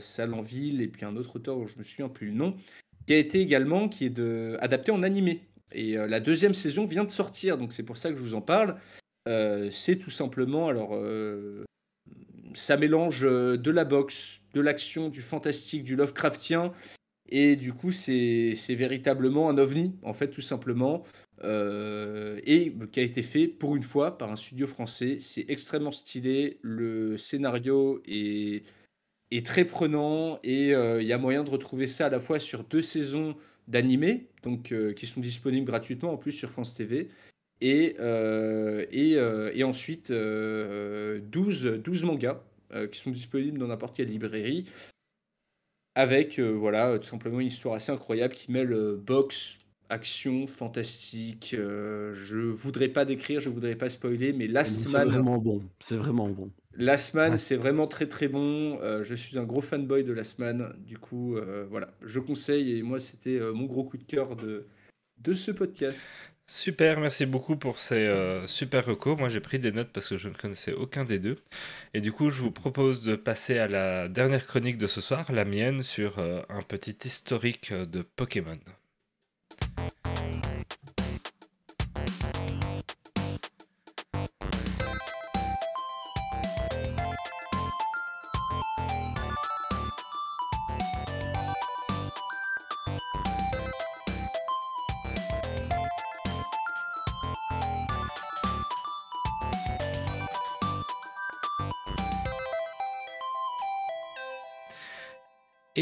Salanville 0.00 0.82
et 0.82 0.88
puis 0.88 1.04
un 1.04 1.16
autre 1.16 1.36
auteur 1.36 1.66
je 1.66 1.78
me 1.78 1.84
souviens 1.84 2.08
plus 2.08 2.28
le 2.28 2.34
nom, 2.34 2.54
qui 3.06 3.14
a 3.14 3.18
été 3.18 3.40
également 3.40 3.88
qui 3.88 4.06
est 4.06 4.10
de, 4.10 4.56
adapté 4.60 4.92
en 4.92 5.02
animé. 5.02 5.42
Et 5.72 5.94
la 5.94 6.20
deuxième 6.20 6.54
saison 6.54 6.86
vient 6.86 7.04
de 7.04 7.10
sortir, 7.10 7.58
donc 7.58 7.72
c'est 7.72 7.82
pour 7.82 7.96
ça 7.96 8.10
que 8.10 8.16
je 8.16 8.22
vous 8.22 8.34
en 8.34 8.40
parle. 8.40 8.76
Euh, 9.28 9.70
c'est 9.70 9.96
tout 9.96 10.10
simplement, 10.10 10.68
alors, 10.68 10.94
euh, 10.94 11.64
ça 12.54 12.78
mélange 12.78 13.24
euh, 13.24 13.58
de 13.58 13.70
la 13.70 13.84
boxe, 13.84 14.40
de 14.54 14.60
l'action, 14.60 15.10
du 15.10 15.20
fantastique, 15.20 15.84
du 15.84 15.96
Lovecraftien, 15.96 16.72
et 17.28 17.56
du 17.56 17.74
coup, 17.74 17.92
c'est 17.92 18.54
véritablement 18.70 19.50
un 19.50 19.58
ovni, 19.58 19.94
en 20.02 20.14
fait, 20.14 20.28
tout 20.28 20.40
simplement, 20.40 21.04
et 21.44 22.72
qui 22.92 23.00
a 23.00 23.02
été 23.02 23.22
fait 23.22 23.48
pour 23.48 23.76
une 23.76 23.82
fois 23.82 24.18
par 24.18 24.30
un 24.30 24.36
studio 24.36 24.66
français. 24.66 25.18
C'est 25.20 25.44
extrêmement 25.48 25.92
stylé, 25.92 26.58
le 26.62 27.16
scénario 27.16 28.02
est, 28.06 28.64
très 29.44 29.64
prenant, 29.64 30.38
et 30.42 30.70
il 30.70 31.06
y 31.06 31.12
a 31.12 31.18
moyen 31.18 31.44
de 31.44 31.50
retrouver 31.50 31.86
ça 31.86 32.06
à 32.06 32.10
la 32.10 32.20
fois 32.20 32.40
sur 32.40 32.64
deux 32.64 32.82
saisons 32.82 33.36
d'animés, 33.68 34.26
donc 34.42 34.74
qui 34.94 35.06
sont 35.06 35.20
disponibles 35.20 35.66
gratuitement 35.66 36.12
en 36.12 36.16
plus 36.16 36.32
sur 36.32 36.50
France 36.50 36.74
TV, 36.74 37.08
et, 37.60 37.96
euh, 37.98 38.86
euh, 38.92 39.64
ensuite 39.64 40.10
12, 40.10 40.12
euh, 40.12 41.78
12 41.78 42.04
mangas 42.04 42.40
qui 42.92 42.98
sont 42.98 43.10
disponibles 43.10 43.58
dans 43.58 43.68
n'importe 43.68 43.96
quelle 43.96 44.08
librairie. 44.08 44.68
Avec 45.94 46.38
voilà 46.38 46.98
tout 46.98 47.06
simplement 47.06 47.40
une 47.40 47.46
histoire 47.46 47.74
assez 47.74 47.90
incroyable 47.90 48.34
qui 48.34 48.52
mêle 48.52 48.74
boxe, 48.98 49.58
action, 49.90 50.46
fantastique. 50.46 51.54
je 51.54 52.38
voudrais 52.38 52.88
pas 52.88 53.04
décrire, 53.04 53.40
je 53.40 53.48
voudrais 53.48 53.76
pas 53.76 53.88
spoiler, 53.88 54.32
mais 54.32 54.46
Last 54.46 54.92
Man. 54.92 55.08
C'est 55.08 55.14
vraiment 55.14 55.38
bon. 55.38 55.60
C'est 55.80 55.96
vraiment 55.96 56.28
bon. 56.28 56.50
Last 56.74 57.14
Man, 57.14 57.36
c'est 57.36 57.56
vraiment 57.56 57.86
très 57.86 58.06
très 58.06 58.28
bon. 58.28 58.78
je 59.02 59.14
suis 59.14 59.38
un 59.38 59.44
gros 59.44 59.62
fanboy 59.62 60.04
de 60.04 60.12
Last 60.12 60.38
Man. 60.38 60.74
Du 60.86 60.98
coup, 60.98 61.36
voilà, 61.70 61.90
je 62.02 62.20
conseille 62.20 62.76
et 62.76 62.82
moi 62.82 62.98
c'était 62.98 63.40
mon 63.54 63.64
gros 63.64 63.84
coup 63.84 63.96
de 63.96 64.04
cœur 64.04 64.36
de, 64.36 64.66
de 65.18 65.32
ce 65.32 65.50
podcast. 65.50 66.32
Super, 66.50 66.98
merci 66.98 67.26
beaucoup 67.26 67.56
pour 67.56 67.78
ces 67.78 68.06
euh, 68.06 68.46
super 68.46 68.86
recours. 68.86 69.18
Moi, 69.18 69.28
j'ai 69.28 69.40
pris 69.40 69.58
des 69.58 69.70
notes 69.70 69.90
parce 69.92 70.08
que 70.08 70.16
je 70.16 70.30
ne 70.30 70.34
connaissais 70.34 70.72
aucun 70.72 71.04
des 71.04 71.18
deux. 71.18 71.36
Et 71.92 72.00
du 72.00 72.10
coup, 72.10 72.30
je 72.30 72.40
vous 72.40 72.50
propose 72.50 73.02
de 73.02 73.16
passer 73.16 73.58
à 73.58 73.68
la 73.68 74.08
dernière 74.08 74.46
chronique 74.46 74.78
de 74.78 74.86
ce 74.86 75.02
soir, 75.02 75.30
la 75.30 75.44
mienne, 75.44 75.82
sur 75.82 76.18
euh, 76.18 76.40
un 76.48 76.62
petit 76.62 76.96
historique 77.04 77.74
de 77.74 78.00
Pokémon. 78.00 78.58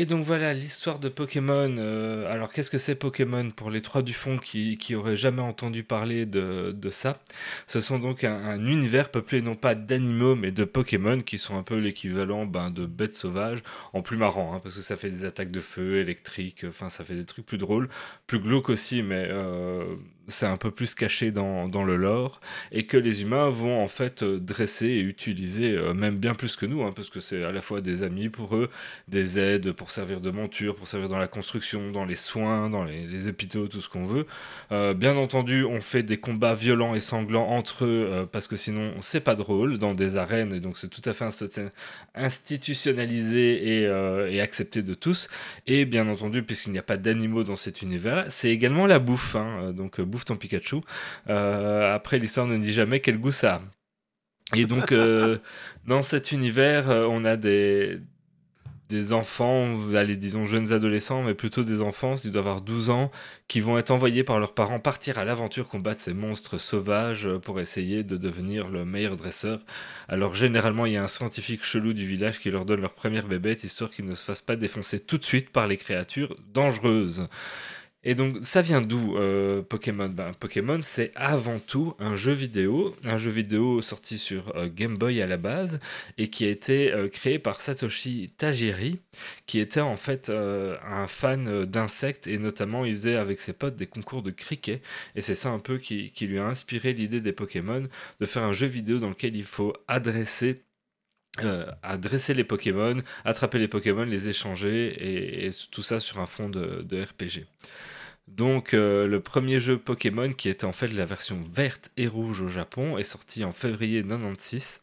Donc 0.06 0.24
voilà 0.24 0.54
l'histoire 0.54 0.98
de 0.98 1.08
Pokémon. 1.08 1.74
Euh, 1.78 2.32
alors 2.32 2.52
qu'est-ce 2.52 2.70
que 2.70 2.78
c'est 2.78 2.94
Pokémon 2.94 3.50
pour 3.50 3.70
les 3.70 3.82
trois 3.82 4.02
du 4.02 4.12
fond 4.12 4.38
qui, 4.38 4.78
qui 4.78 4.94
auraient 4.94 5.16
jamais 5.16 5.42
entendu 5.42 5.82
parler 5.82 6.26
de, 6.26 6.72
de 6.72 6.90
ça? 6.90 7.18
Ce 7.66 7.80
sont 7.80 7.98
donc 7.98 8.24
un, 8.24 8.64
univers 8.64 9.10
peuplé 9.10 9.42
non 9.42 9.56
pas 9.56 9.74
d'animaux 9.74 10.36
mais 10.36 10.52
de 10.52 10.64
Pokémon 10.64 11.20
qui 11.20 11.38
sont 11.38 11.56
un 11.58 11.62
peu 11.62 11.78
l'équivalent 11.78 12.46
ben, 12.46 12.70
de 12.70 12.86
bêtes 12.86 13.14
sauvages 13.14 13.62
en 13.92 14.02
plus 14.02 14.16
marrant 14.16 14.54
hein, 14.54 14.60
parce 14.62 14.76
que 14.76 14.82
ça 14.82 14.96
fait 14.96 15.10
des 15.10 15.24
attaques 15.24 15.50
de 15.50 15.60
feu 15.60 15.96
électriques, 15.96 16.64
enfin 16.68 16.88
ça 16.88 17.04
fait 17.04 17.14
des 17.16 17.24
trucs 17.24 17.46
plus 17.46 17.58
drôles, 17.58 17.88
plus 18.26 18.38
glauques 18.38 18.68
aussi 18.68 19.02
mais 19.02 19.26
euh, 19.28 19.84
c'est 20.28 20.46
un 20.46 20.56
peu 20.56 20.70
plus 20.70 20.94
caché 20.94 21.30
dans, 21.30 21.68
dans, 21.68 21.84
le 21.84 21.96
lore, 21.96 22.40
et 22.72 22.86
que 22.86 22.96
les 22.96 23.22
humains 23.22 23.48
vont 23.48 23.82
en 23.82 23.88
fait 23.88 24.22
euh, 24.22 24.38
dresser 24.38 24.86
et 24.86 25.00
utiliser, 25.00 25.72
euh, 25.72 25.94
même 25.94 26.16
bien 26.16 26.34
plus 26.34 26.56
que 26.56 26.66
nous, 26.66 26.82
hein, 26.82 26.92
parce 26.94 27.10
que 27.10 27.20
c'est 27.20 27.44
à 27.44 27.52
la 27.52 27.60
fois 27.60 27.80
des 27.80 28.02
amis 28.02 28.28
pour 28.28 28.56
eux, 28.56 28.70
des 29.08 29.38
aides 29.38 29.72
pour 29.72 29.90
servir 29.90 30.20
de 30.20 30.30
monture, 30.30 30.74
pour 30.74 30.88
servir 30.88 31.08
dans 31.08 31.18
la 31.18 31.28
construction, 31.28 31.92
dans 31.92 32.04
les 32.04 32.16
soins, 32.16 32.70
dans 32.70 32.84
les, 32.84 33.28
hôpitaux, 33.28 33.68
tout 33.68 33.80
ce 33.80 33.88
qu'on 33.88 34.04
veut. 34.04 34.26
Euh, 34.72 34.94
bien 34.94 35.16
entendu, 35.16 35.64
on 35.64 35.80
fait 35.80 36.02
des 36.02 36.18
combats 36.18 36.54
violents 36.54 36.94
et 36.94 37.00
sanglants 37.00 37.48
entre 37.48 37.84
eux, 37.84 38.28
parce 38.30 38.46
que 38.46 38.56
sinon 38.56 38.92
c'est 39.00 39.20
pas 39.20 39.34
drôle 39.34 39.78
dans 39.78 39.94
des 39.94 40.16
arènes, 40.16 40.52
et 40.52 40.60
donc 40.60 40.78
c'est 40.78 40.88
tout 40.88 41.02
à 41.08 41.12
fait 41.12 41.26
institutionnalisé 42.14 43.82
et, 43.82 44.40
accepté 44.40 44.82
de 44.82 44.94
tous. 44.94 45.28
Et 45.66 45.84
bien 45.84 46.08
entendu, 46.08 46.42
puisqu'il 46.42 46.72
n'y 46.72 46.78
a 46.78 46.82
pas 46.82 46.96
d'animaux 46.96 47.42
dans 47.42 47.56
cet 47.56 47.82
univers, 47.82 48.26
c'est 48.28 48.50
également 48.50 48.86
la 48.86 48.98
bouffe, 48.98 49.34
hein, 49.34 49.72
donc 49.72 50.00
bouffe 50.00 50.15
ton 50.24 50.36
Pikachu. 50.36 50.76
Euh, 51.28 51.94
après, 51.94 52.18
l'histoire 52.18 52.46
ne 52.46 52.58
dit 52.58 52.72
jamais 52.72 53.00
quel 53.00 53.18
goût 53.18 53.32
ça 53.32 53.54
a. 53.54 53.60
Et 54.56 54.64
donc, 54.66 54.92
euh, 54.92 55.38
dans 55.86 56.02
cet 56.02 56.32
univers, 56.32 56.90
euh, 56.90 57.06
on 57.10 57.24
a 57.24 57.36
des, 57.36 57.98
des 58.88 59.12
enfants, 59.12 59.76
allez, 59.94 60.14
disons 60.14 60.44
jeunes 60.44 60.72
adolescents, 60.72 61.22
mais 61.22 61.34
plutôt 61.34 61.64
des 61.64 61.80
enfants, 61.80 62.14
ils 62.24 62.30
doivent 62.30 62.46
avoir 62.46 62.60
12 62.60 62.90
ans, 62.90 63.10
qui 63.48 63.60
vont 63.60 63.78
être 63.78 63.90
envoyés 63.90 64.22
par 64.22 64.38
leurs 64.38 64.54
parents 64.54 64.78
partir 64.78 65.18
à 65.18 65.24
l'aventure 65.24 65.66
combattre 65.66 66.00
ces 66.00 66.14
monstres 66.14 66.58
sauvages 66.58 67.28
pour 67.42 67.58
essayer 67.58 68.04
de 68.04 68.16
devenir 68.16 68.68
le 68.68 68.84
meilleur 68.84 69.16
dresseur. 69.16 69.60
Alors 70.08 70.36
généralement, 70.36 70.86
il 70.86 70.92
y 70.92 70.96
a 70.96 71.02
un 71.02 71.08
scientifique 71.08 71.64
chelou 71.64 71.92
du 71.92 72.06
village 72.06 72.38
qui 72.38 72.50
leur 72.50 72.64
donne 72.64 72.80
leur 72.80 72.94
première 72.94 73.26
bébête, 73.26 73.64
histoire 73.64 73.90
qu'ils 73.90 74.06
ne 74.06 74.14
se 74.14 74.24
fassent 74.24 74.40
pas 74.40 74.56
défoncer 74.56 75.00
tout 75.00 75.18
de 75.18 75.24
suite 75.24 75.50
par 75.50 75.66
les 75.66 75.76
créatures 75.76 76.36
dangereuses. 76.54 77.28
Et 78.08 78.14
donc, 78.14 78.36
ça 78.40 78.62
vient 78.62 78.82
d'où 78.82 79.16
euh, 79.16 79.62
Pokémon? 79.62 80.08
Ben, 80.08 80.32
Pokémon, 80.38 80.78
c'est 80.80 81.10
avant 81.16 81.58
tout 81.58 81.96
un 81.98 82.14
jeu 82.14 82.30
vidéo, 82.30 82.94
un 83.02 83.18
jeu 83.18 83.32
vidéo 83.32 83.82
sorti 83.82 84.16
sur 84.16 84.56
euh, 84.56 84.68
Game 84.72 84.96
Boy 84.96 85.20
à 85.20 85.26
la 85.26 85.36
base 85.36 85.80
et 86.16 86.28
qui 86.28 86.44
a 86.44 86.48
été 86.48 86.92
euh, 86.92 87.08
créé 87.08 87.40
par 87.40 87.60
Satoshi 87.60 88.28
Tajiri, 88.38 89.00
qui 89.46 89.58
était 89.58 89.80
en 89.80 89.96
fait 89.96 90.30
un 90.30 91.08
fan 91.08 91.64
d'insectes 91.64 92.28
et 92.28 92.38
notamment 92.38 92.84
il 92.84 92.94
faisait 92.94 93.16
avec 93.16 93.40
ses 93.40 93.52
potes 93.52 93.74
des 93.74 93.88
concours 93.88 94.22
de 94.22 94.30
cricket. 94.30 94.80
Et 95.16 95.20
c'est 95.20 95.34
ça 95.34 95.48
un 95.48 95.58
peu 95.58 95.78
qui, 95.78 96.12
lui 96.20 96.38
a 96.38 96.46
inspiré 96.46 96.92
l'idée 96.92 97.20
des 97.20 97.32
Pokémon, 97.32 97.88
de 98.20 98.26
faire 98.26 98.44
un 98.44 98.52
jeu 98.52 98.68
vidéo 98.68 99.00
dans 99.00 99.08
lequel 99.08 99.34
il 99.34 99.44
faut 99.44 99.72
adresser 99.88 100.62
adresser 101.82 102.32
les 102.32 102.44
Pokémon, 102.44 103.02
attraper 103.24 103.58
les 103.58 103.68
Pokémon, 103.68 104.04
les 104.04 104.28
échanger 104.28 105.46
et, 105.46 105.50
tout 105.70 105.82
ça 105.82 106.00
sur 106.00 106.18
un 106.20 106.24
fond 106.26 106.48
de, 106.48 106.82
de 106.82 107.02
RPG. 107.02 107.44
Donc 108.28 108.74
euh, 108.74 109.06
le 109.06 109.20
premier 109.20 109.60
jeu 109.60 109.78
Pokémon 109.78 110.32
qui 110.32 110.48
était 110.48 110.64
en 110.64 110.72
fait 110.72 110.88
la 110.88 111.04
version 111.04 111.40
verte 111.52 111.90
et 111.96 112.08
rouge 112.08 112.40
au 112.40 112.48
Japon 112.48 112.98
est 112.98 113.04
sorti 113.04 113.44
en 113.44 113.52
février 113.52 114.02
96 114.02 114.82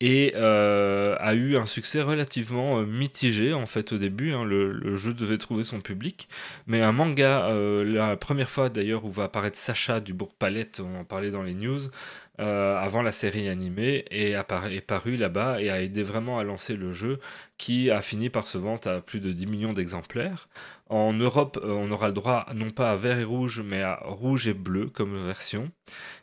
et 0.00 0.32
euh, 0.34 1.14
a 1.20 1.34
eu 1.34 1.56
un 1.56 1.64
succès 1.64 2.02
relativement 2.02 2.80
euh, 2.80 2.84
mitigé 2.84 3.52
en 3.52 3.66
fait 3.66 3.92
au 3.92 3.98
début. 3.98 4.32
Hein. 4.32 4.44
le, 4.44 4.96
jeu 4.96 5.14
devait 5.14 5.38
trouver 5.38 5.62
son 5.62 5.80
public, 5.80 6.28
mais 6.66 6.82
un 6.82 6.90
manga, 6.90 7.48
la 7.84 8.16
première 8.16 8.50
fois 8.50 8.68
d'ailleurs 8.68 9.04
où 9.04 9.10
va 9.10 9.24
apparaître 9.24 9.56
Sacha 9.56 10.00
du 10.00 10.12
Bourg-Palette, 10.12 10.82
on 10.84 10.98
en 10.98 11.04
parlait 11.04 11.30
dans 11.30 11.44
les 11.44 11.54
news, 11.54 11.80
avant 12.38 13.02
la 13.02 13.12
série 13.12 13.48
animée, 13.48 14.04
et 14.10 14.32
est 14.32 14.80
paru 14.80 15.16
là-bas 15.16 15.62
et 15.62 15.70
a 15.70 15.80
aidé 15.80 16.02
vraiment 16.02 16.40
à 16.40 16.44
lancer 16.44 16.76
le 16.76 16.90
jeu 16.90 17.20
qui 17.58 17.90
a 17.90 18.02
fini 18.02 18.28
par 18.28 18.48
se 18.48 18.58
vendre 18.58 18.90
à 18.90 19.00
plus 19.00 19.20
de 19.20 19.32
10 19.32 19.46
millions 19.46 19.72
d'exemplaires. 19.72 20.48
En 20.92 21.14
Europe, 21.14 21.58
euh, 21.64 21.72
on 21.72 21.90
aura 21.90 22.08
le 22.08 22.12
droit 22.12 22.46
non 22.54 22.70
pas 22.70 22.90
à 22.90 22.96
vert 22.96 23.18
et 23.18 23.24
rouge, 23.24 23.62
mais 23.64 23.80
à 23.80 23.94
rouge 24.04 24.46
et 24.46 24.52
bleu 24.52 24.88
comme 24.90 25.16
version, 25.26 25.70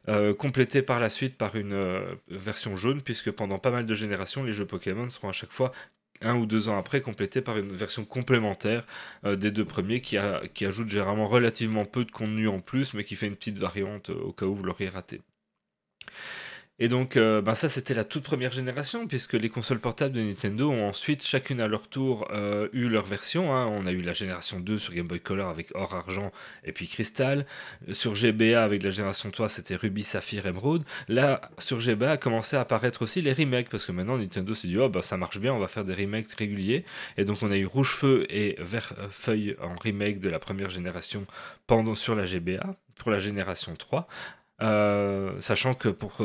euh, 0.09 0.35
complétée 0.35 0.83
par 0.83 0.99
la 0.99 1.09
suite 1.09 1.37
par 1.39 1.55
une 1.55 1.73
euh, 1.73 2.13
version 2.27 2.75
jaune, 2.75 3.01
puisque 3.01 3.31
pendant 3.31 3.57
pas 3.57 3.71
mal 3.71 3.87
de 3.87 3.93
générations, 3.95 4.43
les 4.43 4.53
jeux 4.53 4.67
Pokémon 4.67 5.09
seront 5.09 5.29
à 5.29 5.31
chaque 5.31 5.51
fois 5.51 5.71
un 6.21 6.35
ou 6.35 6.45
deux 6.45 6.69
ans 6.69 6.77
après 6.77 7.01
complétés 7.01 7.41
par 7.41 7.57
une 7.57 7.71
version 7.73 8.05
complémentaire 8.05 8.85
des 9.23 9.51
deux 9.51 9.65
premiers 9.65 10.01
qui, 10.01 10.17
qui 10.53 10.65
ajoute 10.65 10.89
généralement 10.89 11.27
relativement 11.27 11.85
peu 11.85 12.05
de 12.05 12.11
contenu 12.11 12.47
en 12.47 12.59
plus, 12.59 12.93
mais 12.93 13.05
qui 13.05 13.15
fait 13.15 13.27
une 13.27 13.37
petite 13.37 13.57
variante 13.57 14.09
au 14.09 14.33
cas 14.33 14.45
où 14.45 14.53
vous 14.53 14.63
l'auriez 14.63 14.89
raté. 14.89 15.21
Et 16.81 16.87
donc, 16.87 17.17
euh, 17.17 17.41
ben 17.41 17.55
ça, 17.55 17.67
c'était 17.67 17.93
la 17.93 18.05
toute 18.05 18.23
première 18.23 18.53
génération, 18.53 19.05
puisque 19.05 19.33
les 19.33 19.49
consoles 19.49 19.79
portables 19.79 20.15
de 20.15 20.21
Nintendo 20.21 20.71
ont 20.71 20.87
ensuite, 20.87 21.25
chacune 21.25 21.59
à 21.59 21.67
leur 21.67 21.89
tour, 21.89 22.27
euh, 22.31 22.69
eu 22.71 22.87
leur 22.87 23.05
version. 23.05 23.53
Hein. 23.53 23.67
On 23.67 23.85
a 23.85 23.91
eu 23.91 24.01
la 24.01 24.13
génération 24.13 24.61
2 24.61 24.77
sur 24.77 24.93
Game 24.93 25.05
Boy 25.05 25.19
Color 25.19 25.49
avec 25.49 25.71
Or, 25.75 25.93
Argent 25.93 26.31
et 26.63 26.71
puis 26.71 26.87
Crystal. 26.87 27.45
Sur 27.91 28.15
GBA, 28.15 28.63
avec 28.63 28.81
la 28.83 28.91
génération 28.91 29.29
3, 29.29 29.49
c'était 29.49 29.75
Ruby, 29.75 30.03
Saphir, 30.03 30.45
Emerald. 30.45 30.83
Là, 31.09 31.41
sur 31.57 31.81
GBA, 31.81 32.11
a 32.11 32.17
commencé 32.17 32.55
à 32.55 32.61
apparaître 32.61 33.01
aussi 33.01 33.21
les 33.21 33.33
remakes, 33.33 33.69
parce 33.69 33.85
que 33.85 33.91
maintenant, 33.91 34.17
Nintendo 34.17 34.53
s'est 34.53 34.69
dit, 34.69 34.77
oh, 34.77 34.87
ben, 34.87 35.01
ça 35.01 35.17
marche 35.17 35.39
bien, 35.39 35.53
on 35.53 35.59
va 35.59 35.67
faire 35.67 35.83
des 35.83 35.95
remakes 35.95 36.31
réguliers. 36.31 36.85
Et 37.17 37.25
donc, 37.25 37.39
on 37.41 37.51
a 37.51 37.57
eu 37.57 37.65
Rouge 37.65 37.91
Feu 37.91 38.25
et 38.29 38.55
Vert 38.59 38.93
Feuille 39.11 39.57
en 39.61 39.75
remake 39.75 40.21
de 40.21 40.29
la 40.29 40.39
première 40.39 40.69
génération 40.69 41.25
pendant 41.67 41.95
sur 41.95 42.15
la 42.15 42.23
GBA, 42.23 42.75
pour 42.95 43.11
la 43.11 43.19
génération 43.19 43.75
3. 43.75 44.07
Euh, 44.61 45.39
sachant 45.39 45.73
que 45.73 45.87
pour, 45.87 46.17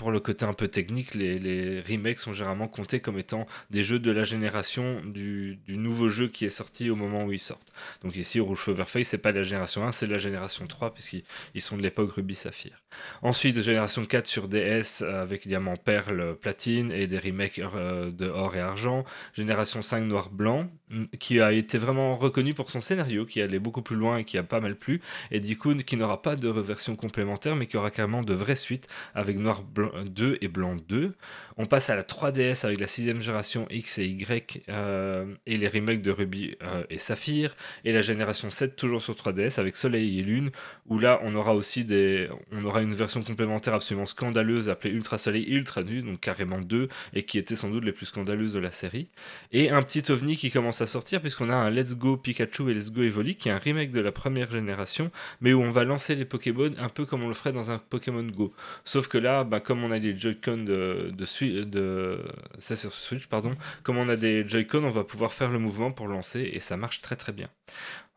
pour 0.00 0.10
le 0.10 0.18
côté 0.18 0.46
un 0.46 0.54
peu 0.54 0.66
technique, 0.66 1.14
les, 1.14 1.82
remakes 1.82 2.20
sont 2.20 2.32
généralement 2.32 2.68
comptés 2.68 3.00
comme 3.00 3.18
étant 3.18 3.46
des 3.68 3.82
jeux 3.82 3.98
de 3.98 4.10
la 4.10 4.24
génération 4.24 5.02
du, 5.04 5.58
nouveau 5.68 6.08
jeu 6.08 6.28
qui 6.28 6.46
est 6.46 6.50
sorti 6.50 6.88
au 6.88 6.96
moment 6.96 7.26
où 7.26 7.32
ils 7.32 7.38
sortent. 7.38 7.70
Donc 8.02 8.16
ici, 8.16 8.40
Rouge 8.40 8.60
Feu 8.60 8.74
Feuille, 8.86 9.04
c'est 9.04 9.18
pas 9.18 9.30
la 9.30 9.42
génération 9.42 9.86
1, 9.86 9.92
c'est 9.92 10.06
la 10.06 10.16
génération 10.16 10.66
3, 10.66 10.94
puisqu'ils 10.94 11.60
sont 11.60 11.76
de 11.76 11.82
l'époque 11.82 12.12
Ruby 12.12 12.34
Saphir. 12.34 12.82
Ensuite, 13.20 13.60
génération 13.60 14.02
4 14.06 14.26
sur 14.26 14.48
DS 14.48 15.02
avec 15.02 15.46
Diamant, 15.46 15.76
Perle, 15.76 16.34
Platine 16.40 16.92
et 16.92 17.06
des 17.06 17.18
remakes 17.18 17.58
euh, 17.58 18.10
de 18.10 18.26
Or 18.26 18.56
et 18.56 18.60
Argent. 18.60 19.04
Génération 19.34 19.82
5 19.82 20.00
Noir 20.04 20.30
Blanc, 20.30 20.70
qui 21.18 21.40
a 21.40 21.52
été 21.52 21.78
vraiment 21.78 22.16
reconnu 22.16 22.54
pour 22.54 22.70
son 22.70 22.80
scénario, 22.80 23.24
qui 23.24 23.40
allait 23.40 23.58
beaucoup 23.58 23.82
plus 23.82 23.96
loin 23.96 24.18
et 24.18 24.24
qui 24.24 24.38
a 24.38 24.42
pas 24.42 24.60
mal 24.60 24.76
plu. 24.76 25.00
Et 25.30 25.40
coup, 25.56 25.74
qui 25.74 25.96
n'aura 25.96 26.22
pas 26.22 26.36
de 26.36 26.48
reversion 26.48 26.96
complémentaire, 26.96 27.56
mais 27.56 27.66
qui 27.66 27.76
aura 27.76 27.90
carrément 27.90 28.22
de 28.22 28.34
vraies 28.34 28.56
suites 28.56 28.88
avec 29.14 29.38
Noir 29.38 29.62
Blanc 29.62 29.90
2 30.04 30.38
et 30.40 30.48
Blanc 30.48 30.76
2. 30.88 31.14
On 31.56 31.66
passe 31.66 31.90
à 31.90 31.96
la 31.96 32.02
3DS 32.02 32.64
avec 32.64 32.80
la 32.80 32.86
6 32.86 33.06
génération 33.20 33.66
X 33.70 33.98
et 33.98 34.06
Y 34.06 34.62
euh, 34.68 35.26
et 35.46 35.56
les 35.56 35.68
remakes 35.68 36.02
de 36.02 36.10
Ruby 36.10 36.56
euh, 36.62 36.84
et 36.88 36.98
Saphir. 36.98 37.54
Et 37.84 37.92
la 37.92 38.00
génération 38.00 38.50
7 38.50 38.76
toujours 38.76 39.02
sur 39.02 39.14
3DS 39.14 39.60
avec 39.60 39.76
Soleil 39.76 40.20
et 40.20 40.22
Lune, 40.22 40.50
où 40.86 40.98
là 40.98 41.20
on 41.22 41.34
aura 41.34 41.54
aussi 41.54 41.84
des, 41.84 42.28
on 42.52 42.64
aura 42.64 42.82
une 42.82 42.94
version 42.94 43.22
complémentaire 43.22 43.74
absolument 43.74 44.06
scandaleuse 44.06 44.68
appelée 44.68 44.90
Ultra 44.90 45.18
Soleil 45.18 45.44
Ultra 45.48 45.82
Nu, 45.82 46.02
donc 46.02 46.20
carrément 46.20 46.60
2, 46.60 46.88
et 47.14 47.22
qui 47.24 47.38
était 47.38 47.56
sans 47.56 47.68
doute 47.68 47.84
les 47.84 47.92
plus 47.92 48.06
scandaleuses 48.06 48.54
de 48.54 48.58
la 48.58 48.72
série. 48.72 49.08
Et 49.52 49.70
un 49.70 49.82
petit 49.82 50.10
ovni 50.10 50.36
qui 50.36 50.50
commence 50.50 50.79
sortir 50.86 51.20
puisqu'on 51.20 51.50
a 51.50 51.54
un 51.54 51.70
Let's 51.70 51.94
Go 51.94 52.16
Pikachu 52.16 52.70
et 52.70 52.74
Let's 52.74 52.92
Go 52.92 53.02
Evoli 53.02 53.36
qui 53.36 53.48
est 53.48 53.52
un 53.52 53.58
remake 53.58 53.90
de 53.90 54.00
la 54.00 54.12
première 54.12 54.50
génération, 54.50 55.10
mais 55.40 55.52
où 55.52 55.60
on 55.60 55.70
va 55.70 55.84
lancer 55.84 56.14
les 56.14 56.24
Pokémon 56.24 56.72
un 56.78 56.88
peu 56.88 57.04
comme 57.04 57.22
on 57.22 57.28
le 57.28 57.34
ferait 57.34 57.52
dans 57.52 57.70
un 57.70 57.78
Pokémon 57.78 58.24
Go. 58.24 58.52
Sauf 58.84 59.08
que 59.08 59.18
là, 59.18 59.44
bah, 59.44 59.60
comme 59.60 59.84
on 59.84 59.90
a 59.90 59.98
des 59.98 60.16
Joy-Con 60.16 60.58
de, 60.58 61.12
de, 61.12 61.64
de, 61.64 62.24
ça 62.58 62.76
sur 62.76 62.92
Switch, 62.92 63.26
pardon, 63.26 63.54
comme 63.82 63.98
on 63.98 64.08
a 64.08 64.16
des 64.16 64.46
Joy-Con, 64.48 64.84
on 64.84 64.90
va 64.90 65.04
pouvoir 65.04 65.32
faire 65.32 65.50
le 65.50 65.58
mouvement 65.58 65.92
pour 65.92 66.08
lancer 66.08 66.50
et 66.52 66.60
ça 66.60 66.76
marche 66.76 67.00
très 67.00 67.16
très 67.16 67.32
bien. 67.32 67.48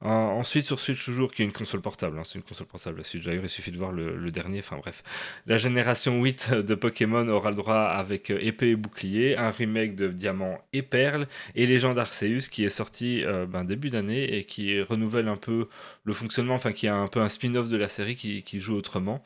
Ensuite, 0.10 0.66
sur 0.66 0.80
Switch, 0.80 1.04
toujours, 1.04 1.32
qui 1.32 1.42
est 1.42 1.46
une 1.46 1.52
console 1.52 1.82
portable, 1.82 2.18
hein, 2.18 2.24
c'est 2.26 2.36
une 2.36 2.44
console 2.44 2.68
portable 2.68 2.98
la 2.98 3.04
Switch, 3.04 3.26
il 3.26 3.50
suffit 3.50 3.72
de 3.72 3.78
voir 3.78 3.92
le, 3.92 4.32
dernier, 4.32 4.60
enfin 4.60 4.78
bref. 4.78 5.04
La 5.48 5.58
génération 5.58 6.22
8 6.22 6.52
de 6.52 6.76
Pokémon 6.76 7.28
aura 7.30 7.52
le 7.52 7.56
droit 7.56 7.82
avec 7.82 8.32
euh, 8.32 8.38
épée 8.42 8.70
et 8.70 8.76
bouclier, 8.76 9.38
un 9.38 9.52
remake 9.52 9.96
de 9.96 10.10
Diamant 10.10 10.60
et 10.74 10.82
Perle, 10.82 11.28
et 11.56 11.66
Légende 11.66 11.98
Arceus 11.98 12.50
qui 12.50 12.66
est 12.66 12.70
sorti 12.70 13.24
euh, 13.24 13.46
ben, 13.46 13.64
début 13.64 13.90
d'année 13.90 14.38
et 14.38 14.44
qui 14.44 14.82
renouvelle 14.82 15.28
un 15.28 15.38
peu 15.38 15.68
le 16.04 16.14
fonctionnement, 16.14 16.56
enfin 16.56 16.74
qui 16.74 16.88
a 16.88 16.96
un 16.96 17.08
peu 17.08 17.22
un 17.22 17.30
spin-off 17.30 17.70
de 17.70 17.78
la 17.78 17.88
série 17.88 18.16
qui 18.16 18.60
joue 18.60 18.76
autrement 18.76 19.24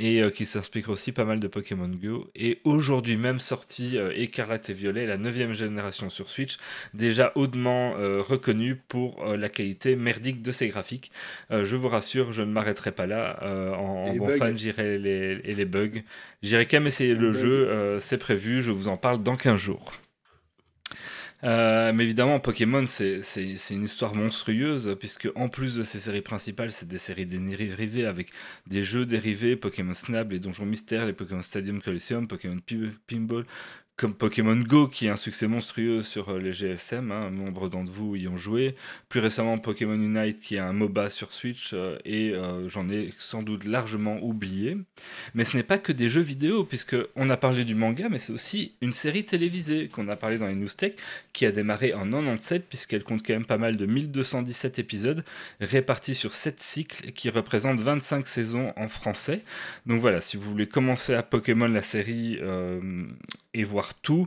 et 0.00 0.22
euh, 0.22 0.30
qui 0.30 0.46
s'inspire 0.46 0.88
aussi 0.88 1.12
pas 1.12 1.26
mal 1.26 1.38
de 1.40 1.46
Pokémon 1.46 1.88
Go. 1.88 2.28
Et 2.34 2.60
aujourd'hui 2.64 3.16
même 3.16 3.38
sorti 3.38 3.98
euh, 3.98 4.12
Écarlate 4.16 4.70
et 4.70 4.72
Violet, 4.72 5.06
la 5.06 5.18
9 5.18 5.52
génération 5.52 6.08
sur 6.08 6.30
Switch, 6.30 6.56
déjà 6.94 7.32
hautement 7.34 7.94
euh, 7.98 8.22
reconnue 8.22 8.76
pour 8.76 9.24
la 9.26 9.48
qualité 9.50 9.96
merdique 9.96 10.40
de 10.42 10.50
ses 10.50 10.68
graphiques. 10.68 11.12
je 11.50 11.76
vous 11.76 11.88
rassure, 11.88 12.32
je 12.32 12.42
ne 12.42 12.50
m'arrêterai 12.50 12.92
pas 12.92 13.06
là. 13.06 13.38
en, 13.76 14.14
bon 14.14 14.28
fan, 14.38 14.56
j'irai 14.56 14.98
les, 14.98 15.38
et 15.44 15.54
les 15.54 15.64
bugs. 15.66 16.00
J'irai 16.42 16.64
quand 16.64 16.78
même 16.78 16.86
essayer 16.86 17.14
le 17.14 17.32
jeu, 17.32 17.98
c'est 18.00 18.18
prévu, 18.18 18.62
je 18.62 18.70
vous 18.70 18.88
en 18.88 18.96
parle 18.96 19.22
dans 19.22 19.36
15 19.36 19.60
jours. 19.60 19.92
Euh, 21.42 21.92
mais 21.92 22.04
évidemment, 22.04 22.38
Pokémon, 22.38 22.84
c'est 22.86 23.20
une 23.70 23.84
histoire 23.84 24.14
monstrueuse, 24.14 24.96
puisque 24.98 25.28
en 25.34 25.48
plus 25.48 25.76
de 25.76 25.82
ces 25.82 25.98
séries 25.98 26.20
principales, 26.20 26.72
c'est 26.72 26.88
des 26.88 26.98
séries 26.98 27.26
dérivées 27.26 28.04
avec 28.06 28.30
des 28.66 28.82
jeux 28.82 29.06
dérivés, 29.06 29.56
Pokémon 29.56 29.94
Snap, 29.94 30.30
les 30.30 30.38
Donjons 30.38 30.66
Mystères, 30.66 31.06
les 31.06 31.12
Pokémon 31.12 31.42
Stadium 31.42 31.80
Coliseum, 31.80 32.28
Pokémon 32.28 32.58
Pinball, 33.06 33.46
comme 34.00 34.14
Pokémon 34.14 34.56
Go 34.56 34.88
qui 34.88 35.08
est 35.08 35.10
un 35.10 35.16
succès 35.16 35.46
monstrueux 35.46 36.02
sur 36.02 36.30
euh, 36.30 36.38
les 36.38 36.54
GSM, 36.54 37.12
hein, 37.12 37.30
nombre 37.30 37.68
d'entre 37.68 37.92
vous 37.92 38.16
y 38.16 38.28
ont 38.28 38.38
joué. 38.38 38.74
Plus 39.10 39.20
récemment 39.20 39.58
Pokémon 39.58 39.92
Unite 39.92 40.40
qui 40.40 40.54
est 40.54 40.58
un 40.58 40.72
MOBA 40.72 41.10
sur 41.10 41.34
Switch 41.34 41.72
euh, 41.74 41.98
et 42.06 42.30
euh, 42.30 42.66
j'en 42.66 42.88
ai 42.88 43.12
sans 43.18 43.42
doute 43.42 43.64
largement 43.66 44.18
oublié. 44.22 44.78
Mais 45.34 45.44
ce 45.44 45.54
n'est 45.54 45.62
pas 45.62 45.76
que 45.76 45.92
des 45.92 46.08
jeux 46.08 46.22
vidéo 46.22 46.64
puisque 46.64 46.96
on 47.14 47.28
a 47.28 47.36
parlé 47.36 47.66
du 47.66 47.74
manga 47.74 48.08
mais 48.08 48.18
c'est 48.18 48.32
aussi 48.32 48.72
une 48.80 48.94
série 48.94 49.26
télévisée 49.26 49.88
qu'on 49.88 50.08
a 50.08 50.16
parlé 50.16 50.38
dans 50.38 50.46
les 50.46 50.54
news 50.54 50.68
tech 50.74 50.94
qui 51.34 51.44
a 51.44 51.52
démarré 51.52 51.92
en 51.92 52.04
97 52.04 52.70
puisqu'elle 52.70 53.04
compte 53.04 53.22
quand 53.22 53.34
même 53.34 53.44
pas 53.44 53.58
mal 53.58 53.76
de 53.76 53.84
1217 53.84 54.78
épisodes 54.78 55.24
répartis 55.60 56.14
sur 56.14 56.32
7 56.32 56.58
cycles 56.58 57.12
qui 57.12 57.28
représentent 57.28 57.80
25 57.80 58.26
saisons 58.26 58.72
en 58.76 58.88
français. 58.88 59.44
Donc 59.84 60.00
voilà, 60.00 60.22
si 60.22 60.38
vous 60.38 60.50
voulez 60.50 60.66
commencer 60.66 61.12
à 61.12 61.22
Pokémon 61.22 61.68
la 61.68 61.82
série 61.82 62.38
et 63.52 63.64
voir 63.64 63.89
tout, 63.94 64.26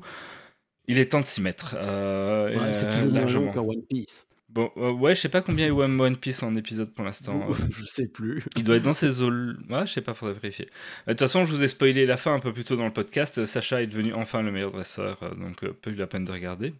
il 0.87 0.99
est 0.99 1.11
temps 1.11 1.19
de 1.19 1.25
s'y 1.25 1.41
mettre. 1.41 1.75
Euh, 1.77 2.71
c'est 2.73 2.89
toujours 2.89 3.11
largement. 3.11 3.51
One 3.53 3.83
Piece. 3.83 4.25
Bon, 4.53 4.69
euh, 4.77 4.91
ouais, 4.91 5.15
je 5.15 5.21
sais 5.21 5.29
pas 5.29 5.41
combien 5.41 5.65
il 5.65 5.69
y 5.69 5.71
a 5.71 5.75
One 5.75 6.15
Piece 6.15 6.43
en 6.43 6.53
épisode 6.53 6.93
pour 6.93 7.03
l'instant. 7.03 7.47
je 7.71 7.85
sais 7.85 8.05
plus. 8.05 8.43
Il 8.55 8.63
doit 8.63 8.75
être 8.75 8.83
dans 8.83 8.93
ces 8.93 9.23
eaux. 9.23 9.31
Ouais, 9.31 9.87
je 9.87 9.93
sais 9.93 10.01
pas, 10.01 10.13
faudrait 10.13 10.35
vérifier. 10.39 10.69
De 11.07 11.13
toute 11.13 11.21
façon, 11.21 11.43
je 11.43 11.51
vous 11.51 11.63
ai 11.63 11.67
spoilé 11.67 12.05
la 12.05 12.17
fin 12.17 12.35
un 12.35 12.39
peu 12.39 12.53
plus 12.53 12.63
tôt 12.63 12.75
dans 12.75 12.85
le 12.85 12.93
podcast. 12.93 13.47
Sacha 13.47 13.81
est 13.81 13.87
devenu 13.87 14.13
enfin 14.13 14.43
le 14.43 14.51
meilleur 14.51 14.71
dresseur, 14.71 15.17
euh, 15.23 15.33
donc 15.33 15.63
euh, 15.63 15.75
peu 15.81 15.89
eu 15.89 15.95
la 15.95 16.05
peine 16.05 16.25
de 16.25 16.31
regarder. 16.31 16.75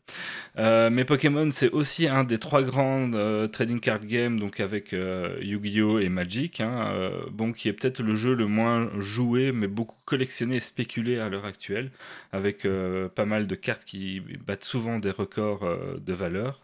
mais 0.55 1.03
Pokémon, 1.03 1.49
c'est 1.49 1.71
aussi 1.71 2.07
un 2.07 2.23
des 2.23 2.37
trois 2.37 2.61
grandes 2.61 3.17
trading 3.51 3.79
card 3.79 4.05
games, 4.05 4.39
donc 4.39 4.59
avec 4.59 4.91
Yu-Gi-Oh! 4.91 5.97
et 5.97 6.09
Magic. 6.09 6.61
Hein, 6.61 7.11
bon, 7.31 7.53
qui 7.53 7.69
est 7.69 7.73
peut-être 7.73 8.03
le 8.03 8.13
jeu 8.13 8.35
le 8.35 8.45
moins 8.45 8.91
joué, 8.99 9.51
mais 9.51 9.67
beaucoup 9.67 9.97
collectionné 10.05 10.57
et 10.57 10.59
spéculé 10.59 11.17
à 11.17 11.27
l'heure 11.27 11.45
actuelle, 11.45 11.89
avec 12.31 12.67
pas 13.15 13.25
mal 13.25 13.47
de 13.47 13.55
cartes 13.55 13.83
qui 13.83 14.21
battent 14.45 14.63
souvent 14.63 14.99
des 14.99 15.11
records 15.11 15.67
de 15.99 16.13
valeur. 16.13 16.62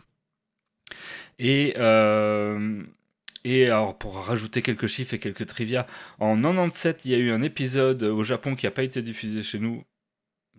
Et 1.39 1.73
euh, 1.77 2.83
et 3.45 3.65
alors, 3.67 3.97
pour 3.97 4.15
rajouter 4.17 4.61
quelques 4.61 4.87
chiffres 4.87 5.13
et 5.13 5.19
quelques 5.19 5.45
trivia, 5.45 5.87
en 6.19 6.35
97, 6.35 7.05
il 7.05 7.11
y 7.11 7.15
a 7.15 7.17
eu 7.17 7.31
un 7.31 7.41
épisode 7.41 8.03
au 8.03 8.23
Japon 8.23 8.55
qui 8.55 8.65
n'a 8.65 8.71
pas 8.71 8.83
été 8.83 9.01
diffusé 9.01 9.43
chez 9.43 9.59
nous. 9.59 9.83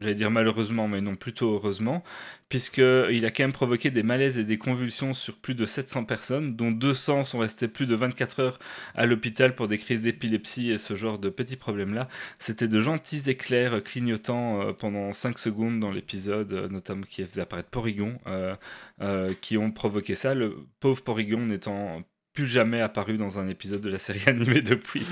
J'allais 0.00 0.14
dire 0.14 0.30
malheureusement, 0.30 0.88
mais 0.88 1.02
non, 1.02 1.14
plutôt 1.14 1.52
heureusement, 1.52 2.02
puisqu'il 2.48 3.26
a 3.26 3.30
quand 3.30 3.42
même 3.42 3.52
provoqué 3.52 3.90
des 3.90 4.02
malaises 4.02 4.38
et 4.38 4.44
des 4.44 4.56
convulsions 4.56 5.12
sur 5.12 5.36
plus 5.36 5.54
de 5.54 5.66
700 5.66 6.04
personnes, 6.04 6.56
dont 6.56 6.70
200 6.70 7.24
sont 7.24 7.38
restés 7.38 7.68
plus 7.68 7.84
de 7.84 7.94
24 7.94 8.40
heures 8.40 8.58
à 8.94 9.04
l'hôpital 9.04 9.54
pour 9.54 9.68
des 9.68 9.76
crises 9.76 10.00
d'épilepsie 10.00 10.70
et 10.70 10.78
ce 10.78 10.96
genre 10.96 11.18
de 11.18 11.28
petits 11.28 11.56
problèmes-là. 11.56 12.08
C'était 12.38 12.68
de 12.68 12.80
gentils 12.80 13.22
éclairs 13.28 13.82
clignotants 13.82 14.62
euh, 14.62 14.72
pendant 14.72 15.12
5 15.12 15.38
secondes 15.38 15.80
dans 15.80 15.90
l'épisode, 15.90 16.52
euh, 16.54 16.68
notamment 16.68 17.02
qui 17.02 17.22
faisait 17.24 17.42
apparaître 17.42 17.68
Porygon, 17.68 18.18
euh, 18.26 19.34
qui 19.42 19.58
ont 19.58 19.70
provoqué 19.70 20.14
ça. 20.14 20.34
Le 20.34 20.56
pauvre 20.80 21.02
Porygon 21.02 21.46
n'étant 21.46 22.02
plus 22.40 22.46
jamais 22.46 22.80
apparu 22.80 23.18
dans 23.18 23.38
un 23.38 23.48
épisode 23.48 23.82
de 23.82 23.90
la 23.90 23.98
série 23.98 24.22
animée 24.26 24.62
depuis. 24.62 25.06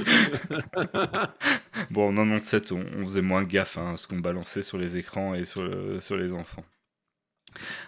bon, 1.91 2.09
en 2.09 2.15
97, 2.15 2.73
on, 2.73 2.83
on 2.97 3.05
faisait 3.05 3.21
moins 3.21 3.45
gaffe 3.45 3.77
hein, 3.77 3.93
à 3.93 3.97
ce 3.99 4.07
qu'on 4.07 4.19
balançait 4.19 4.63
sur 4.63 4.79
les 4.79 4.97
écrans 4.97 5.35
et 5.35 5.45
sur, 5.45 5.71
sur 6.01 6.17
les 6.17 6.33
enfants. 6.33 6.65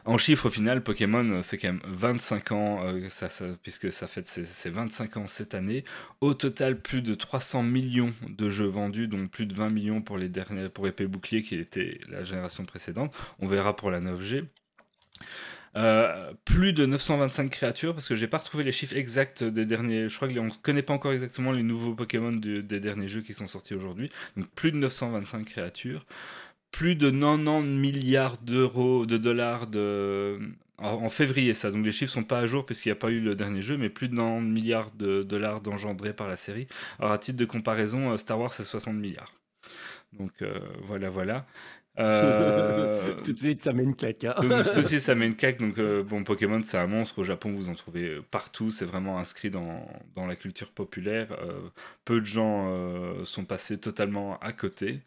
En 0.05 0.19
chiffre 0.19 0.47
au 0.47 0.51
final, 0.51 0.83
Pokémon, 0.83 1.41
c'est 1.41 1.57
quand 1.57 1.69
même 1.69 1.81
25 1.87 2.53
ans, 2.53 2.85
euh, 2.85 3.09
ça, 3.09 3.29
puisque 3.63 3.91
ça 3.93 4.07
fait 4.07 4.27
ses, 4.29 4.71
25 4.71 5.17
ans 5.17 5.27
cette 5.27 5.55
année. 5.55 5.85
Au 6.21 6.35
total, 6.35 6.79
plus 6.79 7.01
de 7.01 7.15
300 7.15 7.63
millions 7.63 8.13
de 8.29 8.51
jeux 8.51 8.67
vendus, 8.67 9.09
dont 9.09 9.27
plus 9.27 9.47
de 9.47 9.55
20 9.55 9.71
millions 9.71 10.03
pour 10.03 10.19
les 10.19 10.29
derniers, 10.29 10.69
pour 10.69 10.87
Épée 10.87 11.07
Bouclier, 11.07 11.43
qui 11.43 11.55
était 11.55 11.99
la 12.09 12.25
génération 12.25 12.65
précédente. 12.67 13.15
On 13.39 13.47
verra 13.47 13.75
pour 13.75 13.91
la 13.91 14.01
9G. 14.01 14.45
Euh, 15.77 16.33
plus 16.45 16.73
de 16.73 16.85
925 16.85 17.49
créatures, 17.51 17.95
parce 17.95 18.09
que 18.09 18.17
j'ai 18.17 18.27
pas 18.27 18.39
retrouvé 18.39 18.65
les 18.65 18.73
chiffres 18.73 18.97
exacts 18.97 19.45
des 19.45 19.65
derniers. 19.65 20.09
Je 20.09 20.17
crois 20.17 20.29
qu'on 20.29 20.45
ne 20.45 20.51
connaît 20.63 20.83
pas 20.83 20.95
encore 20.95 21.13
exactement 21.13 21.53
les 21.53 21.63
nouveaux 21.63 21.95
Pokémon 21.95 22.33
des 22.33 22.81
derniers 22.81 23.09
jeux 23.09 23.23
qui 23.23 23.35
sont 23.35 23.47
sortis 23.47 23.75
aujourd'hui. 23.75 24.11
Donc 24.37 24.49
plus 24.49 24.73
de 24.73 24.79
925 24.79 25.45
créatures. 25.45 26.07
Plus 26.73 26.95
de 26.97 27.11
90 27.11 27.67
milliards 27.67 28.39
d'euros, 28.39 29.07
de 29.07 29.17
dollars 29.17 29.67
de, 29.67 30.39
en, 30.81 31.09
février, 31.09 31.55
ça. 31.55 31.71
Donc 31.71 31.85
les 31.85 31.93
chiffres 31.93 32.13
sont 32.13 32.25
pas 32.25 32.39
à 32.41 32.47
jour 32.47 32.65
puisqu'il 32.67 32.89
n'y 32.89 32.93
a 32.93 32.97
pas 32.97 33.11
eu 33.11 33.21
le 33.21 33.35
dernier 33.35 33.63
jeu, 33.63 33.77
mais 33.77 33.91
plus 33.91 34.09
de 34.09 34.17
90 34.17 34.47
milliards 34.49 34.91
de 34.93 35.23
dollars 35.23 35.61
d'engendrés 35.61 36.15
par 36.15 36.27
la 36.27 36.37
série. 36.37 36.67
Alors 36.99 37.13
à 37.13 37.19
titre 37.19 37.39
de 37.39 37.45
comparaison, 37.45 38.13
euh, 38.13 38.17
Star 38.17 38.39
Wars 38.39 38.53
c'est 38.53 38.65
60 38.65 38.95
milliards. 38.95 39.35
Donc 40.13 40.33
euh, 40.43 40.59
voilà, 40.83 41.11
voilà. 41.11 41.47
Euh, 42.01 43.15
tout 43.25 43.33
de 43.33 43.39
suite, 43.39 43.63
ça 43.63 43.73
met 43.73 43.85
une 43.85 43.95
claque. 43.95 44.25
Hein. 44.25 44.35
Donc, 44.41 44.65
suite, 44.87 45.01
ça 45.01 45.15
met 45.15 45.27
une 45.27 45.37
claque. 45.37 45.59
Donc, 45.59 45.79
euh, 45.79 46.03
bon, 46.03 46.25
Pokémon, 46.25 46.61
c'est 46.63 46.79
un 46.79 46.87
monstre. 46.87 47.19
Au 47.19 47.25
Japon, 47.25 47.53
vous 47.53 47.69
en 47.69 47.75
trouvez 47.75 48.19
partout. 48.31 48.71
C'est 48.71 48.87
vraiment 48.87 49.19
inscrit 49.19 49.51
dans, 49.51 49.87
dans, 50.17 50.27
la 50.27 50.37
culture 50.37 50.71
populaire. 50.71 51.29
Euh, 51.43 51.53
peu 52.05 52.21
de 52.21 52.27
gens 52.27 52.71
sont 53.25 53.45
passés 53.45 53.79
totalement 53.79 54.39
à 54.41 54.53
côté. 54.53 55.01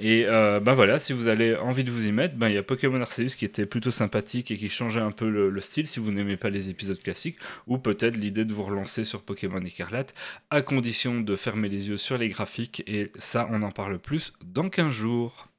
Et 0.00 0.24
ben 0.24 0.72
voilà, 0.72 0.98
si 0.98 1.12
vous 1.12 1.28
avez 1.28 1.56
envie 1.56 1.84
de 1.84 1.90
vous 1.90 2.08
y 2.08 2.12
mettre, 2.12 2.34
ben 2.34 2.48
il 2.48 2.54
y 2.54 2.58
a 2.58 2.62
Pokémon 2.62 3.00
Arceus 3.00 3.36
qui 3.36 3.44
était 3.44 3.66
plutôt 3.66 3.92
sympathique 3.92 4.50
et 4.50 4.56
qui 4.56 4.68
changeait 4.68 5.00
un 5.00 5.12
peu 5.12 5.28
le, 5.28 5.48
le 5.48 5.60
style 5.60 5.86
si 5.86 6.00
vous 6.00 6.10
n'aimez 6.10 6.36
pas 6.36 6.50
les 6.50 6.68
épisodes 6.68 6.98
classiques, 6.98 7.36
ou 7.68 7.78
peut-être 7.78 8.16
l'idée 8.16 8.44
de 8.44 8.52
vous 8.52 8.64
relancer 8.64 9.04
sur 9.04 9.22
Pokémon 9.22 9.60
Écarlate, 9.64 10.12
à 10.50 10.62
condition 10.62 11.20
de 11.20 11.36
fermer 11.36 11.68
les 11.68 11.88
yeux 11.88 11.98
sur 11.98 12.18
les 12.18 12.28
graphiques, 12.28 12.82
et 12.88 13.12
ça 13.16 13.48
on 13.52 13.62
en 13.62 13.70
parle 13.70 13.98
plus 13.98 14.32
dans 14.44 14.68
15 14.68 14.90
jours. 14.90 15.51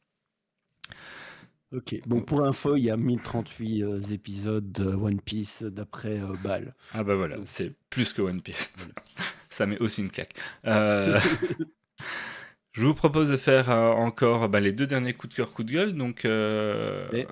Ok, 1.73 1.99
bon 2.05 2.21
pour 2.21 2.45
info, 2.45 2.75
il 2.75 2.83
y 2.83 2.91
a 2.91 2.97
1038 2.97 3.83
euh, 3.83 3.99
épisodes 4.11 4.71
de 4.71 4.85
One 4.85 5.19
Piece 5.19 5.63
d'après 5.63 6.19
euh, 6.19 6.35
Ball. 6.43 6.75
Ah 6.93 7.03
bah 7.03 7.15
voilà, 7.15 7.37
c'est 7.45 7.73
plus 7.89 8.13
que 8.13 8.21
One 8.21 8.41
Piece. 8.41 8.71
Ça 9.49 9.65
met 9.65 9.79
aussi 9.79 10.01
une 10.01 10.11
claque. 10.11 10.35
Euh, 10.67 11.19
je 12.73 12.85
vous 12.85 12.93
propose 12.93 13.29
de 13.29 13.37
faire 13.37 13.69
encore 13.69 14.49
bah, 14.49 14.59
les 14.59 14.71
deux 14.71 14.85
derniers 14.85 15.13
coups 15.13 15.31
de 15.31 15.37
cœur, 15.37 15.51
coups 15.51 15.67
de 15.67 15.73
gueule. 15.73 15.93
Donc, 15.93 16.25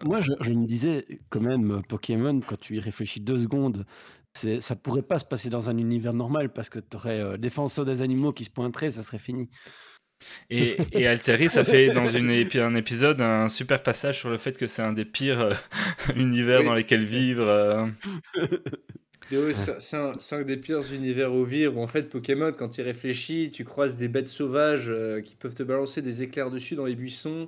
moi, 0.03 0.22
je, 0.22 0.53
me 0.53 0.65
disais 0.65 1.05
quand 1.30 1.41
même, 1.41 1.81
Pokémon, 1.88 2.39
quand 2.39 2.59
tu 2.59 2.77
y 2.77 2.80
réfléchis 2.80 3.22
deux 3.22 3.38
secondes, 3.38 3.85
ça 4.34 4.76
pourrait 4.76 5.01
pas 5.03 5.19
se 5.19 5.26
passer 5.26 5.49
dans 5.49 5.69
un 5.69 5.77
univers 5.77 6.13
normal 6.13 6.51
parce 6.51 6.69
que 6.69 6.80
tu 6.80 6.95
aurais 6.95 7.38
défenseur 7.38 7.85
des 7.85 8.01
animaux 8.01 8.34
qui 8.34 8.45
se 8.45 8.51
pointeraient, 8.51 8.91
ce 8.91 9.01
serait 9.01 9.19
fini. 9.19 9.49
Et, 10.49 10.77
et 10.91 11.07
Alteri, 11.07 11.49
ça 11.49 11.64
fait 11.64 11.91
dans 11.91 12.07
une, 12.07 12.30
un 12.30 12.76
épisode 12.76 13.22
un 13.22 13.49
super 13.49 13.81
passage 13.81 14.19
sur 14.19 14.30
le 14.30 14.38
fait 14.38 14.57
que 14.57 14.68
c'est 14.68 14.81
un 14.81 14.93
des 14.93 15.06
pires 15.06 15.39
euh, 15.39 15.53
univers 16.15 16.64
dans 16.64 16.73
lesquels 16.73 17.06
vivre. 17.06 17.48
Euh. 17.48 17.88
c'est 19.53 19.95
un, 19.95 20.41
des 20.43 20.57
pires 20.57 20.93
univers 20.93 21.34
où 21.34 21.45
vivre. 21.45 21.77
en 21.77 21.88
fait, 21.88 22.03
Pokémon, 22.10 22.52
quand 22.52 22.69
tu 22.69 22.81
réfléchis, 22.81 23.49
tu 23.52 23.64
croises 23.64 23.98
des 23.98 24.10
bêtes 24.10 24.27
sauvages 24.27 24.89
euh, 24.89 25.22
qui 25.22 25.35
peuvent 25.35 25.56
te 25.56 25.64
balancer 25.64 26.02
des 26.02 26.22
éclairs 26.22 26.52
dessus 26.52 26.76
dans 26.76 26.85
les 26.85 26.95
buissons. 26.95 27.48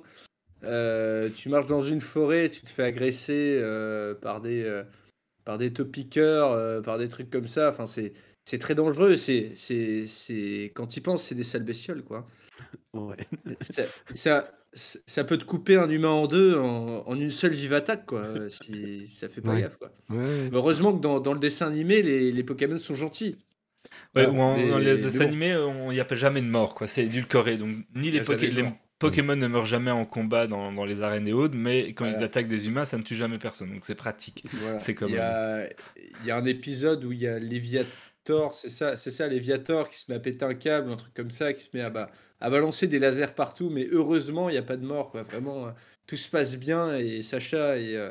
tu 0.62 1.48
marches 1.50 1.66
dans 1.66 1.82
une 1.82 2.00
forêt, 2.00 2.48
tu 2.48 2.62
te 2.62 2.70
fais 2.70 2.84
agresser 2.84 3.60
par 4.22 4.40
des 4.40 4.82
par 5.44 5.58
des 5.58 5.74
topiqueurs, 5.74 6.82
par 6.82 6.96
des 6.96 7.08
trucs 7.08 7.28
comme 7.28 7.48
ça. 7.48 7.68
Enfin, 7.68 7.84
c'est 7.86 8.58
très 8.58 8.74
dangereux. 8.74 9.16
C'est 9.16 9.52
quand 10.74 10.86
tu 10.86 11.00
y 11.00 11.02
penses, 11.02 11.22
c'est 11.22 11.34
des 11.34 11.42
sales 11.42 11.64
bestioles, 11.64 12.02
quoi. 12.02 12.26
Ouais. 12.92 13.16
Ça, 13.60 14.50
ça, 14.72 15.24
peut 15.24 15.36
te 15.38 15.44
couper 15.44 15.76
un 15.76 15.88
humain 15.88 16.10
en 16.10 16.26
deux 16.26 16.56
en, 16.56 17.14
une 17.14 17.30
seule 17.30 17.52
vive 17.52 17.72
attaque, 17.72 18.06
quoi, 18.06 18.24
si 18.48 19.08
ça 19.08 19.28
fait 19.28 19.40
pas 19.40 19.60
gaffe. 19.60 19.76
Quoi. 19.76 19.90
Heureusement 20.52 20.92
que 20.92 21.00
dans, 21.00 21.20
dans, 21.20 21.32
le 21.32 21.40
dessin 21.40 21.66
animé, 21.66 22.02
les, 22.02 22.32
les 22.32 22.42
Pokémon 22.44 22.78
sont 22.78 22.94
gentils. 22.94 23.36
Ouais, 24.14 24.26
dans 24.26 24.78
les, 24.78 24.96
dessins 24.96 25.24
animés, 25.24 25.56
il 25.88 25.92
n'y 25.92 26.00
a 26.00 26.04
pas 26.04 26.14
jamais 26.14 26.40
de 26.40 26.46
mort, 26.46 26.74
quoi. 26.74 26.86
C'est 26.86 27.04
édulcoré. 27.04 27.56
Donc, 27.56 27.76
ni 27.94 28.10
les, 28.10 28.20
les 28.20 28.64
Pokémon 28.98 29.36
ne 29.36 29.46
meurent 29.46 29.66
jamais 29.66 29.90
en 29.90 30.04
combat 30.04 30.46
dans, 30.46 30.72
dans 30.72 30.84
les 30.84 31.02
arènes 31.02 31.28
et 31.28 31.32
autres, 31.32 31.56
mais 31.56 31.92
quand 31.92 32.06
ils 32.06 32.22
attaquent 32.22 32.48
des 32.48 32.68
humains, 32.68 32.84
ça 32.84 32.96
ne 32.96 33.02
tue 33.02 33.16
jamais 33.16 33.38
personne. 33.38 33.72
Donc, 33.72 33.84
c'est 33.84 33.94
pratique. 33.94 34.44
C'est 34.78 34.94
comme. 34.94 35.10
Il 35.10 35.16
y, 35.16 35.18
a, 35.18 35.68
il 36.22 36.26
y 36.26 36.30
a 36.30 36.36
un 36.36 36.44
épisode 36.44 37.04
où 37.04 37.12
il 37.12 37.20
y 37.20 37.26
a 37.26 37.38
Léviathan 37.38 37.88
c'est 38.52 38.68
ça, 38.68 38.96
c'est 38.96 39.10
ça, 39.10 39.28
Léviator 39.28 39.88
qui 39.88 39.98
se 39.98 40.10
met 40.10 40.16
à 40.16 40.20
péter 40.20 40.44
un 40.44 40.54
câble, 40.54 40.90
un 40.90 40.96
truc 40.96 41.12
comme 41.14 41.30
ça, 41.30 41.52
qui 41.52 41.62
se 41.62 41.68
met 41.74 41.82
à, 41.82 41.90
bah, 41.90 42.10
à 42.40 42.50
balancer 42.50 42.86
des 42.86 42.98
lasers 42.98 43.34
partout, 43.34 43.70
mais 43.70 43.86
heureusement, 43.90 44.48
il 44.48 44.52
n'y 44.52 44.58
a 44.58 44.62
pas 44.62 44.76
de 44.76 44.86
mort, 44.86 45.10
quoi. 45.10 45.22
Vraiment, 45.22 45.66
euh, 45.66 45.70
tout 46.06 46.16
se 46.16 46.30
passe 46.30 46.56
bien 46.56 46.96
et 46.96 47.22
Sacha 47.22 47.78
est, 47.78 47.96
euh, 47.96 48.10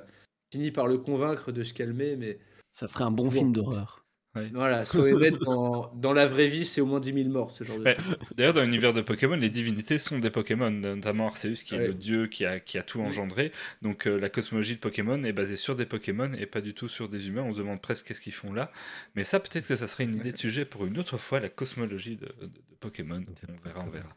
finit 0.52 0.72
par 0.72 0.88
le 0.88 0.98
convaincre 1.00 1.52
de 1.52 1.64
se 1.64 1.74
calmer, 1.74 2.16
mais 2.16 2.40
ça 2.72 2.88
ferait 2.88 3.04
un 3.04 3.12
bon 3.12 3.30
film 3.30 3.54
d'horreur. 3.54 4.03
Voilà, 4.36 4.84
soyez 4.86 5.14
honnête, 5.14 5.36
dans, 5.42 5.94
dans, 5.94 6.12
la 6.12 6.28
vraie 6.28 6.48
vie, 6.48 6.66
c'est 6.66 6.82
au 6.82 6.88
moins 6.88 7.00
10 7.00 7.14
000 7.14 7.30
morts, 7.30 7.52
ce 7.52 7.64
genre 7.64 7.78
de 7.78 7.96
D'ailleurs, 8.36 8.54
dans 8.54 8.64
l'univers 8.64 8.92
de 8.92 9.02
Pokémon, 9.02 9.36
les 9.36 9.52
divinités 9.52 10.00
sont 10.00 10.18
des 10.18 10.32
Pokémon, 10.32 10.72
notamment 10.72 11.28
Arceus, 11.28 11.64
qui 11.64 11.76
est 11.76 11.88
le 11.88 11.94
dieu 11.94 12.26
qui 12.28 12.44
a, 12.46 12.60
qui 12.60 12.80
a 12.80 12.84
tout 12.84 13.00
engendré. 13.00 13.52
Donc, 13.84 14.08
euh, 14.08 14.20
la 14.20 14.30
cosmologie 14.30 14.76
de 14.76 14.80
Pokémon 14.80 15.24
est 15.24 15.34
basée 15.34 15.56
sur 15.56 15.76
des 15.76 15.86
Pokémon 15.86 16.34
et 16.34 16.48
pas 16.48 16.62
du 16.62 16.74
tout 16.74 16.88
sur 16.88 17.10
des 17.10 17.28
humains. 17.28 17.44
On 17.44 17.54
se 17.54 17.60
demande 17.60 17.80
presque 17.80 18.08
qu'est-ce 18.08 18.22
qu'ils 18.22 18.34
font 18.34 18.54
là. 18.54 18.72
Mais 19.16 19.24
ça, 19.24 19.40
peut-être 19.40 19.68
que 19.68 19.76
ça 19.76 19.86
serait 19.86 20.06
une 20.06 20.16
idée 20.16 20.32
de 20.32 20.38
sujet 20.38 20.66
pour 20.66 20.86
une 20.86 20.98
autre 20.98 21.18
fois, 21.18 21.40
la 21.40 21.50
cosmologie 21.50 22.16
de, 22.16 22.26
de, 22.26 22.50
Pokémon. 22.80 23.24
On 23.48 23.64
verra, 23.64 23.86
on 23.86 23.90
verra. 23.90 24.16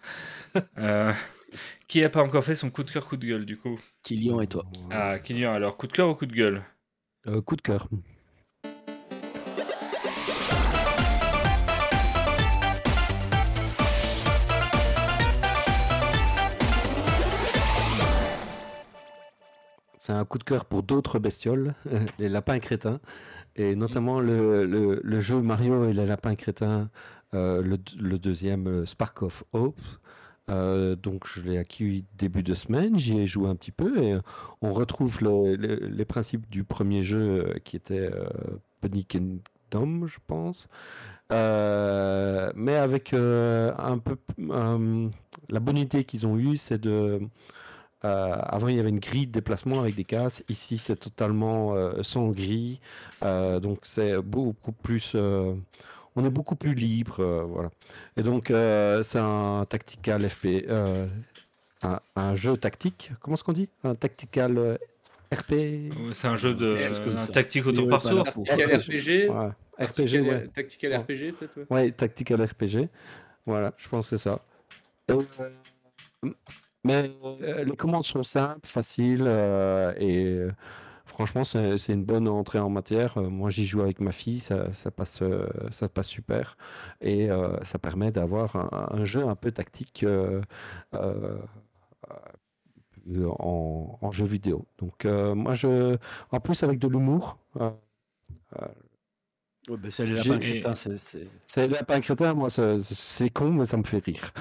euh, 0.79 1.13
qui 1.89 2.01
n'a 2.01 2.09
pas 2.09 2.23
encore 2.23 2.43
fait 2.43 2.55
son 2.55 2.71
coup 2.71 2.85
de 2.85 2.91
cœur, 2.91 3.07
coup 3.07 3.17
de 3.19 3.27
gueule, 3.27 3.45
du 3.45 3.59
coup? 3.59 3.79
Kylian 4.03 4.41
et 4.41 4.47
toi. 4.47 4.65
Ah, 4.91 5.19
Kylian, 5.19 5.53
alors, 5.53 5.77
coup 5.77 5.87
de 5.87 5.93
cœur 5.93 6.09
ou 6.09 6.15
coup 6.15 6.27
de 6.27 6.33
gueule? 6.35 6.63
Euh, 7.27 7.43
Coup 7.43 7.57
de 7.57 7.63
cœur. 7.63 7.89
C'est 20.07 20.13
un 20.13 20.25
coup 20.25 20.39
de 20.39 20.45
cœur 20.45 20.67
pour 20.67 20.85
d'autres 20.85 21.19
bestioles, 21.19 21.75
les 22.21 22.29
lapins 22.29 22.61
crétins, 22.61 23.01
et 23.57 23.75
notamment 23.75 24.21
le, 24.21 24.65
le, 24.65 25.21
jeu 25.21 25.43
Mario 25.43 25.89
et 25.89 25.93
les 25.93 26.07
lapins 26.07 26.37
crétins, 26.37 26.89
euh, 27.35 27.61
le, 27.61 28.17
deuxième 28.17 28.69
euh, 28.69 28.87
Spark 28.87 29.23
of 29.23 29.43
Hope. 29.53 29.81
Euh, 30.49 30.95
donc 30.95 31.27
je 31.27 31.41
l'ai 31.41 31.59
acquis 31.59 32.05
début 32.19 32.45
de 32.45 32.55
semaine, 32.55 32.97
j'y 32.97 33.19
ai 33.19 33.27
joué 33.27 33.49
un 33.49 33.57
petit 33.57 33.73
peu 33.73 34.01
et 34.01 34.17
on 34.63 34.71
retrouve 34.71 35.19
les 35.25 36.05
principes 36.05 36.49
du 36.51 36.63
premier 36.63 37.03
jeu 37.03 37.57
qui 37.65 37.75
était 37.75 38.09
Bunny 38.83 39.05
Kingdom, 39.05 40.07
je 40.07 40.19
pense. 40.29 40.69
mais 41.31 42.77
avec 42.77 43.13
un 43.13 43.99
peu 43.99 44.17
la 44.39 45.59
bonne 45.59 45.79
idée 45.79 46.05
qu'ils 46.05 46.29
ont 46.29 46.39
eue, 46.39 46.57
c'est 46.57 46.81
de 46.81 47.21
euh, 48.07 48.37
avant, 48.43 48.69
il 48.69 48.77
y 48.77 48.81
avait 48.81 48.91
une 48.91 49.01
grille 49.01 49.27
de 49.27 49.33
déplacement 49.33 49.81
avec 49.81 49.95
des 49.95 50.05
cases. 50.05 50.45
Ici, 50.49 50.79
c'est 50.79 50.97
totalement 50.97 51.75
euh, 51.75 52.03
sans 52.03 52.29
grille. 52.29 52.81
Euh, 53.23 53.61
donc, 53.61 53.81
c'est 53.83 54.17
beaucoup 54.19 54.73
plus. 54.73 55.15
on 55.15 56.25
est 56.25 56.31
beaucoup 56.31 56.57
plus 56.57 56.75
libre. 56.75 57.23
voilà. 57.49 57.71
Et 58.17 58.23
donc, 58.23 58.47
c'est 58.49 59.19
un 59.19 59.67
tactical 59.69 60.29
FP. 60.29 60.67
Un, 62.17 62.37
jeu 62.37 62.57
tactique. 62.57 63.13
Comment 63.21 63.35
est-ce 63.35 63.45
qu'on 63.45 63.53
dit? 63.53 63.69
Un 63.85 63.95
tactical 63.95 64.79
RP 65.33 65.55
C'est 66.13 66.29
un 66.29 66.37
jeu 66.37 66.55
de 66.55 66.79
un 67.19 67.27
tactique 67.27 67.67
au 67.67 67.73
tour 67.73 67.89
par 67.89 68.03
tour. 68.03 68.23
RPG. 68.23 69.29
RPG, 69.79 70.21
ouais. 70.23 70.49
Tactical 70.55 70.97
RPG, 70.97 71.33
peut-être 71.39 71.71
ouais. 71.71 71.91
Tactical 71.91 72.43
RPG. 72.43 72.89
Voilà, 73.45 73.75
je 73.77 73.89
pense 73.89 74.09
que 74.11 74.17
c'est 74.17 74.23
ça. 74.23 74.41
Mais 76.87 77.11
les 77.65 77.77
commandes 77.77 78.05
sont 78.05 78.23
simples, 78.23 78.67
faciles 78.67 79.27
et 79.99 80.47
franchement, 81.05 81.45
c'est 81.45 81.93
une 81.93 82.05
bonne 82.05 82.29
entrée 82.29 82.59
en 82.59 82.71
matière. 82.71 83.19
moi, 83.21 83.51
j'y 83.51 83.65
joue 83.65 83.83
avec 83.83 84.01
ma 84.01 84.13
fille, 84.13 84.41
ça, 84.41 84.73
ça 84.73 84.91
passe, 84.91 85.23
ça 85.71 85.89
passe 85.89 86.09
super 86.09 86.57
et 87.01 87.29
ça 87.63 87.79
permet 87.79 88.13
d'avoir 88.13 88.57
un, 88.57 88.89
un, 88.93 89.05
jeu 89.05 89.27
un 89.27 89.35
peu 89.35 89.51
tactique 89.53 90.05
en, 90.93 91.01
en, 94.01 94.11
jeu 94.11 94.25
vidéo. 94.25 94.67
Donc, 94.79 95.05
moi, 95.05 95.55
je, 95.55 95.97
en 96.31 96.41
plus, 96.41 96.63
avec 96.63 96.79
de 96.79 96.89
l'humour. 96.89 97.39
Euh, 99.69 99.73
ouais, 99.73 99.79
ben 99.79 99.91
c'est 99.91 100.07
les 100.07 100.15
lapins 100.15 100.39
crétins. 100.39 100.75
C'est 100.75 101.67
les 101.67 101.69
lapins 101.69 102.01
crétins, 102.01 102.35
moi, 102.35 102.49
c'est 102.51 103.31
con, 103.31 103.53
mais 103.53 103.67
ça 103.67 103.77
me 103.77 103.85
fait 103.85 104.05
rire. 104.05 104.33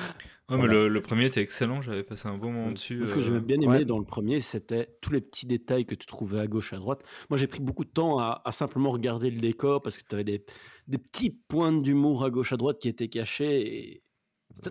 Ouais, 0.50 0.58
mais 0.58 0.68
le, 0.68 0.88
le, 0.88 1.02
premier 1.02 1.26
était 1.26 1.42
excellent, 1.42 1.82
j'avais 1.82 2.04
passé 2.04 2.28
un 2.28 2.38
bon 2.38 2.52
moment 2.52 2.72
dessus. 2.72 3.04
Ce 3.04 3.16
que 3.16 3.20
j'avais 3.20 3.40
bien 3.40 3.60
aimé 3.62 3.84
dans 3.84 3.98
le 3.98 4.06
premier, 4.06 4.40
c'était 4.42 4.96
tous 5.02 5.12
les 5.12 5.22
petits 5.22 5.48
détails 5.48 5.86
que 5.86 5.96
tu 5.96 6.06
trouvais 6.06 6.40
à 6.40 6.46
gauche, 6.46 6.72
à 6.74 6.78
droite. 6.78 7.04
Moi, 7.32 7.38
j'ai 7.38 7.48
pris 7.48 7.62
beaucoup 7.62 7.84
de 7.84 7.90
temps 7.90 8.20
à, 8.20 8.44
à, 8.46 8.52
simplement 8.52 8.92
regarder 8.92 9.32
le 9.32 9.40
décor 9.40 9.82
parce 9.82 9.98
que 9.98 10.04
tu 10.08 10.14
avais 10.14 10.24
des, 10.24 10.46
des 10.88 11.00
petits 11.00 11.32
points 11.32 11.72
d'humour 11.72 12.24
à 12.24 12.30
gauche, 12.30 12.54
à 12.54 12.58
droite 12.58 12.78
qui 12.80 12.90
étaient 12.90 13.08
cachés. 13.08 13.94
Et 13.96 14.04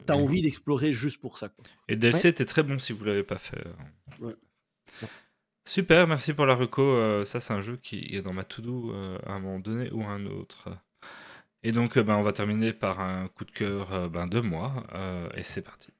T'as 0.06 0.14
envie 0.14 0.42
d'explorer 0.42 0.92
juste 0.92 1.20
pour 1.20 1.38
ça. 1.38 1.48
Quoi. 1.48 1.64
Et 1.88 1.96
DLC 1.96 2.28
était 2.28 2.44
très 2.44 2.62
bon 2.62 2.78
si 2.78 2.92
vous 2.92 3.04
l'avez 3.04 3.24
pas 3.24 3.36
fait. 3.36 3.62
Ouais. 4.20 4.34
Super, 5.66 6.06
merci 6.06 6.34
pour 6.34 6.44
la 6.46 6.54
reco. 6.54 6.82
Euh, 6.82 7.24
ça, 7.24 7.40
c'est 7.40 7.52
un 7.54 7.62
jeu 7.62 7.76
qui 7.76 8.14
est 8.14 8.22
dans 8.22 8.34
ma 8.34 8.44
to-do 8.44 8.92
euh, 8.92 9.18
à 9.26 9.32
un 9.32 9.40
moment 9.40 9.58
donné 9.58 9.90
ou 9.92 10.04
un 10.04 10.26
autre. 10.26 10.68
Et 11.62 11.72
donc, 11.72 11.96
euh, 11.96 12.02
ben, 12.02 12.16
on 12.16 12.22
va 12.22 12.32
terminer 12.32 12.72
par 12.74 13.00
un 13.00 13.28
coup 13.28 13.44
de 13.44 13.50
cœur 13.50 14.10
ben, 14.10 14.26
de 14.26 14.40
moi. 14.40 14.84
et 15.34 15.42
c'est 15.42 15.62
parti. 15.62 15.92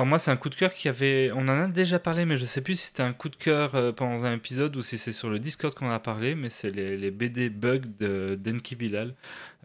Alors 0.00 0.06
moi, 0.06 0.18
c'est 0.18 0.30
un 0.30 0.36
coup 0.38 0.48
de 0.48 0.54
cœur 0.54 0.72
qui 0.72 0.88
avait... 0.88 1.30
On 1.34 1.40
en 1.40 1.48
a 1.50 1.66
déjà 1.66 1.98
parlé, 1.98 2.24
mais 2.24 2.38
je 2.38 2.46
sais 2.46 2.62
plus 2.62 2.80
si 2.80 2.86
c'était 2.86 3.02
un 3.02 3.12
coup 3.12 3.28
de 3.28 3.36
cœur 3.36 3.74
euh, 3.74 3.92
pendant 3.92 4.24
un 4.24 4.32
épisode 4.32 4.74
ou 4.76 4.80
si 4.80 4.96
c'est 4.96 5.12
sur 5.12 5.28
le 5.28 5.38
Discord 5.38 5.74
qu'on 5.74 5.90
a 5.90 5.98
parlé, 5.98 6.34
mais 6.34 6.48
c'est 6.48 6.70
les, 6.70 7.10
BD 7.10 7.50
Bug 7.50 7.84
de 7.98 8.34
Denki 8.34 8.76
Bilal, 8.76 9.14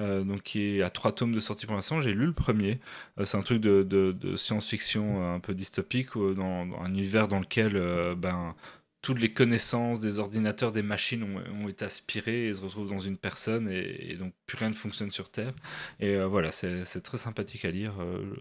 euh, 0.02 0.26
donc 0.26 0.44
qui 0.44 0.82
à 0.82 0.90
trois 0.90 1.14
tomes 1.14 1.34
de 1.34 1.40
sortie 1.40 1.66
pour 1.66 1.76
l'instant. 1.76 2.02
J'ai 2.02 2.14
lu 2.14 2.26
le 2.26 2.34
premier. 2.34 2.82
Euh, 3.18 3.24
c'est 3.24 3.38
un 3.38 3.44
truc 3.44 3.62
de, 3.62 4.36
science-fiction 4.36 5.36
un 5.36 5.40
peu 5.40 5.54
dystopique, 5.54 6.18
dans, 6.18 6.68
un 6.82 6.90
univers 6.90 7.30
dans 7.30 7.40
lequel 7.40 7.82
ben, 8.18 8.56
toutes 9.02 9.22
les 9.22 9.32
connaissances 9.32 10.02
des 10.02 10.20
ordinateurs, 10.20 10.74
des 10.74 10.82
machines 10.82 11.24
ont, 11.64 11.70
été 11.70 11.86
aspirées 11.86 12.50
et 12.50 12.56
se 12.56 12.60
retrouvent 12.60 12.90
dans 12.90 13.00
une 13.00 13.16
personne 13.16 13.70
et, 13.70 14.18
donc 14.20 14.34
plus 14.48 14.58
rien 14.58 14.68
ne 14.68 14.76
fonctionne 14.76 15.12
sur 15.12 15.30
Terre. 15.30 15.54
Et 16.02 16.18
voilà, 16.26 16.52
c'est 16.52 17.02
très 17.04 17.18
sympathique 17.18 17.64
à 17.64 17.72
lire 17.72 17.94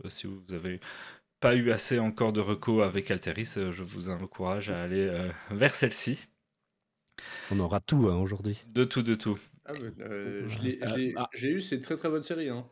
si 0.09 0.27
vous 0.27 0.43
avez 0.53 0.81
pas 1.45 1.57
eu 1.57 1.73
assez 1.73 1.99
encore 1.99 2.33
de 2.33 2.41
recours 2.41 2.83
avec 2.83 3.11
Alteris, 3.11 3.53
euh, 3.59 3.71
je 3.71 3.83
vous 3.83 4.09
encourage 4.09 4.71
à 4.71 4.83
aller 4.83 5.07
euh, 5.07 5.29
vers 5.51 5.75
celle-ci. 5.75 6.27
On 7.51 7.61
aura 7.61 7.81
tout 7.81 8.09
hein, 8.09 8.16
aujourd'hui. 8.16 8.65
De 8.69 8.85
tout, 8.85 9.03
de 9.03 9.15
tout. 9.15 9.39
Ah, 9.66 9.73
euh, 10.01 10.49
ah. 11.16 11.29
J'ai 11.35 11.51
eu, 11.51 11.61
c'est 11.61 11.77
une 11.77 11.83
très 11.83 11.97
très 11.97 12.09
bonne 12.09 12.23
série. 12.23 12.49
Hein. 12.49 12.66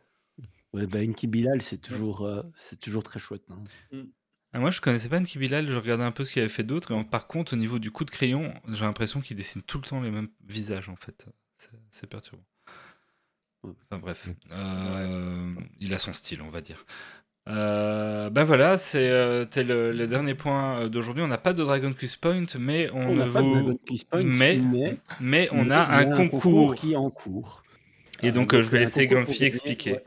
Ouais, 0.73 0.87
bah, 0.87 1.01
Enki 1.03 1.27
Bilal, 1.27 1.61
c'est 1.61 1.77
toujours, 1.77 2.27
c'est 2.55 2.79
toujours 2.79 3.03
très 3.03 3.19
chouette. 3.19 3.43
Hein. 3.51 3.63
Mm. 3.91 4.05
Ah, 4.53 4.59
moi, 4.59 4.71
je 4.71 4.81
connaissais 4.81 5.07
pas 5.07 5.19
Enki 5.19 5.37
Bilal, 5.37 5.69
je 5.69 5.77
regardais 5.77 6.03
un 6.03 6.11
peu 6.11 6.23
ce 6.23 6.31
qu'il 6.31 6.41
avait 6.41 6.49
fait 6.49 6.63
d'autre. 6.63 6.93
Et 6.93 7.03
par 7.03 7.27
contre, 7.27 7.53
au 7.53 7.57
niveau 7.57 7.77
du 7.77 7.91
coup 7.91 8.05
de 8.05 8.11
crayon, 8.11 8.55
j'ai 8.69 8.85
l'impression 8.85 9.21
qu'il 9.21 9.37
dessine 9.37 9.61
tout 9.61 9.77
le 9.77 9.87
temps 9.87 10.01
les 10.01 10.09
mêmes 10.09 10.29
visages, 10.47 10.89
en 10.89 10.95
fait. 10.95 11.27
C'est 11.91 12.07
perturbant. 12.07 12.43
Enfin 13.63 13.99
bref, 13.99 14.27
il 15.79 15.93
a 15.93 15.99
son 15.99 16.13
style, 16.13 16.41
on 16.41 16.49
va 16.49 16.61
dire. 16.61 16.83
Euh, 17.49 18.29
ben 18.29 18.45
voilà, 18.45 18.77
c'était 18.77 19.09
euh, 19.09 19.93
le, 19.93 20.07
dernier 20.07 20.33
point 20.33 20.79
euh, 20.79 20.89
d'aujourd'hui. 20.89 21.23
On 21.23 21.27
n'a 21.27 21.37
pas 21.37 21.53
de 21.53 21.61
Dragon 21.63 21.93
Quest 21.93 22.17
Point, 22.17 22.45
mais 22.57 22.89
on, 22.93 23.01
on 23.01 23.25
vous... 23.25 23.79
Point, 24.09 24.23
mais, 24.23 24.61
mais, 25.19 25.49
on 25.51 25.69
a 25.69 25.97
un, 25.97 26.05
concours. 26.05 26.75
qui 26.75 26.93
est 26.93 26.95
en 26.95 27.09
cours. 27.09 27.63
Et 28.21 28.31
donc, 28.31 28.53
je 28.55 28.67
vais 28.67 28.79
laisser 28.79 29.07
Grumpy 29.07 29.43
expliquer. 29.43 29.99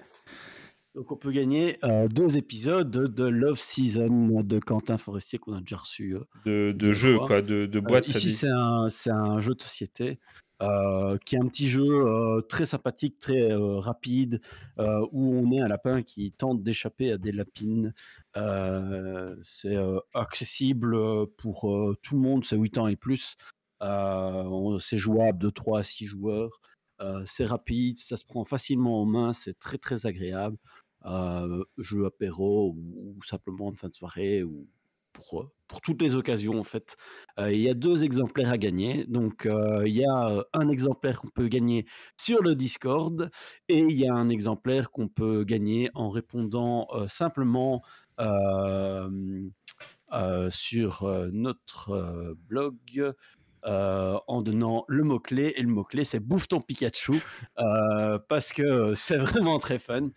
Donc 0.95 1.13
on 1.13 1.17
peut 1.17 1.31
gagner 1.31 1.79
deux 2.11 2.39
épisodes 2.39 2.91
de 2.91 3.25
Love 3.25 3.61
Season 3.61 4.41
de 4.43 4.59
Quentin 4.59 4.97
Forestier 4.97 5.39
qu'on 5.39 5.53
a 5.53 5.61
déjà 5.61 5.77
reçu. 5.77 6.15
de, 6.47 6.73
de 6.73 6.93
jeu, 6.95 7.19
quoi, 7.19 7.43
de, 7.43 7.67
de 7.67 7.81
boîte. 7.81 8.09
ici, 8.09 8.33
c'est 8.33 8.49
un, 8.49 8.89
un, 9.11 9.41
jeu 9.41 9.55
de 9.55 9.61
société. 9.61 10.19
Qui 10.61 11.37
est 11.37 11.39
un 11.39 11.49
petit 11.49 11.69
jeu 11.69 12.43
très 12.49 12.67
sympathique, 12.67 13.19
très 13.19 13.53
rapide, 13.55 14.41
où 14.79 15.35
on 15.35 15.53
est 15.53 15.61
un 15.61 15.69
lapin 15.69 16.03
qui 16.03 16.33
tente 16.33 16.63
d'échapper 16.63 17.13
à 17.13 17.19
des 17.19 17.33
lapines. 17.33 17.93
c'est 19.43 19.77
accessible 20.15 20.97
pour 21.37 21.61
tout 22.03 22.15
le 22.15 22.21
monde, 22.21 22.45
c'est 22.45 22.57
8 22.57 22.79
ans 22.79 22.87
et 22.87 22.97
plus. 22.97 23.37
c'est 24.81 24.99
jouable 24.99 25.39
de 25.39 25.51
3 25.51 25.81
à 25.81 25.85
6 25.85 26.07
joueurs. 26.07 26.61
c'est 27.27 27.45
rapide, 27.45 27.99
ça 27.99 28.17
se 28.17 28.25
prend 28.25 28.45
facilement 28.45 29.03
en 29.03 29.07
main, 29.07 29.33
c'est 29.33 29.59
très 29.59 29.79
très 29.79 30.07
agréable. 30.07 30.57
jeu 31.79 32.07
apéro 32.07 32.71
ou, 32.71 33.15
ou, 33.19 33.23
simplement 33.25 33.73
de 33.73 33.77
fin 33.77 33.89
de 33.89 33.95
soirée 33.95 34.43
ou 34.43 34.67
pour, 35.17 35.51
pour 35.69 35.81
toutes 35.81 36.03
les 36.03 36.15
occasions 36.15 36.59
en 36.59 36.65
fait. 36.65 36.97
il 37.39 37.61
y 37.61 37.69
a 37.69 37.75
deux 37.75 38.05
exemplaires 38.05 38.51
à 38.51 38.59
gagner. 38.59 39.05
Donc 39.07 39.47
il 39.47 39.93
y 39.93 40.05
a 40.05 40.45
un 40.53 40.69
exemplaire 40.69 41.21
qu'on 41.21 41.31
peut 41.31 41.49
gagner 41.49 41.87
sur 42.17 42.43
le 42.43 42.55
Discord 42.55 43.31
et 43.69 43.79
il 43.79 43.93
y 43.93 44.07
a 44.07 44.15
un 44.15 44.29
exemplaire 44.29 44.91
qu'on 44.91 45.09
peut 45.09 45.45
gagner 45.45 45.91
en 45.95 46.11
répondant 46.11 46.89
simplement 47.09 47.83
sur 50.51 51.29
notre 51.33 52.37
blog. 52.49 53.15
En 53.67 54.43
donnant 54.43 54.85
le 54.89 55.03
mot-clé. 55.03 55.55
Et 55.57 55.63
le 55.63 55.69
mot-clé, 55.69 56.05
c'est 56.05 56.21
Bouffe 56.21 56.49
ton 56.49 56.61
Pikachu, 56.61 57.21
parce 58.29 58.53
que 58.53 58.95
c'est 58.95 59.19
vraiment 59.19 59.59
très 59.59 59.79
fun. 59.79 60.11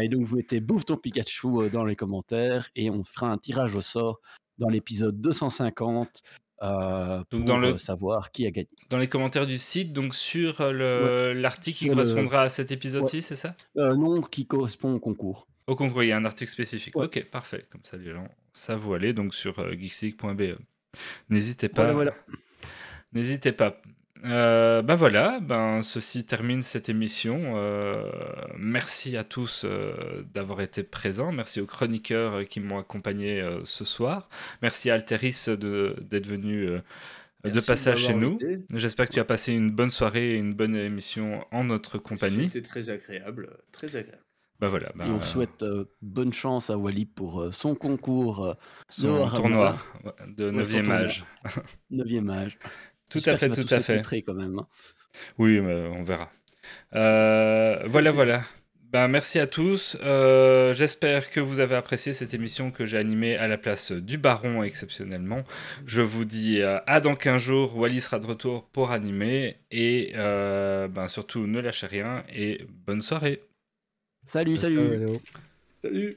et 0.00 0.08
donc, 0.08 0.22
vous 0.22 0.36
mettez 0.36 0.60
Bouffe 0.60 0.84
ton 0.84 0.96
Pikachu 0.96 1.70
dans 1.70 1.84
les 1.84 1.96
commentaires 1.96 2.68
et 2.76 2.90
on 2.90 3.02
fera 3.02 3.28
un 3.28 3.38
tirage 3.38 3.74
au 3.74 3.80
sort 3.80 4.20
dans 4.58 4.68
l'épisode 4.68 5.20
250 5.20 6.22
euh, 6.62 7.24
pour 7.30 7.40
dans 7.40 7.58
le, 7.58 7.78
savoir 7.78 8.30
qui 8.30 8.46
a 8.46 8.50
gagné. 8.50 8.68
Dans 8.90 8.98
les 8.98 9.08
commentaires 9.08 9.46
du 9.46 9.58
site, 9.58 9.92
donc 9.92 10.14
sur 10.14 10.60
euh, 10.60 11.32
l'article 11.32 11.78
qui 11.78 11.88
correspondra 11.88 12.42
à 12.42 12.48
cet 12.48 12.70
épisode-ci, 12.70 13.22
c'est 13.22 13.36
ça? 13.36 13.56
Euh, 13.78 13.96
Non, 13.96 14.20
qui 14.20 14.46
correspond 14.46 14.94
au 14.94 15.00
concours. 15.00 15.48
Au 15.66 15.74
concours, 15.74 16.02
il 16.02 16.08
y 16.08 16.12
a 16.12 16.16
un 16.16 16.24
article 16.24 16.50
spécifique. 16.50 16.94
Ok, 16.96 17.24
parfait. 17.30 17.66
Comme 17.70 17.80
ça, 17.84 17.96
les 17.96 18.10
gens 18.12 18.28
savent 18.52 18.86
où 18.86 18.92
aller, 18.92 19.12
donc 19.12 19.34
sur 19.34 19.58
euh, 19.58 19.72
geeksleague.be. 19.72 20.58
N'hésitez 21.30 21.68
pas. 21.68 21.92
Voilà, 21.92 22.14
N'hésitez 23.12 23.52
pas. 23.52 23.80
Euh, 24.24 24.82
ben 24.82 24.94
voilà, 24.94 25.40
ben 25.40 25.82
ceci 25.82 26.24
termine 26.24 26.62
cette 26.62 26.88
émission. 26.88 27.54
Euh, 27.56 28.10
merci 28.58 29.16
à 29.16 29.24
tous 29.24 29.64
euh, 29.64 29.94
d'avoir 30.34 30.60
été 30.60 30.82
présents. 30.82 31.32
Merci 31.32 31.60
aux 31.60 31.66
chroniqueurs 31.66 32.46
qui 32.46 32.60
m'ont 32.60 32.78
accompagné 32.78 33.42
ce 33.64 33.84
soir. 33.84 34.28
Merci 34.62 34.90
à 34.90 34.94
Alteris 34.94 35.46
d'être 35.48 36.26
venu 36.26 36.68
de 37.44 37.60
passage 37.60 38.06
chez 38.06 38.14
nous. 38.14 38.38
J'espère 38.74 39.08
que 39.08 39.14
tu 39.14 39.20
as 39.20 39.24
passé 39.24 39.52
une 39.52 39.70
bonne 39.70 39.90
soirée 39.90 40.34
et 40.34 40.36
une 40.36 40.54
bonne 40.54 40.76
émission 40.76 41.46
en 41.50 41.64
notre 41.64 41.98
compagnie. 41.98 42.44
C'était 42.52 42.62
très 42.62 42.90
agréable, 42.90 43.48
très 43.72 43.96
agréable. 43.96 44.24
Ben 44.60 44.68
voilà, 44.68 44.92
ben, 44.94 45.06
et 45.06 45.10
on 45.10 45.20
souhaite 45.20 45.64
bonne 46.02 46.34
chance 46.34 46.68
à 46.68 46.76
Wally 46.76 47.06
pour 47.06 47.48
son 47.50 47.74
concours, 47.74 48.54
son 48.90 49.26
tournoi 49.30 49.74
de 50.26 50.50
9e 50.50 50.90
âge. 50.90 51.24
9e 51.90 52.30
âge. 52.30 52.58
Tout 53.10 53.20
à 53.26 53.36
fait, 53.36 53.50
tout 53.50 53.66
à 53.70 53.80
fait. 53.80 54.22
quand 54.22 54.34
même. 54.34 54.58
Hein. 54.58 54.66
Oui, 55.38 55.60
on 55.60 56.02
verra. 56.02 56.30
Euh, 56.94 57.82
voilà, 57.86 58.10
voilà. 58.10 58.44
Ben, 58.92 59.06
merci 59.06 59.38
à 59.38 59.46
tous. 59.46 59.96
Euh, 60.02 60.74
j'espère 60.74 61.30
que 61.30 61.38
vous 61.38 61.60
avez 61.60 61.76
apprécié 61.76 62.12
cette 62.12 62.34
émission 62.34 62.72
que 62.72 62.86
j'ai 62.86 62.98
animée 62.98 63.36
à 63.36 63.46
la 63.46 63.56
place 63.56 63.92
du 63.92 64.18
Baron 64.18 64.64
exceptionnellement. 64.64 65.44
Je 65.86 66.02
vous 66.02 66.24
dis 66.24 66.60
euh, 66.60 66.78
à 66.86 67.00
dans 67.00 67.14
15 67.14 67.40
jours. 67.40 67.76
Wally 67.76 68.00
sera 68.00 68.18
de 68.18 68.26
retour 68.26 68.64
pour 68.64 68.90
animer. 68.90 69.56
Et 69.70 70.12
ben, 70.14 71.06
surtout, 71.08 71.46
ne 71.46 71.60
lâchez 71.60 71.86
rien 71.86 72.24
et 72.34 72.66
bonne 72.86 73.02
soirée. 73.02 73.42
Salut, 74.24 74.56
salut. 74.56 74.98
Salut. 75.82 76.16